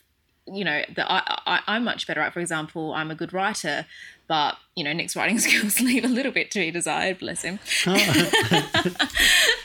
you 0.53 0.65
know 0.65 0.83
that 0.97 1.11
I, 1.11 1.41
I 1.47 1.61
I'm 1.67 1.85
much 1.85 2.07
better 2.07 2.21
at. 2.21 2.33
For 2.33 2.41
example, 2.41 2.93
I'm 2.95 3.11
a 3.11 3.15
good 3.15 3.33
writer, 3.33 3.87
but 4.27 4.57
you 4.75 4.85
know 4.85 4.93
Nick's 4.93 5.17
writing 5.17 5.39
skills 5.47 5.81
leave 5.81 6.05
a 6.05 6.09
little 6.09 6.33
bit 6.33 6.51
to 6.53 6.61
be 6.61 6.71
desired. 6.71 7.19
Bless 7.19 7.43
him. 7.43 7.59
Oh. 7.87 8.97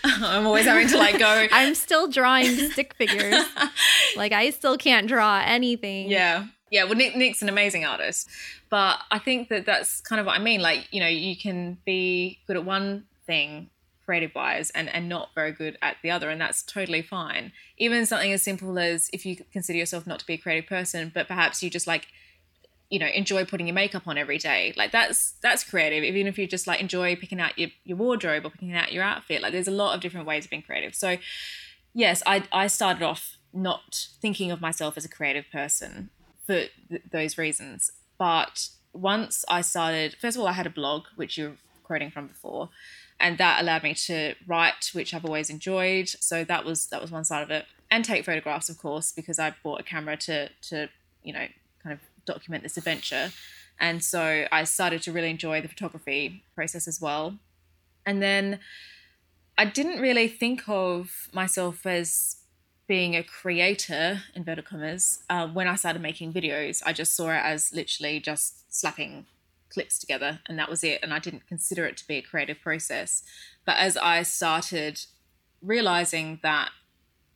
I'm 0.06 0.46
always 0.46 0.66
having 0.66 0.88
to 0.90 0.98
like 0.98 1.20
go. 1.20 1.48
I'm 1.52 1.76
still 1.76 2.08
drawing 2.08 2.56
stick 2.72 2.94
figures. 2.96 3.44
like 4.16 4.32
I 4.32 4.50
still 4.52 4.78
can't 4.78 5.08
draw 5.08 5.42
anything. 5.46 6.10
Yeah, 6.10 6.46
yeah, 6.72 6.84
well, 6.84 6.96
Nick, 6.96 7.16
Nick's 7.16 7.42
an 7.42 7.50
amazing 7.50 7.86
artist, 7.86 8.30
but 8.70 9.00
I 9.12 9.20
think 9.20 9.50
that 9.50 9.66
that's 9.66 10.02
kind 10.02 10.20
of 10.20 10.26
what 10.26 10.36
I 10.36 10.40
mean. 10.42 10.62
Like, 10.62 10.88
you 10.92 11.00
know, 11.00 11.08
you 11.08 11.36
can 11.38 11.78
be 11.86 12.40
good 12.48 12.58
at 12.58 12.66
one 12.66 13.06
thing 13.26 13.70
creative 14.06 14.34
wise 14.36 14.70
and, 14.72 14.88
and 14.90 15.10
not 15.10 15.30
very 15.36 15.52
good 15.52 15.78
at 15.82 15.98
the 16.04 16.12
other, 16.12 16.30
and 16.30 16.40
that's 16.40 16.62
totally 16.62 17.02
fine. 17.02 17.52
Even 17.78 18.06
something 18.06 18.32
as 18.32 18.42
simple 18.42 18.78
as 18.78 19.10
if 19.12 19.26
you 19.26 19.38
consider 19.52 19.78
yourself 19.78 20.06
not 20.06 20.20
to 20.20 20.26
be 20.26 20.36
a 20.36 20.38
creative 20.38 20.68
person, 20.68 21.12
but 21.14 21.28
perhaps 21.28 21.64
you 21.64 21.70
just 21.70 21.88
like 21.88 22.08
you 22.90 23.00
know 23.00 23.08
enjoy 23.08 23.44
putting 23.44 23.66
your 23.66 23.74
makeup 23.74 24.08
on 24.08 24.16
every 24.16 24.38
day 24.38 24.72
like 24.78 24.92
that's 24.92 25.34
that's 25.42 25.64
creative 25.64 26.04
even 26.04 26.28
if 26.28 26.38
you 26.38 26.46
just 26.46 26.68
like 26.68 26.80
enjoy 26.80 27.16
picking 27.16 27.42
out 27.42 27.58
your, 27.58 27.70
your 27.84 27.98
wardrobe 27.98 28.46
or 28.46 28.52
picking 28.52 28.76
out 28.76 28.94
your 28.94 29.04
outfit 29.04 29.42
like 29.42 29.52
there's 29.52 29.68
a 29.68 29.72
lot 29.72 29.96
of 29.96 30.02
different 30.02 30.28
ways 30.28 30.46
of 30.46 30.52
being 30.52 30.62
creative 30.62 30.94
so 30.94 31.18
yes 31.96 32.22
i 32.28 32.44
i 32.52 32.68
started 32.68 33.02
off 33.02 33.38
not 33.56 34.10
thinking 34.22 34.52
of 34.52 34.62
myself 34.62 34.98
as 34.98 35.06
a 35.06 35.10
creative 35.10 35.46
person 35.52 36.10
for 36.46 36.66
th- 36.90 37.02
those 37.10 37.38
reasons. 37.38 37.92
But 38.18 38.70
once 38.94 39.46
I 39.50 39.62
started, 39.62 40.16
first 40.20 40.38
of 40.38 40.42
all, 40.42 40.48
I 40.48 40.54
had 40.54 40.68
a 40.68 40.72
blog, 40.72 41.06
which 41.16 41.38
you're 41.38 41.56
quoting 41.84 42.12
from 42.12 42.28
before, 42.28 42.70
and 43.20 43.38
that 43.38 43.62
allowed 43.62 43.84
me 43.84 43.94
to 43.94 44.36
write, 44.48 44.92
which 44.94 45.14
I've 45.14 45.26
always 45.26 45.50
enjoyed. 45.50 46.10
So 46.10 46.44
that 46.44 46.66
was 46.66 46.88
that 46.88 47.02
was 47.02 47.12
one 47.12 47.26
side 47.26 47.44
of 47.44 47.52
it, 47.52 47.66
and 47.90 48.04
take 48.04 48.26
photographs, 48.26 48.70
of 48.70 48.78
course, 48.78 49.12
because 49.12 49.40
I 49.40 49.56
bought 49.64 49.80
a 49.80 49.84
camera 49.84 50.18
to 50.18 50.50
to 50.70 50.90
you 51.24 51.34
know 51.34 51.48
kind 51.82 51.94
of 51.94 52.00
document 52.26 52.64
this 52.64 52.78
adventure. 52.78 53.32
And 53.80 54.04
so 54.04 54.46
I 54.52 54.64
started 54.64 55.02
to 55.04 55.12
really 55.12 55.30
enjoy 55.30 55.62
the 55.62 55.68
photography 55.68 56.44
process 56.56 56.88
as 56.88 57.02
well. 57.02 57.36
And 58.06 58.22
then 58.22 58.60
I 59.58 59.66
didn't 59.66 60.00
really 60.00 60.30
think 60.30 60.64
of 60.68 61.30
myself 61.34 61.86
as 61.86 62.38
being 62.88 63.16
a 63.16 63.24
creator 63.24 64.22
inverted 64.36 64.66
commas 64.66 65.24
uh, 65.30 65.48
when 65.48 65.68
i 65.68 65.76
started 65.76 66.02
making 66.02 66.32
videos 66.32 66.84
i 66.86 66.94
just 66.94 67.16
saw 67.16 67.30
it 67.30 67.42
as 67.44 67.74
literally 67.74 68.20
just 68.20 68.72
slapping 68.74 69.26
clips 69.70 70.00
together 70.00 70.40
and 70.46 70.58
that 70.58 70.70
was 70.70 70.84
it 70.84 71.00
and 71.04 71.14
i 71.14 71.20
didn't 71.20 71.48
consider 71.48 71.86
it 71.86 71.98
to 71.98 72.08
be 72.08 72.18
a 72.18 72.22
creative 72.22 72.60
process. 72.62 73.24
But 73.66 73.78
as 73.78 73.98
i 73.98 74.24
started 74.24 75.02
realizing 75.62 76.40
that 76.44 76.70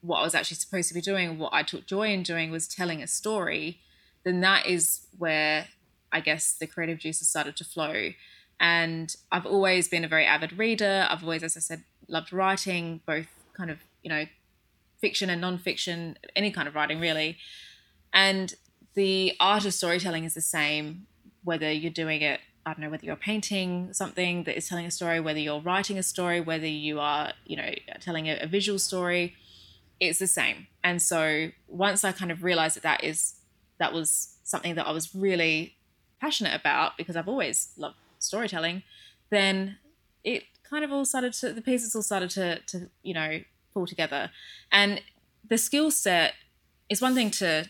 what 0.02 0.20
i 0.20 0.24
was 0.24 0.36
actually 0.36 0.56
supposed 0.56 0.88
to 0.88 0.94
be 0.94 1.02
doing 1.02 1.38
what 1.38 1.54
i 1.54 1.64
took 1.64 1.86
joy 1.86 2.14
in 2.14 2.24
doing 2.24 2.52
was 2.52 2.68
telling 2.68 3.02
a 3.02 3.08
story 3.08 3.80
then 4.24 4.42
that 4.42 4.66
is 4.66 5.08
where 5.18 5.68
i 6.12 6.20
guess 6.20 6.54
the 6.54 6.68
creative 6.68 7.00
juices 7.00 7.28
started 7.28 7.56
to 7.58 7.64
flow. 7.64 8.12
And 8.60 9.16
i've 9.32 9.46
always 9.46 9.88
been 9.88 10.04
a 10.04 10.08
very 10.08 10.26
avid 10.26 10.58
reader. 10.58 11.08
I've 11.10 11.24
always 11.24 11.44
as 11.44 11.58
i 11.58 11.60
said 11.60 11.84
loved 12.08 12.34
writing 12.34 13.02
both 13.06 13.28
kind 13.54 13.70
of 13.70 13.80
you 14.04 14.10
know 14.10 14.26
fiction 15.00 15.30
and 15.30 15.42
non-fiction, 15.42 16.18
any 16.36 16.52
kind 16.52 16.68
of 16.68 16.76
writing 16.76 17.00
really. 17.00 17.38
And 18.14 18.54
the 18.96 19.34
art 19.40 19.66
of 19.66 19.74
storytelling 19.74 20.24
is 20.24 20.34
the 20.34 20.42
same 20.42 21.08
whether 21.44 21.72
you're 21.72 21.92
doing 21.92 22.22
it 22.22 22.40
I 22.66 22.74
don't 22.74 22.82
know 22.82 22.90
whether 22.90 23.06
you're 23.06 23.16
painting 23.16 23.94
something 23.94 24.44
that 24.44 24.56
is 24.56 24.68
telling 24.68 24.86
a 24.86 24.92
story, 24.92 25.20
whether 25.20 25.40
you're 25.40 25.62
writing 25.62 25.98
a 25.98 26.04
story, 26.04 26.40
whether 26.40 26.68
you 26.68 27.00
are, 27.00 27.34
you 27.46 27.56
know, 27.56 27.72
telling 28.00 28.28
a, 28.28 28.38
a, 28.42 28.48
visual 28.48 28.78
story, 28.78 29.36
it's 30.00 30.20
the 30.20 30.28
same. 30.28 30.68
And 30.84 31.02
so 31.02 31.50
once 31.68 32.04
I 32.04 32.12
kind 32.12 32.32
of 32.32 32.44
realized 32.44 32.76
that 32.76 32.84
that 32.84 33.04
is 33.04 33.36
that 33.80 33.94
was 33.94 34.36
something 34.44 34.76
that 34.76 34.86
I 34.86 34.92
was 34.92 35.16
really 35.16 35.78
passionate 36.22 36.54
about 36.54 36.98
because 36.98 37.16
I've 37.16 37.28
always 37.28 37.70
loved 37.78 37.96
storytelling, 38.20 38.84
then 39.30 39.78
it 40.24 40.44
kind 40.70 40.84
of 40.84 40.92
all 40.92 41.06
started 41.06 41.34
to 41.34 41.54
the 41.54 41.62
pieces 41.62 41.96
all 41.96 42.04
started 42.04 42.30
to 42.32 42.60
to 42.68 42.90
you 43.02 43.14
know 43.14 43.42
pull 43.74 43.88
together. 43.88 44.30
And 44.72 45.02
the 45.48 45.58
skill 45.58 45.92
set 45.92 46.34
is 46.90 47.02
one 47.02 47.16
thing 47.16 47.32
to 47.32 47.70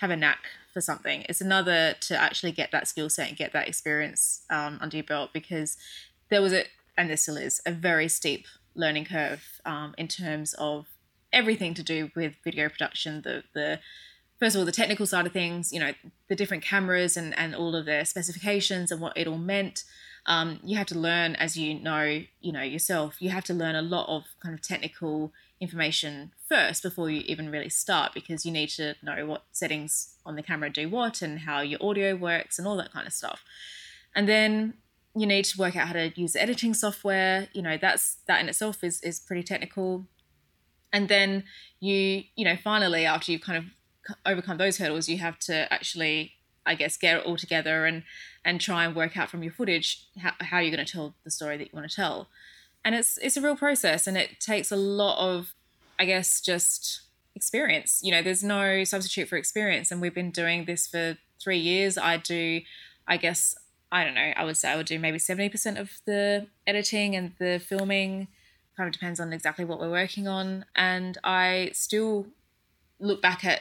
have 0.00 0.10
a 0.10 0.16
knack 0.16 0.44
for 0.74 0.82
something. 0.82 1.24
It's 1.28 1.40
another 1.40 1.94
to 2.00 2.20
actually 2.20 2.52
get 2.52 2.70
that 2.72 2.86
skill 2.86 3.08
set 3.08 3.28
and 3.28 3.36
get 3.36 3.54
that 3.54 3.68
experience 3.68 4.42
um, 4.50 4.78
under 4.82 4.98
your 4.98 5.04
belt 5.04 5.30
because 5.32 5.78
there 6.28 6.42
was 6.42 6.52
a, 6.52 6.64
and 6.98 7.08
there 7.08 7.16
still 7.16 7.38
is, 7.38 7.62
a 7.64 7.72
very 7.72 8.08
steep 8.08 8.46
learning 8.74 9.06
curve 9.06 9.60
um, 9.64 9.94
in 9.96 10.08
terms 10.08 10.52
of 10.54 10.86
everything 11.32 11.72
to 11.74 11.82
do 11.82 12.10
with 12.14 12.34
video 12.44 12.68
production. 12.68 13.22
The 13.22 13.44
the 13.54 13.80
first 14.38 14.56
of 14.56 14.60
all 14.60 14.66
the 14.66 14.72
technical 14.72 15.06
side 15.06 15.26
of 15.26 15.32
things, 15.32 15.72
you 15.72 15.80
know, 15.80 15.92
the 16.28 16.36
different 16.36 16.62
cameras 16.62 17.16
and 17.16 17.38
and 17.38 17.54
all 17.54 17.74
of 17.74 17.86
their 17.86 18.04
specifications 18.04 18.90
and 18.90 19.00
what 19.00 19.16
it 19.16 19.26
all 19.26 19.38
meant 19.38 19.84
um, 20.26 20.60
you 20.64 20.76
have 20.76 20.86
to 20.86 20.98
learn 20.98 21.36
as 21.36 21.56
you 21.56 21.74
know 21.74 22.22
you 22.40 22.52
know 22.52 22.62
yourself 22.62 23.20
you 23.20 23.30
have 23.30 23.44
to 23.44 23.54
learn 23.54 23.74
a 23.74 23.82
lot 23.82 24.08
of 24.08 24.24
kind 24.42 24.54
of 24.54 24.62
technical 24.62 25.32
information 25.60 26.32
first 26.48 26.82
before 26.82 27.08
you 27.08 27.22
even 27.26 27.50
really 27.50 27.68
start 27.68 28.12
because 28.12 28.44
you 28.44 28.52
need 28.52 28.68
to 28.68 28.94
know 29.02 29.24
what 29.26 29.44
settings 29.52 30.16
on 30.26 30.36
the 30.36 30.42
camera 30.42 30.68
do 30.68 30.88
what 30.88 31.22
and 31.22 31.40
how 31.40 31.60
your 31.60 31.78
audio 31.82 32.14
works 32.14 32.58
and 32.58 32.66
all 32.66 32.76
that 32.76 32.92
kind 32.92 33.06
of 33.06 33.12
stuff 33.12 33.42
and 34.14 34.28
then 34.28 34.74
you 35.16 35.26
need 35.26 35.44
to 35.44 35.58
work 35.58 35.76
out 35.76 35.86
how 35.86 35.92
to 35.92 36.12
use 36.20 36.34
editing 36.36 36.74
software 36.74 37.48
you 37.52 37.62
know 37.62 37.78
that's 37.80 38.16
that 38.26 38.40
in 38.40 38.48
itself 38.48 38.82
is 38.82 39.00
is 39.02 39.20
pretty 39.20 39.42
technical 39.42 40.06
and 40.92 41.08
then 41.08 41.44
you 41.80 42.24
you 42.36 42.44
know 42.44 42.56
finally 42.56 43.06
after 43.06 43.30
you've 43.32 43.40
kind 43.40 43.58
of 43.58 44.16
overcome 44.26 44.58
those 44.58 44.78
hurdles 44.78 45.08
you 45.08 45.18
have 45.18 45.38
to 45.38 45.72
actually 45.72 46.32
i 46.66 46.74
guess 46.74 46.96
get 46.96 47.16
it 47.18 47.24
all 47.24 47.36
together 47.36 47.86
and 47.86 48.02
and 48.44 48.60
try 48.60 48.84
and 48.84 48.94
work 48.94 49.16
out 49.16 49.30
from 49.30 49.42
your 49.42 49.52
footage 49.52 50.06
how, 50.18 50.32
how 50.40 50.58
you're 50.58 50.74
going 50.74 50.84
to 50.84 50.92
tell 50.92 51.14
the 51.24 51.30
story 51.30 51.56
that 51.56 51.64
you 51.64 51.70
want 51.72 51.88
to 51.88 51.96
tell. 51.96 52.28
And 52.84 52.94
it's 52.94 53.18
it's 53.18 53.36
a 53.36 53.40
real 53.40 53.56
process 53.56 54.06
and 54.06 54.16
it 54.16 54.40
takes 54.40 54.70
a 54.70 54.76
lot 54.76 55.18
of 55.18 55.54
I 55.98 56.04
guess 56.04 56.40
just 56.40 57.02
experience. 57.34 58.00
You 58.02 58.12
know, 58.12 58.22
there's 58.22 58.44
no 58.44 58.84
substitute 58.84 59.28
for 59.28 59.36
experience 59.36 59.90
and 59.90 60.00
we've 60.00 60.14
been 60.14 60.30
doing 60.30 60.64
this 60.64 60.86
for 60.86 61.16
3 61.42 61.58
years. 61.58 61.96
I 61.96 62.16
do 62.16 62.60
I 63.06 63.16
guess 63.16 63.54
I 63.90 64.04
don't 64.04 64.14
know, 64.14 64.32
I 64.36 64.44
would 64.44 64.56
say 64.56 64.70
I 64.70 64.76
would 64.76 64.86
do 64.86 64.98
maybe 64.98 65.18
70% 65.18 65.78
of 65.78 66.00
the 66.04 66.48
editing 66.66 67.14
and 67.14 67.32
the 67.38 67.60
filming. 67.60 68.28
Kind 68.76 68.88
of 68.88 68.92
depends 68.92 69.20
on 69.20 69.32
exactly 69.32 69.64
what 69.64 69.78
we're 69.78 69.90
working 69.90 70.26
on. 70.26 70.64
And 70.74 71.16
I 71.22 71.70
still 71.74 72.26
look 72.98 73.22
back 73.22 73.44
at 73.44 73.60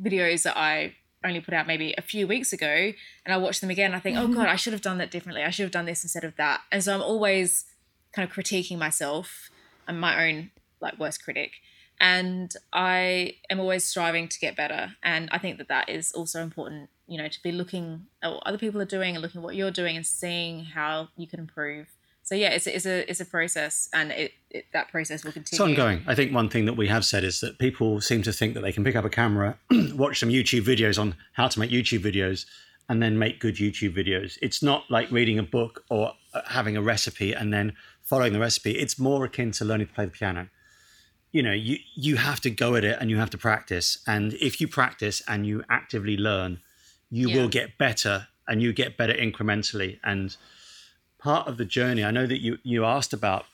videos 0.00 0.42
that 0.42 0.56
I 0.56 0.96
only 1.24 1.40
put 1.40 1.54
out 1.54 1.66
maybe 1.66 1.94
a 1.96 2.02
few 2.02 2.26
weeks 2.26 2.52
ago 2.52 2.92
and 3.24 3.32
I 3.32 3.36
watch 3.36 3.60
them 3.60 3.70
again 3.70 3.94
I 3.94 4.00
think 4.00 4.16
oh 4.16 4.22
mm-hmm. 4.22 4.34
god 4.34 4.48
I 4.48 4.56
should 4.56 4.72
have 4.72 4.82
done 4.82 4.98
that 4.98 5.10
differently 5.10 5.42
I 5.44 5.50
should 5.50 5.62
have 5.62 5.70
done 5.70 5.84
this 5.84 6.02
instead 6.02 6.24
of 6.24 6.34
that 6.36 6.62
and 6.72 6.82
so 6.82 6.94
I'm 6.94 7.02
always 7.02 7.64
kind 8.12 8.28
of 8.28 8.34
critiquing 8.34 8.78
myself 8.78 9.50
I'm 9.88 9.98
my 9.98 10.28
own 10.28 10.50
like 10.80 10.98
worst 10.98 11.24
critic 11.24 11.52
and 12.00 12.52
I 12.72 13.36
am 13.50 13.60
always 13.60 13.84
striving 13.84 14.28
to 14.28 14.38
get 14.38 14.56
better 14.56 14.94
and 15.02 15.28
I 15.32 15.38
think 15.38 15.58
that 15.58 15.68
that 15.68 15.88
is 15.88 16.12
also 16.12 16.42
important 16.42 16.90
you 17.06 17.18
know 17.18 17.28
to 17.28 17.42
be 17.42 17.52
looking 17.52 18.06
at 18.22 18.32
what 18.32 18.42
other 18.46 18.58
people 18.58 18.80
are 18.80 18.86
doing 18.86 19.14
and 19.14 19.22
looking 19.22 19.40
at 19.40 19.44
what 19.44 19.54
you're 19.54 19.70
doing 19.70 19.96
and 19.96 20.06
seeing 20.06 20.64
how 20.64 21.08
you 21.16 21.26
can 21.26 21.40
improve 21.40 21.88
so 22.24 22.36
yeah, 22.36 22.50
it's, 22.50 22.66
it's 22.66 22.86
a 22.86 23.10
it's 23.10 23.20
a 23.20 23.24
process, 23.24 23.88
and 23.92 24.12
it, 24.12 24.32
it, 24.48 24.66
that 24.72 24.88
process 24.88 25.24
will 25.24 25.32
continue. 25.32 25.60
It's 25.60 25.78
ongoing. 25.80 26.04
I 26.06 26.14
think 26.14 26.32
one 26.32 26.48
thing 26.48 26.66
that 26.66 26.74
we 26.74 26.86
have 26.86 27.04
said 27.04 27.24
is 27.24 27.40
that 27.40 27.58
people 27.58 28.00
seem 28.00 28.22
to 28.22 28.32
think 28.32 28.54
that 28.54 28.60
they 28.60 28.72
can 28.72 28.84
pick 28.84 28.94
up 28.94 29.04
a 29.04 29.10
camera, 29.10 29.58
watch 29.70 30.20
some 30.20 30.28
YouTube 30.28 30.62
videos 30.62 31.00
on 31.00 31.16
how 31.32 31.48
to 31.48 31.58
make 31.58 31.70
YouTube 31.70 31.98
videos, 31.98 32.46
and 32.88 33.02
then 33.02 33.18
make 33.18 33.40
good 33.40 33.56
YouTube 33.56 33.96
videos. 33.96 34.38
It's 34.40 34.62
not 34.62 34.84
like 34.88 35.10
reading 35.10 35.38
a 35.38 35.42
book 35.42 35.84
or 35.90 36.12
uh, 36.32 36.42
having 36.46 36.76
a 36.76 36.82
recipe 36.82 37.32
and 37.32 37.52
then 37.52 37.74
following 38.12 38.34
the 38.34 38.38
recipe. 38.38 38.72
It's 38.72 38.98
more 38.98 39.24
akin 39.24 39.52
to 39.52 39.64
learning 39.64 39.86
to 39.86 39.94
play 39.94 40.04
the 40.04 40.10
piano. 40.10 40.48
You 41.30 41.42
know, 41.42 41.54
you 41.54 41.78
you 41.94 42.16
have 42.16 42.42
to 42.42 42.50
go 42.50 42.76
at 42.76 42.84
it 42.84 42.98
and 43.00 43.08
you 43.08 43.16
have 43.16 43.30
to 43.30 43.38
practice. 43.38 44.02
And 44.06 44.34
if 44.34 44.60
you 44.60 44.68
practice 44.68 45.22
and 45.26 45.46
you 45.46 45.64
actively 45.70 46.18
learn, 46.18 46.60
you 47.10 47.30
yeah. 47.30 47.36
will 47.36 47.48
get 47.48 47.78
better 47.78 48.28
and 48.46 48.60
you 48.60 48.74
get 48.74 48.98
better 48.98 49.14
incrementally. 49.14 49.98
And 50.04 50.36
part 51.18 51.48
of 51.48 51.56
the 51.56 51.64
journey, 51.64 52.04
I 52.04 52.10
know 52.10 52.26
that 52.26 52.42
you 52.42 52.58
you 52.62 52.84
asked 52.84 53.14
about 53.14 53.46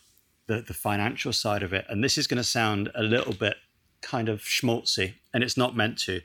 the 0.48 0.61
the 0.61 0.74
financial 0.74 1.32
side 1.32 1.62
of 1.62 1.72
it, 1.72 1.86
and 1.88 2.02
this 2.02 2.18
is 2.18 2.26
going 2.26 2.42
to 2.44 2.50
sound 2.59 2.90
a 2.96 3.04
little 3.04 3.34
bit 3.34 3.59
kind 4.02 4.28
of 4.28 4.40
schmaltzy, 4.40 5.14
and 5.32 5.44
it's 5.44 5.56
not 5.56 5.76
meant 5.76 5.98
to. 6.06 6.20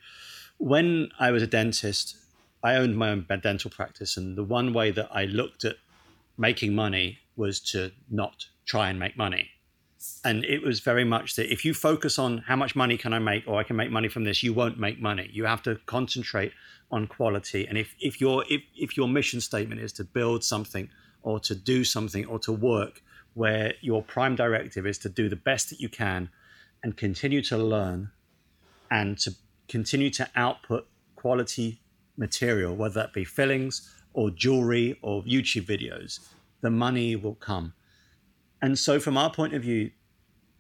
When 0.57 1.11
I 1.19 1.29
was 1.29 1.43
a 1.43 1.47
dentist, 1.59 2.17
I 2.63 2.77
owned 2.77 2.97
my 2.97 3.11
own 3.11 3.27
dental 3.43 3.69
practice, 3.69 4.17
and 4.17 4.35
the 4.35 4.43
one 4.43 4.73
way 4.73 4.89
that 4.89 5.09
I 5.11 5.25
looked 5.25 5.63
at 5.63 5.75
making 6.37 6.75
money 6.75 7.19
was 7.35 7.59
to 7.59 7.91
not 8.09 8.47
try 8.65 8.89
and 8.89 8.99
make 8.99 9.17
money. 9.17 9.49
And 10.25 10.43
it 10.43 10.61
was 10.61 10.79
very 10.81 11.05
much 11.05 11.35
that 11.35 11.51
if 11.51 11.63
you 11.63 11.73
focus 11.73 12.19
on 12.19 12.39
how 12.39 12.55
much 12.55 12.75
money 12.75 12.97
can 12.97 13.13
I 13.13 13.19
make 13.19 13.47
or 13.47 13.59
I 13.59 13.63
can 13.63 13.75
make 13.75 13.91
money 13.91 14.09
from 14.09 14.25
this, 14.25 14.43
you 14.43 14.53
won't 14.53 14.77
make 14.77 15.01
money. 15.01 15.29
You 15.31 15.45
have 15.45 15.63
to 15.63 15.79
concentrate 15.85 16.51
on 16.91 17.07
quality. 17.07 17.65
And 17.65 17.77
if, 17.77 17.95
if 17.99 18.19
your 18.19 18.43
if, 18.49 18.61
if 18.75 18.97
your 18.97 19.07
mission 19.07 19.39
statement 19.41 19.81
is 19.81 19.93
to 19.93 20.03
build 20.03 20.43
something 20.43 20.89
or 21.21 21.39
to 21.39 21.55
do 21.55 21.83
something 21.83 22.25
or 22.25 22.37
to 22.39 22.51
work 22.51 23.01
where 23.33 23.73
your 23.81 24.03
prime 24.03 24.35
directive 24.35 24.85
is 24.85 24.97
to 24.99 25.09
do 25.09 25.29
the 25.29 25.35
best 25.35 25.69
that 25.69 25.79
you 25.79 25.89
can 25.89 26.29
and 26.83 26.97
continue 26.97 27.41
to 27.41 27.57
learn 27.57 28.11
and 28.91 29.17
to 29.17 29.33
continue 29.67 30.09
to 30.11 30.29
output 30.35 30.87
quality 31.15 31.79
material, 32.17 32.75
whether 32.75 32.95
that 32.95 33.13
be 33.13 33.23
fillings 33.23 33.89
or 34.13 34.29
jewelry 34.29 34.97
or 35.01 35.23
YouTube 35.23 35.65
videos, 35.65 36.19
the 36.61 36.69
money 36.69 37.15
will 37.15 37.35
come. 37.35 37.73
And 38.61 38.79
so, 38.79 38.99
from 38.99 39.17
our 39.17 39.31
point 39.31 39.53
of 39.53 39.61
view, 39.61 39.91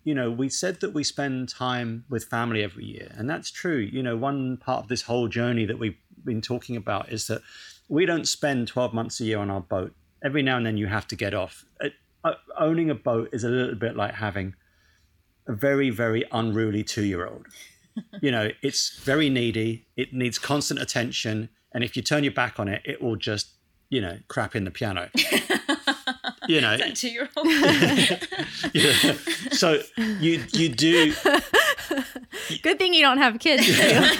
you 0.03 0.13
know, 0.13 0.29
we 0.29 0.49
said 0.49 0.81
that 0.81 0.93
we 0.93 1.03
spend 1.03 1.47
time 1.47 2.03
with 2.09 2.25
family 2.25 2.63
every 2.63 2.85
year, 2.85 3.11
and 3.17 3.29
that's 3.29 3.49
true. 3.49 3.77
You 3.77 4.03
know, 4.03 4.17
one 4.17 4.57
part 4.57 4.83
of 4.83 4.89
this 4.89 5.03
whole 5.03 5.27
journey 5.27 5.65
that 5.65 5.79
we've 5.79 5.97
been 6.25 6.41
talking 6.41 6.75
about 6.75 7.09
is 7.09 7.27
that 7.27 7.41
we 7.87 8.05
don't 8.05 8.27
spend 8.27 8.67
12 8.67 8.93
months 8.93 9.19
a 9.19 9.25
year 9.25 9.39
on 9.39 9.49
our 9.49 9.61
boat. 9.61 9.93
Every 10.23 10.41
now 10.41 10.57
and 10.57 10.65
then 10.65 10.77
you 10.77 10.87
have 10.87 11.07
to 11.09 11.15
get 11.15 11.33
off. 11.33 11.65
It, 11.79 11.93
uh, 12.23 12.33
owning 12.57 12.89
a 12.89 12.95
boat 12.95 13.29
is 13.33 13.43
a 13.43 13.49
little 13.49 13.75
bit 13.75 13.95
like 13.95 14.15
having 14.15 14.55
a 15.47 15.53
very, 15.53 15.89
very 15.89 16.23
unruly 16.31 16.83
two 16.83 17.03
year 17.03 17.27
old. 17.27 17.47
you 18.21 18.31
know, 18.31 18.49
it's 18.61 18.97
very 18.99 19.29
needy, 19.29 19.85
it 19.95 20.13
needs 20.13 20.39
constant 20.39 20.81
attention. 20.81 21.49
And 21.73 21.83
if 21.83 21.95
you 21.95 22.01
turn 22.03 22.23
your 22.23 22.33
back 22.33 22.59
on 22.59 22.67
it, 22.67 22.81
it 22.85 23.01
will 23.01 23.15
just, 23.15 23.47
you 23.89 24.01
know, 24.01 24.17
crap 24.27 24.55
in 24.55 24.63
the 24.63 24.71
piano. 24.71 25.09
you 26.47 26.61
know, 26.61 26.77
two 26.93 27.09
year 27.09 27.29
old. 27.35 27.47
yeah. 28.73 29.13
So 29.51 29.81
you 30.19 30.43
you 30.53 30.69
do 30.69 31.13
Good 32.61 32.77
thing 32.79 32.93
you 32.93 33.01
don't 33.01 33.17
have 33.19 33.39
kids. 33.39 33.65
too. 33.65 33.71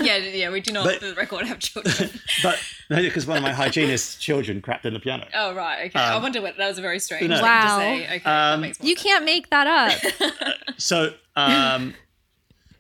yeah, 0.04 0.18
yeah, 0.18 0.49
we 0.51 0.62
do 0.62 0.72
not, 0.72 0.86
But- 0.86 0.99
for 0.99 1.08
the 1.08 1.16
record, 1.16 1.45
have 1.45 1.60
children. 1.60 2.10
but 2.41 2.60
no, 2.89 2.97
because 3.01 3.26
one 3.26 3.38
of 3.38 3.43
my 3.43 3.51
hygienist 3.51 4.22
children 4.22 4.62
crapped 4.62 4.86
in 4.86 4.93
the 4.93 4.99
piano. 4.99 5.28
Oh, 5.34 5.54
right. 5.54 5.88
Okay. 5.88 5.99
I 5.99 6.18
wonder 6.22 6.41
what 6.41 6.58
that 6.58 6.68
was 6.68 6.78
a 6.78 6.82
very 6.82 6.99
strange 6.99 7.30
No. 7.30 7.41
Wow. 7.41 7.78
to 7.80 7.84
say. 7.84 8.16
Okay. 8.18 8.30
Um, 8.30 8.62
makes 8.62 8.80
you 8.82 8.95
sense. 8.95 9.04
can't 9.04 9.26
make 9.26 9.49
that 9.49 9.68
up. 9.68 10.34
So 10.78 11.14
um 11.36 11.93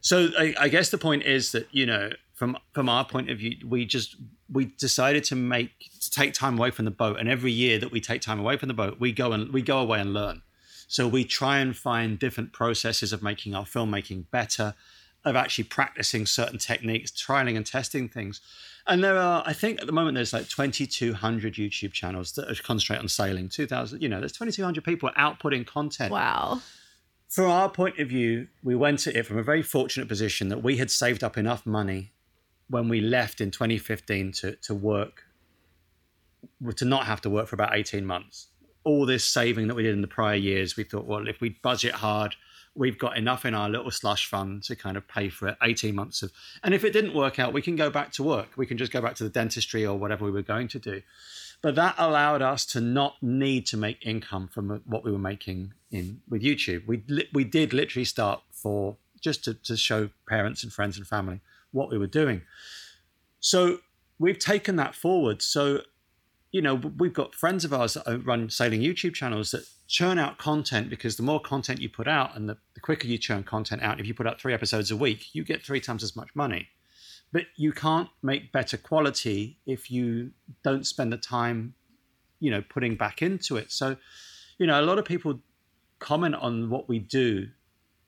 so 0.01 0.29
I, 0.37 0.53
I 0.59 0.67
guess 0.69 0.89
the 0.89 0.97
point 0.97 1.23
is 1.23 1.51
that, 1.53 1.67
you 1.71 1.85
know, 1.85 2.09
from 2.33 2.57
from 2.73 2.89
our 2.89 3.05
point 3.05 3.29
of 3.29 3.37
view, 3.39 3.55
we 3.65 3.85
just 3.85 4.15
we 4.51 4.65
decided 4.65 5.23
to 5.25 5.35
make 5.35 5.71
to 6.01 6.09
take 6.09 6.33
time 6.33 6.57
away 6.57 6.71
from 6.71 6.85
the 6.85 6.91
boat. 6.91 7.19
And 7.19 7.29
every 7.29 7.51
year 7.51 7.79
that 7.79 7.91
we 7.91 8.01
take 8.01 8.21
time 8.21 8.39
away 8.39 8.57
from 8.57 8.67
the 8.67 8.73
boat, 8.73 8.99
we 8.99 9.11
go 9.11 9.31
and 9.31 9.51
we 9.53 9.61
go 9.61 9.79
away 9.79 9.99
and 9.99 10.13
learn. 10.13 10.41
So 10.87 11.07
we 11.07 11.23
try 11.23 11.59
and 11.59 11.75
find 11.75 12.19
different 12.19 12.53
processes 12.53 13.13
of 13.13 13.23
making 13.23 13.55
our 13.55 13.63
filmmaking 13.63 14.25
better, 14.31 14.75
of 15.25 15.35
actually 15.35 15.63
practicing 15.65 16.25
certain 16.25 16.59
techniques, 16.59 17.11
trialing 17.11 17.55
and 17.55 17.65
testing 17.65 18.09
things. 18.09 18.41
And 18.85 19.03
there 19.03 19.17
are, 19.17 19.43
I 19.45 19.53
think 19.53 19.79
at 19.79 19.87
the 19.87 19.93
moment, 19.93 20.15
there's 20.15 20.33
like 20.33 20.49
2,200 20.49 21.53
YouTube 21.53 21.93
channels 21.93 22.33
that 22.33 22.51
are 22.51 22.61
concentrate 22.61 22.99
on 22.99 23.07
sailing. 23.07 23.47
2,000, 23.47 24.01
you 24.01 24.09
know, 24.09 24.19
there's 24.19 24.33
2,200 24.33 24.83
people 24.83 25.09
outputting 25.17 25.65
content. 25.65 26.11
Wow. 26.11 26.61
From 27.29 27.49
our 27.49 27.69
point 27.69 27.97
of 27.97 28.09
view, 28.09 28.47
we 28.61 28.75
went 28.75 29.07
at 29.07 29.15
it 29.15 29.25
from 29.25 29.37
a 29.37 29.43
very 29.43 29.63
fortunate 29.63 30.07
position 30.07 30.49
that 30.49 30.61
we 30.61 30.77
had 30.77 30.91
saved 30.91 31.23
up 31.23 31.37
enough 31.37 31.65
money 31.65 32.11
when 32.69 32.89
we 32.89 33.01
left 33.01 33.41
in 33.41 33.51
2015 33.51 34.31
to, 34.31 34.55
to 34.57 34.73
work, 34.73 35.23
to 36.75 36.85
not 36.85 37.05
have 37.05 37.21
to 37.21 37.29
work 37.29 37.47
for 37.47 37.55
about 37.55 37.75
18 37.75 38.05
months. 38.05 38.47
All 38.83 39.05
this 39.05 39.25
saving 39.25 39.67
that 39.67 39.75
we 39.75 39.83
did 39.83 39.93
in 39.93 40.01
the 40.01 40.07
prior 40.07 40.35
years, 40.35 40.75
we 40.75 40.83
thought, 40.83 41.05
well, 41.05 41.27
if 41.27 41.39
we 41.39 41.49
budget 41.61 41.93
hard, 41.93 42.35
we've 42.75 42.97
got 42.97 43.17
enough 43.17 43.45
in 43.45 43.53
our 43.53 43.69
little 43.69 43.91
slush 43.91 44.27
fund 44.27 44.63
to 44.63 44.75
kind 44.75 44.97
of 44.97 45.07
pay 45.07 45.29
for 45.29 45.49
it 45.49 45.57
18 45.61 45.93
months 45.93 46.23
of. 46.23 46.31
And 46.63 46.73
if 46.73 46.83
it 46.83 46.91
didn't 46.91 47.13
work 47.13 47.39
out, 47.39 47.53
we 47.53 47.61
can 47.61 47.75
go 47.75 47.89
back 47.89 48.11
to 48.13 48.23
work. 48.23 48.49
We 48.57 48.65
can 48.65 48.77
just 48.77 48.91
go 48.91 49.01
back 49.01 49.15
to 49.15 49.23
the 49.23 49.29
dentistry 49.29 49.85
or 49.85 49.97
whatever 49.97 50.25
we 50.25 50.31
were 50.31 50.41
going 50.41 50.67
to 50.69 50.79
do. 50.79 51.01
But 51.61 51.75
that 51.75 51.95
allowed 51.97 52.41
us 52.41 52.65
to 52.67 52.81
not 52.81 53.15
need 53.21 53.65
to 53.67 53.77
make 53.77 54.05
income 54.05 54.49
from 54.49 54.81
what 54.85 55.05
we 55.05 55.11
were 55.11 55.17
making 55.17 55.73
in 55.91 56.21
with 56.27 56.41
YouTube. 56.41 56.85
We 56.87 57.03
we 57.31 57.45
did 57.45 57.71
literally 57.71 58.03
start 58.03 58.41
for 58.51 58.97
just 59.21 59.45
to, 59.45 59.53
to 59.53 59.77
show 59.77 60.09
parents 60.27 60.63
and 60.63 60.73
friends 60.73 60.97
and 60.97 61.07
family 61.07 61.39
what 61.73 61.91
we 61.91 61.97
were 61.97 62.07
doing. 62.07 62.41
So 63.41 63.79
we've 64.17 64.39
taken 64.39 64.77
that 64.77 64.95
forward. 64.95 65.41
So 65.41 65.81
you 66.51 66.61
know 66.61 66.75
we've 66.75 67.13
got 67.13 67.35
friends 67.35 67.65
of 67.65 67.73
ours 67.73 67.95
that 67.95 68.23
run 68.25 68.49
sailing 68.49 68.81
YouTube 68.81 69.13
channels 69.13 69.51
that 69.51 69.67
churn 69.87 70.17
out 70.17 70.37
content 70.37 70.89
because 70.89 71.17
the 71.17 71.23
more 71.23 71.41
content 71.41 71.81
you 71.81 71.89
put 71.89 72.07
out 72.07 72.35
and 72.37 72.47
the, 72.47 72.57
the 72.73 72.79
quicker 72.79 73.07
you 73.07 73.17
churn 73.17 73.43
content 73.43 73.81
out, 73.81 73.99
if 73.99 74.07
you 74.07 74.13
put 74.13 74.25
out 74.25 74.39
three 74.39 74.53
episodes 74.53 74.89
a 74.91 74.95
week, 74.95 75.33
you 75.33 75.43
get 75.43 75.65
three 75.65 75.81
times 75.81 76.03
as 76.03 76.15
much 76.15 76.29
money 76.33 76.69
but 77.33 77.47
you 77.57 77.73
can't 77.73 78.09
make 78.21 78.51
better 78.51 78.77
quality 78.77 79.57
if 79.65 79.91
you 79.91 80.31
don't 80.63 80.85
spend 80.87 81.11
the 81.11 81.17
time 81.17 81.73
you 82.39 82.49
know 82.49 82.63
putting 82.69 82.95
back 82.95 83.21
into 83.21 83.57
it 83.57 83.71
so 83.71 83.97
you 84.57 84.67
know 84.67 84.79
a 84.79 84.85
lot 84.85 84.97
of 84.97 85.03
people 85.03 85.39
comment 85.99 86.35
on 86.35 86.69
what 86.69 86.87
we 86.87 86.99
do 86.99 87.47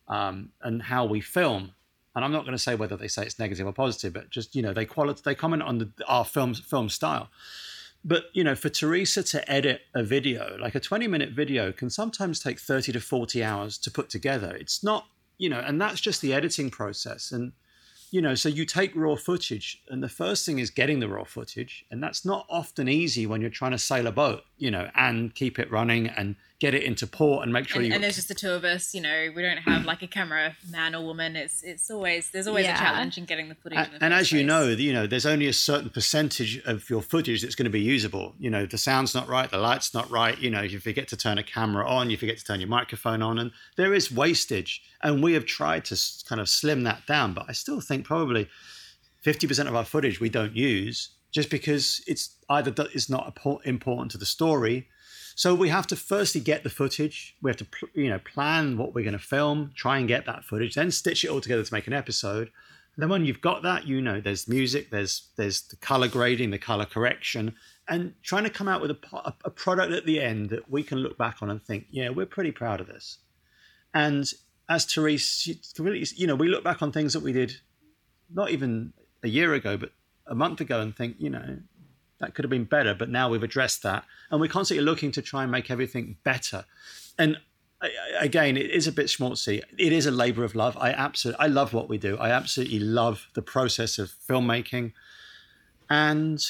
um, 0.08 0.50
and 0.62 0.84
how 0.84 1.04
we 1.04 1.20
film 1.20 1.74
and 2.16 2.24
i'm 2.24 2.32
not 2.32 2.44
going 2.44 2.54
to 2.54 2.64
say 2.64 2.76
whether 2.76 2.98
they 2.98 3.08
say 3.08 3.24
it's 3.24 3.40
negative 3.40 3.68
or 3.68 3.74
positive 3.74 4.14
but 4.14 4.30
just 4.30 4.56
you 4.56 4.62
know 4.62 4.74
they 4.74 4.86
quality 4.86 5.22
they 5.24 5.36
comment 5.36 5.62
on 5.62 5.78
the, 5.78 5.90
our 6.08 6.26
film 6.26 6.54
film 6.54 6.90
style. 6.90 7.30
But 8.08 8.26
you 8.34 8.44
know 8.44 8.54
for 8.56 8.70
Terysa 8.70 9.28
to 9.32 9.52
edit 9.52 9.82
a 9.96 10.04
video 10.04 10.58
like 10.60 10.76
a 10.76 10.80
20 10.80 11.08
minute 11.08 11.32
video 11.32 11.72
can 11.72 11.90
sometimes 11.90 12.40
take 12.40 12.60
30 12.60 12.92
to 12.94 13.00
40 13.00 13.44
hours 13.44 13.78
to 13.80 13.90
put 13.90 14.10
together. 14.10 14.56
It's 14.56 14.84
not 14.84 15.08
you 15.38 15.50
know 15.50 15.60
and 15.60 15.82
that's 15.82 16.00
just 16.00 16.22
the 16.22 16.34
editing 16.34 16.70
process. 16.70 17.32
And 17.32 17.54
you 18.12 18.22
know, 18.22 18.36
so 18.36 18.48
you 18.48 18.66
take 18.66 18.96
raw 18.96 19.16
footage, 19.16 19.84
and 19.90 20.02
the 20.02 20.08
first 20.08 20.46
thing 20.46 20.60
is 20.60 20.70
getting 20.70 21.02
the 21.02 21.10
raw 21.10 21.26
footage, 21.26 21.86
and 21.92 22.02
that's 22.02 22.24
not 22.24 22.46
often 22.50 22.88
easy 22.88 23.26
when 23.26 23.42
you're 23.42 23.50
trying 23.50 23.72
to 23.72 23.78
sail 23.78 24.08
a 24.08 24.12
boat, 24.12 24.44
you 24.58 24.72
know, 24.72 24.90
and 24.96 25.36
keep 25.36 25.60
it 25.60 25.70
running 25.70 26.08
and 26.08 26.38
get 26.66 26.74
it 26.74 26.84
into 26.84 27.06
port 27.06 27.44
and 27.44 27.54
make 27.54 27.68
sure 27.68 27.80
and, 27.80 27.88
you. 27.88 27.94
and 27.94 28.04
there's 28.04 28.16
just 28.16 28.28
the 28.28 28.34
two 28.34 28.50
of 28.52 28.64
us. 28.64 28.94
You 28.96 29.02
know, 29.02 29.32
we 29.36 29.42
don't 29.42 29.58
have 29.58 29.86
like 29.86 30.02
a 30.02 30.08
camera 30.08 30.56
man 30.70 30.96
or 30.96 31.04
woman. 31.06 31.36
It's 31.36 31.62
it's 31.64 31.92
always 31.92 32.32
there's 32.32 32.48
always 32.48 32.66
Yeah. 32.66 32.76
a 32.76 32.80
challenge 32.80 33.18
in 33.20 33.26
getting 33.26 33.50
the 33.50 33.56
footage. 33.56 33.78
and, 33.78 33.88
in 33.88 34.00
the 34.00 34.06
and 34.06 34.14
first 34.14 34.22
as 34.22 34.32
you 34.32 34.40
place. 34.40 34.48
know, 34.48 34.68
you 34.88 34.94
know, 34.94 35.06
there's 35.06 35.26
only 35.28 35.48
a 35.48 35.54
certain 35.54 35.90
percentage 35.90 36.58
of 36.66 36.90
your 36.90 37.02
footage 37.02 37.42
that's 37.44 37.56
going 37.56 37.66
to 37.72 37.78
be 37.82 37.82
usable. 37.82 38.34
You 38.40 38.50
know, 38.50 38.66
the 38.66 38.78
sound's 38.78 39.14
not 39.14 39.28
right, 39.28 39.50
the 39.50 39.58
light's 39.60 39.94
not 39.94 40.10
right. 40.10 40.38
You 40.40 40.50
know, 40.50 40.62
you 40.62 40.80
forget 40.80 41.08
to 41.10 41.18
turn 41.18 41.38
a 41.38 41.44
camera 41.44 41.88
on, 41.88 42.10
you 42.10 42.18
forget 42.18 42.38
to 42.40 42.44
turn 42.44 42.60
your 42.60 42.70
microphone 42.70 43.22
on, 43.22 43.38
and 43.38 43.52
there 43.76 43.94
is 43.94 44.12
wastage. 44.12 44.82
And 45.04 45.22
we 45.24 45.34
have 45.34 45.46
tried 45.46 45.86
to 45.86 45.96
kind 46.28 46.42
of 46.42 46.50
slim 46.50 46.84
that 46.84 47.06
down, 47.06 47.34
but 47.34 47.46
I 47.48 47.52
still 47.52 47.80
think 47.82 48.06
probably 48.06 48.50
50% 49.24 49.68
of 49.68 49.76
our 49.76 49.86
footage 49.86 50.20
we 50.20 50.30
don't 50.30 50.56
use 50.56 51.10
just 51.32 51.50
because 51.50 52.02
it's 52.08 52.36
either 52.50 52.72
that 52.72 52.96
it's 52.96 53.10
not 53.10 53.38
important 53.66 54.12
to 54.12 54.18
the 54.18 54.26
story. 54.26 54.88
So 55.36 55.54
we 55.54 55.68
have 55.68 55.86
to 55.88 55.98
firstly 55.98 56.40
get 56.40 56.64
the 56.64 56.70
footage. 56.70 57.36
We 57.42 57.52
have 57.52 57.58
to, 57.58 57.68
you 57.94 58.10
know, 58.10 58.20
plan 58.20 58.78
what 58.78 58.96
we're 58.96 59.04
going 59.04 59.18
to 59.18 59.20
film, 59.20 59.72
try 59.76 59.98
and 59.98 60.08
get 60.08 60.26
that 60.26 60.46
footage, 60.46 60.76
then 60.76 60.92
stitch 60.92 61.26
it 61.26 61.28
all 61.30 61.42
together 61.42 61.64
to 61.64 61.74
make 61.74 61.88
an 61.88 61.94
episode. 61.94 62.52
And 62.96 63.04
then 63.04 63.10
when 63.10 63.26
you've 63.26 63.42
got 63.42 63.62
that, 63.64 63.86
you 63.86 64.02
know, 64.02 64.22
there's 64.22 64.48
music, 64.48 64.90
there's 64.90 65.28
there's 65.36 65.64
the 65.64 65.76
color 65.76 66.08
grading, 66.08 66.52
the 66.52 66.58
color 66.58 66.86
correction, 66.86 67.54
and 67.90 68.14
trying 68.24 68.46
to 68.46 68.50
come 68.50 68.70
out 68.70 68.82
with 68.82 68.92
a, 68.92 69.34
a 69.44 69.50
product 69.50 69.92
at 69.92 70.06
the 70.06 70.22
end 70.22 70.50
that 70.52 70.72
we 70.72 70.82
can 70.82 71.00
look 71.00 71.18
back 71.18 71.42
on 71.42 71.50
and 71.50 71.62
think, 71.62 71.88
yeah, 71.92 72.08
we're 72.08 72.26
pretty 72.26 72.52
proud 72.52 72.80
of 72.80 72.88
this. 72.88 73.18
And 73.94 74.32
as 74.70 74.86
Terysa, 74.86 75.80
really, 75.80 76.06
you 76.16 76.28
know, 76.28 76.36
we 76.36 76.48
look 76.48 76.64
back 76.64 76.82
on 76.82 76.94
things 76.94 77.12
that 77.12 77.24
we 77.24 77.34
did 77.34 77.58
not 78.34 78.52
even 78.52 78.94
a 79.22 79.28
year 79.28 79.54
ago, 79.54 79.76
but 79.76 79.92
a 80.28 80.34
month 80.34 80.62
ago, 80.62 80.80
and 80.80 80.96
think, 80.96 81.18
you 81.20 81.30
know, 81.30 81.58
that 82.20 82.34
could 82.34 82.46
have 82.46 82.50
been 82.50 82.66
better. 82.66 82.94
But 82.94 83.10
now 83.10 83.30
we've 83.30 83.44
addressed 83.44 83.84
that, 83.84 84.06
and 84.32 84.40
we're 84.40 84.48
constantly 84.48 84.84
looking 84.84 85.12
to 85.14 85.22
try 85.22 85.44
and 85.44 85.52
make 85.52 85.70
everything 85.70 86.18
better. 86.24 86.66
And 87.18 87.38
again, 88.20 88.58
it 88.58 88.72
is 88.72 88.88
a 88.88 88.92
bit 88.92 89.08
schmaltzy. 89.08 89.62
It 89.78 89.94
is 89.94 90.06
a 90.06 90.12
labor 90.12 90.44
of 90.44 90.56
love. 90.56 90.78
I 90.78 90.92
absolutely, 90.92 91.44
I 91.44 91.48
love 91.48 91.74
what 91.74 91.90
we 91.90 91.98
do. 91.98 92.18
I 92.18 92.32
absolutely 92.32 92.80
love 92.80 93.28
the 93.34 93.42
process 93.42 94.00
of 94.00 94.12
filmmaking, 94.28 94.94
and 95.90 96.44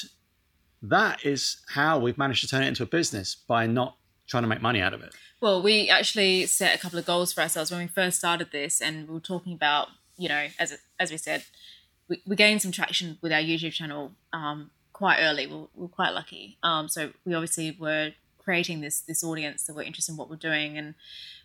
that 0.82 1.24
is 1.24 1.58
how 1.68 1.98
we've 1.98 2.18
managed 2.18 2.42
to 2.42 2.48
turn 2.48 2.62
it 2.62 2.68
into 2.68 2.82
a 2.82 2.86
business 2.86 3.34
by 3.34 3.66
not 3.66 3.96
trying 4.26 4.42
to 4.42 4.48
make 4.48 4.62
money 4.62 4.80
out 4.80 4.94
of 4.94 5.02
it. 5.02 5.14
Well, 5.40 5.62
we 5.62 5.88
actually 5.88 6.46
set 6.46 6.74
a 6.74 6.78
couple 6.78 6.98
of 6.98 7.06
goals 7.06 7.32
for 7.32 7.42
ourselves 7.42 7.70
when 7.70 7.80
we 7.80 7.86
first 7.86 8.18
started 8.18 8.50
this, 8.52 8.80
and 8.80 9.08
we 9.08 9.14
were 9.14 9.20
talking 9.20 9.52
about, 9.52 9.88
you 10.16 10.28
know, 10.28 10.46
as 10.58 10.78
as 10.98 11.10
we 11.10 11.16
said, 11.16 11.44
we, 12.08 12.22
we 12.26 12.36
gained 12.36 12.62
some 12.62 12.72
traction 12.72 13.18
with 13.20 13.32
our 13.32 13.40
YouTube 13.40 13.72
channel 13.72 14.12
um, 14.32 14.70
quite 14.96 15.18
early. 15.20 15.46
We 15.46 15.56
we're, 15.56 15.66
we 15.74 15.88
quite 15.88 16.14
lucky. 16.14 16.56
Um, 16.62 16.88
so 16.88 17.10
we 17.26 17.34
obviously 17.34 17.76
were 17.78 18.12
creating 18.38 18.80
this 18.80 19.00
this 19.00 19.22
audience 19.22 19.64
that 19.64 19.76
were 19.76 19.82
interested 19.82 20.12
in 20.12 20.16
what 20.16 20.30
we're 20.30 20.36
doing, 20.36 20.78
and 20.78 20.94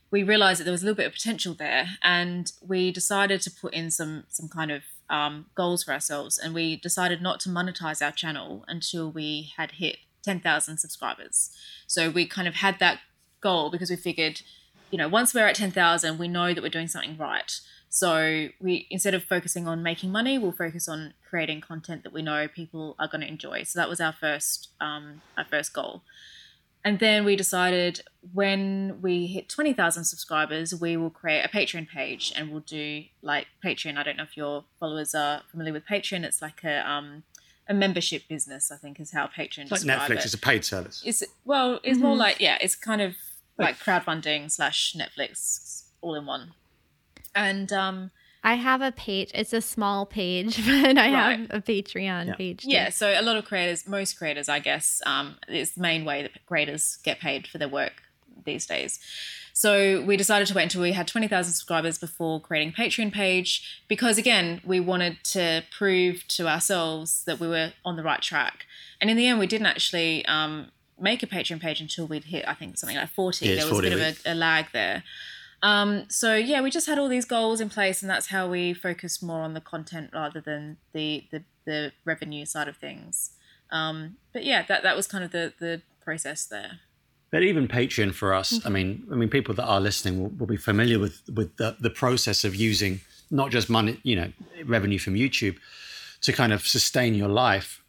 we 0.10 0.24
realized 0.24 0.62
that 0.62 0.64
there 0.64 0.72
was 0.72 0.84
a 0.84 0.86
little 0.86 0.96
bit 0.96 1.08
of 1.08 1.12
potential 1.12 1.54
there, 1.54 1.98
and 2.02 2.54
we 2.66 2.92
decided 2.92 3.42
to 3.42 3.52
put 3.52 3.74
in 3.74 3.92
some 3.92 4.24
some 4.30 4.48
kind 4.48 4.72
of 4.72 4.84
um, 5.10 5.48
goals 5.54 5.84
for 5.84 5.92
ourselves, 5.92 6.38
and 6.38 6.54
we 6.54 6.78
decided 6.78 7.22
not 7.22 7.42
to 7.42 7.50
monetize 7.50 8.02
our 8.02 8.14
channel 8.14 8.64
until 8.70 9.12
we 9.12 9.52
had 9.58 9.72
hit 9.72 9.98
ten 10.24 10.40
thousand 10.40 10.78
subscribers. 10.78 11.52
So 11.88 12.10
we 12.10 12.26
kind 12.26 12.48
of 12.48 12.56
had 12.56 12.80
that 12.80 13.00
goal 13.42 13.70
because 13.70 13.90
we 13.90 13.98
figured, 13.98 14.44
you 14.92 14.98
know, 14.98 15.10
once 15.10 15.34
we're 15.34 15.48
at 15.48 15.56
10,000, 15.56 16.18
we 16.18 16.28
know 16.28 16.54
that 16.54 16.62
we're 16.62 16.70
doing 16.70 16.88
something 16.88 17.18
right. 17.18 17.60
So 17.94 18.48
we 18.62 18.88
instead 18.90 19.14
of 19.14 19.26
focusing 19.26 19.68
on 19.68 19.84
making 19.84 20.14
money, 20.14 20.38
we'll 20.38 20.54
focus 20.54 20.88
on 20.88 21.14
creating 21.30 21.60
content 21.60 22.04
that 22.04 22.14
we 22.14 22.22
know 22.22 22.48
people 22.48 22.96
are 22.98 23.10
going 23.10 23.20
to 23.20 23.28
enjoy. 23.28 23.64
So 23.64 23.80
that 23.80 23.90
was 23.90 24.00
our 24.00 24.14
first 24.14 24.70
um, 24.80 25.22
our 25.38 25.44
first 25.44 25.74
goal. 25.74 26.02
And 26.86 27.00
then 27.00 27.26
we 27.26 27.36
decided 27.36 28.00
when 28.34 29.02
we 29.02 29.28
hit 29.28 29.50
20,000 29.50 30.06
subscribers, 30.06 30.74
we 30.74 30.98
will 30.98 31.12
create 31.12 31.44
a 31.44 31.50
Patreon 31.50 31.90
page 31.90 32.34
and 32.36 32.50
we'll 32.50 32.62
do 32.62 33.04
like 33.22 33.48
Patreon. 33.64 33.98
I 33.98 34.04
don't 34.04 34.18
know 34.18 34.24
if 34.24 34.38
your 34.38 34.64
followers 34.80 35.14
are 35.14 35.42
familiar 35.52 35.74
with 35.74 35.86
Patreon. 35.86 36.24
It's 36.24 36.42
like 36.42 36.64
a 36.64 36.90
um, 36.90 37.24
a 37.68 37.74
membership 37.74 38.24
business, 38.30 38.72
I 38.72 38.78
think 38.78 39.02
is 39.02 39.12
how 39.12 39.28
Patreon 39.28 39.70
It's 39.70 39.72
like 39.72 39.82
Netflix, 39.82 40.12
it. 40.12 40.26
it's 40.26 40.34
a 40.34 40.38
paid 40.40 40.64
service. 40.64 41.04
It's 41.06 41.24
well, 41.44 41.82
it's 41.84 42.00
more 42.00 42.16
like 42.16 42.40
yeah, 42.40 42.58
it's 42.62 42.76
kind 42.76 43.02
of 43.02 43.16
like 43.58 43.78
crowdfunding 43.80 44.50
slash 44.50 44.96
Netflix 44.98 45.88
all 46.00 46.16
in 46.16 46.26
one. 46.26 46.54
And 47.36 47.72
um, 47.74 48.12
I 48.44 48.56
have 48.56 48.82
a 48.82 48.92
page. 48.92 49.32
It's 49.34 49.54
a 49.54 49.62
small 49.62 50.06
page, 50.06 50.58
but 50.66 50.98
I 50.98 51.12
Right. 51.14 51.40
have 51.40 51.48
a 51.52 51.62
Patreon 51.62 52.28
Yeah. 52.28 52.36
page. 52.36 52.64
too. 52.64 52.70
Yeah, 52.72 52.90
so 52.90 53.08
a 53.20 53.22
lot 53.22 53.36
of 53.38 53.46
creators, 53.46 53.88
most 53.88 54.18
creators, 54.18 54.50
I 54.50 54.60
guess, 54.60 55.02
um, 55.06 55.36
it's 55.48 55.72
the 55.72 55.82
main 55.82 56.06
way 56.06 56.22
that 56.24 56.46
creators 56.46 56.98
get 57.04 57.20
paid 57.20 57.48
for 57.48 57.58
their 57.58 57.68
work 57.70 58.04
these 58.46 58.66
days. 58.66 59.00
So 59.54 60.02
we 60.02 60.16
decided 60.18 60.48
to 60.48 60.54
wait 60.54 60.64
until 60.64 60.82
we 60.82 60.94
had 60.94 61.08
20,000 61.08 61.52
subscribers 61.54 61.98
before 62.00 62.40
creating 62.40 62.70
a 62.70 62.72
Patreon 62.82 63.12
page 63.12 63.82
because, 63.88 64.18
again, 64.18 64.62
we 64.66 64.80
wanted 64.80 65.24
to 65.26 65.64
prove 65.78 66.26
to 66.30 66.48
ourselves 66.48 67.24
that 67.26 67.40
we 67.40 67.48
were 67.48 67.74
on 67.86 67.98
the 67.98 68.04
right 68.04 68.22
track. 68.22 68.66
And 69.02 69.10
in 69.10 69.18
the 69.18 69.28
end, 69.28 69.40
we 69.40 69.48
didn't 69.48 69.68
actually 69.68 70.26
um, 70.26 70.72
make 71.00 71.22
a 71.22 71.28
Patreon 71.28 71.60
page 71.60 71.82
until 71.82 72.08
we'd 72.08 72.24
hit, 72.24 72.46
I 72.48 72.54
think, 72.54 72.78
something 72.78 72.98
like 72.98 73.10
40. 73.10 73.46
Yeah, 73.46 73.52
it's 73.52 73.64
there 73.64 73.70
was 73.72 73.76
40 73.82 73.88
a 73.88 73.92
bit 73.98 74.18
of 74.20 74.26
a, 74.26 74.32
a 74.34 74.36
lag 74.36 74.68
there. 74.72 75.04
Um, 75.64 76.06
so 76.10 76.36
yeah, 76.36 76.62
we 76.62 76.72
just 76.72 76.88
had 76.88 76.98
all 76.98 77.08
these 77.08 77.26
goals 77.26 77.62
in 77.62 77.70
place, 77.70 78.02
and 78.02 78.10
that's 78.10 78.28
how 78.28 78.50
we 78.50 78.74
focused 78.74 79.22
more 79.22 79.42
on 79.42 79.54
the 79.54 79.62
content 79.62 80.12
rather 80.14 80.42
than 80.42 80.78
the 80.94 81.26
the, 81.32 81.44
the 81.66 81.92
revenue 82.06 82.46
side 82.46 82.68
of 82.68 82.78
things. 82.78 83.32
Um, 83.72 84.18
but 84.34 84.44
yeah, 84.44 84.64
that 84.68 84.84
that 84.84 84.96
was 84.96 85.08
kind 85.08 85.24
of 85.24 85.32
the 85.32 85.54
the 85.60 85.82
process 86.04 86.46
there. 86.46 86.80
But 87.32 87.44
even 87.44 87.68
Patreon 87.68 88.14
for 88.14 88.34
us, 88.34 88.60
I 88.66 88.70
mean, 88.70 89.08
I 89.10 89.16
mean, 89.16 89.30
people 89.30 89.56
that 89.56 89.64
are 89.64 89.80
listening 89.80 90.22
will, 90.22 90.30
will 90.38 90.48
be 90.48 90.58
familiar 90.58 91.00
with 91.00 91.22
with 91.34 91.56
the, 91.58 91.78
the 91.80 91.90
process 91.90 92.44
of 92.44 92.56
using 92.56 93.00
not 93.30 93.52
just 93.52 93.70
money, 93.70 94.00
you 94.04 94.16
know, 94.16 94.32
revenue 94.66 95.00
from 95.00 95.16
YouTube 95.16 95.58
to 96.22 96.34
kind 96.34 96.52
of 96.54 96.68
sustain 96.68 97.16
your 97.16 97.30
life, 97.30 97.82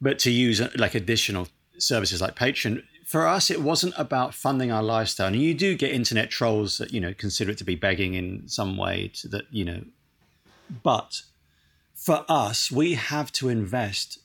but 0.00 0.18
to 0.20 0.30
use 0.30 0.60
uh, 0.60 0.70
like 0.76 0.94
additional 0.94 1.48
services 1.78 2.20
like 2.20 2.36
Patreon. 2.36 2.82
For 3.08 3.26
us, 3.26 3.50
it 3.50 3.62
wasn't 3.62 3.94
about 3.96 4.34
funding 4.34 4.70
our 4.70 4.82
lifestyle. 4.82 5.28
And 5.28 5.36
you 5.36 5.54
do 5.54 5.74
get 5.74 5.92
internet 5.92 6.28
trolls 6.28 6.76
that 6.76 6.92
you 6.92 7.00
know 7.00 7.14
consider 7.14 7.52
it 7.52 7.56
to 7.56 7.64
be 7.64 7.74
begging 7.74 8.12
in 8.12 8.46
some 8.48 8.76
way 8.76 9.10
to 9.14 9.28
that 9.28 9.44
you 9.50 9.64
know, 9.64 9.84
but 10.82 11.22
for 11.94 12.26
us, 12.28 12.70
we 12.70 12.92
have 12.92 13.32
to 13.32 13.48
invest 13.48 14.18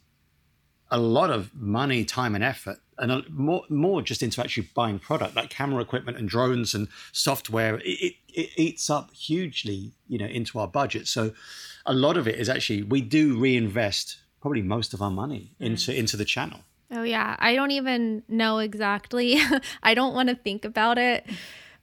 a 0.92 0.98
lot 0.98 1.30
of 1.30 1.56
money, 1.56 2.04
time, 2.04 2.36
and 2.36 2.44
effort, 2.44 2.80
and 2.98 3.10
a, 3.10 3.24
more 3.30 3.64
more 3.70 4.02
just 4.02 4.22
into 4.22 4.42
actually 4.42 4.68
buying 4.76 5.00
product 5.00 5.34
like 5.34 5.50
camera 5.50 5.82
equipment 5.82 6.18
and 6.18 6.28
drones 6.28 6.74
and 6.74 6.90
software. 7.14 7.78
It, 7.78 7.84
it, 7.86 8.14
it 8.34 8.50
eats 8.58 8.90
up 8.90 9.14
hugely, 9.14 9.94
you 10.10 10.18
know, 10.18 10.26
into 10.26 10.60
our 10.60 10.68
budget. 10.68 11.08
So 11.08 11.32
a 11.86 11.94
lot 11.94 12.18
of 12.18 12.28
it 12.28 12.36
is 12.36 12.50
actually 12.50 12.84
we 12.84 13.00
do 13.00 13.40
reinvest 13.40 14.18
probably 14.42 14.62
most 14.62 14.94
of 14.94 15.02
our 15.02 15.10
money 15.10 15.54
into 15.58 15.98
into 15.98 16.18
the 16.18 16.26
channel. 16.26 16.60
Oh 16.94 17.04
yeah, 17.04 17.36
I 17.40 17.56
don't 17.56 17.72
even 17.72 18.24
know 18.28 18.60
exactly. 18.60 19.40
I 19.84 19.94
don't 19.94 20.14
want 20.14 20.30
to 20.30 20.36
think 20.36 20.64
about 20.64 20.98
it. 20.98 21.26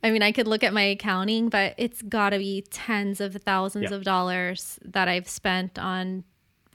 I 0.02 0.11
mean, 0.11 0.22
I 0.22 0.32
could 0.32 0.46
look 0.46 0.62
at 0.62 0.72
my 0.72 0.82
accounting, 0.82 1.48
but 1.48 1.74
it's 1.76 2.00
got 2.00 2.30
to 2.30 2.38
be 2.38 2.64
tens 2.70 3.20
of 3.20 3.34
thousands 3.34 3.90
of 3.92 4.04
dollars 4.04 4.78
that 4.84 5.08
I've 5.08 5.28
spent 5.28 5.78
on 5.78 6.24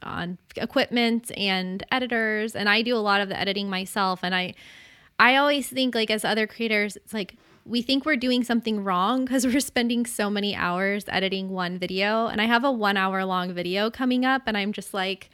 on 0.04 0.38
equipment 0.58 1.32
and 1.36 1.84
editors, 1.92 2.56
and 2.56 2.70
I 2.70 2.82
do 2.82 2.96
a 2.96 3.00
lot 3.00 3.22
of 3.22 3.30
the 3.30 3.40
editing 3.40 3.70
myself. 3.70 4.20
And 4.22 4.36
I, 4.36 4.54
I 5.18 5.38
always 5.38 5.68
think 5.68 5.96
like 5.96 6.12
as 6.12 6.24
other 6.24 6.46
creators, 6.46 6.98
it's 6.98 7.14
like 7.14 7.38
we 7.64 7.82
think 7.82 8.06
we're 8.06 8.18
doing 8.18 8.44
something 8.44 8.84
wrong 8.84 9.26
because 9.26 9.48
we're 9.48 9.60
spending 9.60 10.06
so 10.06 10.30
many 10.30 10.54
hours 10.54 11.06
editing 11.08 11.50
one 11.50 11.80
video. 11.80 12.28
And 12.28 12.40
I 12.42 12.46
have 12.46 12.64
a 12.64 12.72
one 12.72 12.98
hour 12.98 13.24
long 13.26 13.54
video 13.54 13.90
coming 13.90 14.26
up, 14.26 14.44
and 14.46 14.58
I'm 14.58 14.74
just 14.74 14.94
like. 14.94 15.30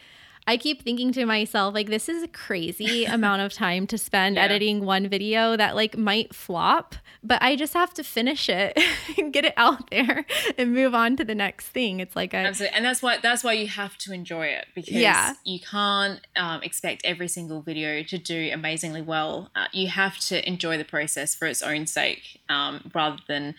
I 0.48 0.58
keep 0.58 0.82
thinking 0.84 1.12
to 1.14 1.26
myself, 1.26 1.74
like, 1.74 1.88
this 1.88 2.10
is 2.10 2.24
a 2.24 2.28
crazy 2.28 3.06
amount 3.18 3.42
of 3.44 3.54
time 3.54 3.86
to 3.88 3.98
spend 3.98 4.36
Yeah. 4.36 4.44
editing 4.44 4.86
one 4.86 5.08
video 5.08 5.56
that, 5.56 5.76
like, 5.76 5.98
might 5.98 6.34
flop, 6.36 6.96
but 7.24 7.42
I 7.44 7.56
just 7.56 7.74
have 7.74 7.94
to 7.94 8.04
finish 8.04 8.50
it 8.50 8.78
and 9.18 9.32
get 9.32 9.46
it 9.46 9.54
out 9.56 9.90
there 9.92 10.26
and 10.58 10.74
move 10.74 10.96
on 10.96 11.16
to 11.18 11.24
the 11.24 11.36
next 11.36 11.68
thing. 11.68 12.00
It's 12.00 12.16
like 12.16 12.34
a, 12.34 12.38
Absolutely, 12.38 12.76
and 12.76 12.84
that's 12.86 13.02
why 13.04 13.18
that's 13.22 13.44
why 13.44 13.54
you 13.54 13.68
have 13.68 13.98
to 14.00 14.14
enjoy 14.14 14.48
it 14.48 14.66
because 14.74 14.94
Yeah. 14.94 15.34
you 15.46 15.60
can't 15.60 16.20
um, 16.36 16.64
expect 16.64 17.04
every 17.06 17.28
single 17.28 17.62
video 17.62 18.02
to 18.04 18.18
do 18.18 18.50
amazingly 18.52 19.02
well. 19.04 19.52
Uh, 19.56 19.68
you 19.72 19.90
have 19.90 20.18
to 20.20 20.46
enjoy 20.48 20.78
the 20.78 20.86
process 20.86 21.36
for 21.36 21.46
its 21.48 21.62
own 21.62 21.86
sake, 21.86 22.42
um, 22.50 22.90
rather 22.96 23.18
than. 23.28 23.56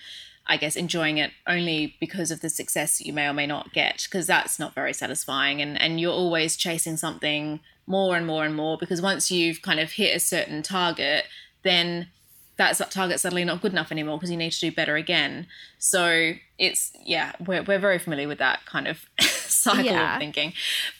I 0.46 0.56
guess 0.56 0.76
enjoying 0.76 1.18
it 1.18 1.30
only 1.46 1.96
because 2.00 2.30
of 2.30 2.40
the 2.40 2.50
success 2.50 3.00
you 3.00 3.12
may 3.12 3.28
or 3.28 3.32
may 3.32 3.46
not 3.46 3.72
get, 3.72 4.04
because 4.10 4.26
that's 4.26 4.58
not 4.58 4.74
very 4.74 4.92
satisfying. 4.92 5.62
And, 5.62 5.80
and 5.80 6.00
you're 6.00 6.12
always 6.12 6.56
chasing 6.56 6.96
something 6.96 7.60
more 7.86 8.16
and 8.16 8.26
more 8.26 8.44
and 8.44 8.54
more, 8.54 8.76
because 8.78 9.00
once 9.02 9.30
you've 9.30 9.62
kind 9.62 9.78
of 9.80 9.92
hit 9.92 10.16
a 10.16 10.20
certain 10.20 10.62
target, 10.62 11.24
then 11.62 12.08
that's 12.56 12.78
that 12.78 12.90
target 12.90 13.18
suddenly 13.18 13.44
not 13.44 13.62
good 13.62 13.72
enough 13.72 13.90
anymore 13.90 14.18
because 14.18 14.30
you 14.30 14.36
need 14.36 14.52
to 14.52 14.60
do 14.60 14.70
better 14.70 14.96
again. 14.96 15.46
So 15.78 16.32
it's 16.58 16.92
yeah, 17.04 17.32
we're 17.44 17.62
we're 17.62 17.78
very 17.78 17.98
familiar 17.98 18.28
with 18.28 18.38
that 18.38 18.64
kind 18.66 18.86
of 18.86 19.06
cycle 19.20 19.84
Yeah. 19.84 20.14
of 20.14 20.20
thinking. 20.20 20.52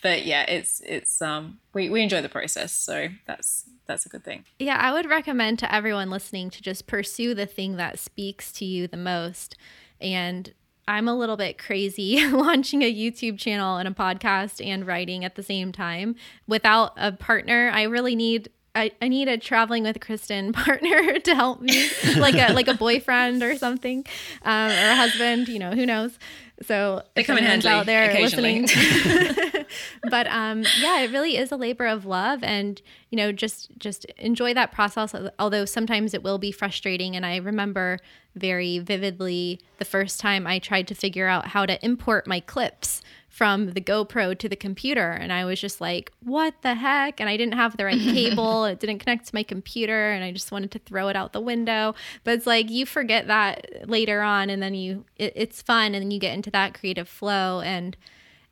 But 0.03 0.25
yeah, 0.25 0.45
it's 0.45 0.81
it's 0.87 1.21
um 1.21 1.59
we, 1.75 1.91
we 1.91 2.03
enjoy 2.03 2.23
the 2.23 2.29
process, 2.29 2.73
so 2.73 3.09
that's 3.27 3.65
that's 3.87 4.07
a 4.07 4.09
good 4.09 4.25
thing. 4.25 4.45
Yeah, 4.59 4.79
I 4.81 4.93
would 4.93 5.09
recommend 5.09 5.59
to 5.61 5.75
everyone 5.75 6.11
listening 6.11 6.51
to 6.51 6.63
just 6.63 6.87
pursue 6.87 7.35
the 7.35 7.47
thing 7.47 7.77
that 7.77 7.99
speaks 7.99 8.53
to 8.53 8.65
you 8.65 8.87
the 8.87 8.97
most. 8.97 9.57
And 10.01 10.53
I'm 10.89 11.09
a 11.09 11.17
little 11.17 11.37
bit 11.37 11.59
crazy 11.59 12.27
launching 12.31 12.83
a 12.83 12.93
YouTube 12.93 13.39
channel 13.39 13.77
and 13.77 13.89
a 13.89 13.93
podcast 13.93 14.65
and 14.65 14.87
writing 14.87 15.25
at 15.25 15.35
the 15.35 15.43
same 15.43 15.73
time 15.73 16.17
without 16.47 16.93
a 16.97 17.13
partner. 17.13 17.71
I 17.73 17.83
really 17.83 18.17
need 18.17 18.51
I, 18.75 18.93
I 19.03 19.09
need 19.09 19.29
a 19.29 19.37
traveling 19.37 19.83
with 19.83 19.99
Kristin 20.01 20.53
partner 20.65 21.19
to 21.19 21.35
help 21.35 21.61
me, 21.61 21.91
like 22.17 22.35
a 22.35 22.53
like 22.53 22.69
a 22.69 22.75
boyfriend 22.75 23.43
or 23.43 23.57
something, 23.57 24.05
um, 24.43 24.71
or 24.71 24.91
a 24.91 24.97
husband. 24.97 25.49
You 25.49 25.59
know, 25.59 25.73
who 25.73 25.87
knows? 25.87 26.19
So 26.63 27.03
They 27.15 27.25
come 27.25 27.39
in 27.39 27.45
handy 27.45 27.69
out 27.69 27.87
there 27.87 28.13
listening, 28.21 28.69
but 30.11 30.27
um, 30.29 30.65
yeah, 30.81 31.01
it 31.01 31.11
really 31.11 31.37
is 31.37 31.51
a 31.51 31.57
labor 31.57 31.87
of 31.87 32.07
love, 32.07 32.43
and 32.43 32.81
you 33.11 33.17
know, 33.17 33.33
just 33.33 33.71
just 33.79 34.05
enjoy 34.17 34.55
that 34.55 34.73
process. 34.73 35.15
Although 35.39 35.65
sometimes 35.65 36.15
it 36.15 36.23
will 36.23 36.39
be 36.39 36.53
frustrating, 36.53 37.17
and 37.17 37.27
I 37.27 37.37
remember 37.37 37.99
very 38.35 38.79
vividly 38.79 39.61
the 39.79 39.85
first 39.85 40.21
time 40.21 40.47
I 40.47 40.59
tried 40.59 40.89
to 40.89 40.95
figure 40.95 41.27
out 41.27 41.49
how 41.49 41.67
to 41.67 41.85
import 41.85 42.27
my 42.27 42.41
clips 42.41 43.03
from 43.33 43.71
the 43.71 43.81
GoPro 43.81 44.37
to 44.39 44.47
the 44.47 44.57
computer, 44.57 45.11
and 45.11 45.33
I 45.33 45.47
was 45.47 45.59
just 45.59 45.81
like, 45.81 46.13
"What 46.21 46.61
the 46.61 46.75
heck?" 46.75 47.19
And 47.19 47.31
I 47.31 47.39
didn't 47.39 47.55
have 47.55 47.79
the 47.79 47.87
right 47.87 47.99
cable; 48.15 48.67
it 48.67 48.79
didn't 48.79 48.99
connect 48.99 49.29
to 49.29 49.35
my 49.35 49.43
computer, 49.43 50.13
and 50.13 50.23
I 50.23 50.33
just 50.33 50.53
wanted 50.53 50.71
to 50.73 50.79
throw 50.81 51.09
it 51.09 51.17
out 51.17 51.33
the 51.33 51.41
window. 51.41 51.95
But 52.25 52.35
it's 52.35 52.47
like 52.47 52.71
you 52.71 52.85
forget 52.85 53.29
that 53.29 53.89
later 53.89 54.21
on, 54.21 54.51
and 54.51 54.63
then 54.63 54.75
you 54.75 55.07
it, 55.17 55.33
it's 55.35 55.63
fun, 55.63 55.95
and 55.95 56.03
then 56.05 56.11
you 56.11 56.21
get 56.21 56.35
into 56.35 56.51
that 56.51 56.75
creative 56.75 57.09
flow 57.09 57.61
and 57.61 57.97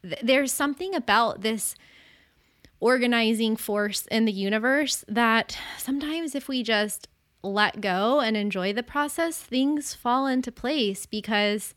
th- 0.03 0.20
there's 0.22 0.51
something 0.51 0.95
about 0.95 1.43
this 1.43 1.74
organizing 2.81 3.57
force 3.57 4.07
in 4.07 4.24
the 4.24 4.33
universe 4.33 5.05
that 5.07 5.59
sometimes 5.76 6.35
if 6.35 6.49
we 6.49 6.62
just 6.62 7.07
let 7.43 7.83
go 7.83 8.20
and 8.20 8.35
enjoy 8.35 8.72
the 8.72 8.83
process, 8.83 9.39
things 9.43 9.95
fall 9.95 10.26
into 10.26 10.51
place 10.51 11.05
because 11.05 11.74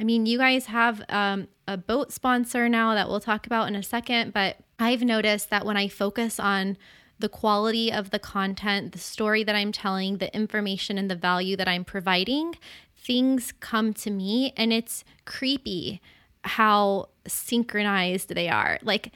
I 0.00 0.02
mean, 0.02 0.24
you 0.24 0.38
guys 0.38 0.64
have 0.64 1.02
um, 1.10 1.48
a 1.68 1.76
boat 1.76 2.10
sponsor 2.10 2.70
now 2.70 2.94
that 2.94 3.10
we'll 3.10 3.20
talk 3.20 3.44
about 3.44 3.68
in 3.68 3.76
a 3.76 3.82
second, 3.82 4.32
but 4.32 4.56
I've 4.78 5.02
noticed 5.02 5.50
that 5.50 5.66
when 5.66 5.76
I 5.76 5.88
focus 5.88 6.40
on 6.40 6.78
the 7.18 7.28
quality 7.28 7.92
of 7.92 8.08
the 8.08 8.18
content, 8.18 8.92
the 8.92 8.98
story 8.98 9.44
that 9.44 9.54
I'm 9.54 9.72
telling, 9.72 10.16
the 10.16 10.34
information 10.34 10.96
and 10.96 11.10
the 11.10 11.16
value 11.16 11.54
that 11.54 11.68
I'm 11.68 11.84
providing, 11.84 12.54
things 12.96 13.52
come 13.60 13.92
to 13.92 14.10
me 14.10 14.54
and 14.56 14.72
it's 14.72 15.04
creepy 15.26 16.00
how 16.44 17.10
synchronized 17.26 18.34
they 18.34 18.48
are. 18.48 18.78
Like, 18.80 19.12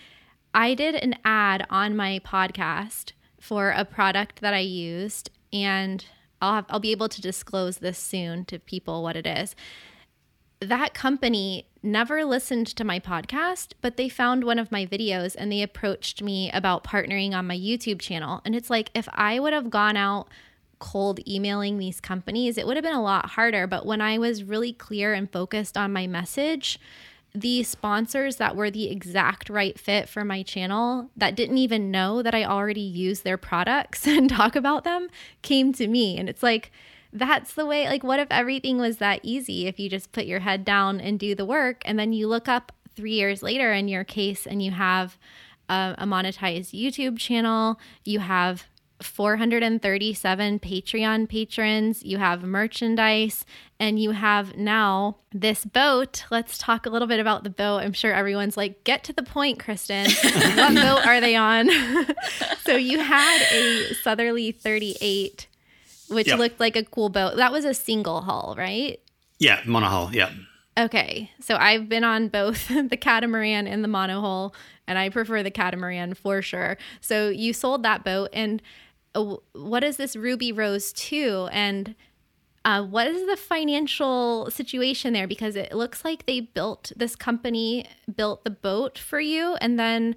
I 0.53 0.75
did 0.75 0.97
an 0.97 1.17
ad 1.25 1.67
on 1.71 1.97
my 1.97 2.21
podcast 2.27 3.13
for 3.41 3.71
a 3.71 3.87
product 3.87 4.43
that 4.43 4.53
I 4.53 4.59
used, 4.59 5.31
and 5.51 6.05
I'll 6.43 6.57
have, 6.57 6.67
I'll 6.69 6.79
be 6.79 6.93
able 6.93 7.09
to 7.09 7.23
disclose 7.23 7.79
this 7.79 7.97
soon 7.97 8.45
to 8.45 8.59
people 8.59 9.03
what 9.03 9.17
it 9.17 9.27
is. 9.27 9.57
That 10.69 10.95
company 10.95 11.67
never 11.83 12.25
listened 12.25 12.67
to 12.69 12.85
my 12.85 12.99
podcast, 12.99 13.73
but 13.81 13.97
they 13.97 14.09
found 14.09 14.45
one 14.45 14.59
of 14.59 14.73
my 14.73 14.87
videos 14.87 15.37
and 15.39 15.53
they 15.53 15.63
approached 15.63 16.23
me 16.23 16.51
about 16.53 16.85
partnering 16.85 17.35
on 17.35 17.47
my 17.47 17.57
YouTube 17.57 18.01
channel. 18.01 18.41
And 18.45 18.55
it's 18.55 18.71
like 18.71 18.91
if 18.95 19.09
I 19.13 19.39
would 19.39 19.53
have 19.53 19.69
gone 19.69 19.97
out 19.97 20.29
cold 20.79 21.21
emailing 21.29 21.79
these 21.79 22.01
companies, 22.01 22.57
it 22.59 22.67
would 22.67 22.77
have 22.77 22.85
been 22.85 22.95
a 22.95 23.03
lot 23.03 23.31
harder. 23.31 23.67
But 23.67 23.87
when 23.87 24.01
I 24.01 24.19
was 24.19 24.45
really 24.45 24.73
clear 24.73 25.13
and 25.13 25.31
focused 25.31 25.77
on 25.77 25.93
my 25.93 26.07
message, 26.07 26.81
the 27.35 27.63
sponsors 27.63 28.37
that 28.37 28.55
were 28.55 28.71
the 28.71 28.91
exact 28.91 29.51
right 29.51 29.79
fit 29.79 30.09
for 30.09 30.25
my 30.25 30.43
channel 30.43 31.11
that 31.17 31.35
didn't 31.35 31.59
even 31.59 31.91
know 31.91 32.23
that 32.23 32.35
I 32.35 32.45
already 32.45 32.81
use 32.81 33.21
their 33.21 33.37
products 33.37 34.07
and 34.07 34.31
talk 34.31 34.57
about 34.57 34.85
them 34.85 35.09
came 35.43 35.73
to 35.75 35.89
me. 35.89 36.17
And 36.17 36.29
it's 36.29 36.43
like, 36.43 36.71
that's 37.15 37.55
the 37.55 37.65
way, 37.65 37.87
like, 37.87 38.03
what 38.03 38.19
if 38.19 38.29
everything 38.31 38.79
was 38.79 38.99
that 38.99 39.21
easy? 39.23 39.67
If 39.67 39.79
you 39.79 39.89
just 39.89 40.13
put 40.13 40.27
your 40.27 40.41
head 40.41 40.65
down 40.65 41.01
and 41.01 41.19
do 41.19 41.35
the 41.35 41.45
work, 41.45 41.83
and 41.85 41.99
then 41.99 42.13
you 42.13 42.27
look 42.27 42.49
up 42.49 42.73
three 42.97 43.13
years 43.13 43.43
later 43.43 43.73
in 43.73 43.89
your 43.89 44.05
case 44.05 44.47
and 44.47 44.63
you 44.63 44.73
have 44.73 45.17
a, 45.69 45.95
a 45.99 46.07
monetized 46.07 46.79
YouTube 46.79 47.19
channel, 47.19 47.79
you 48.05 48.19
have 48.19 48.65
437 49.01 50.59
Patreon 50.59 51.29
patrons, 51.29 52.03
you 52.03 52.19
have 52.19 52.43
merchandise, 52.43 53.45
and 53.79 53.99
you 53.99 54.13
have 54.13 54.57
now 54.57 55.17
this 55.33 55.65
boat. 55.65 56.25
Let's 56.31 56.59
talk 56.59 56.87
a 56.87 56.91
little 56.91 57.09
bit 57.09 57.21
about 57.21 57.45
the 57.45 57.51
boat. 57.51 57.79
I'm 57.79 57.93
sure 57.93 58.13
everyone's 58.13 58.57
like, 58.57 58.85
get 58.85 59.05
to 59.05 59.13
the 59.13 59.23
point, 59.23 59.59
Kristin. 59.59 60.07
what 60.57 60.75
boat 60.75 61.07
are 61.07 61.21
they 61.21 61.37
on? 61.37 61.69
so 62.65 62.77
you 62.77 63.01
had 63.01 63.43
a 63.53 63.95
Southerly 63.95 64.53
38, 64.53 65.49
which 66.09 66.29
yep. 66.29 66.39
looked 66.39 66.61
like 66.61 66.77
a 66.77 66.85
cool 66.85 67.09
boat. 67.09 67.37
That 67.37 67.53
was 67.53 67.65
a 67.65 67.75
single 67.75 68.23
hull, 68.23 68.55
right? 68.57 69.01
Yeah, 69.39 69.61
monohull. 69.63 70.13
Yeah. 70.13 70.31
Okay, 70.77 71.31
so 71.41 71.57
I've 71.57 71.89
been 71.89 72.03
on 72.03 72.29
both 72.29 72.69
the 72.89 72.97
catamaran 72.97 73.67
and 73.67 73.85
the 73.85 73.89
monohull, 73.89 74.55
and 74.87 74.99
I 74.99 75.09
prefer 75.09 75.43
the 75.43 75.51
catamaran 75.51 76.15
for 76.15 76.43
sure. 76.43 76.77
So 77.01 77.29
you 77.29 77.53
sold 77.53 77.83
that 77.85 78.05
boat, 78.05 78.31
and 78.33 78.61
uh, 79.15 79.37
what 79.53 79.85
is 79.85 79.97
this 79.97 80.17
Ruby 80.17 80.51
Rose 80.51 80.93
2? 80.93 81.49
And 81.53 81.95
uh, 82.65 82.83
what 82.83 83.07
is 83.07 83.27
the 83.27 83.37
financial 83.37 84.51
situation 84.51 85.13
there? 85.13 85.29
Because 85.29 85.55
it 85.55 85.75
looks 85.75 86.05
like 86.05 86.27
they 86.27 86.41
built 86.41 86.91
this 86.97 87.15
company, 87.15 87.87
built 88.15 88.43
the 88.43 88.51
boat 88.51 88.99
for 88.99 89.21
you, 89.21 89.57
and 89.61 89.79
then 89.79 90.17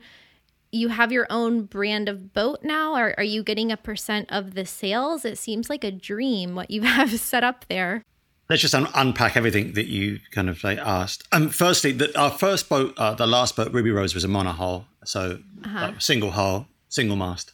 you 0.71 0.89
have 0.89 1.11
your 1.11 1.27
own 1.29 1.63
brand 1.63 2.09
of 2.09 2.33
boat 2.33 2.59
now. 2.63 2.95
Or 2.95 3.13
are 3.17 3.23
you 3.23 3.43
getting 3.43 3.71
a 3.71 3.77
percent 3.77 4.27
of 4.31 4.53
the 4.53 4.65
sales? 4.65 5.25
It 5.25 5.37
seems 5.37 5.69
like 5.69 5.83
a 5.83 5.91
dream 5.91 6.55
what 6.55 6.71
you 6.71 6.81
have 6.83 7.19
set 7.19 7.43
up 7.43 7.65
there 7.69 8.03
let's 8.49 8.61
just 8.61 8.75
un- 8.75 8.87
unpack 8.95 9.35
everything 9.35 9.73
that 9.73 9.87
you 9.87 10.19
kind 10.31 10.49
of 10.49 10.63
like 10.63 10.79
asked. 10.79 11.27
Um, 11.31 11.49
firstly, 11.49 11.91
the, 11.91 12.17
our 12.17 12.31
first 12.31 12.69
boat, 12.69 12.93
uh, 12.97 13.13
the 13.13 13.27
last 13.27 13.55
boat, 13.55 13.71
Ruby 13.73 13.91
Rose, 13.91 14.13
was 14.13 14.23
a 14.23 14.27
monohull, 14.27 14.85
so 15.03 15.39
uh-huh. 15.63 15.93
single 15.99 16.31
hull, 16.31 16.67
single 16.89 17.15
mast, 17.15 17.51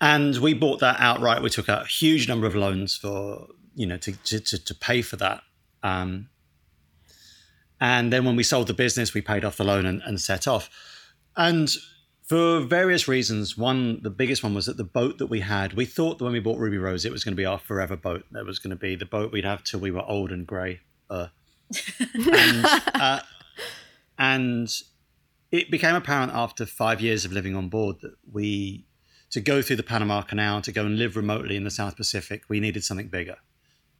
and 0.00 0.36
we 0.38 0.54
bought 0.54 0.80
that 0.80 0.96
outright. 0.98 1.42
We 1.42 1.50
took 1.50 1.68
out 1.68 1.82
a 1.82 1.88
huge 1.88 2.28
number 2.28 2.46
of 2.46 2.54
loans 2.54 2.96
for 2.96 3.48
you 3.74 3.86
know 3.86 3.96
to 3.98 4.12
to, 4.12 4.40
to 4.40 4.74
pay 4.74 5.02
for 5.02 5.16
that. 5.16 5.42
Um, 5.82 6.28
and 7.80 8.12
then 8.12 8.24
when 8.26 8.36
we 8.36 8.42
sold 8.42 8.66
the 8.66 8.74
business, 8.74 9.14
we 9.14 9.22
paid 9.22 9.44
off 9.44 9.56
the 9.56 9.64
loan 9.64 9.86
and, 9.86 10.02
and 10.02 10.20
set 10.20 10.46
off. 10.46 10.68
And 11.34 11.70
for 12.30 12.60
various 12.60 13.08
reasons. 13.08 13.58
One, 13.58 14.00
the 14.04 14.08
biggest 14.08 14.44
one 14.44 14.54
was 14.54 14.66
that 14.66 14.76
the 14.76 14.84
boat 14.84 15.18
that 15.18 15.26
we 15.26 15.40
had, 15.40 15.72
we 15.72 15.84
thought 15.84 16.18
that 16.18 16.24
when 16.24 16.32
we 16.32 16.38
bought 16.38 16.60
Ruby 16.60 16.78
Rose, 16.78 17.04
it 17.04 17.10
was 17.10 17.24
going 17.24 17.32
to 17.32 17.36
be 17.36 17.44
our 17.44 17.58
forever 17.58 17.96
boat. 17.96 18.24
That 18.30 18.46
was 18.46 18.60
going 18.60 18.70
to 18.70 18.76
be 18.76 18.94
the 18.94 19.04
boat 19.04 19.32
we'd 19.32 19.44
have 19.44 19.64
till 19.64 19.80
we 19.80 19.90
were 19.90 20.04
old 20.06 20.30
and 20.30 20.46
grey. 20.46 20.78
Uh, 21.10 21.26
and, 22.14 22.64
uh, 22.94 23.20
and 24.16 24.72
it 25.50 25.72
became 25.72 25.96
apparent 25.96 26.30
after 26.32 26.66
five 26.66 27.00
years 27.00 27.24
of 27.24 27.32
living 27.32 27.56
on 27.56 27.68
board 27.68 27.96
that 28.02 28.14
we, 28.30 28.86
to 29.30 29.40
go 29.40 29.60
through 29.60 29.74
the 29.74 29.82
Panama 29.82 30.22
Canal, 30.22 30.62
to 30.62 30.70
go 30.70 30.86
and 30.86 30.98
live 30.98 31.16
remotely 31.16 31.56
in 31.56 31.64
the 31.64 31.70
South 31.72 31.96
Pacific, 31.96 32.44
we 32.48 32.60
needed 32.60 32.84
something 32.84 33.08
bigger. 33.08 33.38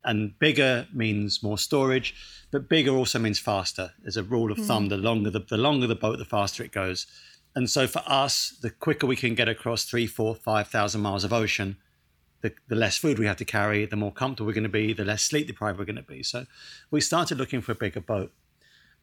And 0.04 0.38
bigger 0.38 0.86
means 0.94 1.42
more 1.42 1.58
storage, 1.58 2.14
but 2.52 2.68
bigger 2.68 2.92
also 2.92 3.18
means 3.18 3.40
faster. 3.40 3.90
There's 4.00 4.16
a 4.16 4.22
rule 4.22 4.52
of 4.52 4.58
mm. 4.58 4.66
thumb: 4.66 4.88
the 4.88 4.96
longer 4.96 5.30
the, 5.30 5.40
the 5.40 5.58
longer 5.58 5.88
the 5.88 5.96
boat, 5.96 6.18
the 6.18 6.24
faster 6.24 6.62
it 6.62 6.70
goes. 6.70 7.08
And 7.54 7.68
so 7.68 7.86
for 7.86 8.02
us, 8.06 8.56
the 8.62 8.70
quicker 8.70 9.06
we 9.06 9.16
can 9.16 9.34
get 9.34 9.48
across 9.48 9.84
three, 9.84 10.06
four, 10.06 10.34
five 10.34 10.68
thousand 10.68 11.00
miles 11.00 11.24
of 11.24 11.32
ocean, 11.32 11.76
the, 12.42 12.52
the 12.68 12.76
less 12.76 12.96
food 12.96 13.18
we 13.18 13.26
have 13.26 13.36
to 13.38 13.44
carry, 13.44 13.84
the 13.86 13.96
more 13.96 14.12
comfortable 14.12 14.46
we're 14.46 14.54
going 14.54 14.62
to 14.62 14.68
be, 14.68 14.92
the 14.92 15.04
less 15.04 15.22
sleep 15.22 15.46
deprived 15.46 15.78
we're 15.78 15.84
going 15.84 15.96
to 15.96 16.02
be. 16.02 16.22
So 16.22 16.46
we 16.90 17.00
started 17.00 17.38
looking 17.38 17.60
for 17.60 17.72
a 17.72 17.76
bigger 17.76 18.00
boat. 18.00 18.32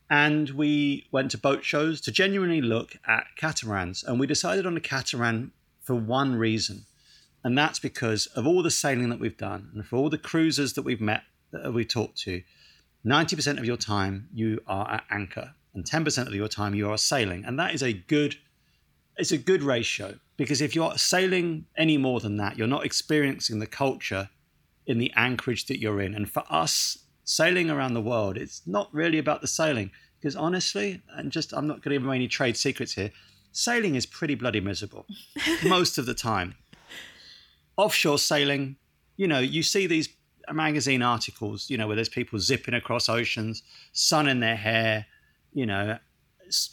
And 0.10 0.52
we 0.52 1.06
went 1.12 1.32
to 1.32 1.38
boat 1.38 1.66
shows 1.66 2.00
to 2.02 2.12
genuinely 2.12 2.62
look 2.62 2.96
at 3.06 3.26
catamarans. 3.36 4.04
And 4.04 4.20
we 4.20 4.26
decided 4.26 4.66
on 4.66 4.78
a 4.78 4.82
catamaran 4.82 5.52
for 5.82 5.96
one 5.96 6.36
reason. 6.36 6.86
And 7.44 7.58
that's 7.58 7.80
because 7.80 8.28
of 8.28 8.48
all 8.48 8.64
the 8.64 8.72
sailing 8.72 9.10
that 9.10 9.20
we've 9.20 9.38
done 9.38 9.70
and 9.74 9.86
for 9.86 9.98
all 9.98 10.10
the 10.10 10.18
cruisers 10.18 10.74
that 10.74 10.84
we've 10.84 11.02
met, 11.02 11.24
that 11.52 11.74
we've 11.74 11.88
talked 11.88 12.18
to, 12.20 12.42
90% 13.06 13.58
of 13.58 13.66
your 13.66 13.78
time 13.78 14.28
you 14.34 14.62
are 14.68 14.90
at 14.90 15.04
anchor 15.10 15.54
and 15.74 15.86
10% 15.86 16.28
of 16.28 16.34
your 16.34 16.48
time 16.48 16.76
you 16.76 16.90
are 16.90 16.98
sailing. 16.98 17.46
And 17.46 17.60
that 17.60 17.74
is 17.74 17.84
a 17.84 17.94
good 17.94 18.36
it's 19.18 19.32
a 19.32 19.38
good 19.38 19.64
ratio 19.64 20.20
because 20.38 20.62
if 20.62 20.76
you're 20.76 20.96
sailing 20.98 21.66
any 21.76 21.98
more 21.98 22.20
than 22.20 22.38
that, 22.38 22.58
you're 22.58 22.68
not 22.68 22.86
experiencing 22.86 23.58
the 23.58 23.66
culture 23.66 24.30
in 24.86 25.00
the 25.00 25.12
anchorage 25.16 25.66
that 25.66 25.80
you're 25.80 26.02
in. 26.02 26.14
And 26.14 26.30
for 26.30 26.44
us, 26.50 27.00
sailing 27.24 27.70
around 27.70 27.94
the 27.94 28.02
world, 28.02 28.38
it's 28.38 28.62
not 28.68 28.94
really 28.94 29.18
about 29.18 29.42
the 29.42 29.48
sailing 29.48 29.92
because 30.20 30.36
honestly, 30.36 31.02
and 31.16 31.32
just 31.32 31.54
I'm 31.54 31.68
not 31.68 31.82
going 31.82 31.94
to 31.94 32.00
give 32.00 32.06
away 32.06 32.16
any 32.16 32.28
trade 32.28 32.58
secrets 32.58 32.94
here, 32.94 33.12
sailing 33.52 33.96
is 33.96 34.06
pretty 34.06 34.36
bloody 34.36 34.62
miserable 34.62 35.06
most 35.66 35.98
of 35.98 36.06
the 36.06 36.14
time. 36.14 36.56
Offshore 37.76 38.20
sailing, 38.20 38.78
you 39.18 39.28
know, 39.28 39.40
you 39.40 39.64
see 39.64 39.88
these 39.88 40.10
magazine 40.52 41.02
articles, 41.02 41.70
you 41.70 41.78
know, 41.78 41.88
where 41.88 41.96
there's 41.96 42.10
people 42.10 42.40
zipping 42.40 42.74
across 42.74 43.10
oceans, 43.10 43.64
sun 43.92 44.28
in 44.28 44.40
their 44.40 44.56
hair, 44.56 45.06
you 45.54 45.66
know, 45.66 45.98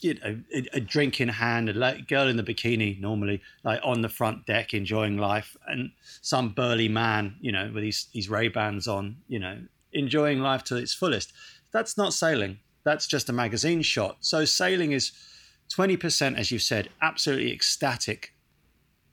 you 0.01 0.15
know, 0.15 0.41
a, 0.55 0.63
a, 0.75 0.81
drink 0.81 1.21
in 1.21 1.29
hand, 1.29 1.69
a 1.69 2.03
girl 2.03 2.29
in 2.29 2.37
the 2.37 2.43
bikini 2.43 3.01
normally, 3.01 3.41
like 3.65 3.81
on 3.83 4.03
the 4.03 4.09
front 4.09 4.47
deck 4.47 4.75
enjoying 4.75 5.19
life, 5.19 5.57
and 5.67 5.91
some 6.23 6.51
burly 6.51 6.89
man, 6.89 7.37
you 7.41 7.53
know, 7.53 7.71
with 7.73 7.83
these 7.83 8.09
these 8.13 8.29
Ray 8.29 8.49
Bans 8.49 8.87
on, 8.87 9.17
you 9.29 9.39
know, 9.39 9.59
enjoying 9.93 10.41
life 10.41 10.65
to 10.65 10.77
its 10.77 10.95
fullest. 10.95 11.33
That's 11.73 11.97
not 11.97 12.13
sailing. 12.13 12.59
That's 12.85 13.07
just 13.07 13.29
a 13.29 13.33
magazine 13.33 13.83
shot. 13.83 14.19
So 14.21 14.45
sailing 14.45 14.93
is 14.93 15.13
twenty 15.69 15.97
percent, 15.97 16.39
as 16.39 16.51
you 16.51 16.59
said, 16.59 16.89
absolutely 17.03 17.53
ecstatic. 17.53 18.33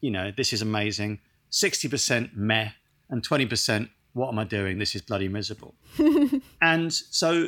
You 0.01 0.11
know, 0.11 0.31
this 0.35 0.53
is 0.53 0.61
amazing. 0.61 1.19
Sixty 1.49 1.88
percent 1.88 2.35
meh, 2.35 2.69
and 3.09 3.23
twenty 3.23 3.45
percent, 3.45 3.89
what 4.13 4.29
am 4.29 4.39
I 4.39 4.43
doing? 4.43 4.77
This 4.77 4.95
is 4.95 5.01
bloody 5.01 5.27
miserable. 5.27 5.75
and 6.61 6.93
so 6.93 7.47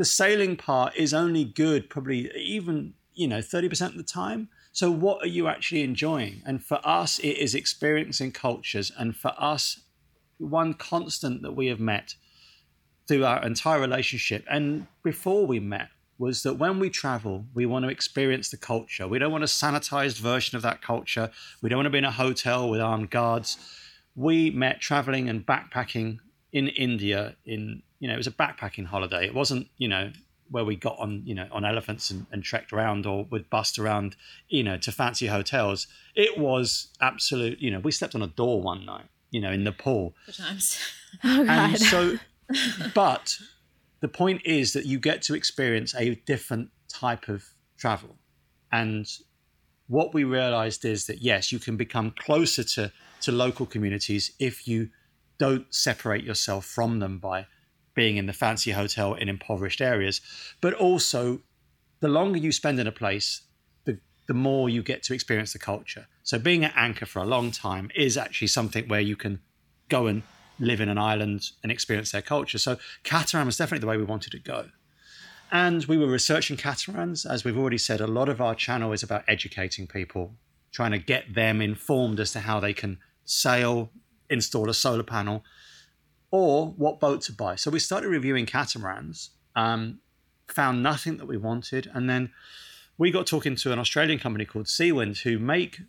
the 0.00 0.04
sailing 0.06 0.56
part 0.56 0.96
is 0.96 1.12
only 1.12 1.44
good 1.44 1.90
probably 1.90 2.34
even 2.34 2.94
you 3.12 3.28
know 3.28 3.40
30% 3.40 3.88
of 3.88 3.96
the 3.98 4.02
time. 4.02 4.48
So 4.72 4.90
what 4.90 5.22
are 5.22 5.28
you 5.28 5.46
actually 5.46 5.82
enjoying? 5.82 6.40
And 6.46 6.64
for 6.64 6.80
us 6.82 7.18
it 7.18 7.36
is 7.36 7.54
experiencing 7.54 8.32
cultures. 8.32 8.90
And 8.98 9.14
for 9.14 9.34
us 9.36 9.80
one 10.38 10.72
constant 10.72 11.42
that 11.42 11.52
we 11.52 11.66
have 11.66 11.80
met 11.80 12.14
through 13.06 13.26
our 13.26 13.44
entire 13.44 13.78
relationship 13.78 14.42
and 14.48 14.86
before 15.02 15.46
we 15.46 15.60
met 15.60 15.88
was 16.16 16.44
that 16.44 16.54
when 16.54 16.78
we 16.78 16.88
travel 16.88 17.44
we 17.52 17.66
want 17.66 17.84
to 17.84 17.90
experience 17.90 18.48
the 18.48 18.56
culture. 18.56 19.06
We 19.06 19.18
don't 19.18 19.32
want 19.32 19.44
a 19.44 19.48
sanitized 19.48 20.18
version 20.18 20.56
of 20.56 20.62
that 20.62 20.80
culture. 20.80 21.30
We 21.60 21.68
don't 21.68 21.76
want 21.76 21.88
to 21.88 21.90
be 21.90 21.98
in 21.98 22.06
a 22.06 22.10
hotel 22.10 22.70
with 22.70 22.80
armed 22.80 23.10
guards. 23.10 23.58
We 24.16 24.48
met 24.48 24.80
traveling 24.80 25.28
and 25.28 25.44
backpacking 25.44 26.20
in 26.52 26.68
india 26.68 27.36
in 27.44 27.82
you 28.00 28.08
know, 28.08 28.14
it 28.14 28.16
was 28.16 28.26
a 28.26 28.32
backpacking 28.32 28.86
holiday. 28.86 29.26
It 29.26 29.34
wasn't, 29.34 29.68
you 29.76 29.86
know, 29.86 30.10
where 30.50 30.64
we 30.64 30.74
got 30.74 30.98
on, 30.98 31.22
you 31.24 31.34
know, 31.34 31.46
on 31.52 31.64
elephants 31.64 32.10
and, 32.10 32.26
and 32.32 32.42
trekked 32.42 32.72
around 32.72 33.06
or 33.06 33.24
would 33.30 33.48
bust 33.50 33.78
around, 33.78 34.16
you 34.48 34.64
know, 34.64 34.76
to 34.78 34.90
fancy 34.90 35.26
hotels. 35.26 35.86
It 36.16 36.38
was 36.38 36.88
absolute, 37.00 37.60
you 37.60 37.70
know, 37.70 37.78
we 37.78 37.92
slept 37.92 38.14
on 38.14 38.22
a 38.22 38.26
door 38.26 38.60
one 38.60 38.84
night, 38.84 39.04
you 39.30 39.40
know, 39.40 39.52
in 39.52 39.62
Nepal. 39.62 40.14
Good 40.26 40.36
times. 40.36 40.78
Oh, 41.24 41.44
God. 41.44 41.70
And 41.70 41.78
so, 41.80 42.18
but 42.94 43.36
the 43.98 44.06
point 44.06 44.42
is 44.44 44.74
that 44.74 44.86
you 44.86 45.00
get 45.00 45.22
to 45.22 45.34
experience 45.34 45.92
a 45.96 46.14
different 46.24 46.70
type 46.88 47.28
of 47.28 47.44
travel. 47.76 48.14
And 48.70 49.10
what 49.88 50.14
we 50.14 50.22
realized 50.22 50.84
is 50.84 51.06
that 51.06 51.20
yes, 51.20 51.50
you 51.50 51.58
can 51.58 51.76
become 51.76 52.14
closer 52.16 52.62
to, 52.62 52.92
to 53.22 53.32
local 53.32 53.66
communities 53.66 54.30
if 54.38 54.68
you 54.68 54.90
don't 55.40 55.74
separate 55.74 56.22
yourself 56.22 56.66
from 56.66 57.00
them 57.00 57.18
by 57.18 57.46
being 57.94 58.18
in 58.18 58.26
the 58.26 58.32
fancy 58.32 58.72
hotel 58.72 59.14
in 59.14 59.28
impoverished 59.28 59.80
areas, 59.80 60.20
but 60.60 60.74
also 60.74 61.40
the 62.00 62.08
longer 62.08 62.38
you 62.38 62.52
spend 62.52 62.78
in 62.78 62.86
a 62.86 62.92
place, 62.92 63.40
the, 63.86 63.98
the 64.28 64.34
more 64.34 64.68
you 64.68 64.82
get 64.82 65.02
to 65.02 65.14
experience 65.14 65.52
the 65.54 65.58
culture. 65.58 66.06
So 66.22 66.38
being 66.38 66.62
at 66.62 66.76
Anchor 66.76 67.06
for 67.06 67.20
a 67.20 67.24
long 67.24 67.50
time 67.50 67.90
is 67.94 68.16
actually 68.18 68.48
something 68.48 68.86
where 68.86 69.00
you 69.00 69.16
can 69.16 69.40
go 69.88 70.06
and 70.06 70.22
live 70.58 70.80
in 70.80 70.90
an 70.90 70.98
island 70.98 71.50
and 71.62 71.72
experience 71.72 72.12
their 72.12 72.22
culture. 72.22 72.58
So 72.58 72.76
catamaran 73.02 73.46
was 73.46 73.56
definitely 73.56 73.80
the 73.80 73.86
way 73.86 73.96
we 73.96 74.04
wanted 74.04 74.32
to 74.32 74.38
go. 74.38 74.66
And 75.50 75.84
we 75.86 75.96
were 75.96 76.06
researching 76.06 76.58
catamarans. 76.58 77.24
As 77.24 77.44
we've 77.44 77.58
already 77.58 77.78
said, 77.78 78.00
a 78.00 78.06
lot 78.06 78.28
of 78.28 78.40
our 78.40 78.54
channel 78.54 78.92
is 78.92 79.02
about 79.02 79.24
educating 79.26 79.86
people, 79.86 80.34
trying 80.70 80.92
to 80.92 80.98
get 80.98 81.34
them 81.34 81.60
informed 81.62 82.20
as 82.20 82.32
to 82.32 82.40
how 82.40 82.60
they 82.60 82.74
can 82.74 82.98
sail, 83.24 83.90
install 84.30 84.70
a 84.70 84.74
solar 84.74 85.02
panel, 85.02 85.44
or 86.30 86.68
what 86.68 87.00
boat 87.00 87.20
to 87.22 87.32
buy. 87.32 87.56
So 87.56 87.70
we 87.70 87.80
started 87.80 88.08
reviewing 88.08 88.46
catamarans, 88.46 89.30
um, 89.56 89.98
found 90.48 90.82
nothing 90.82 91.16
that 91.18 91.26
we 91.26 91.36
wanted, 91.36 91.90
and 91.92 92.08
then 92.08 92.30
we 92.96 93.10
got 93.10 93.26
talking 93.26 93.56
to 93.56 93.72
an 93.72 93.78
Australian 93.78 94.18
company 94.18 94.44
called 94.44 94.66
Seawind 94.66 95.22
who 95.22 95.38
make 95.38 95.80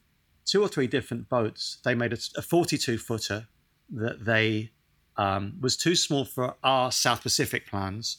two 0.45 0.61
or 0.61 0.67
three 0.67 0.87
different 0.87 1.29
boats. 1.29 1.77
They 1.83 1.93
made 1.93 2.13
a, 2.13 2.17
a 2.37 2.41
42 2.41 2.97
footer 2.97 3.47
that 3.91 4.25
they 4.25 4.71
um, 5.17 5.57
was 5.59 5.75
too 5.75 5.95
small 5.95 6.25
for 6.25 6.55
our 6.63 6.91
South 6.91 7.21
Pacific 7.21 7.67
plans. 7.67 8.17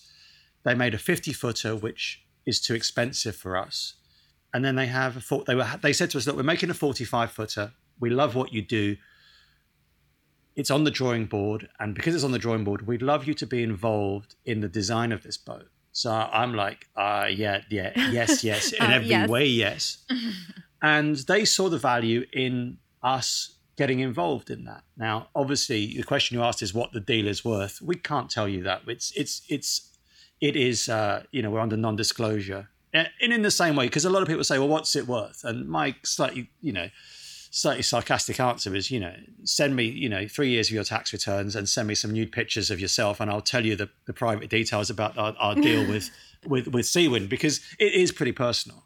They 0.64 0.74
made 0.74 0.94
a 0.94 0.98
50 0.98 1.32
footer, 1.32 1.74
which 1.74 2.22
is 2.46 2.60
too 2.60 2.74
expensive 2.74 3.34
for 3.34 3.56
us. 3.56 3.94
And 4.54 4.64
then 4.64 4.76
they 4.76 4.86
have 4.86 5.16
a 5.16 5.44
they 5.46 5.54
were 5.54 5.66
they 5.80 5.94
said 5.94 6.10
to 6.10 6.18
us, 6.18 6.26
look, 6.26 6.36
we're 6.36 6.42
making 6.42 6.70
a 6.70 6.74
45 6.74 7.32
footer. 7.32 7.72
We 7.98 8.10
love 8.10 8.34
what 8.34 8.52
you 8.52 8.60
do 8.60 8.96
it's 10.56 10.70
on 10.70 10.84
the 10.84 10.90
drawing 10.90 11.26
board, 11.26 11.68
and 11.80 11.94
because 11.94 12.14
it's 12.14 12.24
on 12.24 12.32
the 12.32 12.38
drawing 12.38 12.64
board, 12.64 12.86
we'd 12.86 13.02
love 13.02 13.26
you 13.26 13.34
to 13.34 13.46
be 13.46 13.62
involved 13.62 14.34
in 14.44 14.60
the 14.60 14.68
design 14.68 15.12
of 15.12 15.22
this 15.22 15.36
boat. 15.36 15.68
So 15.92 16.10
I'm 16.10 16.54
like, 16.54 16.88
uh, 16.96 17.28
yeah, 17.30 17.62
yeah, 17.70 17.92
yes, 18.10 18.42
yes, 18.50 18.72
in 18.72 18.82
Uh, 18.82 18.90
every 18.94 19.08
yes. 19.08 19.28
way, 19.28 19.46
yes. 19.46 19.98
and 20.82 21.16
they 21.16 21.44
saw 21.44 21.68
the 21.68 21.78
value 21.78 22.24
in 22.32 22.78
us 23.02 23.54
getting 23.76 24.00
involved 24.00 24.50
in 24.50 24.64
that. 24.64 24.84
Now, 24.96 25.28
obviously, 25.34 25.96
the 25.96 26.02
question 26.02 26.36
you 26.36 26.42
asked 26.44 26.62
is 26.62 26.74
what 26.74 26.92
the 26.92 27.00
deal 27.00 27.26
is 27.26 27.44
worth. 27.44 27.80
We 27.82 27.96
can't 27.96 28.30
tell 28.30 28.48
you 28.48 28.62
that. 28.64 28.82
It's 28.86 29.12
it's 29.16 29.42
it's 29.48 29.88
it 30.40 30.56
is 30.56 30.88
uh, 30.88 31.24
you 31.30 31.42
know 31.42 31.50
we're 31.50 31.60
under 31.60 31.76
non-disclosure, 31.76 32.68
and 32.92 33.08
in 33.20 33.42
the 33.42 33.50
same 33.50 33.76
way 33.76 33.86
because 33.86 34.04
a 34.04 34.10
lot 34.10 34.22
of 34.22 34.28
people 34.28 34.44
say, 34.44 34.58
well, 34.58 34.68
what's 34.68 34.94
it 34.96 35.06
worth? 35.06 35.44
And 35.44 35.68
my 35.68 35.94
slightly 36.04 36.50
you 36.60 36.72
know 36.72 36.88
slightly 37.54 37.82
sarcastic 37.82 38.40
answer 38.40 38.74
is, 38.74 38.90
you 38.90 38.98
know, 38.98 39.14
send 39.44 39.76
me, 39.76 39.84
you 39.84 40.08
know, 40.08 40.26
three 40.26 40.48
years 40.48 40.68
of 40.68 40.74
your 40.74 40.84
tax 40.84 41.12
returns 41.12 41.54
and 41.54 41.68
send 41.68 41.86
me 41.86 41.94
some 41.94 42.10
nude 42.10 42.32
pictures 42.32 42.70
of 42.70 42.80
yourself, 42.80 43.20
and 43.20 43.30
I'll 43.30 43.42
tell 43.42 43.64
you 43.64 43.76
the, 43.76 43.90
the 44.06 44.14
private 44.14 44.48
details 44.48 44.88
about 44.88 45.16
our, 45.18 45.36
our 45.38 45.54
deal 45.54 45.86
with 45.88 46.10
with 46.46 46.68
with 46.68 46.86
Seawind 46.86 47.28
because 47.28 47.60
it 47.78 47.92
is 47.92 48.10
pretty 48.10 48.32
personal. 48.32 48.84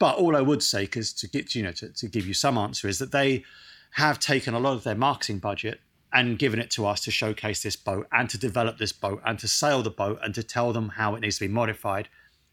But 0.00 0.16
all 0.16 0.36
I 0.36 0.40
would 0.40 0.62
say, 0.62 0.82
because 0.82 1.12
to 1.14 1.28
get 1.28 1.54
you 1.54 1.62
know 1.62 1.72
to, 1.72 1.90
to 1.90 2.08
give 2.08 2.26
you 2.26 2.34
some 2.34 2.58
answer, 2.58 2.88
is 2.88 2.98
that 2.98 3.12
they 3.12 3.44
have 3.92 4.18
taken 4.18 4.52
a 4.52 4.58
lot 4.58 4.74
of 4.74 4.82
their 4.82 4.96
marketing 4.96 5.38
budget 5.38 5.80
and 6.12 6.38
given 6.38 6.58
it 6.58 6.70
to 6.72 6.86
us 6.86 7.00
to 7.02 7.10
showcase 7.10 7.62
this 7.62 7.76
boat 7.76 8.08
and 8.12 8.28
to 8.30 8.38
develop 8.38 8.78
this 8.78 8.92
boat 8.92 9.22
and 9.24 9.38
to 9.38 9.46
sail 9.46 9.82
the 9.82 9.90
boat 9.90 10.18
and 10.22 10.34
to 10.34 10.42
tell 10.42 10.72
them 10.72 10.90
how 10.90 11.14
it 11.14 11.20
needs 11.20 11.38
to 11.38 11.46
be 11.46 11.52
modified 11.52 12.08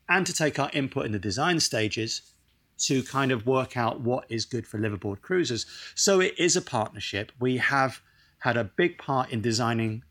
and 0.08 0.28
to 0.28 0.34
take 0.34 0.60
our 0.60 0.70
input 0.74 1.06
in 1.06 1.12
the 1.12 1.20
design 1.20 1.60
stages 1.60 2.22
to 2.78 3.04
kind 3.04 3.32
of 3.32 3.46
work 3.46 3.78
out 3.78 4.02
what 4.02 4.26
is 4.30 4.46
good 4.46 4.68
for 4.68 4.78
liveaboard 4.78 5.22
cruisers. 5.22 5.66
So 5.96 6.20
it 6.20 6.38
is 6.38 6.56
a 6.56 6.62
partnership. 6.62 7.32
We 7.40 7.58
have 7.58 8.02
had 8.40 8.58
a 8.58 8.64
big 8.64 8.98
part 8.98 9.32
in 9.32 9.42
designing 9.42 10.04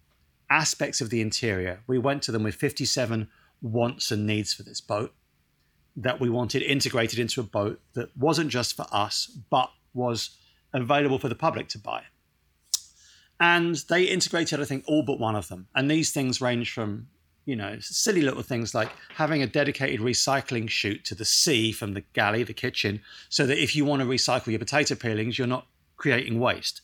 aspects 0.50 1.00
of 1.00 1.10
the 1.10 1.20
interior. 1.20 1.80
We 1.86 1.98
went 1.98 2.22
to 2.24 2.32
them 2.32 2.42
with 2.42 2.54
57 2.54 3.28
wants 3.60 4.10
and 4.10 4.26
needs 4.26 4.52
for 4.52 4.62
this 4.62 4.80
boat 4.80 5.14
that 5.96 6.20
we 6.20 6.28
wanted 6.28 6.62
integrated 6.62 7.18
into 7.18 7.40
a 7.40 7.44
boat 7.44 7.80
that 7.94 8.16
wasn't 8.16 8.50
just 8.50 8.74
for 8.74 8.86
us, 8.90 9.26
but 9.50 9.70
was 9.92 10.36
available 10.72 11.18
for 11.18 11.28
the 11.28 11.34
public 11.34 11.68
to 11.68 11.78
buy. 11.78 12.02
And 13.40 13.76
they 13.88 14.04
integrated, 14.04 14.60
I 14.60 14.64
think, 14.64 14.84
all 14.86 15.02
but 15.02 15.18
one 15.18 15.36
of 15.36 15.48
them. 15.48 15.68
And 15.74 15.90
these 15.90 16.12
things 16.12 16.40
range 16.40 16.72
from, 16.72 17.08
you 17.44 17.56
know, 17.56 17.76
silly 17.80 18.22
little 18.22 18.42
things 18.42 18.74
like 18.74 18.90
having 19.16 19.42
a 19.42 19.46
dedicated 19.46 20.00
recycling 20.00 20.68
chute 20.68 21.04
to 21.04 21.14
the 21.14 21.24
sea 21.24 21.72
from 21.72 21.92
the 21.92 22.02
galley, 22.12 22.42
the 22.42 22.54
kitchen, 22.54 23.00
so 23.28 23.46
that 23.46 23.62
if 23.62 23.76
you 23.76 23.84
want 23.84 24.00
to 24.00 24.08
recycle 24.08 24.46
your 24.46 24.58
potato 24.58 24.94
peelings, 24.94 25.38
you're 25.38 25.46
not 25.46 25.66
creating 25.96 26.40
waste. 26.40 26.80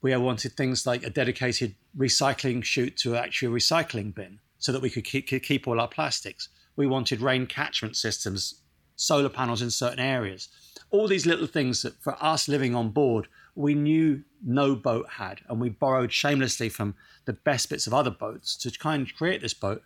We 0.00 0.16
wanted 0.16 0.52
things 0.52 0.86
like 0.86 1.04
a 1.04 1.10
dedicated 1.10 1.76
recycling 1.96 2.64
chute 2.64 2.96
to 2.98 3.16
actually 3.16 3.54
a 3.54 3.58
recycling 3.58 4.14
bin 4.14 4.40
so 4.58 4.72
that 4.72 4.82
we 4.82 4.90
could 4.90 5.04
keep, 5.04 5.28
could 5.28 5.42
keep 5.42 5.68
all 5.68 5.80
our 5.80 5.88
plastics. 5.88 6.48
We 6.74 6.86
wanted 6.86 7.20
rain 7.20 7.46
catchment 7.46 7.96
systems, 7.96 8.62
solar 8.96 9.28
panels 9.28 9.62
in 9.62 9.70
certain 9.70 10.00
areas. 10.00 10.48
All 10.90 11.06
these 11.06 11.26
little 11.26 11.46
things 11.46 11.82
that 11.82 12.02
for 12.02 12.16
us 12.22 12.48
living 12.48 12.74
on 12.74 12.90
board, 12.90 13.28
we 13.54 13.74
knew 13.74 14.22
no 14.44 14.74
boat 14.74 15.06
had. 15.10 15.40
And 15.48 15.60
we 15.60 15.68
borrowed 15.68 16.12
shamelessly 16.12 16.68
from 16.68 16.94
the 17.24 17.32
best 17.32 17.68
bits 17.70 17.86
of 17.86 17.94
other 17.94 18.10
boats 18.10 18.56
to 18.56 18.70
kind 18.70 19.06
of 19.06 19.14
create 19.14 19.40
this 19.40 19.54
boat. 19.54 19.82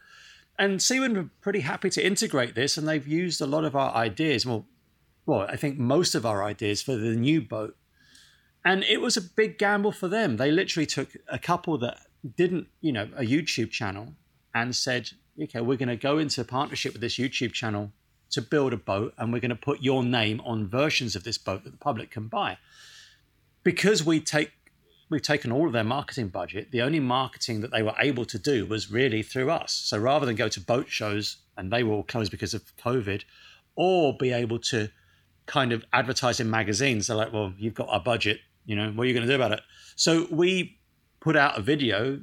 And 0.59 0.79
Seawind 0.79 1.17
were 1.17 1.29
pretty 1.41 1.61
happy 1.61 1.91
to 1.91 2.05
integrate 2.05 2.55
this, 2.55 2.79
and 2.79 2.89
they've 2.89 3.07
used 3.07 3.41
a 3.41 3.47
lot 3.47 3.65
of 3.65 3.77
our 3.77 3.95
ideas. 3.95 4.47
Well, 4.47 4.67
well, 5.27 5.43
I 5.43 5.57
think 5.57 5.79
most 5.79 6.15
of 6.15 6.25
our 6.25 6.43
ideas 6.45 6.83
for 6.83 6.97
the 6.97 7.15
new 7.15 7.43
boat. 7.43 7.77
And 8.65 8.83
it 8.85 9.01
was 9.01 9.17
a 9.17 9.21
big 9.21 9.59
gamble 9.59 9.93
for 9.93 10.09
them. 10.09 10.37
They 10.37 10.51
literally 10.51 10.87
took 10.87 11.17
a 11.29 11.39
couple 11.39 11.79
that 11.79 11.99
didn't, 12.37 12.69
you 12.81 12.93
know, 12.93 13.09
a 13.17 13.23
YouTube 13.23 13.71
channel 13.71 14.15
and 14.55 14.75
said, 14.75 15.11
okay, 15.41 15.61
we're 15.61 15.77
going 15.77 15.89
to 15.89 15.97
go 15.97 16.19
into 16.19 16.43
partnership 16.45 16.93
with 16.93 17.03
this 17.03 17.17
YouTube 17.17 17.53
channel 17.53 17.93
to 18.31 18.41
build 18.43 18.73
a 18.73 18.77
boat, 18.77 19.15
and 19.19 19.33
we're 19.33 19.41
going 19.41 19.51
to 19.51 19.57
put 19.57 19.83
your 19.83 20.03
name 20.03 20.41
on 20.45 20.69
versions 20.69 21.15
of 21.15 21.25
this 21.25 21.39
boat 21.39 21.65
that 21.65 21.71
the 21.71 21.77
public 21.77 22.11
can 22.11 22.29
buy. 22.29 22.59
Because 23.67 24.05
we 24.05 24.21
take 24.21 24.53
we've 25.11 25.23
taken 25.23 25.51
all 25.51 25.67
of 25.67 25.73
their 25.73 25.83
marketing 25.83 26.29
budget, 26.29 26.71
the 26.71 26.83
only 26.83 27.01
marketing 27.01 27.63
that 27.63 27.73
they 27.73 27.83
were 27.83 27.97
able 27.99 28.25
to 28.25 28.39
do 28.39 28.65
was 28.65 28.93
really 28.93 29.25
through 29.25 29.51
us. 29.51 29.73
So 29.73 29.99
rather 29.99 30.25
than 30.25 30.37
go 30.37 30.49
to 30.49 30.61
boat 30.61 30.89
shows 30.89 31.39
and 31.57 31.73
they 31.73 31.83
were 31.83 31.95
all 31.95 32.05
closed 32.05 32.31
because 32.31 32.55
of 32.55 32.63
COVID, 32.77 33.25
or 33.75 34.17
be 34.17 34.31
able 34.31 34.61
to 34.71 34.89
kind 35.47 35.73
of 35.73 35.85
advertise 35.93 36.39
in 36.39 36.49
magazines, 36.49 37.09
they're 37.09 37.17
like, 37.17 37.33
well, 37.33 37.55
you've 37.59 37.75
got 37.75 37.89
our 37.89 37.99
budget, 37.99 38.39
you 38.67 38.77
know, 38.77 38.93
what 38.93 39.03
are 39.03 39.07
you 39.07 39.15
going 39.15 39.27
to 39.27 39.33
do 39.33 39.35
about 39.35 39.51
it? 39.51 39.63
So 39.97 40.29
we 40.31 40.79
put 41.19 41.35
out 41.35 41.59
a 41.59 41.61
video, 41.61 42.21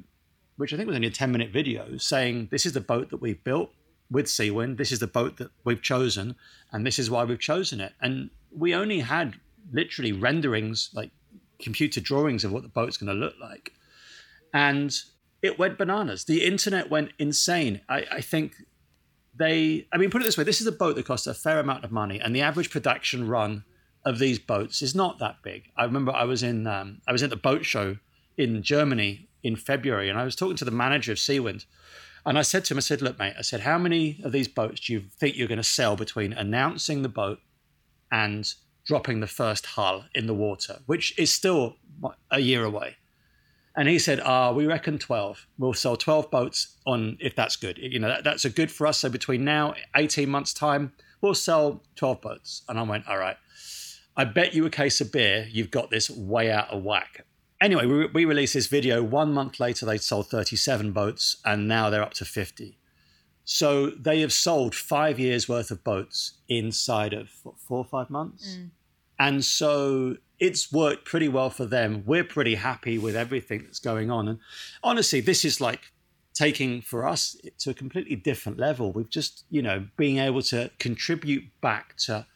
which 0.56 0.72
I 0.72 0.78
think 0.78 0.86
was 0.86 0.96
only 0.96 1.08
a 1.08 1.10
10 1.10 1.30
minute 1.30 1.50
video, 1.52 1.98
saying 1.98 2.48
this 2.52 2.64
is 2.64 2.72
the 2.72 2.80
boat 2.80 3.10
that 3.10 3.20
we've 3.20 3.44
built 3.44 3.70
with 4.10 4.26
Seawind. 4.26 4.78
This 4.78 4.92
is 4.92 4.98
the 4.98 5.06
boat 5.06 5.36
that 5.36 5.50
we've 5.62 5.82
chosen, 5.82 6.36
and 6.72 6.86
this 6.86 6.98
is 6.98 7.10
why 7.10 7.24
we've 7.24 7.38
chosen 7.38 7.82
it. 7.82 7.92
And 8.00 8.30
we 8.50 8.74
only 8.74 9.00
had 9.00 9.34
literally 9.70 10.12
renderings, 10.12 10.88
like 10.94 11.10
computer 11.58 12.00
drawings 12.00 12.44
of 12.44 12.52
what 12.52 12.62
the 12.62 12.68
boat's 12.68 12.96
going 12.96 13.12
to 13.14 13.18
look 13.18 13.34
like. 13.40 13.72
And 14.52 14.94
it 15.42 15.58
went 15.58 15.78
bananas. 15.78 16.24
The 16.24 16.44
internet 16.44 16.90
went 16.90 17.10
insane. 17.18 17.80
I, 17.88 18.06
I 18.10 18.20
think 18.20 18.54
they, 19.36 19.86
I 19.92 19.98
mean, 19.98 20.10
put 20.10 20.22
it 20.22 20.24
this 20.24 20.38
way 20.38 20.44
this 20.44 20.60
is 20.60 20.66
a 20.66 20.72
boat 20.72 20.96
that 20.96 21.06
costs 21.06 21.26
a 21.26 21.34
fair 21.34 21.58
amount 21.58 21.84
of 21.84 21.92
money, 21.92 22.20
and 22.20 22.34
the 22.34 22.42
average 22.42 22.70
production 22.70 23.28
run 23.28 23.64
of 24.04 24.18
these 24.18 24.38
boats 24.38 24.82
is 24.82 24.94
not 24.94 25.18
that 25.18 25.42
big. 25.42 25.70
I 25.76 25.84
remember 25.84 26.12
I 26.12 26.24
was 26.24 26.42
in, 26.42 26.66
um, 26.66 27.00
I 27.08 27.12
was 27.12 27.22
at 27.22 27.30
the 27.30 27.36
boat 27.36 27.64
show 27.64 27.96
in 28.36 28.62
Germany 28.62 29.28
in 29.42 29.56
February, 29.56 30.08
and 30.08 30.18
I 30.18 30.24
was 30.24 30.36
talking 30.36 30.56
to 30.56 30.64
the 30.64 30.70
manager 30.70 31.12
of 31.12 31.18
Seawind. 31.18 31.66
And 32.26 32.38
I 32.38 32.42
said 32.42 32.64
to 32.64 32.74
him, 32.74 32.78
I 32.78 32.80
said, 32.80 33.02
look, 33.02 33.18
mate, 33.18 33.34
I 33.38 33.42
said, 33.42 33.60
how 33.60 33.76
many 33.76 34.20
of 34.24 34.32
these 34.32 34.48
boats 34.48 34.80
do 34.80 34.94
you 34.94 35.00
think 35.00 35.36
you're 35.36 35.48
going 35.48 35.58
to 35.58 35.62
sell 35.62 35.94
between 35.94 36.32
announcing 36.32 37.02
the 37.02 37.08
boat 37.08 37.38
and 38.10 38.54
dropping 38.84 39.20
the 39.20 39.26
first 39.26 39.66
hull 39.66 40.04
in 40.14 40.26
the 40.26 40.34
water, 40.34 40.80
which 40.86 41.18
is 41.18 41.32
still 41.32 41.76
a 42.30 42.40
year 42.40 42.64
away? 42.64 42.96
And 43.76 43.88
he 43.88 43.98
said, 43.98 44.20
ah, 44.20 44.52
we 44.52 44.66
reckon 44.66 44.98
12. 44.98 45.46
We'll 45.58 45.74
sell 45.74 45.96
12 45.96 46.30
boats 46.30 46.76
on 46.86 47.16
if 47.20 47.34
that's 47.34 47.56
good. 47.56 47.78
You 47.78 47.98
know, 47.98 48.08
that, 48.08 48.22
that's 48.24 48.44
a 48.44 48.50
good 48.50 48.70
for 48.70 48.86
us. 48.86 48.98
So 48.98 49.08
between 49.08 49.44
now, 49.44 49.74
18 49.96 50.28
months' 50.28 50.54
time, 50.54 50.92
we'll 51.20 51.34
sell 51.34 51.82
12 51.96 52.20
boats. 52.20 52.62
And 52.68 52.78
I 52.78 52.82
went, 52.82 53.08
all 53.08 53.18
right. 53.18 53.36
I 54.16 54.24
bet 54.24 54.54
you 54.54 54.64
a 54.64 54.70
case 54.70 55.00
of 55.00 55.10
beer, 55.10 55.48
you've 55.50 55.72
got 55.72 55.90
this 55.90 56.08
way 56.08 56.52
out 56.52 56.68
of 56.70 56.84
whack. 56.84 57.26
Anyway, 57.60 57.86
we, 57.86 58.06
we 58.06 58.24
released 58.24 58.54
this 58.54 58.68
video. 58.68 59.02
One 59.02 59.32
month 59.32 59.58
later, 59.58 59.86
they'd 59.86 60.02
sold 60.02 60.28
37 60.28 60.92
boats, 60.92 61.38
and 61.44 61.66
now 61.66 61.90
they're 61.90 62.02
up 62.02 62.14
to 62.14 62.24
50. 62.24 62.78
So 63.44 63.90
they 63.90 64.20
have 64.20 64.32
sold 64.32 64.74
five 64.74 65.18
years 65.18 65.48
worth 65.48 65.70
of 65.70 65.84
boats 65.84 66.32
inside 66.48 67.12
of 67.12 67.30
what, 67.42 67.58
four 67.58 67.78
or 67.78 67.84
five 67.84 68.08
months. 68.08 68.56
Mm. 68.56 68.70
And 69.18 69.44
so 69.44 70.16
it's 70.38 70.72
worked 70.72 71.04
pretty 71.04 71.28
well 71.28 71.50
for 71.50 71.66
them. 71.66 72.02
We're 72.06 72.24
pretty 72.24 72.56
happy 72.56 72.98
with 72.98 73.14
everything 73.14 73.62
that's 73.64 73.78
going 73.78 74.10
on. 74.10 74.28
And 74.28 74.38
honestly, 74.82 75.20
this 75.20 75.44
is 75.44 75.60
like 75.60 75.92
taking 76.32 76.82
for 76.82 77.06
us 77.06 77.36
to 77.58 77.70
a 77.70 77.74
completely 77.74 78.16
different 78.16 78.58
level. 78.58 78.92
We've 78.92 79.10
just, 79.10 79.44
you 79.50 79.62
know, 79.62 79.86
being 79.96 80.18
able 80.18 80.42
to 80.42 80.70
contribute 80.78 81.44
back 81.60 81.96
to 81.98 82.26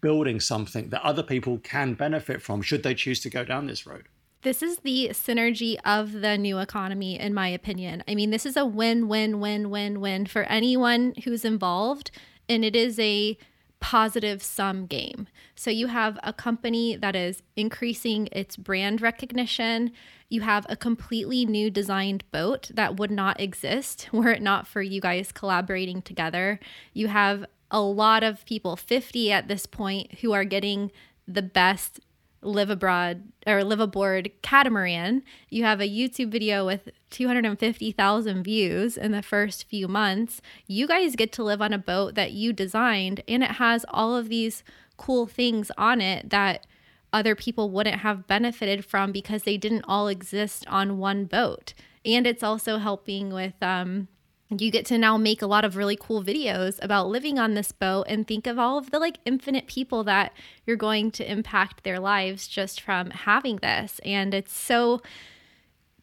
building 0.00 0.40
something 0.40 0.88
that 0.88 1.02
other 1.02 1.22
people 1.22 1.58
can 1.58 1.94
benefit 1.94 2.40
from 2.40 2.62
should 2.62 2.82
they 2.82 2.94
choose 2.94 3.20
to 3.20 3.30
go 3.30 3.44
down 3.44 3.66
this 3.66 3.86
road. 3.86 4.08
This 4.42 4.62
is 4.62 4.78
the 4.78 5.10
synergy 5.12 5.76
of 5.84 6.12
the 6.12 6.38
new 6.38 6.58
economy, 6.58 7.18
in 7.18 7.34
my 7.34 7.48
opinion. 7.48 8.04
I 8.06 8.14
mean, 8.14 8.30
this 8.30 8.46
is 8.46 8.56
a 8.56 8.64
win, 8.64 9.08
win, 9.08 9.40
win, 9.40 9.70
win, 9.70 10.00
win 10.00 10.26
for 10.26 10.42
anyone 10.44 11.14
who's 11.24 11.44
involved, 11.44 12.10
and 12.48 12.64
it 12.64 12.76
is 12.76 12.98
a 12.98 13.36
positive 13.80 14.42
sum 14.42 14.86
game. 14.86 15.28
So 15.54 15.70
you 15.70 15.88
have 15.88 16.18
a 16.22 16.32
company 16.32 16.96
that 16.96 17.14
is 17.14 17.42
increasing 17.56 18.28
its 18.32 18.56
brand 18.56 19.02
recognition. 19.02 19.92
You 20.28 20.40
have 20.42 20.66
a 20.68 20.76
completely 20.76 21.44
new 21.44 21.70
designed 21.70 22.24
boat 22.30 22.70
that 22.74 22.96
would 22.96 23.10
not 23.10 23.40
exist 23.40 24.08
were 24.12 24.30
it 24.30 24.42
not 24.42 24.66
for 24.66 24.82
you 24.82 25.00
guys 25.00 25.32
collaborating 25.32 26.02
together. 26.02 26.60
You 26.92 27.08
have 27.08 27.46
a 27.70 27.80
lot 27.80 28.22
of 28.22 28.44
people, 28.46 28.76
50 28.76 29.32
at 29.32 29.48
this 29.48 29.66
point, 29.66 30.20
who 30.20 30.32
are 30.32 30.44
getting 30.44 30.90
the 31.26 31.42
best 31.42 32.00
live 32.42 32.70
abroad 32.70 33.24
or 33.46 33.64
live 33.64 33.80
aboard 33.80 34.30
catamaran. 34.42 35.22
You 35.48 35.64
have 35.64 35.80
a 35.80 35.88
YouTube 35.88 36.30
video 36.30 36.64
with 36.64 36.88
250,000 37.10 38.42
views 38.42 38.96
in 38.96 39.12
the 39.12 39.22
first 39.22 39.68
few 39.68 39.88
months. 39.88 40.40
You 40.66 40.86
guys 40.86 41.16
get 41.16 41.32
to 41.32 41.42
live 41.42 41.62
on 41.62 41.72
a 41.72 41.78
boat 41.78 42.14
that 42.14 42.32
you 42.32 42.52
designed, 42.52 43.22
and 43.26 43.42
it 43.42 43.52
has 43.52 43.84
all 43.88 44.16
of 44.16 44.28
these 44.28 44.62
cool 44.96 45.26
things 45.26 45.70
on 45.76 46.00
it 46.00 46.30
that 46.30 46.66
other 47.12 47.34
people 47.34 47.70
wouldn't 47.70 48.00
have 48.00 48.26
benefited 48.26 48.84
from 48.84 49.12
because 49.12 49.44
they 49.44 49.56
didn't 49.56 49.84
all 49.88 50.08
exist 50.08 50.66
on 50.68 50.98
one 50.98 51.24
boat. 51.24 51.72
And 52.04 52.26
it's 52.26 52.42
also 52.42 52.78
helping 52.78 53.32
with 53.32 53.54
um, 53.62 54.08
you 54.50 54.70
get 54.70 54.86
to 54.86 54.98
now 54.98 55.16
make 55.16 55.42
a 55.42 55.46
lot 55.46 55.64
of 55.64 55.76
really 55.76 55.96
cool 55.96 56.22
videos 56.22 56.78
about 56.82 57.08
living 57.08 57.38
on 57.38 57.54
this 57.54 57.72
boat 57.72 58.04
and 58.08 58.26
think 58.26 58.46
of 58.46 58.58
all 58.58 58.78
of 58.78 58.90
the 58.90 58.98
like 58.98 59.18
infinite 59.24 59.66
people 59.66 60.04
that 60.04 60.32
you're 60.64 60.76
going 60.76 61.10
to 61.10 61.30
impact 61.30 61.82
their 61.82 61.98
lives 61.98 62.46
just 62.46 62.80
from 62.80 63.10
having 63.10 63.56
this 63.56 64.00
and 64.04 64.32
it's 64.34 64.52
so 64.52 65.00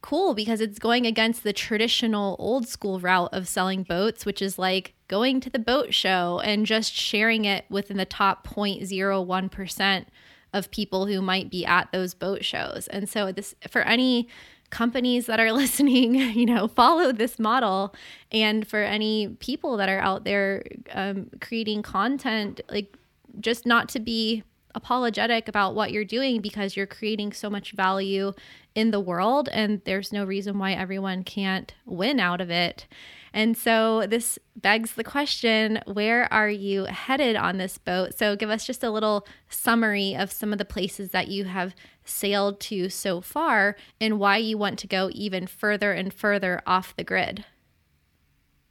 cool 0.04 0.36
because 0.36 0.62
it's 0.62 0.78
going 0.78 1.08
against 1.08 1.44
the 1.44 1.54
traditional 1.54 2.36
old 2.38 2.68
school 2.68 3.00
route 3.00 3.30
of 3.32 3.48
selling 3.48 3.82
boats, 3.82 4.26
which 4.26 4.42
is 4.42 4.60
like 4.60 4.94
going 5.08 5.40
to 5.40 5.50
the 5.50 5.58
boat 5.58 5.94
show 5.94 6.40
and 6.44 6.68
just 6.68 6.94
sharing 6.94 7.46
it 7.46 7.66
within 7.70 7.98
the 7.98 8.06
top 8.06 8.46
0.01% 8.46 10.06
of 10.54 10.70
people 10.70 11.08
who 11.08 11.22
might 11.22 11.50
be 11.50 11.66
at 11.66 11.92
those 11.92 12.14
boat 12.14 12.44
shows. 12.46 12.88
And 12.90 13.10
so 13.10 13.32
this 13.32 13.56
for 13.72 13.82
any 13.82 14.28
companies 14.74 15.28
that 15.28 15.40
are 15.40 15.54
listening, 15.64 16.16
you 16.16 16.46
know, 16.46 16.68
follow 16.68 17.14
this 17.14 17.40
model. 17.40 17.96
And 18.32 18.68
for 18.68 18.80
any 18.80 19.30
people 19.40 19.78
that 19.78 19.88
are 19.88 20.00
out 20.00 20.26
there 20.26 20.66
um, 20.92 21.30
creating 21.40 21.84
content, 21.84 22.60
like 22.70 22.98
just 23.40 23.66
not 23.66 23.88
to 23.90 24.00
be 24.00 24.44
apologetic 24.76 25.48
about 25.48 25.76
what 25.76 25.92
you're 25.92 26.04
doing 26.04 26.42
because 26.42 26.76
you're 26.76 26.88
creating 26.88 27.32
so 27.32 27.50
much 27.50 27.74
value 27.74 28.34
in 28.74 28.90
the 28.90 29.00
world 29.00 29.48
and 29.50 29.82
there's 29.86 30.12
no 30.12 30.26
reason 30.26 30.58
why 30.58 30.74
everyone 30.74 31.24
can't 31.24 31.76
win 31.86 32.20
out 32.20 32.42
of 32.42 32.50
it. 32.50 32.88
And 33.34 33.58
so 33.58 34.06
this 34.06 34.38
begs 34.56 34.94
the 34.94 35.04
question 35.04 35.82
where 35.86 36.32
are 36.32 36.50
you 36.50 36.86
headed 36.86 37.36
on 37.36 37.58
this 37.58 37.78
boat? 37.80 38.18
So 38.18 38.36
give 38.36 38.50
us 38.50 38.66
just 38.66 38.84
a 38.84 38.92
little 38.92 39.26
summary 39.50 40.16
of 40.16 40.32
some 40.32 40.52
of 40.52 40.60
the 40.60 40.66
places 40.66 41.10
that 41.10 41.30
you 41.30 41.46
have 41.46 41.74
sailed 42.06 42.60
to 42.60 42.90
so 42.90 43.22
far 43.22 43.76
and 44.00 44.20
why 44.20 44.38
you 44.38 44.58
want 44.58 44.78
to 44.80 44.88
go 44.88 45.10
even 45.14 45.48
further 45.48 45.94
and 45.94 46.14
further 46.14 46.62
off 46.68 46.96
the 46.96 47.04
grid. 47.04 47.44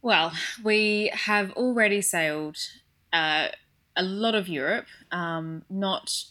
Well, 0.01 0.31
we 0.63 1.11
have 1.13 1.51
already 1.51 2.01
sailed 2.01 2.57
uh, 3.11 3.49
a 3.95 4.03
lot 4.03 4.35
of 4.35 4.47
Europe, 4.47 4.87
um, 5.11 5.63
not 5.69 6.23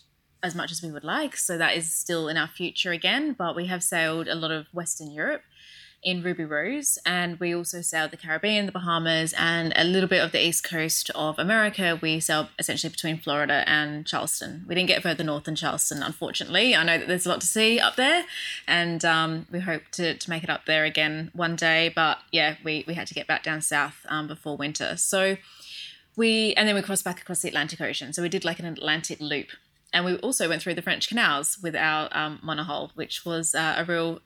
as 0.43 0.55
much 0.55 0.73
as 0.73 0.83
we 0.83 0.91
would 0.91 1.05
like. 1.05 1.37
So 1.37 1.57
that 1.57 1.77
is 1.77 1.93
still 1.93 2.29
in 2.29 2.37
our 2.37 2.49
future 2.49 2.93
again, 2.93 3.33
but 3.33 3.55
we 3.55 3.67
have 3.67 3.83
sailed 3.83 4.29
a 4.29 4.35
lot 4.35 4.51
of 4.51 4.67
Western 4.73 5.11
Europe 5.11 5.43
in 6.03 6.23
Ruby 6.23 6.45
Rose, 6.45 6.99
and 7.07 7.39
we 7.39 7.55
also 7.55 7.81
sailed 7.81 8.11
the 8.11 8.17
Caribbean, 8.17 8.67
the 8.67 8.73
Bahamas, 8.73 9.33
and 9.39 9.73
a 9.77 9.85
little 9.85 10.09
bit 10.09 10.23
of 10.23 10.33
the 10.33 10.45
east 10.45 10.65
coast 10.65 11.11
of 11.15 11.39
America. 11.39 11.99
We 12.03 12.19
sailed 12.19 12.49
essentially 12.59 12.91
between 12.91 13.19
Florida 13.19 13.63
and 13.67 14.05
Charleston. 14.05 14.65
We 14.67 14.75
didn't 14.75 14.89
get 14.89 15.03
further 15.03 15.23
north 15.23 15.45
than 15.45 15.55
Charleston, 15.55 16.03
unfortunately. 16.03 16.75
I 16.75 16.83
know 16.83 16.99
that 16.99 17.07
there's 17.07 17.27
a 17.27 17.29
lot 17.29 17.41
to 17.43 17.47
see 17.47 17.79
up 17.79 17.97
there, 17.97 18.25
and 18.67 19.05
um, 19.05 19.47
we 19.51 19.61
hope 19.61 19.83
to, 19.93 20.15
to 20.15 20.31
make 20.31 20.43
it 20.43 20.51
up 20.51 20.67
there 20.67 20.85
again 20.85 21.31
one 21.35 21.55
day. 21.55 21.93
But 21.95 22.19
yeah, 22.33 22.57
we, 22.65 22.85
we 22.87 22.95
had 22.95 23.07
to 23.07 23.15
get 23.15 23.29
back 23.29 23.45
down 23.45 23.61
south 23.61 24.05
um, 24.09 24.27
before 24.27 24.57
winter. 24.57 24.97
So 24.97 25.37
we 26.17 26.53
and 26.55 26.69
then 26.69 26.75
we 26.75 26.83
crossed 26.83 27.05
back 27.05 27.21
across 27.21 27.43
the 27.43 27.49
Atlantic 27.49 27.81
Ocean. 27.81 28.13
So 28.13 28.23
we 28.23 28.29
did 28.29 28.45
like 28.45 28.59
an 28.59 28.67
Atlantic 28.67 29.21
loop, 29.21 29.49
and 29.93 30.05
we 30.05 30.17
also 30.17 30.49
went 30.49 30.63
through 30.63 30.75
the 30.75 30.83
French 30.83 31.09
canals 31.09 31.59
with 31.63 31.77
our 31.77 32.09
um, 32.11 32.41
monohull, 32.45 32.91
which 32.95 33.25
was 33.25 33.55
uh, 33.55 33.77
a 33.79 33.85
real 33.85 34.21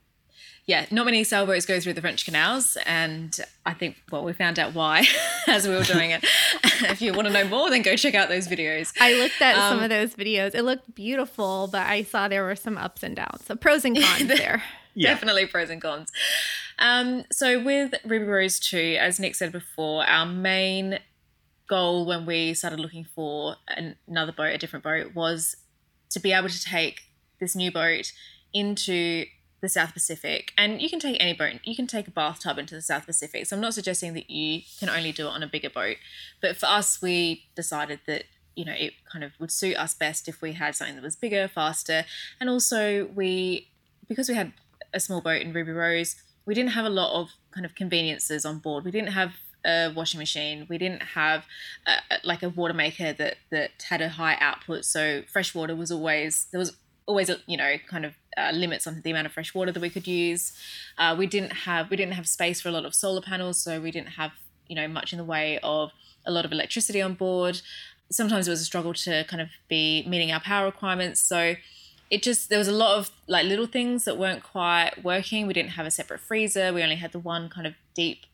yeah, 0.66 0.86
not 0.90 1.06
many 1.06 1.22
sailboats 1.22 1.64
go 1.64 1.78
through 1.78 1.92
the 1.92 2.00
French 2.00 2.24
canals, 2.24 2.76
and 2.86 3.38
I 3.64 3.72
think 3.72 3.96
well, 4.10 4.24
we 4.24 4.32
found 4.32 4.58
out 4.58 4.74
why 4.74 5.06
as 5.46 5.66
we 5.66 5.74
were 5.74 5.84
doing 5.84 6.10
it. 6.10 6.24
if 6.64 7.00
you 7.00 7.12
want 7.12 7.28
to 7.28 7.32
know 7.32 7.46
more, 7.46 7.70
then 7.70 7.82
go 7.82 7.94
check 7.94 8.16
out 8.16 8.28
those 8.28 8.48
videos. 8.48 8.92
I 9.00 9.14
looked 9.14 9.40
at 9.40 9.56
um, 9.56 9.76
some 9.76 9.84
of 9.84 9.90
those 9.90 10.14
videos. 10.14 10.56
It 10.56 10.62
looked 10.62 10.92
beautiful, 10.94 11.68
but 11.70 11.86
I 11.86 12.02
saw 12.02 12.26
there 12.26 12.42
were 12.42 12.56
some 12.56 12.76
ups 12.78 13.04
and 13.04 13.14
downs. 13.14 13.44
So 13.46 13.54
pros 13.54 13.84
and 13.84 13.96
cons 14.00 14.26
there. 14.26 14.64
Yeah. 14.94 15.10
Definitely 15.10 15.46
pros 15.46 15.70
and 15.70 15.80
cons. 15.80 16.10
Um, 16.80 17.24
so 17.30 17.62
with 17.62 17.94
Ruby 18.04 18.24
Rose 18.24 18.58
2, 18.58 18.96
as 18.98 19.20
Nick 19.20 19.36
said 19.36 19.52
before, 19.52 20.04
our 20.04 20.26
main 20.26 20.98
goal 21.68 22.06
when 22.06 22.26
we 22.26 22.54
started 22.54 22.80
looking 22.80 23.04
for 23.04 23.56
another 24.08 24.32
boat, 24.32 24.54
a 24.54 24.58
different 24.58 24.84
boat, 24.84 25.14
was 25.14 25.56
to 26.10 26.18
be 26.18 26.32
able 26.32 26.48
to 26.48 26.62
take 26.62 27.02
this 27.38 27.54
new 27.54 27.70
boat 27.70 28.12
into 28.52 29.26
the 29.66 29.70
South 29.70 29.92
Pacific. 29.92 30.52
And 30.56 30.80
you 30.80 30.88
can 30.88 31.00
take 31.00 31.16
any 31.18 31.32
boat, 31.32 31.54
you 31.64 31.74
can 31.74 31.88
take 31.88 32.06
a 32.06 32.12
bathtub 32.12 32.56
into 32.56 32.76
the 32.76 32.82
South 32.82 33.04
Pacific. 33.04 33.46
So 33.46 33.56
I'm 33.56 33.62
not 33.62 33.74
suggesting 33.74 34.14
that 34.14 34.30
you 34.30 34.62
can 34.78 34.88
only 34.88 35.10
do 35.10 35.26
it 35.26 35.30
on 35.30 35.42
a 35.42 35.48
bigger 35.48 35.70
boat. 35.70 35.96
But 36.40 36.56
for 36.56 36.66
us, 36.66 37.02
we 37.02 37.46
decided 37.56 37.98
that, 38.06 38.24
you 38.54 38.64
know, 38.64 38.74
it 38.78 38.92
kind 39.10 39.24
of 39.24 39.32
would 39.40 39.50
suit 39.50 39.76
us 39.76 39.92
best 39.92 40.28
if 40.28 40.40
we 40.40 40.52
had 40.52 40.76
something 40.76 40.94
that 40.94 41.02
was 41.02 41.16
bigger, 41.16 41.48
faster. 41.48 42.04
And 42.38 42.48
also, 42.48 43.06
we, 43.06 43.68
because 44.08 44.28
we 44.28 44.36
had 44.36 44.52
a 44.94 45.00
small 45.00 45.20
boat 45.20 45.42
in 45.42 45.52
Ruby 45.52 45.72
Rose, 45.72 46.14
we 46.44 46.54
didn't 46.54 46.70
have 46.70 46.84
a 46.84 46.90
lot 46.90 47.20
of 47.20 47.30
kind 47.50 47.66
of 47.66 47.74
conveniences 47.74 48.44
on 48.44 48.60
board. 48.60 48.84
We 48.84 48.92
didn't 48.92 49.12
have 49.14 49.32
a 49.64 49.92
washing 49.96 50.20
machine. 50.20 50.66
We 50.68 50.78
didn't 50.78 51.02
have 51.02 51.44
a, 51.86 51.96
like 52.22 52.44
a 52.44 52.50
water 52.50 52.74
maker 52.74 53.12
that 53.14 53.38
that 53.50 53.84
had 53.88 54.00
a 54.00 54.10
high 54.10 54.36
output. 54.40 54.84
So 54.84 55.22
fresh 55.32 55.56
water 55.56 55.74
was 55.74 55.90
always 55.90 56.46
there 56.52 56.60
was 56.60 56.76
always 57.06 57.28
a, 57.28 57.38
you 57.46 57.56
know 57.56 57.74
kind 57.88 58.04
of 58.04 58.14
uh, 58.36 58.50
limits 58.52 58.86
on 58.86 59.00
the 59.02 59.10
amount 59.10 59.26
of 59.26 59.32
fresh 59.32 59.54
water 59.54 59.72
that 59.72 59.80
we 59.80 59.90
could 59.90 60.06
use. 60.06 60.52
Uh, 60.98 61.14
we 61.18 61.26
didn't 61.26 61.52
have 61.52 61.90
we 61.90 61.96
didn't 61.96 62.14
have 62.14 62.28
space 62.28 62.60
for 62.60 62.68
a 62.68 62.72
lot 62.72 62.84
of 62.84 62.94
solar 62.94 63.20
panels, 63.20 63.60
so 63.60 63.80
we 63.80 63.90
didn't 63.90 64.10
have 64.10 64.32
you 64.68 64.76
know 64.76 64.88
much 64.88 65.12
in 65.12 65.18
the 65.18 65.24
way 65.24 65.58
of 65.62 65.92
a 66.24 66.30
lot 66.30 66.44
of 66.44 66.52
electricity 66.52 67.00
on 67.00 67.14
board. 67.14 67.60
Sometimes 68.10 68.46
it 68.46 68.50
was 68.50 68.60
a 68.60 68.64
struggle 68.64 68.94
to 68.94 69.24
kind 69.24 69.40
of 69.40 69.48
be 69.68 70.04
meeting 70.06 70.30
our 70.30 70.40
power 70.40 70.66
requirements. 70.66 71.20
So 71.20 71.56
it 72.10 72.22
just 72.22 72.48
there 72.48 72.58
was 72.58 72.68
a 72.68 72.72
lot 72.72 72.98
of 72.98 73.10
like 73.26 73.44
little 73.44 73.66
things 73.66 74.04
that 74.04 74.16
weren't 74.16 74.42
quite 74.42 75.02
working. 75.02 75.46
We 75.46 75.54
didn't 75.54 75.70
have 75.70 75.86
a 75.86 75.90
separate 75.90 76.20
freezer. 76.20 76.72
We 76.72 76.82
only 76.82 76.96
had 76.96 77.12
the 77.12 77.18
one 77.18 77.48
kind 77.48 77.66
of 77.66 77.74
deep 77.94 78.26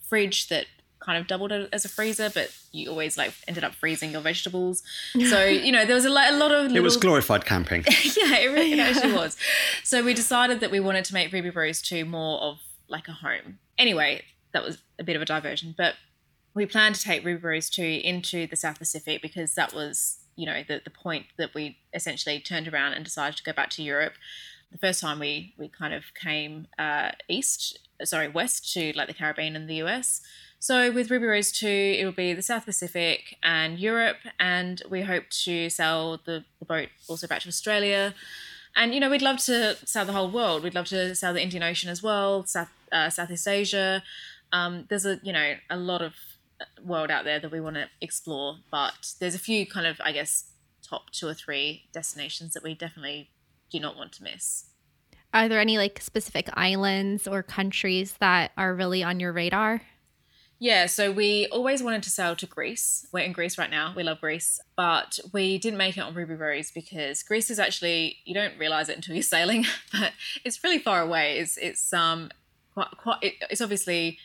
fridge 0.00 0.48
that 0.48 0.66
kind 1.00 1.18
of 1.18 1.26
doubled 1.26 1.50
it 1.50 1.68
as 1.72 1.84
a 1.84 1.88
freezer, 1.88 2.30
but 2.32 2.54
you 2.72 2.88
always 2.90 3.16
like 3.16 3.32
ended 3.48 3.64
up 3.64 3.74
freezing 3.74 4.12
your 4.12 4.20
vegetables. 4.20 4.82
So 5.30 5.44
you 5.44 5.70
know 5.70 5.84
there 5.84 5.94
was 5.94 6.04
a, 6.04 6.10
lot, 6.10 6.32
a 6.32 6.36
lot 6.36 6.50
of. 6.52 6.62
Little... 6.62 6.78
It 6.78 6.82
was 6.82 6.96
glorified 6.96 7.44
camping. 7.44 7.84
yeah, 7.88 8.36
it 8.38 8.52
really 8.52 8.74
yeah. 8.74 8.84
actually 8.84 9.12
was. 9.12 9.36
So 9.84 10.02
we 10.04 10.14
decided 10.14 10.60
that 10.60 10.70
we 10.70 10.80
wanted 10.80 11.04
to 11.06 11.14
make 11.14 11.32
Ruby 11.32 11.50
Rose 11.50 11.82
two 11.82 12.04
more 12.04 12.40
of 12.40 12.58
like 12.88 13.08
a 13.08 13.12
home. 13.12 13.58
Anyway, 13.78 14.22
that 14.52 14.62
was 14.62 14.78
a 14.98 15.04
bit 15.04 15.16
of 15.16 15.22
a 15.22 15.24
diversion, 15.24 15.74
but 15.76 15.94
we 16.54 16.66
planned 16.66 16.94
to 16.96 17.02
take 17.02 17.24
Ruby 17.24 17.42
Rose 17.42 17.70
two 17.70 18.00
into 18.04 18.46
the 18.46 18.56
South 18.56 18.78
Pacific 18.78 19.22
because 19.22 19.54
that 19.54 19.72
was 19.74 20.18
you 20.36 20.46
know 20.46 20.62
the 20.66 20.80
the 20.82 20.90
point 20.90 21.26
that 21.38 21.54
we 21.54 21.78
essentially 21.94 22.40
turned 22.40 22.68
around 22.68 22.94
and 22.94 23.04
decided 23.04 23.36
to 23.36 23.42
go 23.42 23.52
back 23.52 23.70
to 23.70 23.82
Europe. 23.82 24.14
The 24.72 24.78
first 24.78 25.00
time 25.00 25.18
we 25.18 25.54
we 25.58 25.68
kind 25.68 25.94
of 25.94 26.04
came 26.14 26.66
uh, 26.78 27.12
east, 27.28 27.78
sorry, 28.04 28.28
west 28.28 28.72
to 28.74 28.92
like 28.94 29.08
the 29.08 29.14
Caribbean 29.14 29.56
and 29.56 29.68
the 29.68 29.82
US 29.82 30.20
so 30.60 30.92
with 30.92 31.10
Ruby 31.10 31.24
Rose 31.24 31.50
2, 31.52 31.66
it 31.66 32.04
will 32.04 32.12
be 32.12 32.34
the 32.34 32.42
South 32.42 32.66
Pacific 32.66 33.38
and 33.42 33.78
Europe, 33.78 34.18
and 34.38 34.82
we 34.90 35.00
hope 35.00 35.24
to 35.44 35.70
sell 35.70 36.20
the, 36.26 36.44
the 36.58 36.66
boat 36.66 36.90
also 37.08 37.26
back 37.26 37.40
to 37.40 37.48
Australia. 37.48 38.14
And 38.76 38.92
you 38.92 39.00
know, 39.00 39.08
we'd 39.08 39.22
love 39.22 39.38
to 39.46 39.76
sell 39.86 40.04
the 40.04 40.12
whole 40.12 40.30
world. 40.30 40.62
We'd 40.62 40.74
love 40.74 40.86
to 40.88 41.14
sell 41.14 41.32
the 41.32 41.42
Indian 41.42 41.62
Ocean 41.62 41.88
as 41.88 42.02
well, 42.02 42.44
South 42.44 42.68
uh, 42.92 43.08
Southeast 43.08 43.48
Asia. 43.48 44.02
Um, 44.52 44.84
there's 44.90 45.06
a 45.06 45.18
you 45.22 45.32
know 45.32 45.54
a 45.70 45.78
lot 45.78 46.02
of 46.02 46.14
world 46.84 47.10
out 47.10 47.24
there 47.24 47.40
that 47.40 47.50
we 47.50 47.60
want 47.60 47.76
to 47.76 47.88
explore, 48.02 48.56
but 48.70 49.14
there's 49.18 49.34
a 49.34 49.38
few 49.38 49.66
kind 49.66 49.86
of 49.86 49.98
I 50.04 50.12
guess 50.12 50.50
top 50.82 51.10
two 51.10 51.26
or 51.26 51.34
three 51.34 51.84
destinations 51.92 52.52
that 52.52 52.62
we 52.62 52.74
definitely 52.74 53.30
do 53.70 53.80
not 53.80 53.96
want 53.96 54.12
to 54.12 54.24
miss. 54.24 54.66
Are 55.32 55.48
there 55.48 55.60
any 55.60 55.78
like 55.78 56.02
specific 56.02 56.50
islands 56.52 57.26
or 57.26 57.42
countries 57.42 58.14
that 58.20 58.52
are 58.56 58.74
really 58.74 59.02
on 59.02 59.20
your 59.20 59.32
radar? 59.32 59.80
Yeah, 60.62 60.84
so 60.84 61.10
we 61.10 61.46
always 61.50 61.82
wanted 61.82 62.02
to 62.02 62.10
sail 62.10 62.36
to 62.36 62.46
Greece. 62.46 63.06
We're 63.12 63.20
in 63.20 63.32
Greece 63.32 63.56
right 63.56 63.70
now. 63.70 63.94
We 63.96 64.02
love 64.02 64.20
Greece, 64.20 64.60
but 64.76 65.18
we 65.32 65.56
didn't 65.56 65.78
make 65.78 65.96
it 65.96 66.02
on 66.02 66.12
Ruby 66.12 66.34
Rose 66.34 66.70
because 66.70 67.22
Greece 67.22 67.48
is 67.50 67.58
actually 67.58 68.18
you 68.26 68.34
don't 68.34 68.58
realize 68.58 68.90
it 68.90 68.96
until 68.96 69.14
you're 69.14 69.22
sailing, 69.22 69.64
but 69.92 70.12
it's 70.44 70.62
really 70.62 70.78
far 70.78 71.00
away. 71.00 71.38
It's 71.38 71.56
it's 71.56 71.94
um 71.94 72.30
quite 72.74 72.90
quite 72.98 73.18
it, 73.22 73.34
it's 73.48 73.62
obviously 73.62 74.18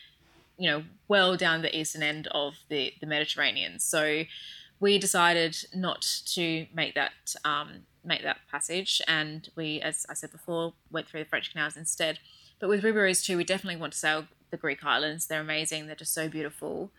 you 0.58 0.68
know 0.70 0.84
well 1.08 1.38
down 1.38 1.62
the 1.62 1.74
eastern 1.74 2.02
end 2.02 2.28
of 2.32 2.56
the 2.68 2.92
the 3.00 3.06
Mediterranean. 3.06 3.78
So 3.78 4.24
we 4.78 4.98
decided 4.98 5.56
not 5.74 6.02
to 6.34 6.66
make 6.74 6.94
that 6.96 7.34
um 7.46 7.86
make 8.04 8.22
that 8.24 8.40
passage, 8.50 9.00
and 9.08 9.48
we, 9.56 9.80
as 9.80 10.04
I 10.10 10.12
said 10.12 10.32
before, 10.32 10.74
went 10.90 11.08
through 11.08 11.20
the 11.20 11.30
French 11.30 11.50
canals 11.50 11.78
instead. 11.78 12.18
But 12.58 12.68
with 12.68 12.84
Ruby 12.84 12.98
Rose 12.98 13.22
too, 13.22 13.38
we 13.38 13.44
definitely 13.44 13.80
want 13.80 13.94
to 13.94 13.98
sail 13.98 14.26
the 14.50 14.56
Greek 14.56 14.84
islands. 14.84 15.26
They're 15.26 15.40
amazing. 15.40 15.86
They're 15.86 15.96
just 15.96 16.14
so 16.14 16.28
beautiful. 16.28 16.90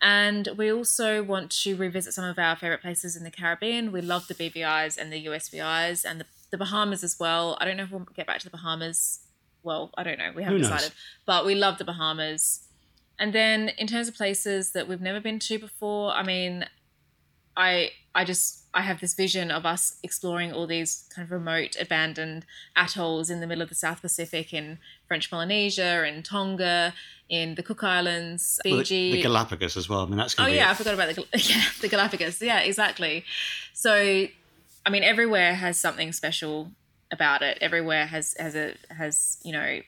And 0.00 0.48
we 0.56 0.72
also 0.72 1.22
want 1.22 1.50
to 1.62 1.76
revisit 1.76 2.14
some 2.14 2.24
of 2.24 2.38
our 2.38 2.56
favorite 2.56 2.82
places 2.82 3.16
in 3.16 3.24
the 3.24 3.30
Caribbean. 3.30 3.90
We 3.90 4.00
love 4.00 4.28
the 4.28 4.34
BVIs 4.34 4.96
and 4.96 5.12
the 5.12 5.26
USVIs 5.26 6.04
and 6.04 6.20
the, 6.20 6.26
the 6.50 6.58
Bahamas 6.58 7.02
as 7.02 7.18
well. 7.18 7.58
I 7.60 7.64
don't 7.64 7.76
know 7.76 7.82
if 7.82 7.90
we'll 7.90 8.06
get 8.14 8.26
back 8.26 8.38
to 8.38 8.44
the 8.44 8.50
Bahamas. 8.50 9.20
Well, 9.62 9.90
I 9.98 10.04
don't 10.04 10.18
know. 10.18 10.30
We 10.34 10.44
haven't 10.44 10.60
decided. 10.60 10.92
But 11.26 11.44
we 11.44 11.54
love 11.54 11.78
the 11.78 11.84
Bahamas. 11.84 12.68
And 13.18 13.32
then 13.32 13.70
in 13.70 13.88
terms 13.88 14.06
of 14.06 14.14
places 14.14 14.70
that 14.72 14.86
we've 14.86 15.00
never 15.00 15.20
been 15.20 15.40
to 15.40 15.58
before, 15.58 16.12
I 16.12 16.22
mean, 16.22 16.66
I 17.58 17.90
I 18.14 18.24
just 18.24 18.64
I 18.72 18.82
have 18.82 19.00
this 19.00 19.14
vision 19.14 19.50
of 19.50 19.66
us 19.66 19.96
exploring 20.02 20.52
all 20.52 20.66
these 20.66 21.04
kind 21.14 21.26
of 21.26 21.32
remote, 21.32 21.76
abandoned 21.78 22.46
atolls 22.76 23.28
in 23.28 23.40
the 23.40 23.46
middle 23.46 23.62
of 23.62 23.68
the 23.68 23.74
South 23.74 24.00
Pacific 24.00 24.54
in 24.54 24.78
French 25.08 25.28
Polynesia, 25.28 26.06
in 26.06 26.22
Tonga, 26.22 26.94
in 27.28 27.56
the 27.56 27.62
Cook 27.62 27.82
Islands, 27.82 28.60
Fiji, 28.62 28.74
well, 28.74 28.84
the, 28.84 29.12
the, 29.12 29.22
Galapagos 29.22 29.76
as 29.76 29.88
well. 29.88 30.00
I 30.00 30.06
mean, 30.06 30.16
that's 30.16 30.36
oh 30.38 30.46
yeah, 30.46 30.70
I 30.70 30.74
forgot 30.74 30.94
about 30.94 31.14
the 31.14 31.26
yeah 31.34 31.64
the 31.80 31.88
Galapagos. 31.88 32.40
Yeah, 32.40 32.60
exactly. 32.60 33.24
So, 33.74 33.92
I 34.86 34.90
mean, 34.90 35.02
everywhere 35.02 35.54
has 35.54 35.78
something 35.78 36.12
special 36.12 36.70
about 37.10 37.42
it. 37.42 37.58
Everywhere 37.60 38.06
has 38.06 38.34
has 38.38 38.54
a 38.54 38.74
has 38.90 39.38
you 39.42 39.52
know 39.52 39.80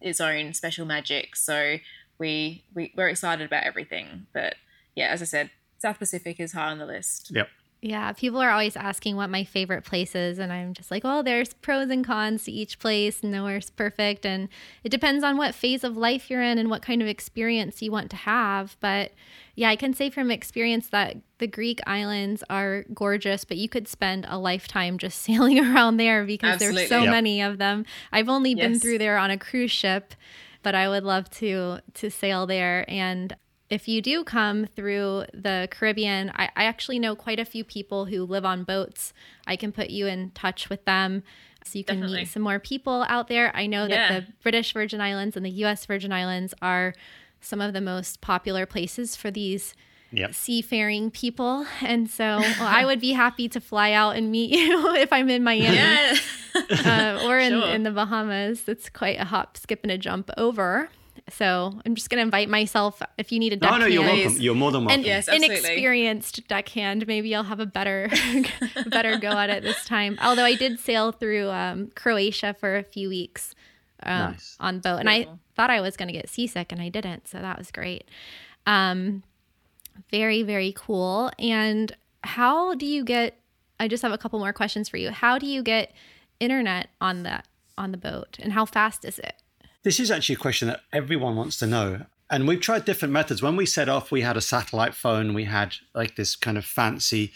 its 0.00 0.20
own 0.20 0.54
special 0.54 0.86
magic. 0.86 1.36
So 1.36 1.76
we, 2.18 2.64
we 2.74 2.92
we're 2.96 3.08
excited 3.08 3.44
about 3.44 3.64
everything. 3.64 4.26
But 4.32 4.56
yeah, 4.94 5.08
as 5.08 5.22
I 5.22 5.26
said, 5.26 5.50
South 5.82 5.98
Pacific 5.98 6.40
is 6.40 6.52
high 6.52 6.70
on 6.70 6.78
the 6.78 6.86
list. 6.86 7.30
Yep. 7.34 7.48
Yeah, 7.84 8.12
people 8.12 8.40
are 8.40 8.50
always 8.50 8.76
asking 8.76 9.16
what 9.16 9.28
my 9.28 9.42
favorite 9.42 9.82
place 9.84 10.14
is, 10.14 10.38
and 10.38 10.52
I'm 10.52 10.72
just 10.72 10.92
like, 10.92 11.02
well, 11.02 11.24
there's 11.24 11.52
pros 11.54 11.90
and 11.90 12.06
cons 12.06 12.44
to 12.44 12.52
each 12.52 12.78
place. 12.78 13.24
Nowhere's 13.24 13.70
perfect, 13.70 14.24
and 14.24 14.48
it 14.84 14.90
depends 14.90 15.24
on 15.24 15.36
what 15.36 15.52
phase 15.52 15.82
of 15.82 15.96
life 15.96 16.30
you're 16.30 16.40
in 16.42 16.58
and 16.58 16.70
what 16.70 16.80
kind 16.82 17.02
of 17.02 17.08
experience 17.08 17.82
you 17.82 17.90
want 17.90 18.08
to 18.10 18.16
have. 18.16 18.76
But 18.78 19.10
yeah, 19.56 19.68
I 19.68 19.74
can 19.74 19.94
say 19.94 20.10
from 20.10 20.30
experience 20.30 20.86
that 20.90 21.16
the 21.38 21.48
Greek 21.48 21.80
islands 21.84 22.44
are 22.48 22.84
gorgeous, 22.94 23.44
but 23.44 23.56
you 23.56 23.68
could 23.68 23.88
spend 23.88 24.26
a 24.28 24.38
lifetime 24.38 24.96
just 24.96 25.20
sailing 25.26 25.58
around 25.58 25.96
there 25.96 26.24
because 26.24 26.52
Absolutely. 26.54 26.82
there's 26.82 26.88
so 26.88 27.02
Yep. 27.02 27.10
many 27.10 27.42
of 27.42 27.58
them. 27.58 27.84
I've 28.12 28.28
only 28.28 28.54
been 28.54 28.78
through 28.78 28.98
there 28.98 29.18
on 29.18 29.32
a 29.32 29.36
cruise 29.38 29.72
ship, 29.72 30.14
but 30.62 30.76
I 30.76 30.88
would 30.88 31.02
love 31.02 31.28
to 31.30 31.80
to 31.94 32.10
sail 32.12 32.46
there 32.46 32.84
and 32.88 33.34
if 33.72 33.88
you 33.88 34.02
do 34.02 34.22
come 34.22 34.66
through 34.66 35.24
the 35.32 35.66
Caribbean, 35.70 36.30
I, 36.36 36.50
I 36.54 36.64
actually 36.64 36.98
know 36.98 37.16
quite 37.16 37.40
a 37.40 37.44
few 37.44 37.64
people 37.64 38.04
who 38.04 38.24
live 38.24 38.44
on 38.44 38.64
boats. 38.64 39.12
I 39.46 39.56
can 39.56 39.72
put 39.72 39.88
you 39.90 40.06
in 40.06 40.30
touch 40.32 40.68
with 40.68 40.84
them 40.84 41.22
so 41.64 41.78
you 41.78 41.84
can 41.84 41.96
Definitely. 41.96 42.18
meet 42.20 42.28
some 42.28 42.42
more 42.42 42.58
people 42.58 43.04
out 43.08 43.28
there. 43.28 43.50
I 43.56 43.66
know 43.66 43.88
that 43.88 44.08
the 44.10 44.32
British 44.42 44.74
Virgin 44.74 45.00
Islands 45.00 45.36
and 45.36 45.46
the 45.46 45.50
US 45.64 45.86
Virgin 45.86 46.12
Islands 46.12 46.52
are 46.60 46.92
some 47.40 47.60
of 47.60 47.72
the 47.72 47.80
most 47.80 48.20
popular 48.20 48.66
places 48.66 49.16
for 49.16 49.30
these 49.30 49.74
Yep. 50.14 50.34
seafaring 50.34 51.10
people. 51.10 51.64
And 51.80 52.10
so 52.10 52.40
well, 52.40 52.54
I 52.60 52.84
would 52.84 53.00
be 53.00 53.12
happy 53.12 53.48
to 53.48 53.60
fly 53.60 53.92
out 53.92 54.14
and 54.16 54.30
meet 54.30 54.50
you 54.58 54.94
if 54.96 55.10
I'm 55.10 55.30
in 55.30 55.42
Miami 55.42 55.76
Yeah. 55.76 56.16
uh, 56.84 57.22
or 57.26 57.38
in, 57.38 57.52
Sure. 57.52 57.68
in 57.70 57.82
the 57.84 57.90
Bahamas. 57.90 58.68
It's 58.68 58.90
quite 58.90 59.18
a 59.18 59.24
hop, 59.24 59.56
skip, 59.56 59.80
and 59.82 59.90
a 59.90 59.96
jump 59.96 60.30
over. 60.36 60.90
So 61.30 61.80
I'm 61.86 61.94
just 61.94 62.10
going 62.10 62.18
to 62.18 62.22
invite 62.22 62.48
myself 62.48 63.00
if 63.16 63.30
you 63.32 63.38
need 63.38 63.52
a 63.52 63.56
No, 63.56 63.60
deckhand. 63.60 63.80
no, 63.82 63.86
you're 63.86 64.02
welcome. 64.02 64.36
You're 64.40 64.54
more 64.54 64.72
than 64.72 64.84
welcome. 64.84 65.00
An 65.00 65.06
Yes, 65.06 65.28
absolutely. 65.28 65.56
inexperienced 65.56 66.48
deckhand. 66.48 67.06
Maybe 67.06 67.34
I'll 67.34 67.44
have 67.44 67.60
a 67.60 67.66
better, 67.66 68.10
better 68.86 69.16
go 69.18 69.28
at 69.30 69.48
it 69.48 69.62
this 69.62 69.84
time. 69.84 70.18
Although 70.22 70.44
I 70.44 70.54
did 70.56 70.78
sail 70.80 71.12
through 71.12 71.48
um, 71.50 71.90
Croatia 71.94 72.54
for 72.58 72.76
a 72.76 72.82
few 72.82 73.08
weeks 73.08 73.54
um, 74.02 74.32
Nice. 74.32 74.56
on 74.60 74.80
boat, 74.80 74.98
and 74.98 75.08
I 75.08 75.28
thought 75.54 75.70
I 75.70 75.80
was 75.80 75.96
going 75.96 76.08
to 76.08 76.12
get 76.12 76.28
seasick, 76.28 76.72
and 76.72 76.80
I 76.82 76.88
didn't. 76.88 77.28
So 77.28 77.38
that 77.38 77.56
was 77.56 77.70
great. 77.70 78.08
Um, 78.66 79.22
very, 80.10 80.42
very 80.42 80.72
cool. 80.76 81.30
And 81.38 81.94
how 82.24 82.74
do 82.74 82.84
you 82.86 83.04
get? 83.04 83.38
I 83.78 83.88
just 83.88 84.02
have 84.02 84.12
a 84.12 84.18
couple 84.18 84.38
more 84.38 84.52
questions 84.52 84.88
for 84.88 84.96
you. 84.96 85.10
How 85.10 85.38
do 85.38 85.46
you 85.46 85.62
get 85.62 85.92
internet 86.40 86.88
on 87.00 87.22
the 87.22 87.42
on 87.78 87.92
the 87.92 87.98
boat, 87.98 88.38
and 88.42 88.52
how 88.52 88.64
fast 88.64 89.04
is 89.04 89.18
it? 89.18 89.34
This 89.82 89.98
is 89.98 90.10
actually 90.10 90.36
a 90.36 90.38
question 90.38 90.68
that 90.68 90.82
everyone 90.92 91.36
wants 91.36 91.58
to 91.58 91.66
know. 91.66 92.06
And 92.30 92.46
we've 92.46 92.60
tried 92.60 92.84
different 92.84 93.12
methods. 93.12 93.42
When 93.42 93.56
we 93.56 93.66
set 93.66 93.88
off, 93.88 94.10
we 94.10 94.22
had 94.22 94.36
a 94.36 94.40
satellite 94.40 94.94
phone. 94.94 95.34
We 95.34 95.44
had 95.44 95.74
like 95.94 96.16
this 96.16 96.36
kind 96.36 96.56
of 96.56 96.64
fancy 96.64 97.32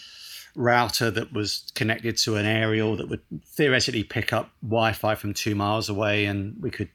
router 0.55 1.11
that 1.11 1.33
was 1.33 1.71
connected 1.75 2.17
to 2.17 2.37
an 2.37 2.47
aerial 2.47 2.97
that 2.97 3.09
would 3.09 3.21
theoretically 3.45 4.05
pick 4.05 4.33
up 4.33 4.51
Wi 4.63 4.93
Fi 4.93 5.15
from 5.15 5.35
two 5.35 5.55
miles 5.55 5.89
away. 5.89 6.25
And 6.25 6.57
we 6.63 6.71
could 6.71 6.89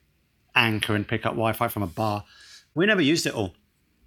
anchor 0.56 0.96
and 0.96 1.08
pick 1.08 1.26
up 1.26 1.34
Wi 1.34 1.54
Fi 1.54 1.68
from 1.68 1.84
a 1.84 1.88
bar. 1.88 2.24
We 2.74 2.86
never 2.86 3.02
used 3.02 3.26
it 3.28 3.34
all. 3.34 3.54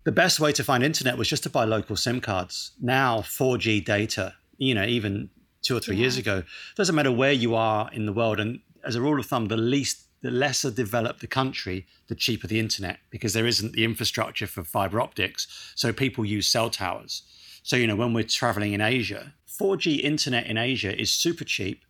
The 0.05 0.13
best 0.13 0.41
way 0.41 0.53
to 0.53 0.65
find 0.65 0.83
internet 0.83 1.17
was 1.17 1.29
just 1.29 1.43
to 1.45 1.51
buy 1.51 1.65
local 1.65 1.97
SIM 1.97 2.21
cards. 2.21 2.73
Now, 2.81 3.21
4G 3.21 3.85
data, 3.85 4.35
you 4.59 4.75
know, 4.75 4.85
even 4.85 5.31
two 5.63 5.77
or 5.77 5.81
three 5.81 5.97
years 5.97 6.17
ago, 6.17 6.43
doesn't 6.75 6.95
matter 6.95 7.13
where 7.13 7.33
you 7.33 7.55
are 7.55 7.91
in 7.93 8.07
the 8.07 8.13
world. 8.13 8.41
And 8.41 8.61
as 8.85 8.97
a 8.97 9.01
rule 9.01 9.19
of 9.19 9.27
thumb, 9.27 9.47
the 9.49 9.57
least, 9.57 10.04
the 10.25 10.31
lesser 10.31 10.71
developed 10.71 11.21
the 11.21 11.27
country, 11.27 11.87
the 12.09 12.15
cheaper 12.15 12.47
the 12.47 12.59
internet 12.59 12.99
because 13.11 13.35
there 13.35 13.47
isn't 13.47 13.73
the 13.75 13.85
infrastructure 13.85 14.47
for 14.47 14.65
fiber 14.65 14.99
optics. 14.99 15.47
So 15.75 15.93
people 15.93 16.25
use 16.25 16.47
cell 16.47 16.71
towers. 16.71 17.23
So, 17.63 17.77
you 17.77 17.87
know, 17.87 17.95
when 17.95 18.15
we're 18.15 18.25
traveling 18.25 18.73
in 18.73 18.81
Asia, 18.81 19.35
4G 19.47 20.01
internet 20.03 20.47
in 20.47 20.57
Asia 20.57 20.99
is 20.99 21.13
super 21.13 21.45
cheap. 21.45 21.85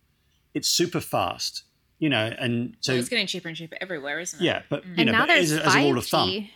It's 0.53 0.67
super 0.67 0.99
fast, 0.99 1.63
you 1.97 2.09
know, 2.09 2.35
and 2.37 2.75
so, 2.81 2.91
So 2.91 2.99
it's 2.99 3.07
getting 3.07 3.25
cheaper 3.25 3.47
and 3.47 3.55
cheaper 3.55 3.77
everywhere, 3.79 4.19
isn't 4.19 4.41
it? 4.41 4.43
yeah, 4.43 4.63
but, 4.69 4.83
you 4.85 4.93
and 4.97 5.05
know, 5.05 5.11
now 5.13 5.21
but 5.21 5.27
there's 5.27 5.53
as, 5.53 5.59
as 5.67 5.75
a 5.75 5.79
rule 5.79 5.97
of 5.97 6.05
thumb. 6.05 6.29
5G. 6.29 6.49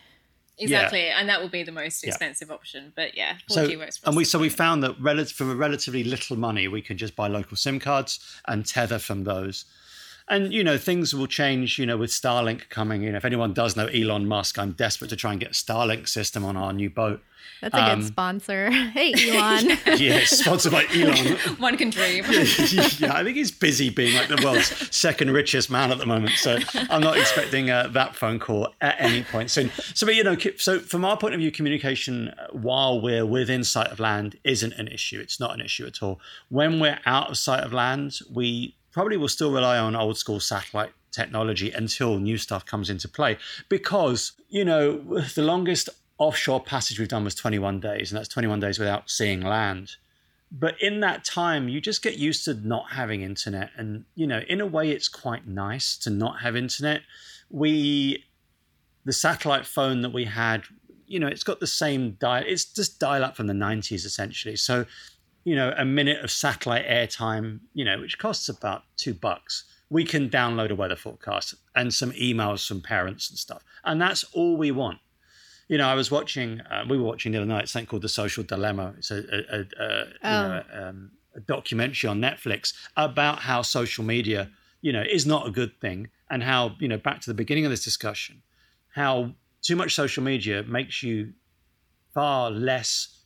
Exactly. 0.62 1.08
And 1.08 1.30
that 1.30 1.42
will 1.42 1.48
be 1.48 1.64
the 1.64 1.72
most 1.72 2.04
Yeah. 2.04 2.10
expensive 2.10 2.52
option. 2.52 2.92
But 2.94 3.16
yeah, 3.16 3.36
4G 3.50 3.72
so 3.74 3.80
works 3.80 3.98
for 3.98 4.08
and 4.10 4.18
we 4.18 4.26
so 4.26 4.38
we 4.38 4.50
found 4.50 4.84
that 4.84 5.00
rel- 5.00 5.24
for 5.24 5.46
relatively 5.56 6.04
little 6.04 6.36
money 6.36 6.68
we 6.68 6.82
could 6.82 6.98
just 6.98 7.16
buy 7.16 7.28
local 7.30 7.56
sim 7.56 7.80
cards 7.80 8.20
and 8.50 8.66
tether 8.66 9.00
from 9.00 9.24
those 9.24 9.64
and 10.30 10.54
you 10.54 10.64
know 10.64 10.78
things 10.78 11.14
will 11.14 11.28
change 11.28 11.78
you 11.80 11.86
know 11.86 11.98
with 11.98 12.10
starlink 12.12 12.70
coming 12.70 13.02
you 13.02 13.12
know 13.12 13.18
if 13.18 13.26
anyone 13.26 13.54
does 13.54 13.76
know 13.76 13.88
elon 13.88 14.28
musk 14.28 14.58
i'm 14.60 14.72
desperate 14.74 15.10
to 15.10 15.16
try 15.16 15.32
and 15.32 15.40
get 15.40 15.50
a 15.50 15.54
starlink 15.54 16.08
system 16.08 16.44
on 16.46 16.56
our 16.58 16.72
new 16.74 16.90
boat 16.90 17.22
That's 17.62 17.76
a 17.76 17.82
Um, 17.84 18.00
good 18.00 18.08
sponsor. 18.08 18.72
Hey, 19.00 19.14
Elon. 19.32 19.78
yeah 19.98 20.22
sponsored 20.26 20.72
by 20.72 20.86
elon 20.94 21.36
One 21.58 21.76
can 21.78 21.90
dream. 21.90 22.24
yeah, 22.30 23.14
I 23.14 23.24
think 23.24 23.36
he's 23.38 23.52
busy 23.52 23.90
being 23.90 24.16
like 24.16 24.28
the 24.30 24.42
world's 24.44 24.70
second 24.96 25.32
richest 25.32 25.70
man 25.70 25.92
at 25.92 25.98
the 25.98 26.06
moment. 26.06 26.34
So 26.38 26.58
I'm 26.90 27.02
not 27.02 27.18
expecting 27.18 27.70
uh, 27.70 27.88
that 27.94 28.16
phone 28.16 28.40
call 28.40 28.74
at 28.82 28.96
any 29.00 29.24
point 29.24 29.52
soon. 29.52 29.72
So, 29.94 30.06
but 30.06 30.16
you 30.16 30.24
know, 30.24 30.38
so 30.58 30.80
from 30.80 31.04
our 31.06 31.18
point 31.18 31.34
of 31.34 31.40
view, 31.40 31.52
communication 31.52 32.30
uh, 32.30 32.48
while 32.52 33.02
we're 33.02 33.26
within 33.26 33.64
sight 33.64 33.88
of 33.92 34.00
land 34.00 34.38
isn't 34.44 34.74
an 34.74 34.88
issue. 34.88 35.20
It's 35.20 35.40
not 35.40 35.54
an 35.54 35.62
issue 35.62 35.86
at 35.86 36.02
all. 36.04 36.20
When 36.50 36.80
we're 36.80 37.00
out 37.06 37.30
of 37.30 37.38
sight 37.38 37.64
of 37.64 37.74
land, 37.74 38.20
we 38.32 38.76
probably 38.92 39.18
will 39.18 39.28
still 39.28 39.52
rely 39.52 39.78
on 39.78 39.96
old 39.96 40.18
school 40.18 40.40
satellite 40.40 40.92
technology 41.12 41.72
until 41.72 42.20
new 42.20 42.38
stuff 42.38 42.66
comes 42.66 42.90
into 42.90 43.08
play 43.08 43.38
because 43.68 44.34
you 44.50 44.64
know 44.64 44.98
the 45.36 45.42
longest 45.42 45.90
offshore 46.18 46.62
passage 46.62 47.00
we've 47.00 47.08
done 47.08 47.24
was 47.24 47.36
21 47.36 47.80
days 47.80 48.12
and 48.12 48.18
that's 48.18 48.28
21 48.30 48.60
days 48.60 48.78
without 48.78 49.10
seeing 49.10 49.42
land. 49.42 49.96
But 50.52 50.76
in 50.82 51.00
that 51.02 51.24
time 51.24 51.70
you 51.70 51.80
just 51.82 52.02
get 52.02 52.18
used 52.18 52.46
to 52.46 52.54
not 52.54 52.92
having 52.92 53.22
internet 53.22 53.72
and 53.78 54.06
you 54.16 54.28
know 54.28 54.42
in 54.48 54.62
a 54.62 54.66
way 54.66 54.92
it's 54.92 55.08
quite 55.08 55.48
nice 55.48 55.98
to 55.98 56.10
not 56.10 56.42
have 56.42 56.56
internet. 56.56 57.02
We 57.50 58.26
the 59.06 59.14
satellite 59.14 59.66
phone 59.66 60.02
that 60.02 60.12
we 60.12 60.26
had 60.26 60.64
you 61.08 61.20
know 61.20 61.28
it's 61.28 61.44
got 61.44 61.60
the 61.60 61.68
same 61.68 62.18
dial 62.20 62.44
it's 62.46 62.66
just 62.66 63.00
dial 63.00 63.24
up 63.24 63.36
from 63.36 63.48
the 63.48 63.54
90s 63.54 64.06
essentially. 64.06 64.56
So 64.56 64.86
you 65.44 65.56
know 65.56 65.74
a 65.78 65.86
minute 65.86 66.24
of 66.24 66.32
satellite 66.32 66.88
airtime 66.88 67.60
you 67.74 67.86
know 67.86 68.00
which 68.00 68.18
costs 68.18 68.50
about 68.50 68.84
two 68.98 69.14
bucks 69.14 69.64
we 69.90 70.04
can 70.04 70.30
download 70.30 70.70
a 70.70 70.76
weather 70.76 70.96
forecast 70.96 71.56
and 71.76 71.94
some 71.94 72.12
emails 72.12 72.68
from 72.68 72.82
parents 72.82 73.30
and 73.30 73.40
stuff 73.40 73.64
and 73.84 74.02
that's 74.02 74.24
all 74.34 74.58
we 74.58 74.72
want 74.72 75.00
you 75.70 75.78
know, 75.78 75.88
I 75.88 75.94
was 75.94 76.10
watching. 76.10 76.62
Uh, 76.62 76.84
we 76.90 76.98
were 76.98 77.04
watching 77.04 77.32
the 77.32 77.38
other 77.38 77.46
night 77.46 77.70
something 77.70 77.86
called 77.86 78.02
The 78.02 78.10
Social 78.10 78.44
Dilemma. 78.44 78.96
It's 78.98 79.12
a, 79.12 79.18
a, 79.18 79.60
a, 79.60 79.66
a, 79.80 80.06
you 80.06 80.50
know, 80.50 80.64
um, 80.74 81.12
a 81.36 81.40
documentary 81.42 82.10
on 82.10 82.20
Netflix 82.20 82.74
about 82.98 83.40
how 83.40 83.62
social 83.62 84.04
media, 84.04 84.50
you 84.82 84.92
know, 84.92 85.04
is 85.08 85.28
not 85.28 85.48
a 85.48 85.52
good 85.52 85.80
thing, 85.80 86.10
and 86.32 86.42
how 86.42 86.76
you 86.80 86.88
know, 86.88 86.98
back 86.98 87.22
to 87.22 87.30
the 87.30 87.36
beginning 87.36 87.66
of 87.66 87.72
this 87.72 87.84
discussion, 87.84 88.42
how 88.96 89.36
too 89.62 89.76
much 89.76 89.94
social 89.94 90.24
media 90.24 90.64
makes 90.64 91.04
you 91.04 91.34
far 92.16 92.50
less 92.50 93.19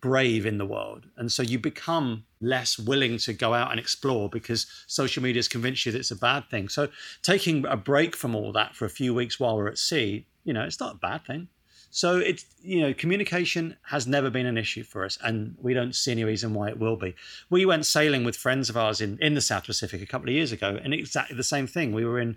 brave 0.00 0.46
in 0.46 0.58
the 0.58 0.66
world, 0.66 1.06
and 1.16 1.30
so 1.30 1.42
you 1.42 1.58
become 1.58 2.24
less 2.40 2.78
willing 2.78 3.18
to 3.18 3.32
go 3.32 3.54
out 3.54 3.70
and 3.70 3.80
explore 3.80 4.28
because 4.28 4.66
social 4.86 5.22
media 5.22 5.38
has 5.38 5.48
convinced 5.48 5.84
you 5.86 5.92
that 5.92 5.98
it's 5.98 6.10
a 6.10 6.16
bad 6.16 6.48
thing. 6.50 6.68
So 6.68 6.88
taking 7.22 7.66
a 7.66 7.76
break 7.76 8.14
from 8.14 8.34
all 8.34 8.52
that 8.52 8.76
for 8.76 8.84
a 8.84 8.90
few 8.90 9.14
weeks 9.14 9.40
while 9.40 9.56
we're 9.56 9.68
at 9.68 9.78
sea, 9.78 10.26
you 10.44 10.52
know, 10.52 10.62
it's 10.62 10.80
not 10.80 10.94
a 10.94 10.98
bad 10.98 11.24
thing. 11.24 11.48
So 11.90 12.18
it's 12.18 12.44
you 12.62 12.80
know 12.80 12.92
communication 12.92 13.76
has 13.82 14.06
never 14.06 14.30
been 14.30 14.46
an 14.46 14.58
issue 14.58 14.84
for 14.84 15.04
us, 15.04 15.18
and 15.22 15.56
we 15.60 15.74
don't 15.74 15.94
see 15.94 16.12
any 16.12 16.24
reason 16.24 16.54
why 16.54 16.68
it 16.68 16.78
will 16.78 16.96
be. 16.96 17.14
We 17.50 17.64
went 17.64 17.86
sailing 17.86 18.24
with 18.24 18.36
friends 18.36 18.68
of 18.68 18.76
ours 18.76 19.00
in 19.00 19.18
in 19.20 19.34
the 19.34 19.40
South 19.40 19.64
Pacific 19.64 20.02
a 20.02 20.06
couple 20.06 20.28
of 20.28 20.34
years 20.34 20.52
ago, 20.52 20.78
and 20.82 20.92
exactly 20.92 21.36
the 21.36 21.44
same 21.44 21.66
thing. 21.66 21.92
We 21.92 22.04
were 22.04 22.20
in 22.20 22.36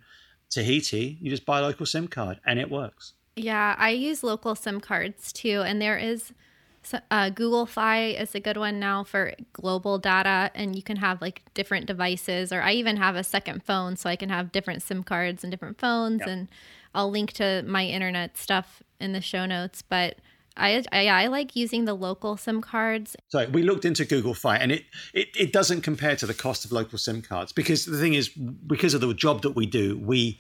Tahiti. 0.49 1.18
You 1.22 1.30
just 1.30 1.45
buy 1.45 1.60
a 1.60 1.64
local 1.64 1.86
SIM 1.86 2.07
card, 2.07 2.40
and 2.45 2.60
it 2.60 2.72
works. 2.72 3.14
Yeah, 3.36 3.76
I 3.78 3.90
use 3.90 4.23
local 4.23 4.56
SIM 4.56 4.80
cards 4.80 5.34
too, 5.34 5.64
and 5.65 5.82
there 5.82 5.98
is 5.98 6.34
uh, 7.09 7.29
Google 7.29 7.65
Fi 7.65 8.07
is 8.07 8.35
a 8.35 8.39
good 8.39 8.57
one 8.57 8.79
now 8.79 9.03
for 9.03 9.33
global 9.53 9.97
data, 9.97 10.51
and 10.55 10.75
you 10.75 10.81
can 10.81 10.97
have 10.97 11.21
like 11.21 11.41
different 11.53 11.85
devices. 11.85 12.51
Or 12.51 12.61
I 12.61 12.73
even 12.73 12.97
have 12.97 13.15
a 13.15 13.23
second 13.23 13.63
phone, 13.63 13.95
so 13.95 14.09
I 14.09 14.15
can 14.15 14.29
have 14.29 14.51
different 14.51 14.81
SIM 14.81 15.03
cards 15.03 15.43
and 15.43 15.51
different 15.51 15.79
phones. 15.79 16.21
And 16.21 16.47
I'll 16.93 17.11
link 17.11 17.33
to 17.33 17.63
my 17.63 17.85
internet 17.85 18.37
stuff 18.37 18.83
in 18.99 19.13
the 19.13 19.21
show 19.21 19.45
notes. 19.45 19.81
But 19.81 20.17
I, 20.57 20.83
I 20.91 21.07
I 21.07 21.27
like 21.27 21.55
using 21.55 21.85
the 21.85 21.93
local 21.93 22.37
SIM 22.37 22.61
cards. 22.61 23.15
So 23.29 23.47
we 23.49 23.63
looked 23.63 23.85
into 23.85 24.05
Google 24.05 24.33
Fi, 24.33 24.57
and 24.57 24.71
it, 24.71 24.83
it 25.13 25.29
it 25.37 25.53
doesn't 25.53 25.81
compare 25.81 26.15
to 26.17 26.25
the 26.25 26.33
cost 26.33 26.65
of 26.65 26.71
local 26.71 26.97
SIM 26.97 27.21
cards 27.21 27.51
because 27.51 27.85
the 27.85 27.97
thing 27.97 28.13
is, 28.13 28.29
because 28.29 28.93
of 28.93 29.01
the 29.01 29.13
job 29.13 29.43
that 29.43 29.51
we 29.51 29.65
do, 29.65 29.97
we 29.97 30.39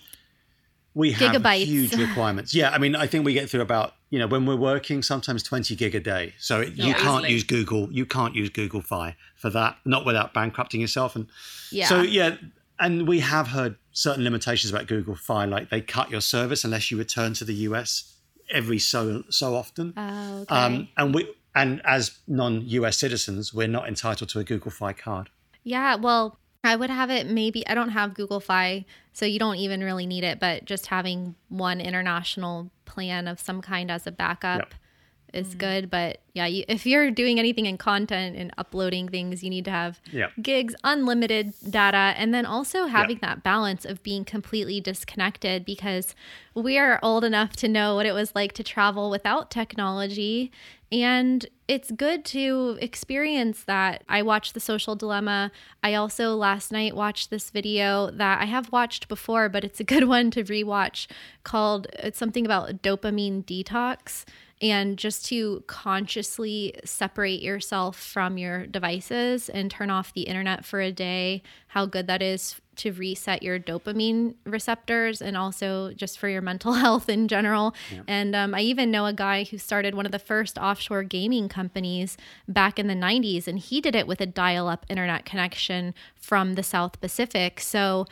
we 0.93 1.11
have 1.13 1.31
Gigabytes. 1.35 1.65
huge 1.65 1.95
requirements. 1.95 2.53
Yeah, 2.53 2.71
I 2.71 2.77
mean, 2.77 2.95
I 2.95 3.07
think 3.07 3.25
we 3.25 3.33
get 3.33 3.49
through 3.49 3.61
about 3.61 3.93
you 4.09 4.19
know 4.19 4.27
when 4.27 4.45
we're 4.45 4.55
working 4.57 5.01
sometimes 5.03 5.41
twenty 5.43 5.75
gig 5.75 5.95
a 5.95 5.99
day. 5.99 6.33
So 6.39 6.61
it, 6.61 6.73
you 6.73 6.93
can't 6.93 7.23
easily. 7.25 7.31
use 7.33 7.43
Google, 7.43 7.91
you 7.91 8.05
can't 8.05 8.35
use 8.35 8.49
Google 8.49 8.81
Fi 8.81 9.15
for 9.35 9.49
that, 9.51 9.77
not 9.85 10.05
without 10.05 10.33
bankrupting 10.33 10.81
yourself. 10.81 11.15
And 11.15 11.27
Yeah. 11.71 11.87
so 11.87 12.01
yeah, 12.01 12.35
and 12.79 13.07
we 13.07 13.19
have 13.21 13.47
heard 13.49 13.75
certain 13.93 14.23
limitations 14.23 14.71
about 14.73 14.87
Google 14.87 15.15
Fi, 15.15 15.45
like 15.45 15.69
they 15.69 15.81
cut 15.81 16.09
your 16.09 16.21
service 16.21 16.63
unless 16.63 16.91
you 16.91 16.97
return 16.97 17.33
to 17.35 17.45
the 17.45 17.53
US 17.69 18.15
every 18.49 18.79
so 18.79 19.23
so 19.29 19.55
often. 19.55 19.93
Oh, 19.95 20.39
okay. 20.41 20.55
Um, 20.55 20.87
and 20.97 21.15
we 21.15 21.29
and 21.55 21.81
as 21.85 22.17
non-US 22.27 22.97
citizens, 22.97 23.53
we're 23.53 23.67
not 23.67 23.87
entitled 23.87 24.29
to 24.29 24.39
a 24.39 24.43
Google 24.43 24.71
Fi 24.71 24.93
card. 24.93 25.29
Yeah, 25.63 25.95
well, 25.95 26.37
I 26.63 26.75
would 26.75 26.89
have 26.89 27.09
it 27.09 27.27
maybe 27.27 27.65
I 27.67 27.73
don't 27.73 27.89
have 27.89 28.13
Google 28.13 28.39
Fi, 28.39 28.85
so 29.13 29.25
you 29.25 29.39
don't 29.39 29.57
even 29.57 29.83
really 29.83 30.05
need 30.05 30.23
it, 30.23 30.39
but 30.39 30.65
just 30.65 30.87
having 30.87 31.35
one 31.49 31.81
international 31.81 32.69
plan 32.85 33.27
of 33.27 33.39
some 33.39 33.61
kind 33.61 33.89
as 33.89 34.05
a 34.05 34.11
backup 34.11 34.59
Yep. 34.59 34.73
is 35.33 35.47
mm-hmm. 35.49 35.57
good, 35.57 35.89
but 35.89 36.21
yeah, 36.33 36.45
you, 36.45 36.63
if 36.67 36.85
you're 36.85 37.09
doing 37.09 37.39
anything 37.39 37.65
in 37.65 37.77
content 37.77 38.35
and 38.37 38.53
uploading 38.57 39.09
things, 39.09 39.43
you 39.43 39.49
need 39.49 39.65
to 39.65 39.71
have 39.71 40.01
Yeah. 40.11 40.27
gigs, 40.41 40.75
unlimited 40.83 41.53
data, 41.67 42.13
and 42.17 42.33
then 42.33 42.45
also 42.45 42.85
having 42.85 43.19
that 43.21 43.41
balance 43.43 43.83
of 43.83 44.03
being 44.03 44.23
completely 44.23 44.79
disconnected 44.79 45.65
because 45.65 46.13
we 46.53 46.77
are 46.77 46.99
old 47.01 47.23
enough 47.23 47.55
to 47.57 47.67
know 47.67 47.95
what 47.95 48.05
it 48.05 48.13
was 48.13 48.35
like 48.35 48.53
to 48.53 48.63
travel 48.63 49.09
without 49.09 49.49
technology. 49.49 50.51
And 50.91 51.45
it's 51.69 51.89
good 51.89 52.25
to 52.25 52.77
experience 52.81 53.63
that. 53.63 54.03
I 54.09 54.23
watched 54.23 54.53
The 54.53 54.59
Social 54.59 54.95
Dilemma. 54.95 55.51
I 55.81 55.93
also 55.93 56.35
last 56.35 56.69
night 56.71 56.95
watched 56.95 57.29
this 57.29 57.49
video 57.49 58.11
that 58.11 58.41
I 58.41 58.45
have 58.45 58.73
watched 58.73 59.07
before, 59.07 59.47
but 59.47 59.63
it's 59.63 59.79
a 59.79 59.85
good 59.85 60.03
one 60.07 60.31
to 60.31 60.43
rewatch 60.43 61.07
called 61.43 61.87
it's 61.93 62.19
something 62.19 62.45
about 62.45 62.81
dopamine 62.81 63.45
detox 63.45 64.25
and 64.61 64.97
just 64.97 65.25
to 65.25 65.63
consciously 65.65 66.75
separate 66.85 67.41
yourself 67.41 67.97
from 67.97 68.37
your 68.37 68.67
devices 68.67 69.49
and 69.49 69.71
turn 69.71 69.89
off 69.89 70.13
the 70.13 70.23
internet 70.23 70.63
for 70.63 70.81
a 70.81 70.91
day, 70.91 71.41
how 71.69 71.87
good 71.87 72.05
that 72.07 72.21
is 72.21 72.60
to 72.77 72.91
reset 72.93 73.43
your 73.43 73.59
dopamine 73.59 74.35
receptors 74.45 75.21
and 75.21 75.35
also 75.35 75.93
just 75.93 76.17
for 76.17 76.29
your 76.29 76.41
mental 76.51 76.73
health 76.73 77.09
in 77.09 77.27
general. 77.27 77.75
And 78.07 78.35
um, 78.35 78.55
I 78.55 78.61
even 78.61 78.91
know 78.91 79.05
a 79.05 79.13
guy 79.13 79.43
who 79.43 79.57
started 79.57 79.95
one 79.95 80.05
of 80.05 80.11
the 80.11 80.19
first 80.19 80.57
offshore 80.57 81.03
gaming 81.03 81.49
companies 81.49 82.17
back 82.47 82.79
in 82.79 82.87
the 82.87 82.93
90s, 82.93 83.47
and 83.47 83.59
he 83.59 83.81
did 83.81 83.95
it 83.95 84.07
with 84.07 84.21
a 84.21 84.25
dial 84.25 84.67
up 84.67 84.85
internet 84.89 85.25
connection 85.25 85.93
from 86.15 86.55
the 86.55 86.63
South 86.63 86.99
Pacific. 87.01 87.59
So, 87.59 88.05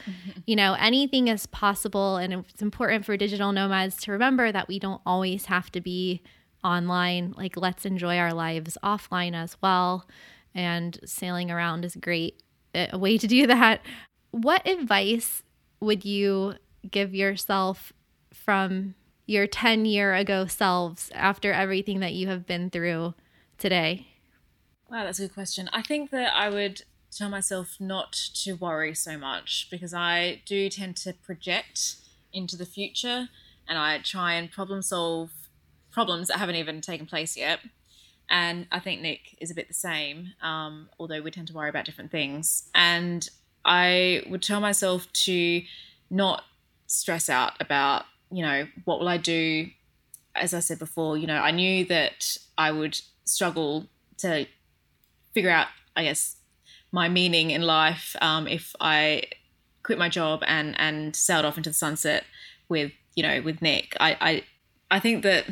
you 0.46 0.56
know, 0.56 0.76
anything 0.80 1.28
is 1.28 1.46
possible. 1.46 2.18
And 2.18 2.34
it's 2.34 2.62
important 2.62 3.06
for 3.06 3.16
digital 3.18 3.52
nomads 3.52 3.96
to 4.04 4.12
remember 4.12 4.52
that 4.52 4.68
we 4.68 4.80
don't 4.80 5.02
always 5.06 5.46
have 5.46 5.72
to 5.72 5.82
be 5.82 6.22
online. 6.64 7.34
Like, 7.38 7.56
let's 7.56 7.86
enjoy 7.86 8.18
our 8.18 8.34
lives 8.34 8.78
offline 8.84 9.34
as 9.34 9.58
well. 9.62 10.06
And 10.54 11.00
sailing 11.06 11.52
around 11.52 11.86
is 11.86 11.96
great 11.96 12.42
a 12.74 12.98
way 12.98 13.18
to 13.18 13.28
do 13.28 13.48
that. 13.56 13.82
What 14.32 14.68
advice 14.68 15.44
would 15.80 16.06
you 16.06 16.56
give 16.90 17.16
yourself 17.16 17.94
from 18.34 18.96
your 19.26 19.48
10 19.48 19.86
year 19.86 20.14
ago 20.14 20.46
selves 20.46 21.12
after 21.14 21.52
everything 21.52 22.00
that 22.00 22.14
you 22.14 22.28
have 22.28 22.46
been 22.46 22.70
through 22.70 23.14
today? 23.58 24.08
Wow, 24.90 25.04
that's 25.04 25.20
a 25.20 25.24
good 25.24 25.34
question. 25.34 25.70
I 25.72 25.82
think 25.82 26.10
that 26.12 26.34
I 26.36 26.50
would 26.50 26.84
tell 27.16 27.30
myself 27.30 27.78
not 27.80 28.14
to 28.14 28.54
worry 28.54 28.94
so 28.96 29.18
much 29.18 29.68
because 29.70 29.94
I 29.94 30.42
do 30.46 30.70
tend 30.70 30.98
to 30.98 31.14
project 31.14 31.96
into 32.34 32.56
the 32.56 32.66
future 32.66 33.30
and 33.68 33.78
I 33.78 34.00
try 34.00 34.34
and 34.34 34.52
problem 34.52 34.82
solve 34.82 35.32
problems 35.92 36.28
that 36.28 36.38
haven't 36.38 36.56
even 36.56 36.82
taken 36.82 37.06
place 37.06 37.36
yet. 37.36 37.60
And 38.30 38.68
I 38.72 38.80
think 38.80 39.02
Nick 39.02 39.38
is 39.40 39.50
a 39.50 39.56
bit 39.56 39.68
the 39.68 39.74
same, 39.74 40.34
um, 40.42 40.90
although 41.00 41.22
we 41.22 41.32
tend 41.32 41.48
to 41.48 41.54
worry 41.54 41.70
about 41.70 41.86
different 41.86 42.12
things. 42.12 42.70
And 42.76 43.28
I 43.70 44.24
would 44.28 44.42
tell 44.42 44.60
myself 44.60 45.12
to 45.14 45.62
not 46.10 46.44
stress 46.88 47.30
out 47.30 47.54
about, 47.60 48.06
you 48.32 48.42
know, 48.42 48.68
what 48.84 49.00
will 49.00 49.08
I 49.08 49.18
do? 49.18 49.70
As 50.36 50.54
I 50.54 50.60
said 50.60 50.80
before, 50.80 51.18
you 51.18 51.28
know, 51.28 51.38
I 51.38 51.52
knew 51.52 51.86
that 51.86 52.38
I 52.58 52.72
would 52.72 53.00
struggle 53.26 53.86
to 54.18 54.48
figure 55.34 55.52
out, 55.52 55.68
I 55.96 56.04
guess, 56.04 56.38
my 56.92 57.08
meaning 57.08 57.52
in 57.52 57.62
life 57.62 58.16
um, 58.22 58.48
if 58.48 58.76
I 58.82 59.24
quit 59.84 60.00
my 60.00 60.10
job 60.10 60.44
and 60.48 60.80
and 60.80 61.16
sailed 61.16 61.46
off 61.46 61.58
into 61.58 61.70
the 61.70 61.74
sunset 61.76 62.24
with 62.68 62.92
you 63.16 63.24
know 63.24 63.42
with 63.42 63.62
Nick. 63.62 63.96
I 64.00 64.18
I, 64.20 64.44
I 64.90 65.00
think 65.00 65.24
that 65.24 65.46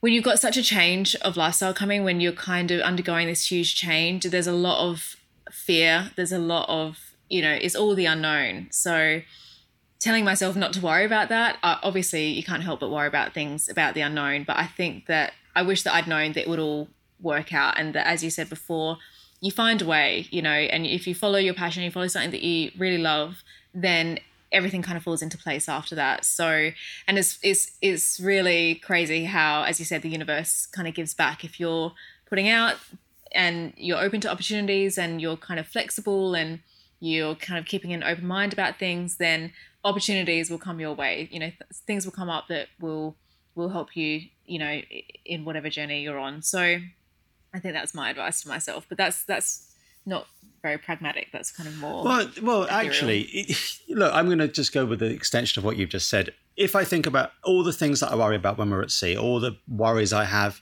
when 0.00 0.12
you've 0.12 0.24
got 0.24 0.40
such 0.40 0.56
a 0.56 0.62
change 0.62 1.14
of 1.16 1.36
lifestyle 1.36 1.74
coming, 1.74 2.02
when 2.04 2.20
you're 2.20 2.32
kind 2.32 2.70
of 2.70 2.80
undergoing 2.80 3.26
this 3.26 3.50
huge 3.50 3.76
change, 3.76 4.24
there's 4.24 4.46
a 4.46 4.52
lot 4.52 4.88
of 4.88 5.16
fear. 5.50 6.10
There's 6.16 6.32
a 6.32 6.38
lot 6.38 6.68
of 6.68 7.07
you 7.28 7.42
know, 7.42 7.52
it's 7.52 7.74
all 7.74 7.94
the 7.94 8.06
unknown. 8.06 8.68
So 8.70 9.22
telling 9.98 10.24
myself 10.24 10.56
not 10.56 10.72
to 10.74 10.80
worry 10.80 11.04
about 11.04 11.28
that. 11.28 11.58
Uh, 11.62 11.76
obviously, 11.82 12.28
you 12.28 12.42
can't 12.42 12.62
help 12.62 12.80
but 12.80 12.90
worry 12.90 13.08
about 13.08 13.34
things 13.34 13.68
about 13.68 13.94
the 13.94 14.00
unknown. 14.00 14.44
But 14.44 14.56
I 14.56 14.66
think 14.66 15.06
that 15.06 15.32
I 15.54 15.62
wish 15.62 15.82
that 15.82 15.94
I'd 15.94 16.06
known 16.06 16.32
that 16.32 16.42
it 16.42 16.48
would 16.48 16.60
all 16.60 16.88
work 17.20 17.52
out, 17.52 17.78
and 17.78 17.94
that, 17.94 18.06
as 18.06 18.22
you 18.22 18.30
said 18.30 18.48
before, 18.48 18.98
you 19.40 19.50
find 19.50 19.82
a 19.82 19.86
way. 19.86 20.26
You 20.30 20.42
know, 20.42 20.50
and 20.50 20.86
if 20.86 21.06
you 21.06 21.14
follow 21.14 21.38
your 21.38 21.54
passion, 21.54 21.82
you 21.82 21.90
follow 21.90 22.08
something 22.08 22.30
that 22.30 22.42
you 22.42 22.70
really 22.78 22.98
love, 22.98 23.42
then 23.74 24.20
everything 24.50 24.80
kind 24.80 24.96
of 24.96 25.02
falls 25.02 25.20
into 25.20 25.36
place 25.36 25.68
after 25.68 25.94
that. 25.96 26.24
So, 26.24 26.70
and 27.06 27.18
it's 27.18 27.38
it's 27.42 27.72
it's 27.82 28.20
really 28.20 28.76
crazy 28.76 29.24
how, 29.24 29.64
as 29.64 29.78
you 29.78 29.84
said, 29.84 30.02
the 30.02 30.08
universe 30.08 30.66
kind 30.66 30.86
of 30.86 30.94
gives 30.94 31.14
back 31.14 31.44
if 31.44 31.58
you're 31.58 31.92
putting 32.26 32.48
out 32.48 32.76
and 33.32 33.72
you're 33.76 33.98
open 33.98 34.20
to 34.22 34.30
opportunities 34.30 34.96
and 34.96 35.20
you're 35.20 35.36
kind 35.36 35.60
of 35.60 35.66
flexible 35.66 36.34
and 36.34 36.60
you're 37.00 37.34
kind 37.34 37.58
of 37.58 37.66
keeping 37.66 37.92
an 37.92 38.02
open 38.02 38.26
mind 38.26 38.52
about 38.52 38.78
things, 38.78 39.16
then 39.16 39.52
opportunities 39.84 40.50
will 40.50 40.58
come 40.58 40.80
your 40.80 40.94
way. 40.94 41.28
You 41.30 41.40
know, 41.40 41.50
th- 41.50 41.62
things 41.86 42.04
will 42.04 42.12
come 42.12 42.28
up 42.28 42.48
that 42.48 42.68
will 42.80 43.16
will 43.54 43.70
help 43.70 43.96
you. 43.96 44.22
You 44.46 44.58
know, 44.58 44.80
in 45.24 45.44
whatever 45.44 45.68
journey 45.68 46.02
you're 46.02 46.18
on. 46.18 46.42
So, 46.42 46.60
I 46.60 47.58
think 47.58 47.74
that's 47.74 47.94
my 47.94 48.10
advice 48.10 48.42
to 48.42 48.48
myself. 48.48 48.86
But 48.88 48.98
that's 48.98 49.24
that's 49.24 49.74
not 50.06 50.26
very 50.62 50.78
pragmatic. 50.78 51.28
That's 51.32 51.52
kind 51.52 51.68
of 51.68 51.76
more. 51.78 52.04
Well, 52.04 52.30
well, 52.42 52.62
ethereal. 52.64 52.86
actually, 52.86 53.20
it, 53.22 53.80
look, 53.88 54.12
I'm 54.12 54.26
going 54.26 54.38
to 54.38 54.48
just 54.48 54.72
go 54.72 54.84
with 54.86 55.00
the 55.00 55.06
extension 55.06 55.60
of 55.60 55.64
what 55.64 55.76
you've 55.76 55.90
just 55.90 56.08
said. 56.08 56.32
If 56.56 56.74
I 56.74 56.84
think 56.84 57.06
about 57.06 57.30
all 57.44 57.62
the 57.62 57.72
things 57.72 58.00
that 58.00 58.10
I 58.10 58.16
worry 58.16 58.34
about 58.34 58.58
when 58.58 58.70
we're 58.70 58.82
at 58.82 58.90
sea, 58.90 59.16
all 59.16 59.38
the 59.38 59.56
worries 59.68 60.12
I 60.12 60.24
have, 60.24 60.60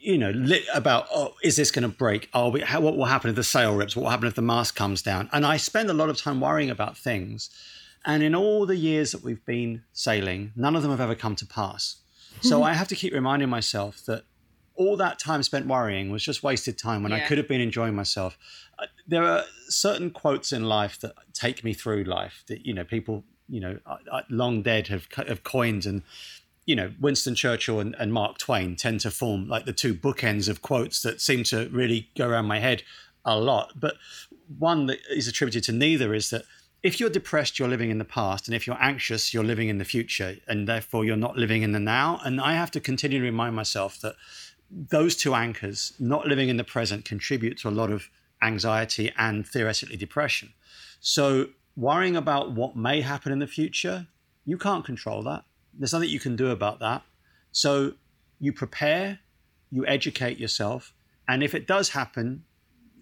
you 0.00 0.18
know, 0.18 0.30
lit 0.30 0.64
about 0.74 1.06
oh, 1.12 1.34
is 1.42 1.56
this 1.56 1.70
going 1.70 1.82
to 1.82 1.88
break? 1.88 2.28
Oh, 2.32 2.48
we, 2.48 2.60
how, 2.60 2.80
what 2.80 2.96
will 2.96 3.04
happen 3.04 3.30
if 3.30 3.36
the 3.36 3.44
sail 3.44 3.74
rips? 3.74 3.94
What 3.94 4.04
will 4.04 4.10
happen 4.10 4.26
if 4.26 4.34
the 4.34 4.42
mast 4.42 4.74
comes 4.74 5.02
down? 5.02 5.28
And 5.32 5.44
I 5.46 5.56
spend 5.56 5.90
a 5.90 5.94
lot 5.94 6.08
of 6.08 6.16
time 6.16 6.40
worrying 6.40 6.70
about 6.70 6.96
things. 6.96 7.50
And 8.04 8.22
in 8.22 8.34
all 8.34 8.64
the 8.64 8.76
years 8.76 9.12
that 9.12 9.22
we've 9.22 9.44
been 9.44 9.82
sailing, 9.92 10.52
none 10.56 10.74
of 10.74 10.82
them 10.82 10.90
have 10.90 11.00
ever 11.00 11.14
come 11.14 11.36
to 11.36 11.46
pass. 11.46 11.96
So 12.42 12.62
I 12.62 12.72
have 12.72 12.88
to 12.88 12.94
keep 12.94 13.12
reminding 13.12 13.50
myself 13.50 14.02
that 14.06 14.22
all 14.74 14.96
that 14.96 15.18
time 15.18 15.42
spent 15.42 15.66
worrying 15.66 16.10
was 16.10 16.22
just 16.22 16.42
wasted 16.42 16.78
time 16.78 17.02
when 17.02 17.12
I 17.12 17.20
could 17.26 17.36
have 17.36 17.46
been 17.48 17.60
enjoying 17.60 17.94
myself. 17.94 18.38
Uh, 18.78 18.86
There 19.06 19.24
are 19.24 19.44
certain 19.68 20.10
quotes 20.10 20.50
in 20.52 20.64
life 20.64 20.98
that 21.00 21.12
take 21.34 21.62
me 21.64 21.74
through 21.74 22.04
life 22.04 22.44
that 22.46 22.64
you 22.64 22.72
know 22.72 22.84
people 22.84 23.24
you 23.46 23.60
know 23.60 23.78
uh, 23.84 23.96
uh, 24.10 24.22
long 24.30 24.62
dead 24.62 24.86
have 24.86 25.06
have 25.28 25.42
coined 25.42 25.84
and 25.84 26.02
you 26.70 26.76
know 26.76 26.92
Winston 27.00 27.34
Churchill 27.34 27.80
and, 27.80 27.96
and 27.98 28.12
Mark 28.12 28.38
Twain 28.38 28.76
tend 28.76 29.00
to 29.00 29.10
form 29.10 29.48
like 29.48 29.64
the 29.64 29.72
two 29.72 29.92
bookends 29.92 30.48
of 30.48 30.62
quotes 30.62 31.02
that 31.02 31.20
seem 31.20 31.42
to 31.44 31.68
really 31.70 32.08
go 32.16 32.28
around 32.28 32.44
my 32.46 32.60
head 32.60 32.84
a 33.24 33.36
lot. 33.36 33.72
But 33.74 33.94
one 34.56 34.86
that 34.86 35.00
is 35.10 35.26
attributed 35.26 35.64
to 35.64 35.72
neither 35.72 36.14
is 36.14 36.30
that 36.30 36.44
if 36.84 37.00
you're 37.00 37.10
depressed, 37.10 37.58
you're 37.58 37.66
living 37.66 37.90
in 37.90 37.98
the 37.98 38.04
past, 38.04 38.46
and 38.46 38.54
if 38.54 38.68
you're 38.68 38.80
anxious, 38.80 39.34
you're 39.34 39.42
living 39.42 39.68
in 39.68 39.78
the 39.78 39.84
future, 39.84 40.36
and 40.46 40.68
therefore 40.68 41.04
you're 41.04 41.16
not 41.16 41.36
living 41.36 41.62
in 41.62 41.72
the 41.72 41.80
now. 41.80 42.20
And 42.24 42.40
I 42.40 42.52
have 42.52 42.70
to 42.70 42.80
continue 42.80 43.18
to 43.18 43.24
remind 43.24 43.56
myself 43.56 44.00
that 44.02 44.14
those 44.70 45.16
two 45.16 45.34
anchors, 45.34 45.92
not 45.98 46.28
living 46.28 46.50
in 46.50 46.56
the 46.56 46.62
present, 46.62 47.04
contribute 47.04 47.58
to 47.58 47.68
a 47.68 47.70
lot 47.80 47.90
of 47.90 48.08
anxiety 48.44 49.12
and 49.18 49.44
theoretically 49.44 49.96
depression. 49.96 50.52
So, 51.00 51.48
worrying 51.74 52.16
about 52.16 52.52
what 52.52 52.76
may 52.76 53.00
happen 53.00 53.32
in 53.32 53.40
the 53.40 53.48
future, 53.48 54.06
you 54.44 54.56
can't 54.56 54.84
control 54.84 55.24
that. 55.24 55.42
There's 55.74 55.92
nothing 55.92 56.10
you 56.10 56.20
can 56.20 56.36
do 56.36 56.50
about 56.50 56.80
that. 56.80 57.02
So, 57.52 57.94
you 58.38 58.52
prepare, 58.52 59.18
you 59.70 59.86
educate 59.86 60.38
yourself, 60.38 60.92
and 61.28 61.42
if 61.42 61.54
it 61.54 61.66
does 61.66 61.90
happen, 61.90 62.44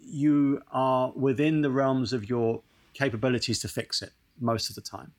you 0.02 0.62
are 0.70 1.12
within 1.14 1.60
the 1.62 1.70
realms 1.70 2.12
of 2.12 2.28
your 2.28 2.62
capabilities 2.94 3.58
to 3.60 3.68
fix 3.68 4.02
it 4.02 4.12
most 4.40 4.68
of 4.68 4.74
the 4.74 4.80
time. 4.80 5.12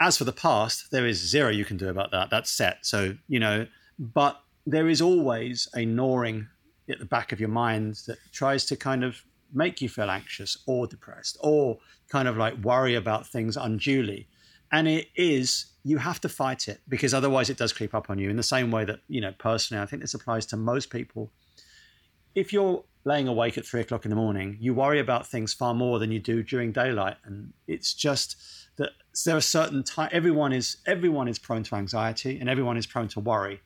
As 0.00 0.18
for 0.18 0.24
the 0.24 0.32
past, 0.32 0.90
there 0.90 1.06
is 1.06 1.18
zero 1.18 1.50
you 1.50 1.64
can 1.64 1.76
do 1.76 1.88
about 1.88 2.10
that. 2.10 2.30
That's 2.30 2.50
set. 2.50 2.84
So, 2.84 3.16
you 3.28 3.40
know, 3.40 3.66
but 3.98 4.40
there 4.66 4.88
is 4.88 5.00
always 5.00 5.68
a 5.74 5.86
gnawing 5.86 6.48
at 6.90 6.98
the 6.98 7.06
back 7.06 7.32
of 7.32 7.40
your 7.40 7.48
mind 7.48 7.94
that 8.06 8.18
tries 8.32 8.64
to 8.66 8.76
kind 8.76 9.04
of 9.04 9.22
make 9.52 9.80
you 9.80 9.88
feel 9.88 10.10
anxious 10.10 10.58
or 10.66 10.86
depressed 10.86 11.36
or 11.40 11.78
kind 12.08 12.28
of 12.28 12.36
like 12.36 12.54
worry 12.62 12.94
about 12.94 13.26
things 13.26 13.56
unduly. 13.56 14.28
And 14.72 14.88
it 14.88 15.08
is, 15.14 15.66
you 15.84 15.98
have 15.98 16.20
to 16.22 16.28
fight 16.28 16.68
it 16.68 16.80
because 16.88 17.14
otherwise 17.14 17.50
it 17.50 17.56
does 17.56 17.72
creep 17.72 17.94
up 17.94 18.10
on 18.10 18.18
you 18.18 18.30
in 18.30 18.36
the 18.36 18.42
same 18.42 18.70
way 18.70 18.84
that, 18.84 19.00
you 19.08 19.20
know, 19.20 19.32
personally, 19.38 19.82
I 19.82 19.86
think 19.86 20.02
this 20.02 20.14
applies 20.14 20.46
to 20.46 20.56
most 20.56 20.90
people 20.90 21.30
if 22.36 22.52
you're 22.52 22.84
laying 23.04 23.26
awake 23.26 23.56
at 23.56 23.64
three 23.64 23.80
o'clock 23.80 24.04
in 24.04 24.10
the 24.10 24.16
morning, 24.16 24.58
you 24.60 24.74
worry 24.74 25.00
about 25.00 25.26
things 25.26 25.54
far 25.54 25.74
more 25.74 25.98
than 25.98 26.12
you 26.12 26.20
do 26.20 26.42
during 26.42 26.70
daylight, 26.70 27.16
and 27.24 27.52
it's 27.66 27.94
just 27.94 28.36
that 28.76 28.90
there 29.24 29.36
are 29.36 29.40
certain 29.40 29.82
time. 29.82 30.10
Everyone 30.12 30.52
is 30.52 30.76
everyone 30.86 31.26
is 31.26 31.38
prone 31.38 31.62
to 31.64 31.74
anxiety, 31.74 32.38
and 32.38 32.48
everyone 32.48 32.76
is 32.76 32.86
prone 32.86 33.08
to 33.08 33.20
worry, 33.20 33.62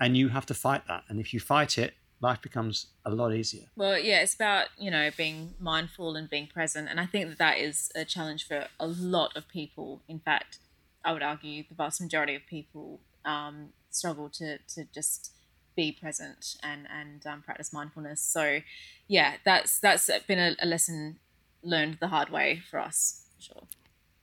and 0.00 0.16
you 0.16 0.28
have 0.28 0.44
to 0.46 0.54
fight 0.54 0.82
that. 0.88 1.04
And 1.08 1.20
if 1.20 1.32
you 1.32 1.38
fight 1.38 1.78
it, 1.78 1.94
life 2.20 2.42
becomes 2.42 2.86
a 3.04 3.10
lot 3.10 3.34
easier. 3.34 3.66
Well, 3.76 3.98
yeah, 3.98 4.20
it's 4.20 4.34
about 4.34 4.66
you 4.78 4.90
know 4.90 5.10
being 5.16 5.54
mindful 5.60 6.16
and 6.16 6.28
being 6.28 6.46
present, 6.46 6.88
and 6.88 7.00
I 7.00 7.06
think 7.06 7.28
that 7.28 7.38
that 7.38 7.58
is 7.58 7.90
a 7.94 8.04
challenge 8.04 8.46
for 8.46 8.66
a 8.78 8.86
lot 8.86 9.36
of 9.36 9.48
people. 9.48 10.02
In 10.08 10.18
fact, 10.18 10.58
I 11.04 11.12
would 11.12 11.22
argue 11.22 11.64
the 11.68 11.74
vast 11.74 12.00
majority 12.00 12.34
of 12.34 12.42
people 12.46 13.00
um, 13.24 13.70
struggle 13.90 14.28
to 14.30 14.58
to 14.58 14.84
just 14.92 15.32
be 15.76 15.92
present 15.92 16.56
and 16.62 16.86
and 16.90 17.26
um, 17.26 17.42
practice 17.42 17.72
mindfulness. 17.72 18.20
So, 18.20 18.60
yeah, 19.06 19.34
that's 19.44 19.78
that's 19.78 20.10
been 20.26 20.38
a, 20.38 20.56
a 20.60 20.66
lesson 20.66 21.18
learned 21.62 21.98
the 22.00 22.08
hard 22.08 22.30
way 22.30 22.62
for 22.70 22.80
us, 22.80 23.22
for 23.36 23.42
sure. 23.42 23.62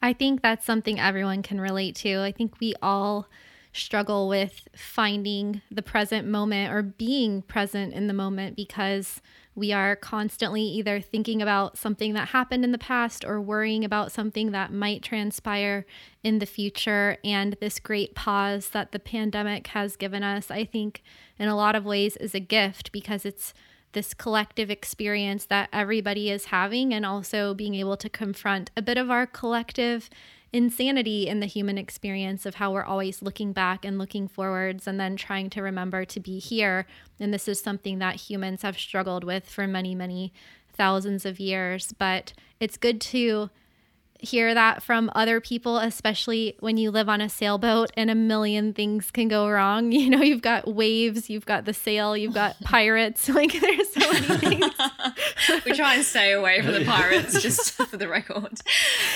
I 0.01 0.13
think 0.13 0.41
that's 0.41 0.65
something 0.65 0.99
everyone 0.99 1.41
can 1.41 1.59
relate 1.59 1.95
to. 1.97 2.21
I 2.21 2.31
think 2.31 2.59
we 2.59 2.75
all 2.81 3.27
struggle 3.75 4.27
with 4.27 4.67
finding 4.75 5.61
the 5.69 5.81
present 5.81 6.27
moment 6.27 6.73
or 6.73 6.81
being 6.81 7.41
present 7.41 7.93
in 7.93 8.07
the 8.07 8.13
moment 8.13 8.55
because 8.55 9.21
we 9.55 9.71
are 9.71 9.95
constantly 9.95 10.61
either 10.61 10.99
thinking 10.99 11.41
about 11.41 11.77
something 11.77 12.13
that 12.13 12.29
happened 12.29 12.63
in 12.65 12.73
the 12.73 12.77
past 12.77 13.23
or 13.23 13.39
worrying 13.39 13.85
about 13.85 14.11
something 14.11 14.51
that 14.51 14.71
might 14.71 15.01
transpire 15.01 15.85
in 16.23 16.39
the 16.39 16.45
future. 16.45 17.17
And 17.23 17.55
this 17.61 17.79
great 17.79 18.15
pause 18.15 18.69
that 18.69 18.91
the 18.91 18.99
pandemic 18.99 19.67
has 19.67 19.95
given 19.95 20.23
us, 20.23 20.51
I 20.51 20.65
think, 20.65 21.03
in 21.39 21.47
a 21.47 21.55
lot 21.55 21.75
of 21.75 21.85
ways, 21.85 22.17
is 22.17 22.35
a 22.35 22.39
gift 22.39 22.91
because 22.91 23.25
it's 23.25 23.53
this 23.93 24.13
collective 24.13 24.69
experience 24.69 25.45
that 25.45 25.69
everybody 25.71 26.29
is 26.29 26.45
having 26.45 26.93
and 26.93 27.05
also 27.05 27.53
being 27.53 27.75
able 27.75 27.95
to 27.95 28.09
confront 28.09 28.69
a 28.75 28.81
bit 28.81 28.97
of 28.97 29.09
our 29.09 29.25
collective 29.25 30.09
insanity 30.55 31.27
in 31.27 31.41
the 31.41 31.45
human 31.45 31.77
experience 31.77 32.45
of 32.45 32.55
how 32.55 32.71
we're 32.71 32.85
always 32.85 33.21
looking 33.21 33.51
back 33.51 33.83
and 33.83 33.97
looking 33.99 34.25
forwards 34.25 34.87
and 34.87 34.97
then 34.97 35.17
trying 35.17 35.49
to 35.49 35.61
remember 35.61 36.05
to 36.05 36.19
be 36.21 36.39
here. 36.39 36.87
And 37.19 37.33
this 37.33 37.49
is 37.49 37.59
something 37.59 37.99
that 37.99 38.15
humans 38.15 38.61
have 38.61 38.79
struggled 38.79 39.25
with 39.25 39.49
for 39.49 39.67
many, 39.67 39.93
many 39.93 40.31
thousands 40.71 41.25
of 41.25 41.41
years. 41.41 41.93
But 41.99 42.31
it's 42.61 42.77
good 42.77 43.01
to 43.01 43.49
hear 44.19 44.53
that 44.53 44.81
from 44.81 45.11
other 45.13 45.39
people, 45.39 45.77
especially 45.77 46.55
when 46.59 46.77
you 46.77 46.91
live 46.91 47.09
on 47.09 47.21
a 47.21 47.29
sailboat 47.29 47.91
and 47.95 48.09
a 48.09 48.15
million 48.15 48.73
things 48.73 49.11
can 49.11 49.27
go 49.27 49.49
wrong. 49.49 49.91
You 50.05 50.11
know, 50.11 50.21
you've 50.21 50.41
got 50.41 50.67
waves, 50.67 51.31
you've 51.31 51.47
got 51.47 51.65
the 51.65 51.73
sail, 51.73 52.15
you've 52.15 52.33
got 52.33 52.59
pirates. 52.63 53.29
Like 53.35 53.59
there's 53.59 53.91
so 53.91 54.11
many 54.13 54.37
things. 54.37 54.73
we 55.65 55.73
try 55.73 55.95
and 55.95 56.05
stay 56.05 56.31
away 56.31 56.61
from 56.61 56.73
the 56.73 56.85
pirates, 56.85 57.41
just 57.41 57.71
for 57.71 57.97
the 57.97 58.07
record. 58.07 58.61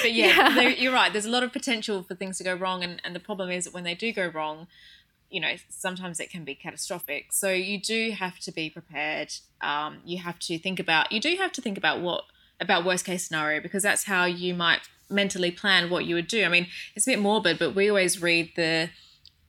But 0.01 0.11
yeah, 0.11 0.59
yeah. 0.59 0.69
you're 0.69 0.93
right. 0.93 1.11
There's 1.11 1.25
a 1.25 1.29
lot 1.29 1.43
of 1.43 1.53
potential 1.53 2.03
for 2.03 2.15
things 2.15 2.37
to 2.39 2.43
go 2.43 2.53
wrong, 2.55 2.83
and, 2.83 3.01
and 3.05 3.15
the 3.15 3.19
problem 3.19 3.49
is 3.49 3.65
that 3.65 3.73
when 3.73 3.83
they 3.83 3.95
do 3.95 4.11
go 4.11 4.27
wrong, 4.27 4.67
you 5.29 5.39
know, 5.39 5.53
sometimes 5.69 6.19
it 6.19 6.29
can 6.29 6.43
be 6.43 6.55
catastrophic. 6.55 7.27
So 7.31 7.51
you 7.51 7.79
do 7.79 8.11
have 8.11 8.39
to 8.39 8.51
be 8.51 8.69
prepared. 8.69 9.33
Um, 9.61 9.99
you 10.03 10.17
have 10.19 10.39
to 10.39 10.57
think 10.57 10.79
about. 10.79 11.11
You 11.11 11.21
do 11.21 11.35
have 11.37 11.51
to 11.53 11.61
think 11.61 11.77
about 11.77 12.01
what 12.01 12.23
about 12.59 12.85
worst 12.85 13.05
case 13.05 13.27
scenario 13.27 13.61
because 13.61 13.83
that's 13.83 14.03
how 14.03 14.25
you 14.25 14.53
might 14.53 14.81
mentally 15.09 15.51
plan 15.51 15.89
what 15.89 16.05
you 16.05 16.15
would 16.15 16.27
do. 16.27 16.43
I 16.43 16.49
mean, 16.49 16.67
it's 16.95 17.07
a 17.07 17.11
bit 17.11 17.19
morbid, 17.19 17.59
but 17.59 17.75
we 17.75 17.89
always 17.89 18.21
read 18.21 18.51
the 18.55 18.89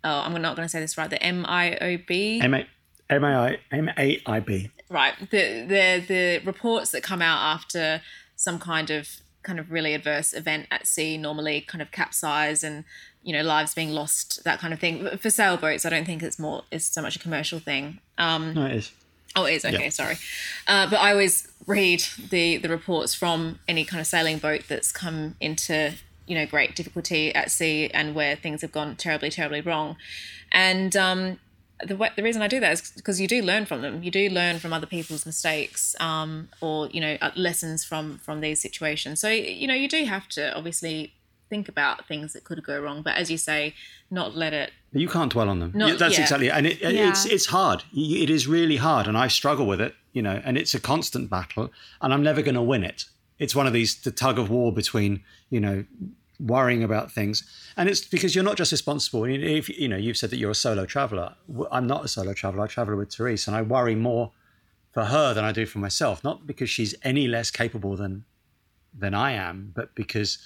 oh, 0.03 0.21
I'm 0.21 0.33
not 0.41 0.57
going 0.57 0.67
to 0.67 0.71
say 0.71 0.81
this 0.81 0.97
right. 0.97 1.11
The 1.11 1.23
M 1.23 1.45
I 1.47 1.77
O 1.77 1.99
B. 2.07 2.41
M 2.41 2.55
A 2.55 2.67
M 3.09 3.25
A 3.25 3.27
I 3.27 3.59
M 3.73 3.91
A 3.99 4.23
I 4.27 4.41
B. 4.41 4.71
Right. 4.89 5.15
The 5.31 5.65
the 5.67 6.05
the 6.07 6.41
reports 6.45 6.91
that 6.93 7.03
come 7.03 7.23
out 7.23 7.39
after 7.55 8.03
some 8.37 8.59
kind 8.59 8.91
of 8.91 9.09
kind 9.43 9.59
of 9.59 9.71
really 9.71 9.95
adverse 9.95 10.33
event 10.33 10.67
at 10.71 10.87
sea 10.87 11.17
normally 11.17 11.61
kind 11.63 11.81
of 11.81 11.91
capsize 11.91 12.63
and 12.63 12.85
you 13.23 13.33
know 13.33 13.43
lives 13.43 13.75
being 13.75 13.91
lost 13.91 14.45
that 14.45 14.59
kind 14.59 14.73
of 14.73 14.81
thing 14.81 15.09
for 15.17 15.31
sailboats 15.31 15.87
i 15.87 15.89
don't 15.91 16.05
think 16.05 16.23
it's 16.23 16.39
more 16.39 16.63
it's 16.71 16.85
so 16.85 17.01
much 17.01 17.17
a 17.17 17.19
commercial 17.19 17.59
thing 17.59 18.01
um 18.19 18.53
no 18.53 18.67
it 18.67 18.77
is 18.77 18.93
Oh, 19.37 19.45
it 19.45 19.55
is 19.55 19.65
okay. 19.65 19.85
Yeah. 19.85 19.89
Sorry, 19.91 20.17
uh, 20.67 20.89
but 20.91 20.99
I 20.99 21.13
always 21.13 21.49
read 21.67 22.03
the 22.31 22.57
the 22.57 22.69
reports 22.69 23.15
from 23.15 23.59
any 23.69 23.85
kind 23.85 24.01
of 24.01 24.07
sailing 24.07 24.39
boat 24.39 24.65
that's 24.69 24.91
come 24.91 25.37
into 25.41 25.93
you 26.27 26.35
know 26.35 26.47
great 26.47 26.75
difficulty 26.75 27.35
at 27.35 27.51
sea 27.51 27.91
and 27.93 28.15
where 28.15 28.37
things 28.37 28.63
have 28.63 28.73
gone 28.73 28.97
terribly, 28.97 29.31
terribly 29.31 29.61
wrong, 29.61 29.97
and 30.51 30.97
um, 30.97 31.39
the 31.85 32.11
the 32.17 32.23
reason 32.23 32.43
I 32.43 32.49
do 32.49 32.61
that 32.61 32.73
is 32.73 32.91
because 32.91 33.21
you 33.21 33.29
do 33.29 33.43
learn 33.43 33.67
from 33.67 33.83
them. 33.83 34.03
You 34.03 34.11
do 34.11 34.29
learn 34.29 34.59
from 34.59 34.73
other 34.73 34.87
people's 34.87 35.25
mistakes, 35.27 35.95
um, 36.01 36.49
or 36.61 36.89
you 36.89 37.01
know 37.01 37.17
uh, 37.21 37.31
lessons 37.37 37.85
from 37.85 38.19
from 38.19 38.41
these 38.41 38.61
situations. 38.61 39.21
So 39.21 39.29
you 39.29 39.67
know 39.67 39.75
you 39.75 39.89
do 39.89 40.05
have 40.05 40.29
to 40.31 40.57
obviously 40.57 41.13
think 41.51 41.69
about 41.69 42.09
things 42.09 42.33
that 42.33 42.45
could 42.45 42.63
go 42.65 42.81
wrong, 42.81 43.03
but 43.03 43.17
as 43.17 43.31
you 43.31 43.37
say, 43.37 43.75
not 44.11 44.35
let 44.35 44.55
it. 44.55 44.71
You 44.93 45.09
can't 45.09 45.31
dwell 45.31 45.51
on 45.51 45.59
them. 45.59 45.73
Not, 45.75 45.99
That's 45.99 46.17
yeah. 46.17 46.23
exactly, 46.23 46.51
and 46.51 46.67
it, 46.67 46.81
yeah. 46.81 47.11
it's 47.11 47.27
it's 47.27 47.47
hard. 47.47 47.83
It 47.93 48.31
is 48.31 48.47
really 48.47 48.77
hard, 48.77 49.07
and 49.07 49.19
I 49.19 49.29
struggle 49.29 49.67
with 49.67 49.81
it. 49.81 49.95
You 50.13 50.23
know, 50.23 50.41
and 50.45 50.57
it's 50.57 50.75
a 50.75 50.81
constant 50.81 51.29
battle, 51.29 51.71
and 52.01 52.15
I'm 52.15 52.23
never 52.23 52.41
going 52.41 52.55
to 52.55 52.63
win 52.63 52.83
it. 52.83 53.05
It's 53.39 53.55
one 53.55 53.67
of 53.67 53.73
these 53.73 54.01
the 54.01 54.11
tug 54.11 54.39
of 54.39 54.49
war 54.49 54.73
between 54.73 55.23
you 55.51 55.61
know 55.61 55.85
worrying 56.39 56.83
about 56.83 57.13
things, 57.13 57.45
and 57.77 57.89
it's 57.89 58.05
because 58.05 58.35
you're 58.35 58.45
not 58.45 58.57
just 58.57 58.73
responsible. 58.73 59.25
If 59.25 59.69
you 59.69 59.89
know, 59.89 59.97
you've 59.97 60.17
said 60.17 60.31
that 60.31 60.39
you're 60.39 60.51
a 60.51 60.55
solo 60.55 60.87
traveler. 60.87 61.35
I'm 61.71 61.87
not 61.87 62.05
a 62.05 62.09
solo 62.09 62.33
traveler. 62.33 62.65
I 62.65 62.67
travel 62.69 62.97
with 62.97 63.11
Terysa, 63.11 63.49
and 63.49 63.57
I 63.57 63.63
worry 63.63 63.95
more 63.95 64.33
for 64.93 65.05
her 65.05 65.35
than 65.35 65.45
I 65.45 65.53
do 65.53 65.67
for 65.67 65.79
myself. 65.79 66.25
Not 66.25 66.47
because 66.47 66.71
she's 66.71 66.95
any 67.03 67.29
less 67.29 67.51
capable 67.51 67.97
than 67.97 68.25
than 68.97 69.15
I 69.15 69.33
am, 69.33 69.73
but 69.75 69.95
because 69.95 70.39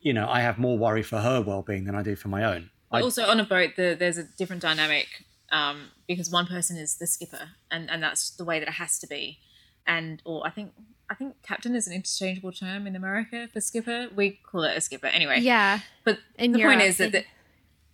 you 0.00 0.12
know, 0.12 0.28
I 0.28 0.40
have 0.40 0.58
more 0.58 0.76
worry 0.76 1.02
for 1.02 1.18
her 1.18 1.40
well-being 1.40 1.84
than 1.84 1.94
I 1.94 2.02
do 2.02 2.16
for 2.16 2.28
my 2.28 2.44
own. 2.44 2.70
I, 2.90 3.00
also, 3.00 3.24
on 3.24 3.40
a 3.40 3.44
boat, 3.44 3.72
the, 3.76 3.96
there's 3.98 4.18
a 4.18 4.24
different 4.24 4.62
dynamic 4.62 5.08
um, 5.50 5.90
because 6.06 6.30
one 6.30 6.46
person 6.46 6.76
is 6.76 6.96
the 6.96 7.06
skipper, 7.06 7.50
and, 7.70 7.90
and 7.90 8.02
that's 8.02 8.30
the 8.30 8.44
way 8.44 8.58
that 8.58 8.68
it 8.68 8.74
has 8.74 8.98
to 9.00 9.06
be. 9.06 9.38
And 9.86 10.22
or 10.24 10.46
I 10.46 10.50
think 10.50 10.72
I 11.10 11.14
think 11.14 11.42
captain 11.42 11.74
is 11.74 11.86
an 11.86 11.92
interchangeable 11.92 12.52
term 12.52 12.86
in 12.86 12.96
America 12.96 13.48
for 13.52 13.60
skipper. 13.60 14.08
We 14.14 14.40
call 14.50 14.64
it 14.64 14.76
a 14.76 14.80
skipper 14.80 15.08
anyway. 15.08 15.40
Yeah. 15.40 15.80
But 16.04 16.18
in 16.38 16.52
the 16.52 16.60
Europe, 16.60 16.78
point 16.78 16.88
is 16.88 16.96
that 16.98 17.12
the, 17.12 17.24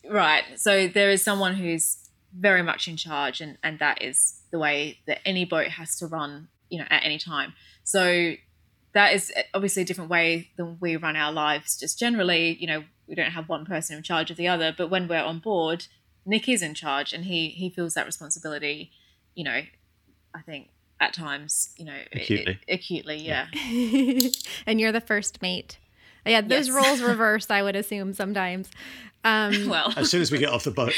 right. 0.09 0.45
So 0.57 0.87
there 0.87 1.11
is 1.11 1.23
someone 1.23 1.55
who's 1.55 2.09
very 2.33 2.63
much 2.63 2.87
in 2.87 2.97
charge, 2.97 3.41
and 3.41 3.59
and 3.63 3.79
that 3.81 4.03
is 4.03 4.43
the 4.53 4.59
way 4.59 4.99
that 5.07 5.19
any 5.27 5.45
boat 5.45 5.69
has 5.69 5.97
to 5.99 6.07
run. 6.07 6.49
You 6.69 6.79
know, 6.79 6.87
at 6.89 7.05
any 7.05 7.19
time. 7.19 7.55
So 7.83 8.35
that 8.93 9.15
is 9.15 9.33
obviously 9.55 9.83
a 9.83 9.85
different 9.85 10.11
way 10.11 10.51
than 10.57 10.79
we 10.81 10.97
run 10.97 11.17
our 11.17 11.33
lives. 11.33 11.79
Just 11.79 11.99
generally, 11.99 12.57
you 12.61 12.67
know, 12.67 12.85
we 13.07 13.15
don't 13.15 13.33
have 13.33 13.49
one 13.49 13.65
person 13.65 13.97
in 13.97 14.03
charge 14.03 14.31
of 14.31 14.37
the 14.37 14.49
other, 14.49 14.75
but 14.77 14.89
when 14.89 15.09
we're 15.09 15.23
on 15.23 15.39
board, 15.39 15.87
Nick 16.27 16.49
is 16.49 16.63
in 16.63 16.75
charge 16.75 17.13
and 17.13 17.25
he 17.25 17.49
he 17.49 17.71
feels 17.71 17.95
that 17.95 18.07
responsibility. 18.07 18.91
You 19.35 19.45
know, 19.45 19.63
I 20.35 20.43
think 20.43 20.71
at 21.01 21.15
times, 21.15 21.73
you 21.77 21.85
know, 21.85 21.99
acutely, 22.13 22.59
it, 22.67 22.75
acutely, 22.75 23.17
yeah. 23.17 23.47
and 24.67 24.81
you're 24.81 24.93
the 24.93 25.01
first 25.01 25.41
mate. 25.41 25.79
Yeah, 26.27 26.43
those 26.43 26.69
yes. 26.69 26.77
roles 26.77 27.01
reverse. 27.09 27.51
I 27.51 27.63
would 27.63 27.77
assume 27.77 28.13
sometimes. 28.13 28.71
Um, 29.25 29.69
well, 29.69 29.93
as 29.97 30.11
soon 30.11 30.21
as 30.21 30.31
we 30.31 30.39
get 30.39 30.51
off 30.51 30.65
the 30.65 30.71
boat. 30.71 30.93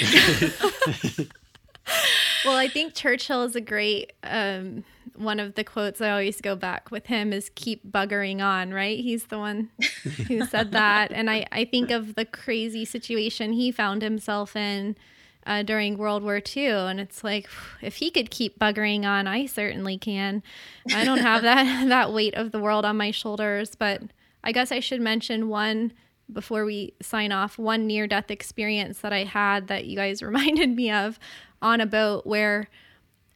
well, 2.45 2.57
I 2.57 2.69
think 2.69 2.95
Churchill 2.95 3.45
is 3.45 3.55
a 3.55 3.61
great 3.61 4.13
um, 4.25 4.85
one 5.17 5.41
of 5.41 5.55
the 5.55 5.65
quotes 5.65 6.01
I 6.01 6.11
always 6.11 6.41
go 6.41 6.57
back 6.57 6.91
with 6.91 7.07
him 7.07 7.33
is 7.33 7.51
keep 7.55 7.91
buggering 7.91 8.41
on, 8.41 8.73
right? 8.73 8.99
He's 8.99 9.25
the 9.25 9.39
one 9.39 9.71
who 10.29 10.45
said 10.47 10.73
that. 10.73 11.13
And 11.13 11.31
I, 11.31 11.47
I 11.53 11.65
think 11.65 11.91
of 11.91 12.15
the 12.15 12.25
crazy 12.25 12.85
situation 12.85 13.53
he 13.53 13.71
found 13.71 14.03
himself 14.03 14.57
in 14.57 14.97
uh, 15.47 15.63
during 15.63 15.99
World 15.99 16.23
War 16.23 16.41
II. 16.55 16.69
And 16.69 17.01
it's 17.01 17.25
like, 17.25 17.49
if 17.81 17.97
he 17.97 18.11
could 18.11 18.31
keep 18.31 18.59
buggering 18.59 19.05
on, 19.05 19.27
I 19.27 19.47
certainly 19.47 19.99
can. 19.99 20.43
I 20.95 21.05
don't 21.05 21.19
have 21.19 21.43
that, 21.43 21.89
that 21.89 22.13
weight 22.13 22.35
of 22.35 22.53
the 22.53 22.61
world 22.61 22.85
on 22.85 22.97
my 22.97 23.11
shoulders. 23.11 23.75
But 23.75 24.03
I 24.45 24.53
guess 24.53 24.73
I 24.73 24.81
should 24.81 25.01
mention 25.01 25.49
one 25.49 25.93
before 26.33 26.65
we 26.65 26.95
sign 27.03 27.33
off 27.33 27.59
one 27.59 27.87
near 27.87 28.07
death 28.07 28.31
experience 28.31 29.01
that 29.01 29.13
I 29.13 29.25
had 29.25 29.69
that 29.69 29.85
you 29.85 29.97
guys 29.97 30.23
reminded 30.23 30.71
me 30.71 30.91
of 30.91 31.19
on 31.61 31.81
a 31.81 31.87
boat 31.87 32.27
where 32.27 32.69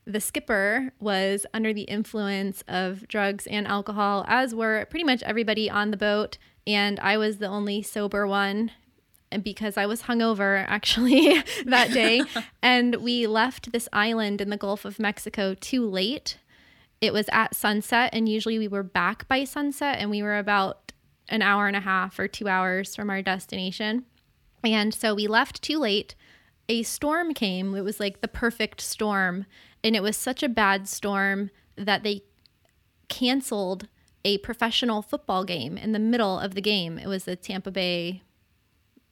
the 0.07 0.21
skipper 0.21 0.93
was 1.01 1.45
under 1.53 1.73
the 1.73 1.83
influence 1.83 2.63
of 2.69 3.07
drugs 3.09 3.47
and 3.49 3.67
alcohol, 3.67 4.25
as 4.29 4.55
were 4.55 4.87
pretty 4.89 5.05
much 5.05 5.23
everybody 5.25 5.69
on 5.69 5.91
the 5.91 5.97
boat. 5.97 6.39
And 6.67 7.01
I 7.01 7.17
was 7.17 7.39
the 7.39 7.49
only 7.49 7.83
sober 7.83 8.27
one 8.27 8.71
because 9.43 9.77
I 9.77 9.87
was 9.87 10.03
hungover 10.03 10.65
actually 10.69 11.43
that 11.67 11.91
day. 11.91 12.23
and 12.63 12.97
we 12.97 13.27
left 13.27 13.73
this 13.73 13.89
island 13.93 14.41
in 14.41 14.51
the 14.51 14.57
Gulf 14.57 14.85
of 14.85 15.01
Mexico 15.01 15.55
too 15.55 15.89
late. 15.89 16.39
It 17.01 17.13
was 17.13 17.27
at 17.31 17.55
sunset, 17.55 18.11
and 18.15 18.29
usually 18.29 18.59
we 18.59 18.69
were 18.69 18.83
back 18.83 19.29
by 19.29 19.45
sunset, 19.45 19.99
and 19.99 20.09
we 20.09 20.23
were 20.23 20.39
about 20.39 20.93
an 21.29 21.43
hour 21.43 21.67
and 21.67 21.77
a 21.77 21.81
half 21.81 22.19
or 22.19 22.29
two 22.29 22.49
hours 22.49 22.95
from 22.95 23.11
our 23.11 23.21
destination. 23.21 24.07
And 24.65 24.95
so 24.95 25.15
we 25.15 25.27
left 25.27 25.61
too 25.61 25.79
late 25.79 26.15
a 26.69 26.83
storm 26.83 27.35
came. 27.35 27.75
It 27.75 27.85
was 27.85 28.01
like 28.01 28.21
the 28.21 28.29
perfect 28.29 28.81
storm. 28.81 29.47
And 29.87 29.95
it 29.95 30.03
was 30.03 30.17
such 30.17 30.43
a 30.43 30.49
bad 30.49 30.89
storm 30.89 31.51
that 31.77 32.03
they 32.03 32.23
canceled 33.09 33.87
a 34.25 34.39
professional 34.39 35.01
football 35.01 35.45
game 35.45 35.79
in 35.79 35.93
the 35.93 36.01
middle 36.01 36.41
of 36.41 36.57
the 36.57 36.61
game. 36.61 36.99
It 36.99 37.07
was 37.07 37.23
the 37.23 37.37
Tampa 37.37 37.71
Bay. 37.71 38.23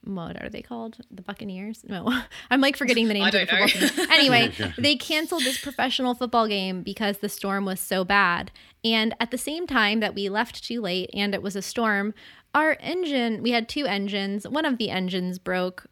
What 0.03 0.43
are 0.43 0.49
they 0.49 0.63
called? 0.63 0.97
The 1.13 1.23
Buccaneers? 1.23 1.85
No, 1.87 2.23
I'm 2.51 2.61
like 2.61 2.77
forgetting 2.77 3.07
the 3.07 3.15
name 3.19 3.23
I 3.23 3.29
of 3.29 3.33
the 3.35 3.47
don't 3.47 3.71
football 3.71 3.83
know. 3.83 3.89
team. 3.89 4.11
Anyway, 4.11 4.53
they 4.77 4.97
canceled 4.97 5.45
this 5.45 5.61
professional 5.61 6.13
football 6.17 6.49
game 6.49 6.83
because 6.83 7.19
the 7.19 7.29
storm 7.29 7.65
was 7.65 7.79
so 7.79 8.05
bad. 8.05 8.51
And 8.83 9.15
at 9.21 9.31
the 9.31 9.39
same 9.39 9.69
time 9.69 10.01
that 10.01 10.17
we 10.17 10.29
left 10.29 10.65
too 10.65 10.81
late 10.81 11.09
and 11.15 11.35
it 11.37 11.41
was 11.43 11.55
a 11.55 11.63
storm, 11.63 12.15
our 12.53 12.77
engine, 12.81 13.45
we 13.45 13.53
had 13.53 13.69
two 13.69 13.87
engines. 13.87 14.49
One 14.49 14.65
of 14.65 14.79
the 14.79 14.91
engines 14.91 15.39
broke. 15.39 15.87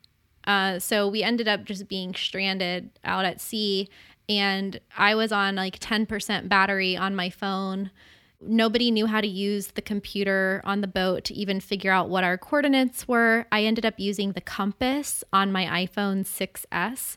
Uh, 0.45 0.81
so 0.81 1.07
we 1.07 1.23
ended 1.23 1.47
up 1.47 1.63
just 1.65 1.87
being 1.87 2.13
stranded 2.17 2.91
out 3.05 3.25
at 3.25 3.41
sea. 3.41 3.89
And 4.39 4.81
I 4.97 5.15
was 5.15 5.33
on 5.33 5.57
like 5.57 5.79
10% 5.79 6.49
battery 6.49 6.97
on 6.97 7.15
my 7.15 7.31
phone. 7.31 7.91
Nobody 8.41 8.91
knew 8.91 9.07
how 9.07 9.21
to 9.21 9.27
use 9.27 9.69
the 9.69 9.83
computer 9.83 10.61
on 10.65 10.81
the 10.81 10.87
boat 10.87 11.25
to 11.25 11.35
even 11.35 11.61
figure 11.61 11.93
out 11.93 12.09
what 12.09 12.25
our 12.25 12.37
coordinates 12.37 13.07
were. 13.07 13.47
I 13.53 13.65
ended 13.65 13.87
up 13.87 13.95
using 13.99 14.33
the 14.33 14.41
compass 14.41 15.23
on 15.33 15.53
my 15.53 15.87
iPhone 15.87 16.25
6S 16.25 17.17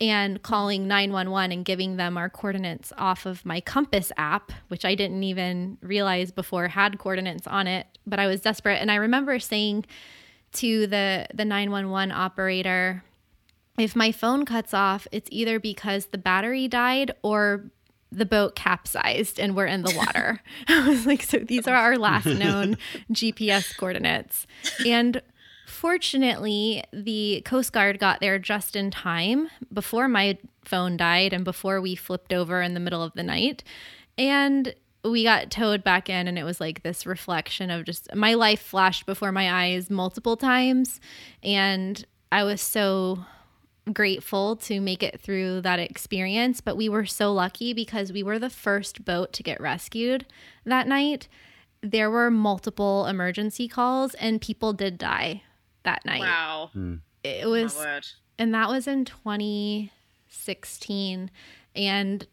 and 0.00 0.42
calling 0.42 0.88
911 0.88 1.52
and 1.52 1.64
giving 1.64 1.96
them 1.96 2.16
our 2.16 2.30
coordinates 2.30 2.92
off 2.96 3.26
of 3.26 3.44
my 3.44 3.60
compass 3.60 4.10
app, 4.16 4.52
which 4.68 4.84
I 4.84 4.94
didn't 4.94 5.22
even 5.24 5.76
realize 5.82 6.30
before 6.30 6.68
had 6.68 6.98
coordinates 6.98 7.46
on 7.46 7.66
it, 7.66 7.86
but 8.06 8.18
I 8.18 8.26
was 8.26 8.40
desperate 8.40 8.80
and 8.80 8.90
I 8.90 8.96
remember 8.96 9.38
saying 9.38 9.84
to 10.52 10.86
the 10.86 11.26
the 11.32 11.44
911 11.44 12.10
operator 12.12 13.04
if 13.80 13.96
my 13.96 14.12
phone 14.12 14.44
cuts 14.44 14.74
off, 14.74 15.06
it's 15.12 15.28
either 15.32 15.58
because 15.58 16.06
the 16.06 16.18
battery 16.18 16.68
died 16.68 17.12
or 17.22 17.70
the 18.12 18.26
boat 18.26 18.56
capsized 18.56 19.38
and 19.38 19.54
we're 19.54 19.66
in 19.66 19.82
the 19.82 19.94
water. 19.96 20.40
I 20.68 20.88
was 20.88 21.06
like, 21.06 21.22
so 21.22 21.38
these 21.38 21.66
are 21.66 21.76
our 21.76 21.96
last 21.96 22.26
known 22.26 22.76
GPS 23.12 23.76
coordinates. 23.76 24.46
And 24.84 25.22
fortunately, 25.66 26.84
the 26.92 27.42
Coast 27.44 27.72
Guard 27.72 27.98
got 27.98 28.20
there 28.20 28.38
just 28.38 28.76
in 28.76 28.90
time 28.90 29.48
before 29.72 30.08
my 30.08 30.38
phone 30.64 30.96
died 30.96 31.32
and 31.32 31.44
before 31.44 31.80
we 31.80 31.94
flipped 31.94 32.32
over 32.32 32.60
in 32.60 32.74
the 32.74 32.80
middle 32.80 33.02
of 33.02 33.12
the 33.14 33.22
night. 33.22 33.62
And 34.18 34.74
we 35.02 35.24
got 35.24 35.50
towed 35.50 35.82
back 35.82 36.10
in, 36.10 36.28
and 36.28 36.38
it 36.38 36.44
was 36.44 36.60
like 36.60 36.82
this 36.82 37.06
reflection 37.06 37.70
of 37.70 37.86
just 37.86 38.14
my 38.14 38.34
life 38.34 38.60
flashed 38.60 39.06
before 39.06 39.32
my 39.32 39.50
eyes 39.50 39.88
multiple 39.88 40.36
times. 40.36 41.00
And 41.42 42.04
I 42.30 42.44
was 42.44 42.60
so 42.60 43.24
grateful 43.92 44.56
to 44.56 44.80
make 44.80 45.02
it 45.02 45.20
through 45.20 45.62
that 45.62 45.78
experience. 45.78 46.60
But 46.60 46.76
we 46.76 46.88
were 46.88 47.06
so 47.06 47.32
lucky 47.32 47.72
because 47.72 48.12
we 48.12 48.22
were 48.22 48.38
the 48.38 48.50
first 48.50 49.04
boat 49.04 49.32
to 49.34 49.42
get 49.42 49.60
rescued 49.60 50.26
that 50.64 50.86
night. 50.86 51.28
There 51.82 52.10
were 52.10 52.30
multiple 52.30 53.06
emergency 53.06 53.66
calls, 53.66 54.14
and 54.14 54.40
people 54.40 54.72
did 54.72 54.98
die 54.98 55.42
that 55.84 56.04
night. 56.04 56.20
Wow. 56.20 56.70
Hmm. 56.72 56.96
It 57.22 57.46
was 57.46 57.76
and 58.40 58.52
that 58.54 58.70
was 58.70 58.88
in 58.88 59.04
2016 59.04 61.30
and 61.76 62.26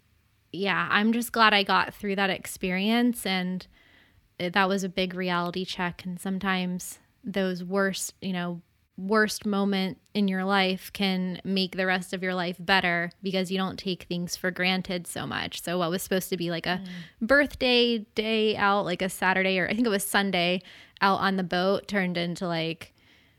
yeah 0.54 0.88
i'm 0.90 1.12
just 1.12 1.34
glad 1.34 1.54
i 1.54 1.62
got 1.62 1.94
through 1.94 2.16
that 2.16 2.32
experience 2.32 3.26
and 3.26 3.68
eh, 4.40 4.48
that 4.50 4.70
was 4.70 4.86
a 4.86 4.90
big 4.90 5.14
reality 5.14 5.66
check 5.66 6.04
and 6.06 6.18
sometimes 6.20 7.00
those 7.24 7.64
worst 7.64 8.16
you 8.22 8.34
know 8.34 8.62
worst 8.98 9.46
moment 9.46 10.00
in 10.14 10.28
your 10.28 10.44
life 10.44 10.92
can 10.92 11.40
make 11.44 11.78
the 11.78 11.86
rest 11.86 12.14
of 12.14 12.24
your 12.24 12.34
life 12.34 12.56
better 12.60 13.12
because 13.22 13.52
you 13.52 13.58
don't 13.58 13.78
take 13.78 14.04
things 14.04 14.36
for 14.36 14.50
granted 14.50 15.06
so 15.06 15.28
much 15.28 15.62
so 15.62 15.78
what 15.78 15.92
was 15.92 16.02
supposed 16.02 16.30
to 16.30 16.38
be 16.38 16.50
like 16.50 16.66
a 16.66 16.82
mm. 16.82 17.28
birthday 17.28 18.00
day 18.16 18.58
out 18.58 18.86
like 18.86 19.04
a 19.04 19.10
saturday 19.10 19.60
or 19.60 19.68
i 19.68 19.74
think 19.76 19.86
it 19.86 19.92
was 19.92 20.04
sunday 20.04 20.60
out 21.02 21.20
on 21.20 21.38
the 21.38 21.44
boat 21.44 21.88
turned 21.88 22.18
into 22.18 22.48
like 22.48 22.94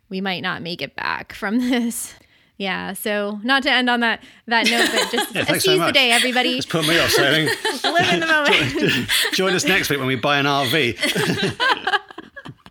we 0.08 0.20
might 0.20 0.40
not 0.40 0.62
make 0.62 0.82
it 0.82 0.96
back 0.96 1.32
from 1.32 1.58
this. 1.70 2.14
Yeah, 2.56 2.94
so 2.94 3.38
not 3.44 3.62
to 3.64 3.70
end 3.70 3.88
on 3.88 4.00
that 4.00 4.20
that 4.46 4.68
note, 4.68 4.88
but 4.90 5.12
just 5.16 5.34
Yeah, 5.34 5.44
thanks 5.44 5.64
so 5.64 5.72
seize 5.72 5.80
the 5.80 5.92
day, 5.92 6.10
everybody. 6.10 6.56
Just 6.56 6.70
put 6.70 6.86
me 6.88 6.98
off 6.98 7.10
sailing. 7.10 7.46
Live 7.84 8.12
in 8.12 8.20
the 8.20 8.26
moment. 8.26 9.08
Join 9.32 9.54
us 9.54 9.64
next 9.64 9.90
week 9.90 10.00
when 10.00 10.08
we 10.08 10.16
buy 10.16 10.38
an 10.38 10.46
RV. 10.46 11.98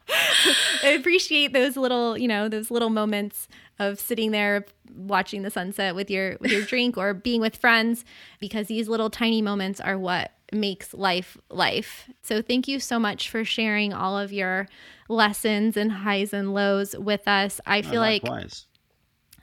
I 0.84 0.96
appreciate 0.98 1.54
those 1.54 1.76
little, 1.76 2.18
you 2.18 2.28
know, 2.28 2.48
those 2.48 2.72
little 2.72 2.90
moments 2.90 3.48
of 3.80 4.00
sitting 4.00 4.32
there 4.32 4.66
watching 4.96 5.44
the 5.44 5.52
sunset 5.52 5.96
with 5.96 6.10
your 6.10 6.38
with 6.40 6.52
your 6.52 6.64
drink 6.64 6.98
or 6.98 7.14
being 7.14 7.42
with 7.42 7.58
friends 7.58 8.06
because 8.40 8.68
these 8.68 8.88
little 8.88 9.10
tiny 9.10 9.42
moments 9.42 9.80
are 9.80 9.98
what 9.98 10.32
makes 10.52 10.94
life 10.94 11.38
life. 11.50 12.10
So 12.22 12.42
thank 12.42 12.68
you 12.68 12.80
so 12.80 13.00
much 13.00 13.30
for 13.30 13.44
sharing 13.44 13.94
all 13.94 14.18
of 14.18 14.32
your 14.32 14.68
lessons 15.10 15.78
and 15.78 15.92
highs 15.92 16.34
and 16.34 16.54
lows 16.54 16.96
with 16.98 17.28
us. 17.28 17.60
I 17.66 17.82
feel 17.82 18.02
like 18.02 18.24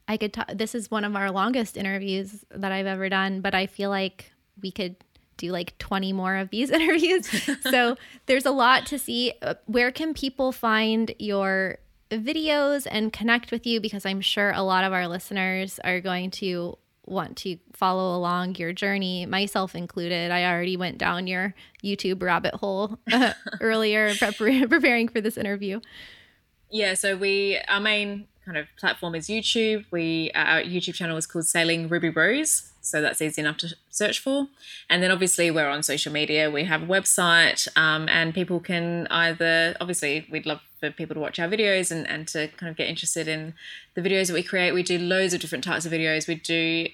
I 0.08 0.16
could 0.16 0.32
talk. 0.32 0.48
This 0.54 0.74
is 0.74 0.90
one 0.90 1.04
of 1.04 1.14
our 1.16 1.30
longest 1.30 1.76
interviews 1.76 2.44
that 2.50 2.72
I've 2.72 2.86
ever 2.86 3.08
done, 3.08 3.40
but 3.40 3.54
I 3.54 3.66
feel 3.66 3.90
like 3.90 4.32
we 4.60 4.70
could 4.70 4.96
do 5.36 5.50
like 5.52 5.76
20 5.78 6.12
more 6.12 6.36
of 6.36 6.50
these 6.50 6.70
interviews. 6.78 7.28
so 7.62 7.96
there's 8.26 8.46
a 8.46 8.50
lot 8.50 8.86
to 8.86 8.98
see. 8.98 9.32
Uh, 9.42 9.54
Where 9.66 9.90
can 9.90 10.14
people 10.14 10.52
find 10.52 11.14
your 11.18 11.78
videos 12.10 12.86
and 12.90 13.12
connect 13.12 13.50
with 13.50 13.66
you? 13.66 13.80
Because 13.80 14.06
I'm 14.06 14.20
sure 14.20 14.50
a 14.52 14.62
lot 14.62 14.84
of 14.84 14.92
our 14.92 15.08
listeners 15.08 15.78
are 15.84 16.00
going 16.00 16.30
to 16.32 16.78
want 17.06 17.36
to 17.36 17.58
follow 17.74 18.16
along 18.16 18.54
your 18.56 18.72
journey, 18.72 19.26
myself 19.26 19.74
included. 19.74 20.30
I 20.30 20.44
already 20.50 20.76
went 20.76 20.96
down 20.98 21.26
your 21.26 21.54
YouTube 21.82 22.22
rabbit 22.22 22.54
hole 22.54 22.98
uh, 23.12 23.32
earlier, 23.60 24.10
prepar- 24.14 24.68
preparing 24.70 25.08
for 25.08 25.20
this 25.20 25.36
interview. 25.36 25.80
Yeah, 26.70 26.94
so 26.94 27.16
we 27.16 27.60
our 27.68 27.80
main 27.80 28.26
kind 28.44 28.56
of 28.56 28.66
platform 28.78 29.14
is 29.14 29.28
YouTube. 29.28 29.84
We 29.90 30.30
our 30.34 30.62
YouTube 30.62 30.94
channel 30.94 31.16
is 31.16 31.26
called 31.26 31.46
Sailing 31.46 31.88
Ruby 31.88 32.08
Rose, 32.10 32.72
so 32.84 33.00
that's 33.00 33.20
easy 33.22 33.40
enough 33.40 33.56
to 33.58 33.74
search 33.90 34.18
for. 34.18 34.48
And 34.88 35.02
then 35.02 35.10
obviously 35.10 35.50
we're 35.50 35.68
on 35.68 35.82
social 35.82 36.12
media. 36.12 36.50
We 36.50 36.64
have 36.64 36.82
a 36.82 36.86
website, 36.86 37.66
um, 37.76 38.08
and 38.08 38.34
people 38.34 38.60
can 38.60 39.06
either 39.10 39.76
obviously 39.80 40.26
we'd 40.30 40.46
love 40.46 40.60
for 40.80 40.90
people 40.90 41.14
to 41.14 41.20
watch 41.20 41.38
our 41.38 41.48
videos 41.48 41.90
and 41.90 42.08
and 42.08 42.28
to 42.28 42.48
kind 42.48 42.70
of 42.70 42.76
get 42.76 42.88
interested 42.88 43.28
in 43.28 43.54
the 43.94 44.02
videos 44.02 44.26
that 44.28 44.34
we 44.34 44.42
create. 44.42 44.72
We 44.72 44.82
do 44.82 44.98
loads 44.98 45.34
of 45.34 45.40
different 45.40 45.64
types 45.64 45.86
of 45.86 45.92
videos. 45.92 46.28
We 46.28 46.36
do 46.36 46.88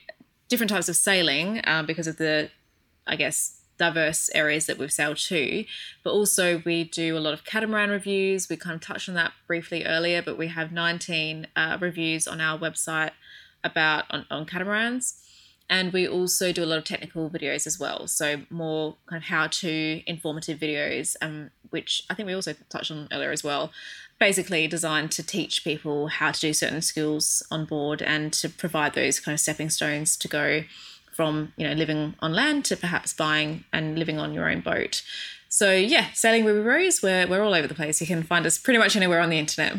different 0.48 0.70
types 0.70 0.88
of 0.88 0.96
sailing 0.96 1.60
um, 1.64 1.86
because 1.86 2.06
of 2.06 2.16
the 2.16 2.50
I 3.06 3.16
guess, 3.16 3.60
diverse 3.76 4.30
areas 4.34 4.66
that 4.66 4.78
we've 4.78 4.92
sailed 4.92 5.16
to. 5.16 5.64
But 6.04 6.12
also, 6.12 6.62
we 6.64 6.84
do 6.84 7.16
a 7.16 7.20
lot 7.20 7.34
of 7.34 7.44
catamaran 7.44 7.90
reviews. 7.90 8.48
We 8.48 8.56
kind 8.56 8.76
of 8.76 8.80
touched 8.80 9.08
on 9.08 9.14
that 9.16 9.32
briefly 9.46 9.84
earlier, 9.84 10.22
but 10.22 10.38
we 10.38 10.48
have 10.48 10.70
19 10.70 11.48
uh, 11.56 11.78
reviews 11.80 12.28
on 12.28 12.40
our 12.40 12.58
website 12.58 13.10
about 13.64 14.04
on, 14.10 14.26
on 14.30 14.46
catamarans. 14.46 15.22
And 15.70 15.92
we 15.92 16.06
also 16.06 16.52
do 16.52 16.64
a 16.64 16.66
lot 16.66 16.78
of 16.78 16.84
technical 16.84 17.30
videos 17.30 17.64
as 17.64 17.78
well. 17.78 18.08
So, 18.08 18.42
more 18.50 18.96
kind 19.06 19.22
of 19.22 19.28
how 19.28 19.46
to 19.46 20.02
informative 20.04 20.58
videos, 20.58 21.16
um, 21.22 21.50
which 21.70 22.02
I 22.10 22.14
think 22.14 22.26
we 22.26 22.34
also 22.34 22.54
touched 22.68 22.90
on 22.90 23.06
earlier 23.12 23.30
as 23.30 23.44
well. 23.44 23.70
Basically, 24.18 24.66
designed 24.66 25.12
to 25.12 25.22
teach 25.22 25.62
people 25.62 26.08
how 26.08 26.32
to 26.32 26.40
do 26.40 26.52
certain 26.52 26.82
skills 26.82 27.44
on 27.52 27.66
board 27.66 28.02
and 28.02 28.32
to 28.34 28.48
provide 28.48 28.94
those 28.94 29.20
kind 29.20 29.32
of 29.32 29.40
stepping 29.40 29.70
stones 29.70 30.16
to 30.16 30.28
go 30.28 30.64
from 31.12 31.52
you 31.56 31.68
know 31.68 31.74
living 31.74 32.14
on 32.20 32.32
land 32.32 32.64
to 32.64 32.76
perhaps 32.76 33.12
buying 33.12 33.64
and 33.72 33.98
living 33.98 34.18
on 34.18 34.34
your 34.34 34.50
own 34.50 34.60
boat. 34.60 35.02
So 35.48 35.72
yeah, 35.72 36.08
sailing 36.14 36.44
Ruby 36.44 36.60
Rose, 36.68 37.00
we're 37.00 37.28
we're 37.28 37.42
all 37.42 37.54
over 37.54 37.68
the 37.68 37.74
place. 37.74 38.00
You 38.00 38.08
can 38.08 38.24
find 38.24 38.44
us 38.44 38.58
pretty 38.58 38.78
much 38.78 38.96
anywhere 38.96 39.20
on 39.20 39.30
the 39.30 39.38
internet. 39.38 39.76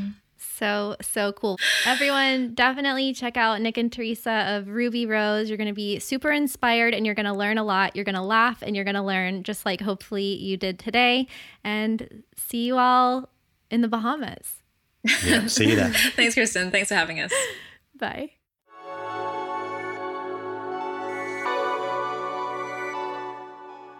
So, 0.61 0.95
so 1.01 1.33
cool. 1.33 1.57
Everyone, 1.87 2.53
definitely 2.53 3.15
check 3.15 3.35
out 3.35 3.59
Nick 3.61 3.79
and 3.79 3.89
Terysa 3.89 4.59
of 4.59 4.67
Ruby 4.67 5.07
Rose. 5.07 5.49
You're 5.49 5.57
going 5.57 5.67
to 5.67 5.73
be 5.73 5.97
super 5.97 6.31
inspired 6.31 6.93
and 6.93 7.03
you're 7.03 7.15
going 7.15 7.25
to 7.25 7.33
learn 7.33 7.57
a 7.57 7.63
lot. 7.63 7.95
You're 7.95 8.05
going 8.05 8.13
to 8.13 8.21
laugh 8.21 8.61
and 8.61 8.75
you're 8.75 8.85
going 8.85 8.95
to 8.95 9.01
learn 9.01 9.41
just 9.41 9.65
like 9.65 9.81
hopefully 9.81 10.35
you 10.35 10.57
did 10.57 10.77
today. 10.77 11.27
And 11.63 12.21
see 12.35 12.67
you 12.67 12.77
all 12.77 13.29
in 13.71 13.81
the 13.81 13.87
Bahamas. 13.87 14.61
Yeah, 15.25 15.47
see 15.47 15.71
you 15.71 15.77
there. 15.77 15.89
Thanks, 16.15 16.35
Kristin. 16.35 16.71
Thanks 16.71 16.89
for 16.89 16.95
having 16.95 17.19
us. 17.19 17.33
Bye. 17.97 18.33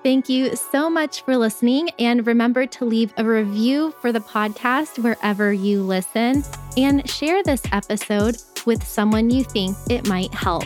Thank 0.03 0.29
you 0.29 0.55
so 0.55 0.89
much 0.89 1.21
for 1.23 1.37
listening. 1.37 1.89
And 1.99 2.25
remember 2.25 2.65
to 2.65 2.85
leave 2.85 3.13
a 3.17 3.23
review 3.23 3.93
for 4.01 4.11
the 4.11 4.19
podcast 4.19 4.97
wherever 4.97 5.53
you 5.53 5.83
listen 5.83 6.43
and 6.75 7.07
share 7.07 7.43
this 7.43 7.61
episode 7.71 8.37
with 8.65 8.83
someone 8.83 9.29
you 9.29 9.43
think 9.43 9.77
it 9.89 10.07
might 10.07 10.33
help. 10.33 10.63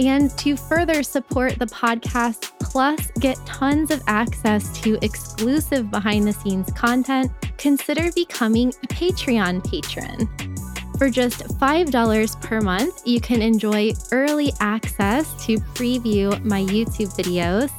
And 0.00 0.36
to 0.38 0.56
further 0.56 1.04
support 1.04 1.56
the 1.60 1.66
podcast, 1.66 2.50
plus 2.58 3.12
get 3.20 3.36
tons 3.46 3.92
of 3.92 4.02
access 4.08 4.76
to 4.80 4.98
exclusive 5.02 5.88
behind 5.92 6.26
the 6.26 6.32
scenes 6.32 6.72
content, 6.72 7.30
consider 7.58 8.10
becoming 8.12 8.70
a 8.70 8.88
Patreon 8.88 9.64
patron. 9.64 10.28
For 10.98 11.10
just 11.10 11.44
$5 11.58 12.40
per 12.40 12.60
month, 12.60 13.02
you 13.04 13.20
can 13.20 13.42
enjoy 13.42 13.92
early 14.12 14.52
access 14.60 15.32
to 15.44 15.56
preview 15.74 16.42
my 16.44 16.62
YouTube 16.62 17.12
videos, 17.16 17.70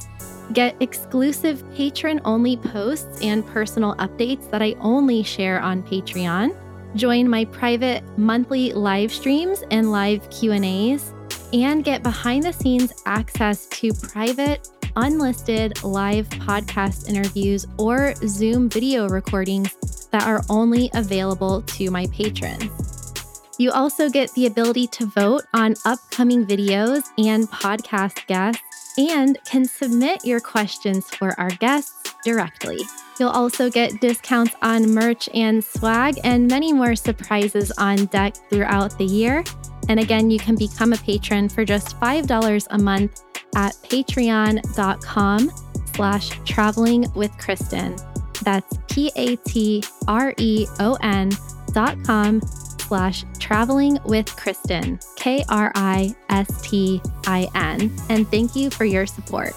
get 0.52 0.76
exclusive 0.80 1.64
patron 1.74 2.20
only 2.24 2.58
posts 2.58 3.20
and 3.22 3.46
personal 3.46 3.94
updates 3.96 4.50
that 4.50 4.62
I 4.62 4.74
only 4.80 5.22
share 5.22 5.60
on 5.60 5.82
Patreon, 5.82 6.54
join 6.94 7.28
my 7.28 7.46
private 7.46 8.04
monthly 8.18 8.72
live 8.72 9.12
streams 9.12 9.64
and 9.70 9.90
live 9.90 10.28
Q&As, 10.30 11.14
and 11.54 11.84
get 11.84 12.02
behind 12.02 12.44
the 12.44 12.52
scenes 12.52 12.92
access 13.06 13.66
to 13.66 13.92
private 13.94 14.68
unlisted 14.96 15.82
live 15.84 16.28
podcast 16.28 17.08
interviews 17.08 17.66
or 17.78 18.14
Zoom 18.26 18.68
video 18.68 19.08
recordings 19.08 20.06
that 20.10 20.26
are 20.26 20.42
only 20.48 20.90
available 20.94 21.62
to 21.62 21.90
my 21.90 22.06
patrons. 22.12 22.85
You 23.58 23.70
also 23.72 24.10
get 24.10 24.32
the 24.32 24.46
ability 24.46 24.86
to 24.88 25.06
vote 25.06 25.44
on 25.54 25.74
upcoming 25.84 26.44
videos 26.46 27.04
and 27.18 27.48
podcast 27.48 28.26
guests 28.26 28.98
and 28.98 29.38
can 29.44 29.64
submit 29.64 30.24
your 30.24 30.40
questions 30.40 31.06
for 31.06 31.38
our 31.40 31.50
guests 31.50 32.14
directly. 32.24 32.78
You'll 33.18 33.30
also 33.30 33.70
get 33.70 34.00
discounts 34.00 34.54
on 34.60 34.92
merch 34.92 35.28
and 35.32 35.64
swag 35.64 36.18
and 36.22 36.46
many 36.48 36.72
more 36.72 36.94
surprises 36.94 37.72
on 37.78 38.06
deck 38.06 38.36
throughout 38.50 38.98
the 38.98 39.06
year. 39.06 39.42
And 39.88 40.00
again, 40.00 40.30
you 40.30 40.38
can 40.38 40.56
become 40.56 40.92
a 40.92 40.98
patron 40.98 41.48
for 41.48 41.64
just 41.64 41.98
$5 41.98 42.66
a 42.70 42.78
month 42.78 43.22
at 43.54 43.72
patreon.com 43.84 45.50
slash 45.94 46.30
traveling 46.44 47.10
with 47.14 47.30
Kristin. 47.32 47.98
That's 48.42 48.76
P-A-T-R-E-O-N 48.88 49.80
dot 51.72 52.02
com 52.04 52.40
slash 52.86 53.24
traveling 53.38 53.98
with 54.04 54.26
Kristin, 54.26 55.04
K 55.16 55.44
R 55.48 55.72
I 55.74 56.14
S 56.28 56.62
T 56.62 57.00
I 57.26 57.48
N. 57.54 57.90
And 58.08 58.28
thank 58.30 58.54
you 58.54 58.70
for 58.70 58.84
your 58.84 59.06
support. 59.06 59.54